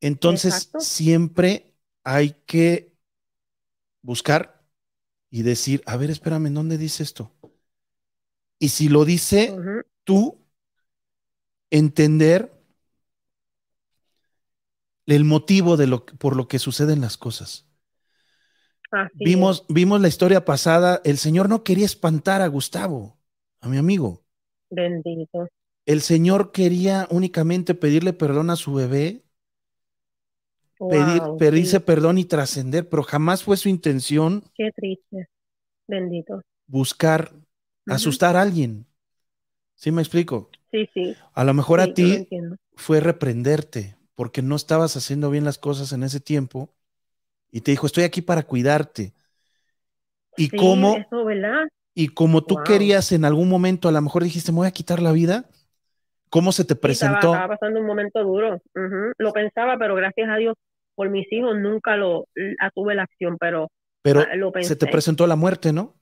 Entonces, 0.02 0.54
Exacto. 0.54 0.80
siempre 0.82 1.78
hay 2.04 2.32
que 2.46 2.94
buscar 4.02 4.66
y 5.30 5.44
decir, 5.44 5.82
a 5.86 5.96
ver, 5.96 6.10
espérame, 6.10 6.48
¿en 6.48 6.56
dónde 6.56 6.78
dice 6.78 7.04
esto? 7.04 7.32
Y 8.60 8.70
si 8.70 8.90
lo 8.90 9.06
dice. 9.06 9.56
Tú, 10.06 10.40
entender 11.70 12.54
el 15.06 15.24
motivo 15.26 15.78
de 15.78 15.88
lo 15.88 16.06
por 16.06 16.36
lo 16.36 16.48
que 16.48 16.60
suceden 16.60 17.02
las 17.02 17.18
cosas. 17.18 17.68
Así 18.92 19.12
es. 19.14 19.26
Vimos, 19.26 19.66
vimos 19.68 20.02
la 20.02 20.08
historia 20.08 20.46
pasada, 20.46 21.02
el 21.04 21.18
Señor 21.18 21.50
no 21.50 21.64
quería 21.64 21.86
espantar 21.86 22.42
a 22.42 22.48
Gustavo, 22.48 23.18
a 23.62 23.68
mi 23.68 23.78
amigo. 23.78 24.24
Bendito. 24.70 25.48
El 25.86 26.02
Señor 26.02 26.52
quería 26.52 27.08
únicamente 27.12 27.76
pedirle 27.76 28.14
perdón 28.14 28.50
a 28.50 28.56
su 28.56 28.74
bebé 28.74 29.26
pedir, 30.78 31.22
pedirse 31.38 31.78
sí, 31.78 31.84
perdón 31.84 32.18
y 32.18 32.26
trascender, 32.26 32.90
pero 32.90 33.04
jamás 33.04 33.44
fue 33.44 33.58
su 33.58 33.70
intención 33.70 34.44
qué 34.56 34.72
triste. 34.76 35.28
Bendito. 35.88 36.42
buscar 36.68 37.32
asustar 37.88 38.36
a 38.36 38.42
alguien. 38.42 38.88
¿Sí 39.76 39.92
me 39.92 40.02
explico? 40.02 40.50
Sí, 40.72 40.88
sí. 40.94 41.18
A 41.34 41.44
lo 41.44 41.54
mejor 41.54 41.80
sí, 41.80 41.82
a 41.82 41.94
ti 41.94 42.34
fue 42.76 43.00
reprenderte 43.00 43.98
porque 44.16 44.42
no 44.42 44.56
estabas 44.58 44.98
haciendo 44.98 45.30
bien 45.32 45.46
las 45.46 45.58
cosas 45.60 45.94
en 45.94 46.04
ese 46.04 46.20
tiempo 46.20 46.74
y 47.52 47.62
te 47.62 47.72
dijo, 47.72 47.88
estoy 47.88 48.04
aquí 48.06 48.22
para 48.22 48.44
cuidarte. 48.48 49.14
Y 50.36 50.52
Sí, 50.52 50.58
como 50.58 51.12
y 51.96 52.10
como 52.10 52.46
tú 52.46 52.56
Wow. 52.56 52.64
querías 52.64 53.12
en 53.14 53.26
algún 53.26 53.50
momento, 53.50 53.90
a 53.90 53.92
lo 53.94 54.02
mejor 54.02 54.24
dijiste, 54.24 54.52
me 54.52 54.58
voy 54.60 54.68
a 54.68 54.72
quitar 54.72 55.02
la 55.02 55.12
vida, 55.14 55.50
¿cómo 56.30 56.52
se 56.54 56.66
te 56.66 56.76
Sí, 56.86 56.92
estaba, 56.92 57.24
presentó? 57.24 57.26
estaba 57.26 57.48
pasando 57.58 57.80
un 57.80 57.86
momento 57.88 58.24
duro. 58.24 58.60
Lo 59.18 59.32
pensaba, 59.34 59.78
pero 59.78 59.96
gracias 59.96 60.30
a 60.30 60.38
Dios 60.38 60.56
por 60.96 61.10
mis 61.10 61.32
hijos 61.32 61.58
nunca 61.58 61.98
lo 61.98 62.26
tuve 62.74 62.96
la 62.96 63.04
acción, 63.04 63.38
pero 63.40 63.70
Pero 64.02 64.36
lo 64.36 64.52
pensé. 64.52 64.70
se 64.70 64.76
te 64.78 64.88
presentó 64.88 65.28
la 65.28 65.36
muerte, 65.36 65.74
¿no? 65.74 65.96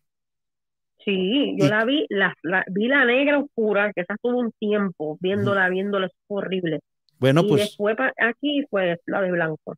Sí, 1.05 1.55
yo 1.57 1.65
Y- 1.65 1.69
la 1.69 1.85
vi, 1.85 2.05
la, 2.09 2.33
la- 2.43 2.63
vi 2.69 2.87
la 2.87 3.05
negra 3.05 3.39
oscura, 3.39 3.91
que 3.93 4.01
esa 4.01 4.15
tuvo 4.21 4.39
un 4.39 4.51
tiempo 4.59 5.17
viéndola, 5.19 5.69
viéndola, 5.69 6.07
es 6.07 6.13
horrible. 6.27 6.79
Bueno, 7.19 7.41
y 7.43 7.49
pues 7.49 7.61
después 7.61 7.95
aquí 8.17 8.65
fue 8.69 8.97
la 9.05 9.21
de 9.21 9.31
blanco. 9.31 9.75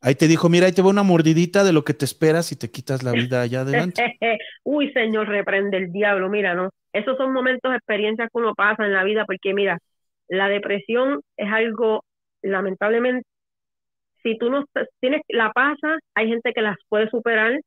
ahí 0.00 0.14
te 0.14 0.28
dijo, 0.28 0.48
mira, 0.48 0.66
ahí 0.66 0.72
te 0.72 0.82
va 0.82 0.88
una 0.88 1.02
mordidita 1.02 1.62
de 1.64 1.72
lo 1.72 1.84
que 1.84 1.94
te 1.94 2.04
esperas 2.04 2.46
si 2.46 2.56
te 2.56 2.70
quitas 2.70 3.02
la 3.02 3.12
vida 3.12 3.42
allá 3.42 3.60
adelante. 3.62 4.02
Uy, 4.64 4.92
Señor, 4.92 5.28
reprende 5.28 5.76
el 5.76 5.92
diablo, 5.92 6.28
mira, 6.28 6.54
¿no? 6.54 6.70
Esos 6.92 7.16
son 7.16 7.32
momentos, 7.32 7.72
experiencias 7.74 8.28
que 8.32 8.38
uno 8.38 8.54
pasa 8.54 8.84
en 8.84 8.92
la 8.92 9.04
vida, 9.04 9.24
porque 9.26 9.54
mira, 9.54 9.78
la 10.28 10.48
depresión 10.48 11.20
es 11.36 11.52
algo, 11.52 12.04
lamentablemente, 12.42 13.26
si 14.22 14.36
tú 14.38 14.50
no 14.50 14.64
tienes, 15.00 15.22
la 15.28 15.50
pasas, 15.52 15.98
hay 16.14 16.28
gente 16.28 16.52
que 16.52 16.62
las 16.62 16.76
puede 16.88 17.08
superar, 17.10 17.60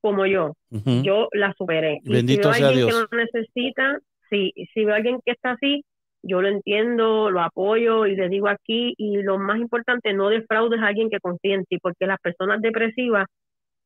como 0.00 0.26
yo, 0.26 0.54
yo 1.02 1.28
la 1.32 1.52
superé. 1.56 2.00
Y 2.04 2.12
Bendito 2.12 2.52
si 2.52 2.60
veo 2.62 2.68
sea 2.68 2.68
alguien 2.68 2.86
Dios. 2.86 3.06
que 3.10 3.16
lo 3.16 3.22
necesita, 3.22 3.98
sí, 4.30 4.52
si 4.72 4.84
veo 4.84 4.94
a 4.94 4.96
alguien 4.98 5.20
que 5.24 5.32
está 5.32 5.52
así, 5.52 5.84
yo 6.22 6.42
lo 6.42 6.48
entiendo, 6.48 7.30
lo 7.30 7.40
apoyo 7.40 8.06
y 8.06 8.16
le 8.16 8.28
digo 8.28 8.48
aquí, 8.48 8.94
y 8.98 9.22
lo 9.22 9.38
más 9.38 9.58
importante, 9.58 10.12
no 10.12 10.28
defraudes 10.28 10.80
a 10.80 10.88
alguien 10.88 11.10
que 11.10 11.20
confíe 11.20 11.54
en 11.54 11.64
ti, 11.64 11.78
porque 11.78 12.06
las 12.06 12.20
personas 12.20 12.60
depresivas 12.60 13.26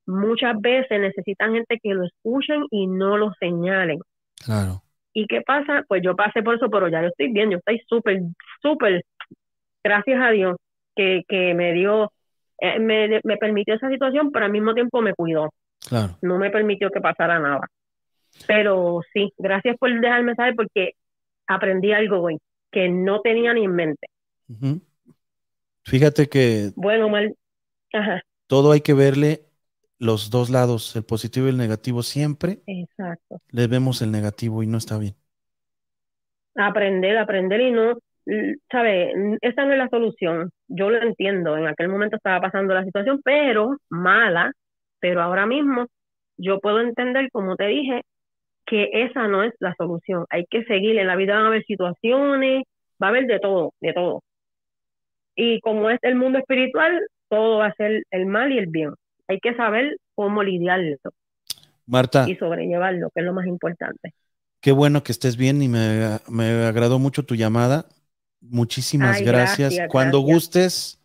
muchas 0.06 0.60
veces 0.60 1.00
necesitan 1.00 1.54
gente 1.54 1.78
que 1.82 1.94
lo 1.94 2.04
escuchen 2.04 2.64
y 2.70 2.86
no 2.86 3.16
lo 3.16 3.32
señalen. 3.38 4.00
Claro. 4.44 4.82
¿Y 5.12 5.26
qué 5.26 5.42
pasa? 5.42 5.84
Pues 5.88 6.02
yo 6.02 6.16
pasé 6.16 6.42
por 6.42 6.54
eso, 6.54 6.70
pero 6.70 6.88
ya 6.88 7.02
yo 7.02 7.08
estoy 7.08 7.32
bien, 7.32 7.50
yo 7.50 7.58
estoy 7.58 7.80
súper, 7.86 8.20
súper, 8.62 9.04
gracias 9.82 10.22
a 10.22 10.30
Dios, 10.30 10.56
que, 10.94 11.22
que 11.28 11.54
me 11.54 11.72
dio, 11.72 12.12
eh, 12.60 12.78
me, 12.78 13.20
me 13.24 13.36
permitió 13.36 13.74
esa 13.74 13.90
situación, 13.90 14.30
pero 14.32 14.46
al 14.46 14.52
mismo 14.52 14.72
tiempo 14.72 15.02
me 15.02 15.14
cuidó, 15.14 15.50
Claro. 15.88 16.16
no 16.22 16.38
me 16.38 16.50
permitió 16.50 16.90
que 16.90 17.00
pasara 17.00 17.38
nada. 17.38 17.66
Pero 18.46 19.00
sí, 19.12 19.32
gracias 19.38 19.76
por 19.78 19.90
dejarme 20.00 20.34
saber 20.34 20.54
porque 20.54 20.92
aprendí 21.46 21.92
algo 21.92 22.20
hoy 22.20 22.38
que 22.70 22.88
no 22.88 23.20
tenía 23.20 23.52
ni 23.52 23.64
en 23.64 23.74
mente. 23.74 24.06
Fíjate 25.84 26.28
que 26.28 26.70
Bueno, 26.76 27.08
mal, 27.08 27.34
ajá, 27.92 28.22
todo 28.46 28.72
hay 28.72 28.80
que 28.80 28.94
verle 28.94 29.42
los 29.98 30.30
dos 30.30 30.50
lados, 30.50 30.96
el 30.96 31.04
positivo 31.04 31.46
y 31.46 31.50
el 31.50 31.56
negativo. 31.56 32.02
Siempre 32.02 32.60
exacto. 32.66 33.40
le 33.50 33.66
vemos 33.66 34.02
el 34.02 34.10
negativo 34.10 34.62
y 34.62 34.66
no 34.66 34.78
está 34.78 34.98
bien. 34.98 35.14
aprender, 36.56 37.18
aprender 37.18 37.60
y 37.60 37.70
no, 37.70 37.98
¿sabe? 38.70 39.12
Esa 39.40 39.64
no 39.64 39.72
es 39.72 39.78
la 39.78 39.88
solución. 39.88 40.50
Yo 40.68 40.90
lo 40.90 41.02
entiendo. 41.02 41.56
En 41.56 41.66
aquel 41.66 41.88
momento 41.88 42.16
estaba 42.16 42.40
pasando 42.40 42.74
la 42.74 42.84
situación, 42.84 43.20
pero 43.24 43.76
mala, 43.88 44.52
pero 45.00 45.22
ahora 45.22 45.46
mismo 45.46 45.86
yo 46.38 46.60
puedo 46.60 46.80
entender, 46.80 47.30
como 47.32 47.56
te 47.56 47.66
dije, 47.66 48.02
que 48.66 48.90
esa 48.92 49.28
no 49.28 49.42
es 49.44 49.54
la 49.60 49.74
solución. 49.76 50.26
Hay 50.30 50.46
que 50.50 50.64
seguir. 50.64 50.98
En 50.98 51.06
la 51.08 51.16
vida 51.16 51.34
van 51.34 51.44
a 51.44 51.48
haber 51.48 51.64
situaciones, 51.66 52.64
va 53.02 53.08
a 53.08 53.10
haber 53.10 53.26
de 53.26 53.40
todo, 53.40 53.74
de 53.80 53.92
todo. 53.94 54.22
Y 55.34 55.60
como 55.60 55.90
es 55.90 55.98
el 56.02 56.14
mundo 56.16 56.38
espiritual, 56.38 57.00
todo 57.28 57.58
va 57.58 57.66
a 57.66 57.74
ser 57.74 58.04
el 58.12 58.26
mal 58.26 58.52
y 58.52 58.58
el 58.58 58.66
bien. 58.66 58.92
Hay 59.28 59.40
que 59.40 59.54
saber 59.56 59.96
cómo 60.14 60.42
lidiarlo 60.42 60.96
Marta, 61.86 62.22
y 62.24 62.36
sobrellevarlo, 62.36 63.10
que 63.14 63.20
es 63.20 63.26
lo 63.26 63.32
más 63.34 63.46
importante. 63.46 64.14
qué 64.60 64.72
bueno 64.72 65.02
que 65.02 65.12
estés 65.12 65.36
bien 65.36 65.62
y 65.62 65.68
me, 65.68 66.18
me 66.28 66.44
agradó 66.66 66.98
mucho 66.98 67.24
tu 67.24 67.34
llamada. 67.34 67.86
Muchísimas 68.40 69.20
Ay, 69.20 69.24
gracias. 69.24 69.58
gracias, 69.58 69.88
Cuando 69.88 70.22
gracias. 70.22 70.22
gustes 70.22 71.00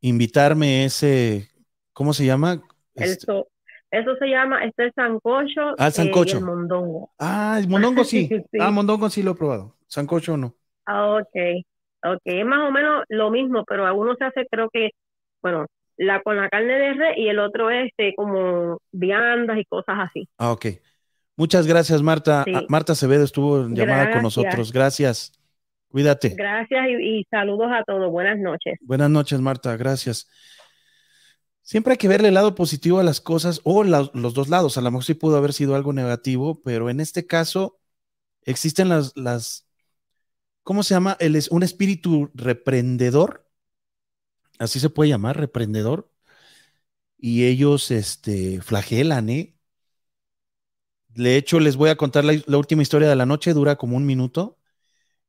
invitarme 0.00 0.84
ese, 0.86 1.50
¿cómo 1.92 2.14
se 2.14 2.26
llama? 2.26 2.62
El 2.94 3.04
Este- 3.10 3.26
so- 3.26 3.48
eso 3.90 4.16
se 4.16 4.26
llama, 4.26 4.64
este 4.64 4.86
es 4.86 4.92
sancocho, 4.94 5.74
Ah, 5.78 5.86
el 5.86 5.88
eh, 5.88 5.90
sancocho. 5.90 6.36
y 6.36 6.40
el 6.40 6.44
mondongo. 6.46 7.10
Ah, 7.18 7.56
el 7.60 7.68
mondongo 7.68 8.04
sí. 8.04 8.28
Sí. 8.50 8.58
Ah, 8.60 8.70
mondongo 8.70 9.10
sí 9.10 9.22
lo 9.22 9.32
he 9.32 9.34
probado. 9.34 9.76
Sancocho 9.86 10.36
no. 10.36 10.54
Ah, 10.86 11.16
ok, 11.16 11.64
ok, 12.04 12.20
es 12.24 12.44
más 12.46 12.68
o 12.68 12.72
menos 12.72 13.04
lo 13.08 13.30
mismo, 13.30 13.64
pero 13.66 13.86
a 13.86 13.92
uno 13.92 14.14
se 14.16 14.24
hace, 14.24 14.46
creo 14.50 14.68
que, 14.72 14.90
bueno, 15.42 15.66
la 15.98 16.22
con 16.22 16.36
la 16.38 16.48
carne 16.48 16.72
de 16.72 16.94
res 16.94 17.18
y 17.18 17.28
el 17.28 17.38
otro 17.38 17.70
es 17.70 17.88
este, 17.90 18.14
como 18.16 18.78
viandas 18.92 19.58
y 19.58 19.64
cosas 19.66 19.96
así. 19.98 20.26
Ah, 20.38 20.52
ok. 20.52 20.66
Muchas 21.36 21.66
gracias, 21.66 22.02
Marta. 22.02 22.44
Sí. 22.44 22.52
Ah, 22.54 22.62
Marta 22.68 22.92
Acevedo 22.92 23.24
estuvo 23.24 23.60
en 23.62 23.74
llamada 23.74 24.10
con 24.10 24.22
nosotros. 24.22 24.72
Gracias. 24.72 25.32
Cuídate. 25.88 26.30
Gracias 26.30 26.86
y, 26.88 27.20
y 27.20 27.24
saludos 27.30 27.68
a 27.70 27.84
todos. 27.84 28.10
Buenas 28.10 28.38
noches. 28.38 28.78
Buenas 28.80 29.10
noches, 29.10 29.40
Marta. 29.40 29.76
Gracias. 29.76 30.28
Siempre 31.72 31.92
hay 31.92 31.96
que 31.96 32.06
verle 32.06 32.28
el 32.28 32.34
lado 32.34 32.54
positivo 32.54 32.98
a 32.98 33.02
las 33.02 33.22
cosas 33.22 33.62
o 33.64 33.82
los 33.82 34.34
dos 34.34 34.50
lados. 34.50 34.76
A 34.76 34.82
lo 34.82 34.90
mejor 34.90 35.04
sí 35.04 35.14
pudo 35.14 35.38
haber 35.38 35.54
sido 35.54 35.74
algo 35.74 35.94
negativo, 35.94 36.60
pero 36.60 36.90
en 36.90 37.00
este 37.00 37.26
caso 37.26 37.80
existen 38.42 38.90
las, 38.90 39.16
las 39.16 39.66
¿cómo 40.64 40.82
se 40.82 40.92
llama? 40.92 41.16
El, 41.18 41.42
un 41.50 41.62
espíritu 41.62 42.30
reprendedor. 42.34 43.48
Así 44.58 44.80
se 44.80 44.90
puede 44.90 45.08
llamar, 45.08 45.38
reprendedor. 45.38 46.10
Y 47.16 47.44
ellos, 47.46 47.90
este, 47.90 48.60
flagelan, 48.60 49.30
¿eh? 49.30 49.56
De 51.08 51.36
hecho, 51.38 51.58
les 51.58 51.76
voy 51.76 51.88
a 51.88 51.96
contar 51.96 52.24
la, 52.26 52.34
la 52.46 52.58
última 52.58 52.82
historia 52.82 53.08
de 53.08 53.16
la 53.16 53.24
noche, 53.24 53.54
dura 53.54 53.76
como 53.76 53.96
un 53.96 54.04
minuto. 54.04 54.58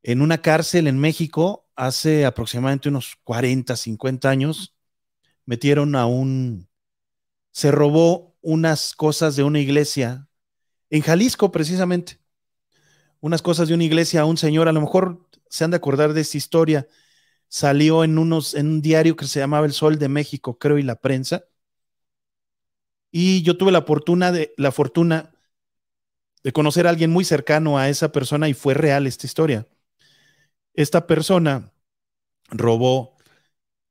En 0.03 0.21
una 0.21 0.41
cárcel 0.41 0.87
en 0.87 0.99
México, 0.99 1.69
hace 1.75 2.25
aproximadamente 2.25 2.89
unos 2.89 3.17
40, 3.23 3.75
50 3.77 4.29
años, 4.29 4.72
metieron 5.45 5.95
a 5.95 6.05
un, 6.05 6.69
se 7.51 7.71
robó 7.71 8.35
unas 8.41 8.95
cosas 8.95 9.35
de 9.35 9.43
una 9.43 9.59
iglesia, 9.59 10.27
en 10.89 11.01
Jalisco 11.01 11.51
precisamente, 11.51 12.19
unas 13.19 13.41
cosas 13.41 13.67
de 13.67 13.73
una 13.73 13.83
iglesia 13.85 14.21
a 14.21 14.25
un 14.25 14.37
señor, 14.37 14.67
a 14.67 14.73
lo 14.73 14.81
mejor 14.81 15.27
se 15.49 15.63
han 15.63 15.71
de 15.71 15.77
acordar 15.77 16.13
de 16.13 16.21
esta 16.21 16.37
historia, 16.37 16.87
salió 17.47 18.03
en, 18.03 18.17
unos, 18.17 18.53
en 18.53 18.67
un 18.67 18.81
diario 18.81 19.15
que 19.15 19.25
se 19.27 19.39
llamaba 19.39 19.65
El 19.65 19.73
Sol 19.73 19.99
de 19.99 20.09
México, 20.09 20.57
creo, 20.57 20.77
y 20.77 20.83
la 20.83 20.95
prensa. 20.95 21.45
Y 23.11 23.43
yo 23.43 23.57
tuve 23.57 23.71
la 23.71 23.83
fortuna 23.83 24.31
de, 24.31 24.53
la 24.57 24.71
fortuna 24.71 25.31
de 26.43 26.51
conocer 26.51 26.87
a 26.87 26.89
alguien 26.89 27.11
muy 27.11 27.23
cercano 27.23 27.77
a 27.77 27.89
esa 27.89 28.11
persona 28.11 28.49
y 28.49 28.53
fue 28.53 28.73
real 28.73 29.07
esta 29.07 29.27
historia. 29.27 29.67
Esta 30.73 31.07
persona 31.07 31.71
robó 32.49 33.15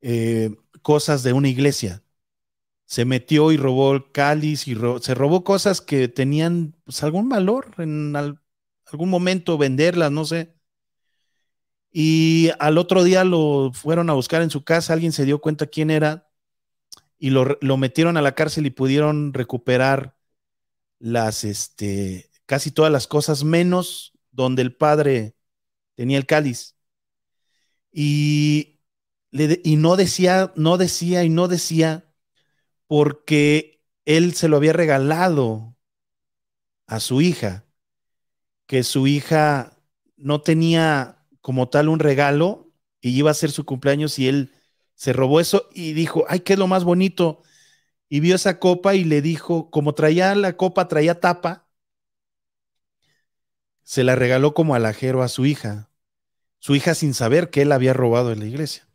eh, 0.00 0.54
cosas 0.82 1.22
de 1.22 1.32
una 1.32 1.48
iglesia. 1.48 2.02
Se 2.86 3.04
metió 3.06 3.52
y 3.52 3.58
robó 3.58 3.94
el 3.94 4.12
cáliz 4.12 4.68
y 4.68 4.76
se 5.02 5.14
robó 5.14 5.44
cosas 5.44 5.80
que 5.80 6.08
tenían 6.08 6.76
pues, 6.84 7.02
algún 7.04 7.28
valor 7.30 7.74
en 7.78 8.16
al- 8.16 8.40
algún 8.86 9.10
momento 9.10 9.58
venderlas, 9.58 10.12
no 10.12 10.24
sé. 10.26 10.54
Y 11.90 12.50
al 12.58 12.78
otro 12.78 13.04
día 13.04 13.24
lo 13.24 13.70
fueron 13.72 14.08
a 14.10 14.14
buscar 14.14 14.42
en 14.42 14.50
su 14.50 14.64
casa, 14.64 14.92
alguien 14.94 15.12
se 15.12 15.24
dio 15.26 15.40
cuenta 15.40 15.66
quién 15.66 15.90
era 15.90 16.28
y 17.18 17.30
lo, 17.30 17.58
lo 17.60 17.76
metieron 17.78 18.16
a 18.18 18.22
la 18.22 18.34
cárcel 18.34 18.66
y 18.66 18.70
pudieron 18.70 19.34
recuperar 19.34 20.16
las, 21.00 21.44
este, 21.44 22.30
casi 22.46 22.72
todas 22.72 22.92
las 22.92 23.06
cosas, 23.08 23.44
menos 23.44 24.14
donde 24.32 24.62
el 24.62 24.76
padre 24.76 25.36
tenía 25.96 26.18
el 26.18 26.26
cáliz. 26.26 26.76
Y, 27.92 28.78
y 29.32 29.76
no 29.76 29.96
decía, 29.96 30.52
no 30.56 30.76
decía 30.76 31.24
y 31.24 31.30
no 31.30 31.48
decía 31.48 32.04
porque 32.86 33.82
él 34.04 34.34
se 34.34 34.48
lo 34.48 34.58
había 34.58 34.74
regalado 34.74 35.76
a 36.86 37.00
su 37.00 37.22
hija, 37.22 37.64
que 38.66 38.82
su 38.82 39.06
hija 39.06 39.78
no 40.16 40.42
tenía 40.42 41.26
como 41.40 41.68
tal 41.68 41.88
un 41.88 41.98
regalo 41.98 42.70
y 43.00 43.10
iba 43.10 43.30
a 43.30 43.34
ser 43.34 43.50
su 43.50 43.64
cumpleaños 43.64 44.18
y 44.18 44.28
él 44.28 44.52
se 44.94 45.12
robó 45.12 45.40
eso 45.40 45.68
y 45.72 45.94
dijo, 45.94 46.24
ay, 46.28 46.40
¿qué 46.40 46.52
es 46.54 46.58
lo 46.58 46.66
más 46.66 46.84
bonito? 46.84 47.42
Y 48.08 48.20
vio 48.20 48.34
esa 48.36 48.58
copa 48.58 48.94
y 48.94 49.04
le 49.04 49.22
dijo, 49.22 49.70
como 49.70 49.94
traía 49.94 50.34
la 50.34 50.56
copa, 50.56 50.88
traía 50.88 51.20
tapa, 51.20 51.66
se 53.82 54.04
la 54.04 54.16
regaló 54.16 54.54
como 54.54 54.74
alajero 54.74 55.22
a 55.22 55.28
su 55.28 55.46
hija, 55.46 55.90
su 56.58 56.74
hija 56.76 56.94
sin 56.94 57.14
saber 57.14 57.50
que 57.50 57.62
él 57.62 57.72
había 57.72 57.94
robado 57.94 58.32
en 58.32 58.40
la 58.40 58.46
iglesia. 58.46 58.86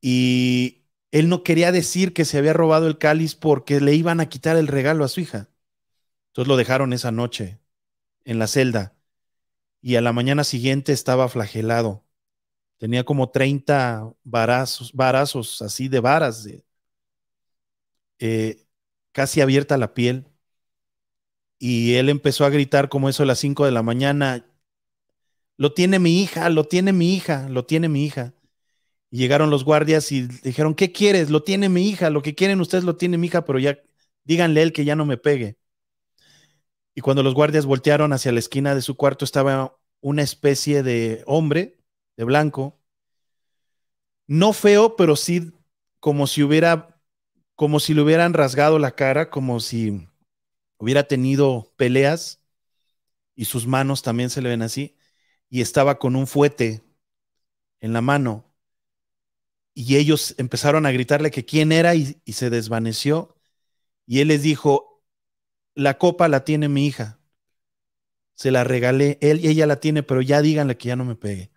Y 0.00 0.84
él 1.10 1.28
no 1.28 1.42
quería 1.42 1.72
decir 1.72 2.12
que 2.14 2.24
se 2.24 2.38
había 2.38 2.52
robado 2.52 2.86
el 2.86 2.98
cáliz 2.98 3.34
porque 3.34 3.80
le 3.80 3.94
iban 3.94 4.20
a 4.20 4.28
quitar 4.28 4.56
el 4.56 4.68
regalo 4.68 5.04
a 5.04 5.08
su 5.08 5.20
hija. 5.20 5.48
Entonces 6.28 6.48
lo 6.48 6.56
dejaron 6.56 6.92
esa 6.92 7.10
noche 7.12 7.60
en 8.24 8.38
la 8.38 8.46
celda 8.46 8.96
y 9.82 9.96
a 9.96 10.00
la 10.00 10.12
mañana 10.12 10.44
siguiente 10.44 10.92
estaba 10.92 11.28
flagelado. 11.28 12.04
Tenía 12.78 13.04
como 13.04 13.30
30 13.30 14.14
varazos, 14.24 14.92
varazos 14.92 15.62
así 15.62 15.88
de 15.88 16.00
varas, 16.00 16.46
eh, 18.18 18.66
casi 19.12 19.40
abierta 19.40 19.76
la 19.78 19.94
piel. 19.94 20.26
Y 21.58 21.94
él 21.94 22.08
empezó 22.08 22.44
a 22.44 22.50
gritar 22.50 22.88
como 22.88 23.08
eso 23.08 23.22
a 23.22 23.26
las 23.26 23.38
5 23.38 23.64
de 23.66 23.70
la 23.72 23.82
mañana, 23.82 24.46
lo 25.56 25.74
tiene 25.74 25.98
mi 25.98 26.22
hija, 26.22 26.48
lo 26.48 26.64
tiene 26.64 26.92
mi 26.92 27.14
hija, 27.14 27.48
lo 27.48 27.66
tiene 27.66 27.88
mi 27.88 28.04
hija. 28.04 28.32
Y 29.10 29.18
llegaron 29.18 29.50
los 29.50 29.64
guardias 29.64 30.12
y 30.12 30.22
dijeron, 30.22 30.74
¿qué 30.74 30.92
quieres? 30.92 31.30
Lo 31.30 31.42
tiene 31.42 31.68
mi 31.68 31.88
hija, 31.88 32.10
lo 32.10 32.22
que 32.22 32.34
quieren 32.34 32.60
ustedes 32.60 32.84
lo 32.84 32.96
tiene 32.96 33.18
mi 33.18 33.26
hija, 33.26 33.44
pero 33.44 33.58
ya 33.58 33.78
díganle 34.24 34.62
él 34.62 34.72
que 34.72 34.84
ya 34.84 34.96
no 34.96 35.04
me 35.04 35.16
pegue. 35.16 35.58
Y 36.94 37.00
cuando 37.00 37.22
los 37.22 37.34
guardias 37.34 37.66
voltearon 37.66 38.12
hacia 38.12 38.32
la 38.32 38.38
esquina 38.38 38.74
de 38.74 38.82
su 38.82 38.96
cuarto 38.96 39.24
estaba 39.24 39.76
una 40.00 40.22
especie 40.22 40.82
de 40.82 41.22
hombre, 41.26 41.78
de 42.16 42.24
blanco, 42.24 42.80
no 44.26 44.52
feo, 44.52 44.96
pero 44.96 45.16
sí 45.16 45.52
como 45.98 46.26
si 46.26 46.42
hubiera, 46.42 47.00
como 47.54 47.80
si 47.80 47.94
le 47.94 48.02
hubieran 48.02 48.32
rasgado 48.32 48.78
la 48.78 48.92
cara, 48.92 49.30
como 49.30 49.60
si 49.60 50.08
hubiera 50.78 51.04
tenido 51.04 51.72
peleas 51.76 52.40
y 53.34 53.46
sus 53.46 53.66
manos 53.66 54.02
también 54.02 54.30
se 54.30 54.42
le 54.42 54.50
ven 54.50 54.62
así, 54.62 54.96
y 55.48 55.62
estaba 55.62 55.98
con 55.98 56.16
un 56.16 56.26
fuete 56.26 56.82
en 57.80 57.92
la 57.92 58.00
mano. 58.02 58.49
Y 59.82 59.96
ellos 59.96 60.34
empezaron 60.36 60.84
a 60.84 60.92
gritarle 60.92 61.30
que 61.30 61.46
quién 61.46 61.72
era 61.72 61.94
y, 61.94 62.20
se 62.26 62.50
desvaneció. 62.50 63.34
Y 64.06 64.20
él 64.20 64.28
les 64.28 64.42
dijo, 64.42 65.02
la 65.74 65.96
copa 65.96 66.28
la 66.28 66.44
tiene 66.44 66.68
mi 66.68 66.86
hija. 66.86 67.18
Se 68.34 68.50
la 68.50 68.62
regalé, 68.62 69.16
él 69.22 69.42
y 69.42 69.48
ella 69.48 69.66
la 69.66 69.80
tiene, 69.80 70.02
pero 70.02 70.20
ya 70.20 70.42
díganle 70.42 70.76
que 70.76 70.88
ya 70.88 70.96
no 70.96 71.06
me 71.06 71.16
pegue. 71.16 71.50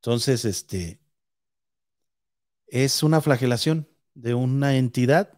Entonces, 0.00 0.44
este 0.44 1.00
es 2.66 3.02
una 3.02 3.22
flagelación 3.22 3.88
de 4.12 4.34
una 4.34 4.76
entidad. 4.76 5.32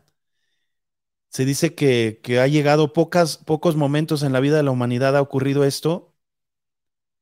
Se 1.29 1.45
dice 1.45 1.77
que, 1.77 2.21
que 2.21 2.41
ha 2.41 2.49
llegado 2.49 2.93
pocos 2.93 3.77
momentos 3.77 4.25
en 4.25 4.33
la 4.33 4.41
vida 4.41 4.57
de 4.57 4.65
la 4.65 4.73
humanidad 4.73 5.17
ha 5.17 5.23
ocurrido 5.23 5.63
esto, 5.65 6.17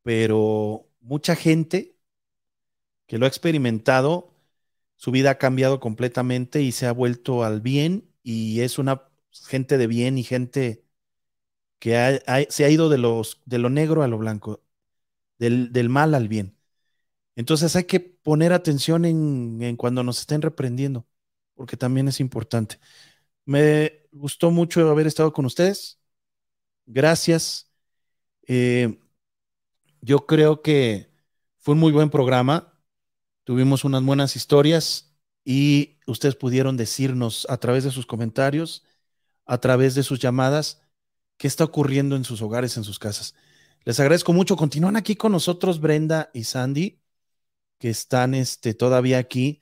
pero 0.03 0.89
mucha 1.01 1.37
gente 1.37 1.92
que 3.13 3.19
lo 3.19 3.27
ha 3.27 3.29
experimentado, 3.29 4.35
su 4.97 5.11
vida 5.11 5.33
ha 5.33 5.39
cambiado 5.39 5.81
completamente 5.81 6.63
y 6.63 6.73
se 6.73 6.87
ha 6.87 6.93
vuelto 6.93 7.45
al 7.45 7.61
bien 7.61 8.09
y 8.23 8.61
es 8.63 8.79
una 8.79 9.05
gente 9.51 9.77
de 9.77 9.87
bien 9.87 10.17
y 10.17 10.23
gente 10.25 10.87
que 11.79 12.23
se 12.51 12.65
ha 12.65 12.71
ido 12.71 12.89
de, 12.89 12.99
los, 12.99 13.43
de 13.45 13.59
lo 13.59 13.71
negro 13.71 14.03
a 14.03 14.09
lo 14.09 14.19
blanco, 14.19 14.63
del, 15.39 15.73
del 15.73 15.91
mal 15.91 16.15
al 16.15 16.29
bien. 16.29 16.57
Entonces 17.37 17.77
hay 17.77 17.85
que 17.85 18.01
poner 18.01 18.53
atención 18.53 19.05
en, 19.05 19.63
en, 19.63 19.77
cuando 19.77 20.05
nos 20.05 20.21
estén 20.21 20.43
reprendiendo, 20.43 21.07
porque 21.55 21.77
también 21.77 22.09
es 22.09 22.21
importante. 22.21 22.81
Me 23.47 24.09
gustó 24.13 24.51
mucho 24.51 24.91
haber 24.91 25.07
estado 25.07 25.33
con 25.33 25.47
ustedes. 25.47 26.01
Gracias. 26.87 27.71
Eh, 28.49 28.99
yo 30.01 30.27
creo 30.27 30.63
que 30.63 31.11
fue 31.59 31.75
un 31.75 31.81
muy 31.81 31.93
buen 31.93 32.11
programa. 32.11 32.72
Tuvimos 33.45 33.85
unas 33.85 34.03
buenas 34.05 34.37
historias 34.37 35.13
y 35.45 35.99
ustedes 36.07 36.37
pudieron 36.37 36.77
decirnos 36.77 37.47
a 37.51 37.57
través 37.59 37.85
de 37.85 37.91
sus 37.91 38.07
comentarios, 38.07 38.85
a 39.47 39.59
través 39.59 39.95
de 39.95 40.03
sus 40.03 40.21
llamadas, 40.21 40.81
qué 41.39 41.49
está 41.49 41.65
ocurriendo 41.65 42.15
en 42.17 42.25
sus 42.25 42.43
hogares, 42.43 42.77
en 42.77 42.85
sus 42.85 42.99
casas. 42.99 43.35
Les 43.85 43.99
agradezco 43.99 44.33
mucho. 44.33 44.57
Continúan 44.57 44.97
aquí 44.97 45.17
con 45.17 45.33
nosotros 45.33 45.81
Brenda 45.81 46.31
y 46.33 46.45
Sandy, 46.45 47.01
que 47.79 47.91
están 47.91 48.35
este, 48.35 48.75
todavía 48.75 49.19
aquí, 49.19 49.61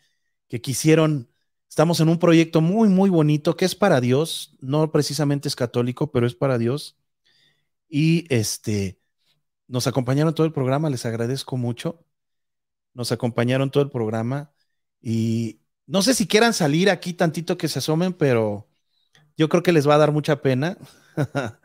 que 0.48 0.60
quisieron, 0.60 1.30
estamos 1.68 2.00
en 2.00 2.10
un 2.10 2.18
proyecto 2.18 2.60
muy, 2.60 2.88
muy 2.90 3.08
bonito 3.08 3.56
que 3.56 3.64
es 3.64 3.74
para 3.74 4.00
Dios, 4.00 4.56
no 4.60 4.92
precisamente 4.92 5.48
es 5.48 5.56
católico, 5.56 6.12
pero 6.12 6.26
es 6.26 6.34
para 6.34 6.58
Dios. 6.58 6.98
Y 7.88 8.26
este, 8.34 9.00
nos 9.68 9.86
acompañaron 9.86 10.34
todo 10.34 10.46
el 10.46 10.52
programa, 10.52 10.90
les 10.90 11.06
agradezco 11.06 11.56
mucho. 11.56 12.04
Nos 13.00 13.12
acompañaron 13.12 13.70
todo 13.70 13.82
el 13.82 13.88
programa 13.88 14.52
y 15.00 15.62
no 15.86 16.02
sé 16.02 16.12
si 16.12 16.26
quieran 16.28 16.52
salir 16.52 16.90
aquí 16.90 17.14
tantito 17.14 17.56
que 17.56 17.66
se 17.66 17.78
asomen, 17.78 18.12
pero 18.12 18.68
yo 19.38 19.48
creo 19.48 19.62
que 19.62 19.72
les 19.72 19.88
va 19.88 19.94
a 19.94 19.98
dar 19.98 20.12
mucha 20.12 20.42
pena. 20.42 20.76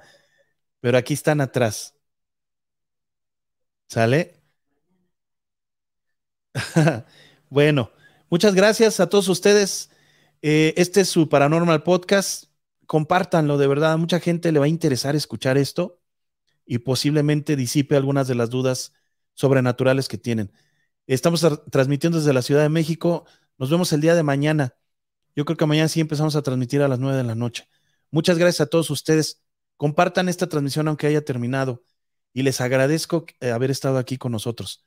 pero 0.80 0.98
aquí 0.98 1.14
están 1.14 1.42
atrás. 1.42 1.94
¿Sale? 3.90 4.40
bueno, 7.50 7.92
muchas 8.30 8.56
gracias 8.56 9.02
a 9.02 9.10
todos 9.10 9.28
ustedes. 9.28 9.90
Eh, 10.42 10.74
este 10.78 11.02
es 11.02 11.10
su 11.10 11.28
Paranormal 11.28 11.84
Podcast. 11.84 12.46
Compártanlo, 12.86 13.58
de 13.58 13.68
verdad. 13.68 13.92
A 13.92 13.98
mucha 13.98 14.22
gente 14.22 14.54
le 14.54 14.60
va 14.60 14.66
a 14.66 14.70
interesar 14.70 15.18
escuchar 15.18 15.58
esto 15.58 16.00
y 16.66 16.78
posiblemente 16.78 17.58
disipe 17.58 17.98
algunas 17.98 18.30
de 18.30 18.36
las 18.36 18.50
dudas 18.50 18.94
sobrenaturales 19.34 20.08
que 20.08 20.18
tienen. 20.18 20.54
Estamos 21.08 21.46
transmitiendo 21.70 22.18
desde 22.18 22.34
la 22.34 22.42
Ciudad 22.42 22.64
de 22.64 22.70
México. 22.70 23.26
Nos 23.58 23.70
vemos 23.70 23.94
el 23.94 24.02
día 24.02 24.16
de 24.16 24.24
mañana. 24.24 24.76
Yo 25.36 25.46
creo 25.46 25.58
que 25.58 25.66
mañana 25.66 25.88
sí 25.88 26.00
empezamos 26.00 26.36
a 26.36 26.42
transmitir 26.42 26.82
a 26.82 26.88
las 26.88 27.00
nueve 27.00 27.18
de 27.18 27.24
la 27.24 27.36
noche. 27.36 27.68
Muchas 28.12 28.38
gracias 28.38 28.62
a 28.62 28.70
todos 28.70 28.90
ustedes. 28.90 29.44
Compartan 29.78 30.30
esta 30.30 30.48
transmisión 30.48 30.88
aunque 30.88 31.08
haya 31.08 31.24
terminado 31.24 31.84
y 32.34 32.44
les 32.44 32.62
agradezco 32.62 33.26
eh, 33.40 33.52
haber 33.52 33.72
estado 33.72 33.98
aquí 33.98 34.18
con 34.18 34.32
nosotros. 34.32 34.86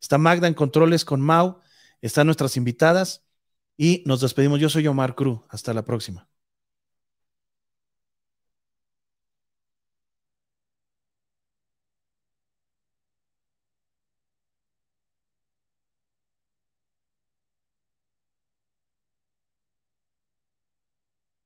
Está 0.00 0.18
Magda 0.18 0.46
en 0.46 0.54
controles 0.54 1.04
con 1.04 1.20
Mau, 1.20 1.60
están 2.00 2.26
nuestras 2.26 2.56
invitadas 2.56 3.24
y 3.76 4.02
nos 4.06 4.20
despedimos. 4.20 4.60
Yo 4.60 4.68
soy 4.68 4.86
Omar 4.86 5.14
Cruz. 5.14 5.40
Hasta 5.48 5.74
la 5.74 5.84
próxima. 5.84 6.28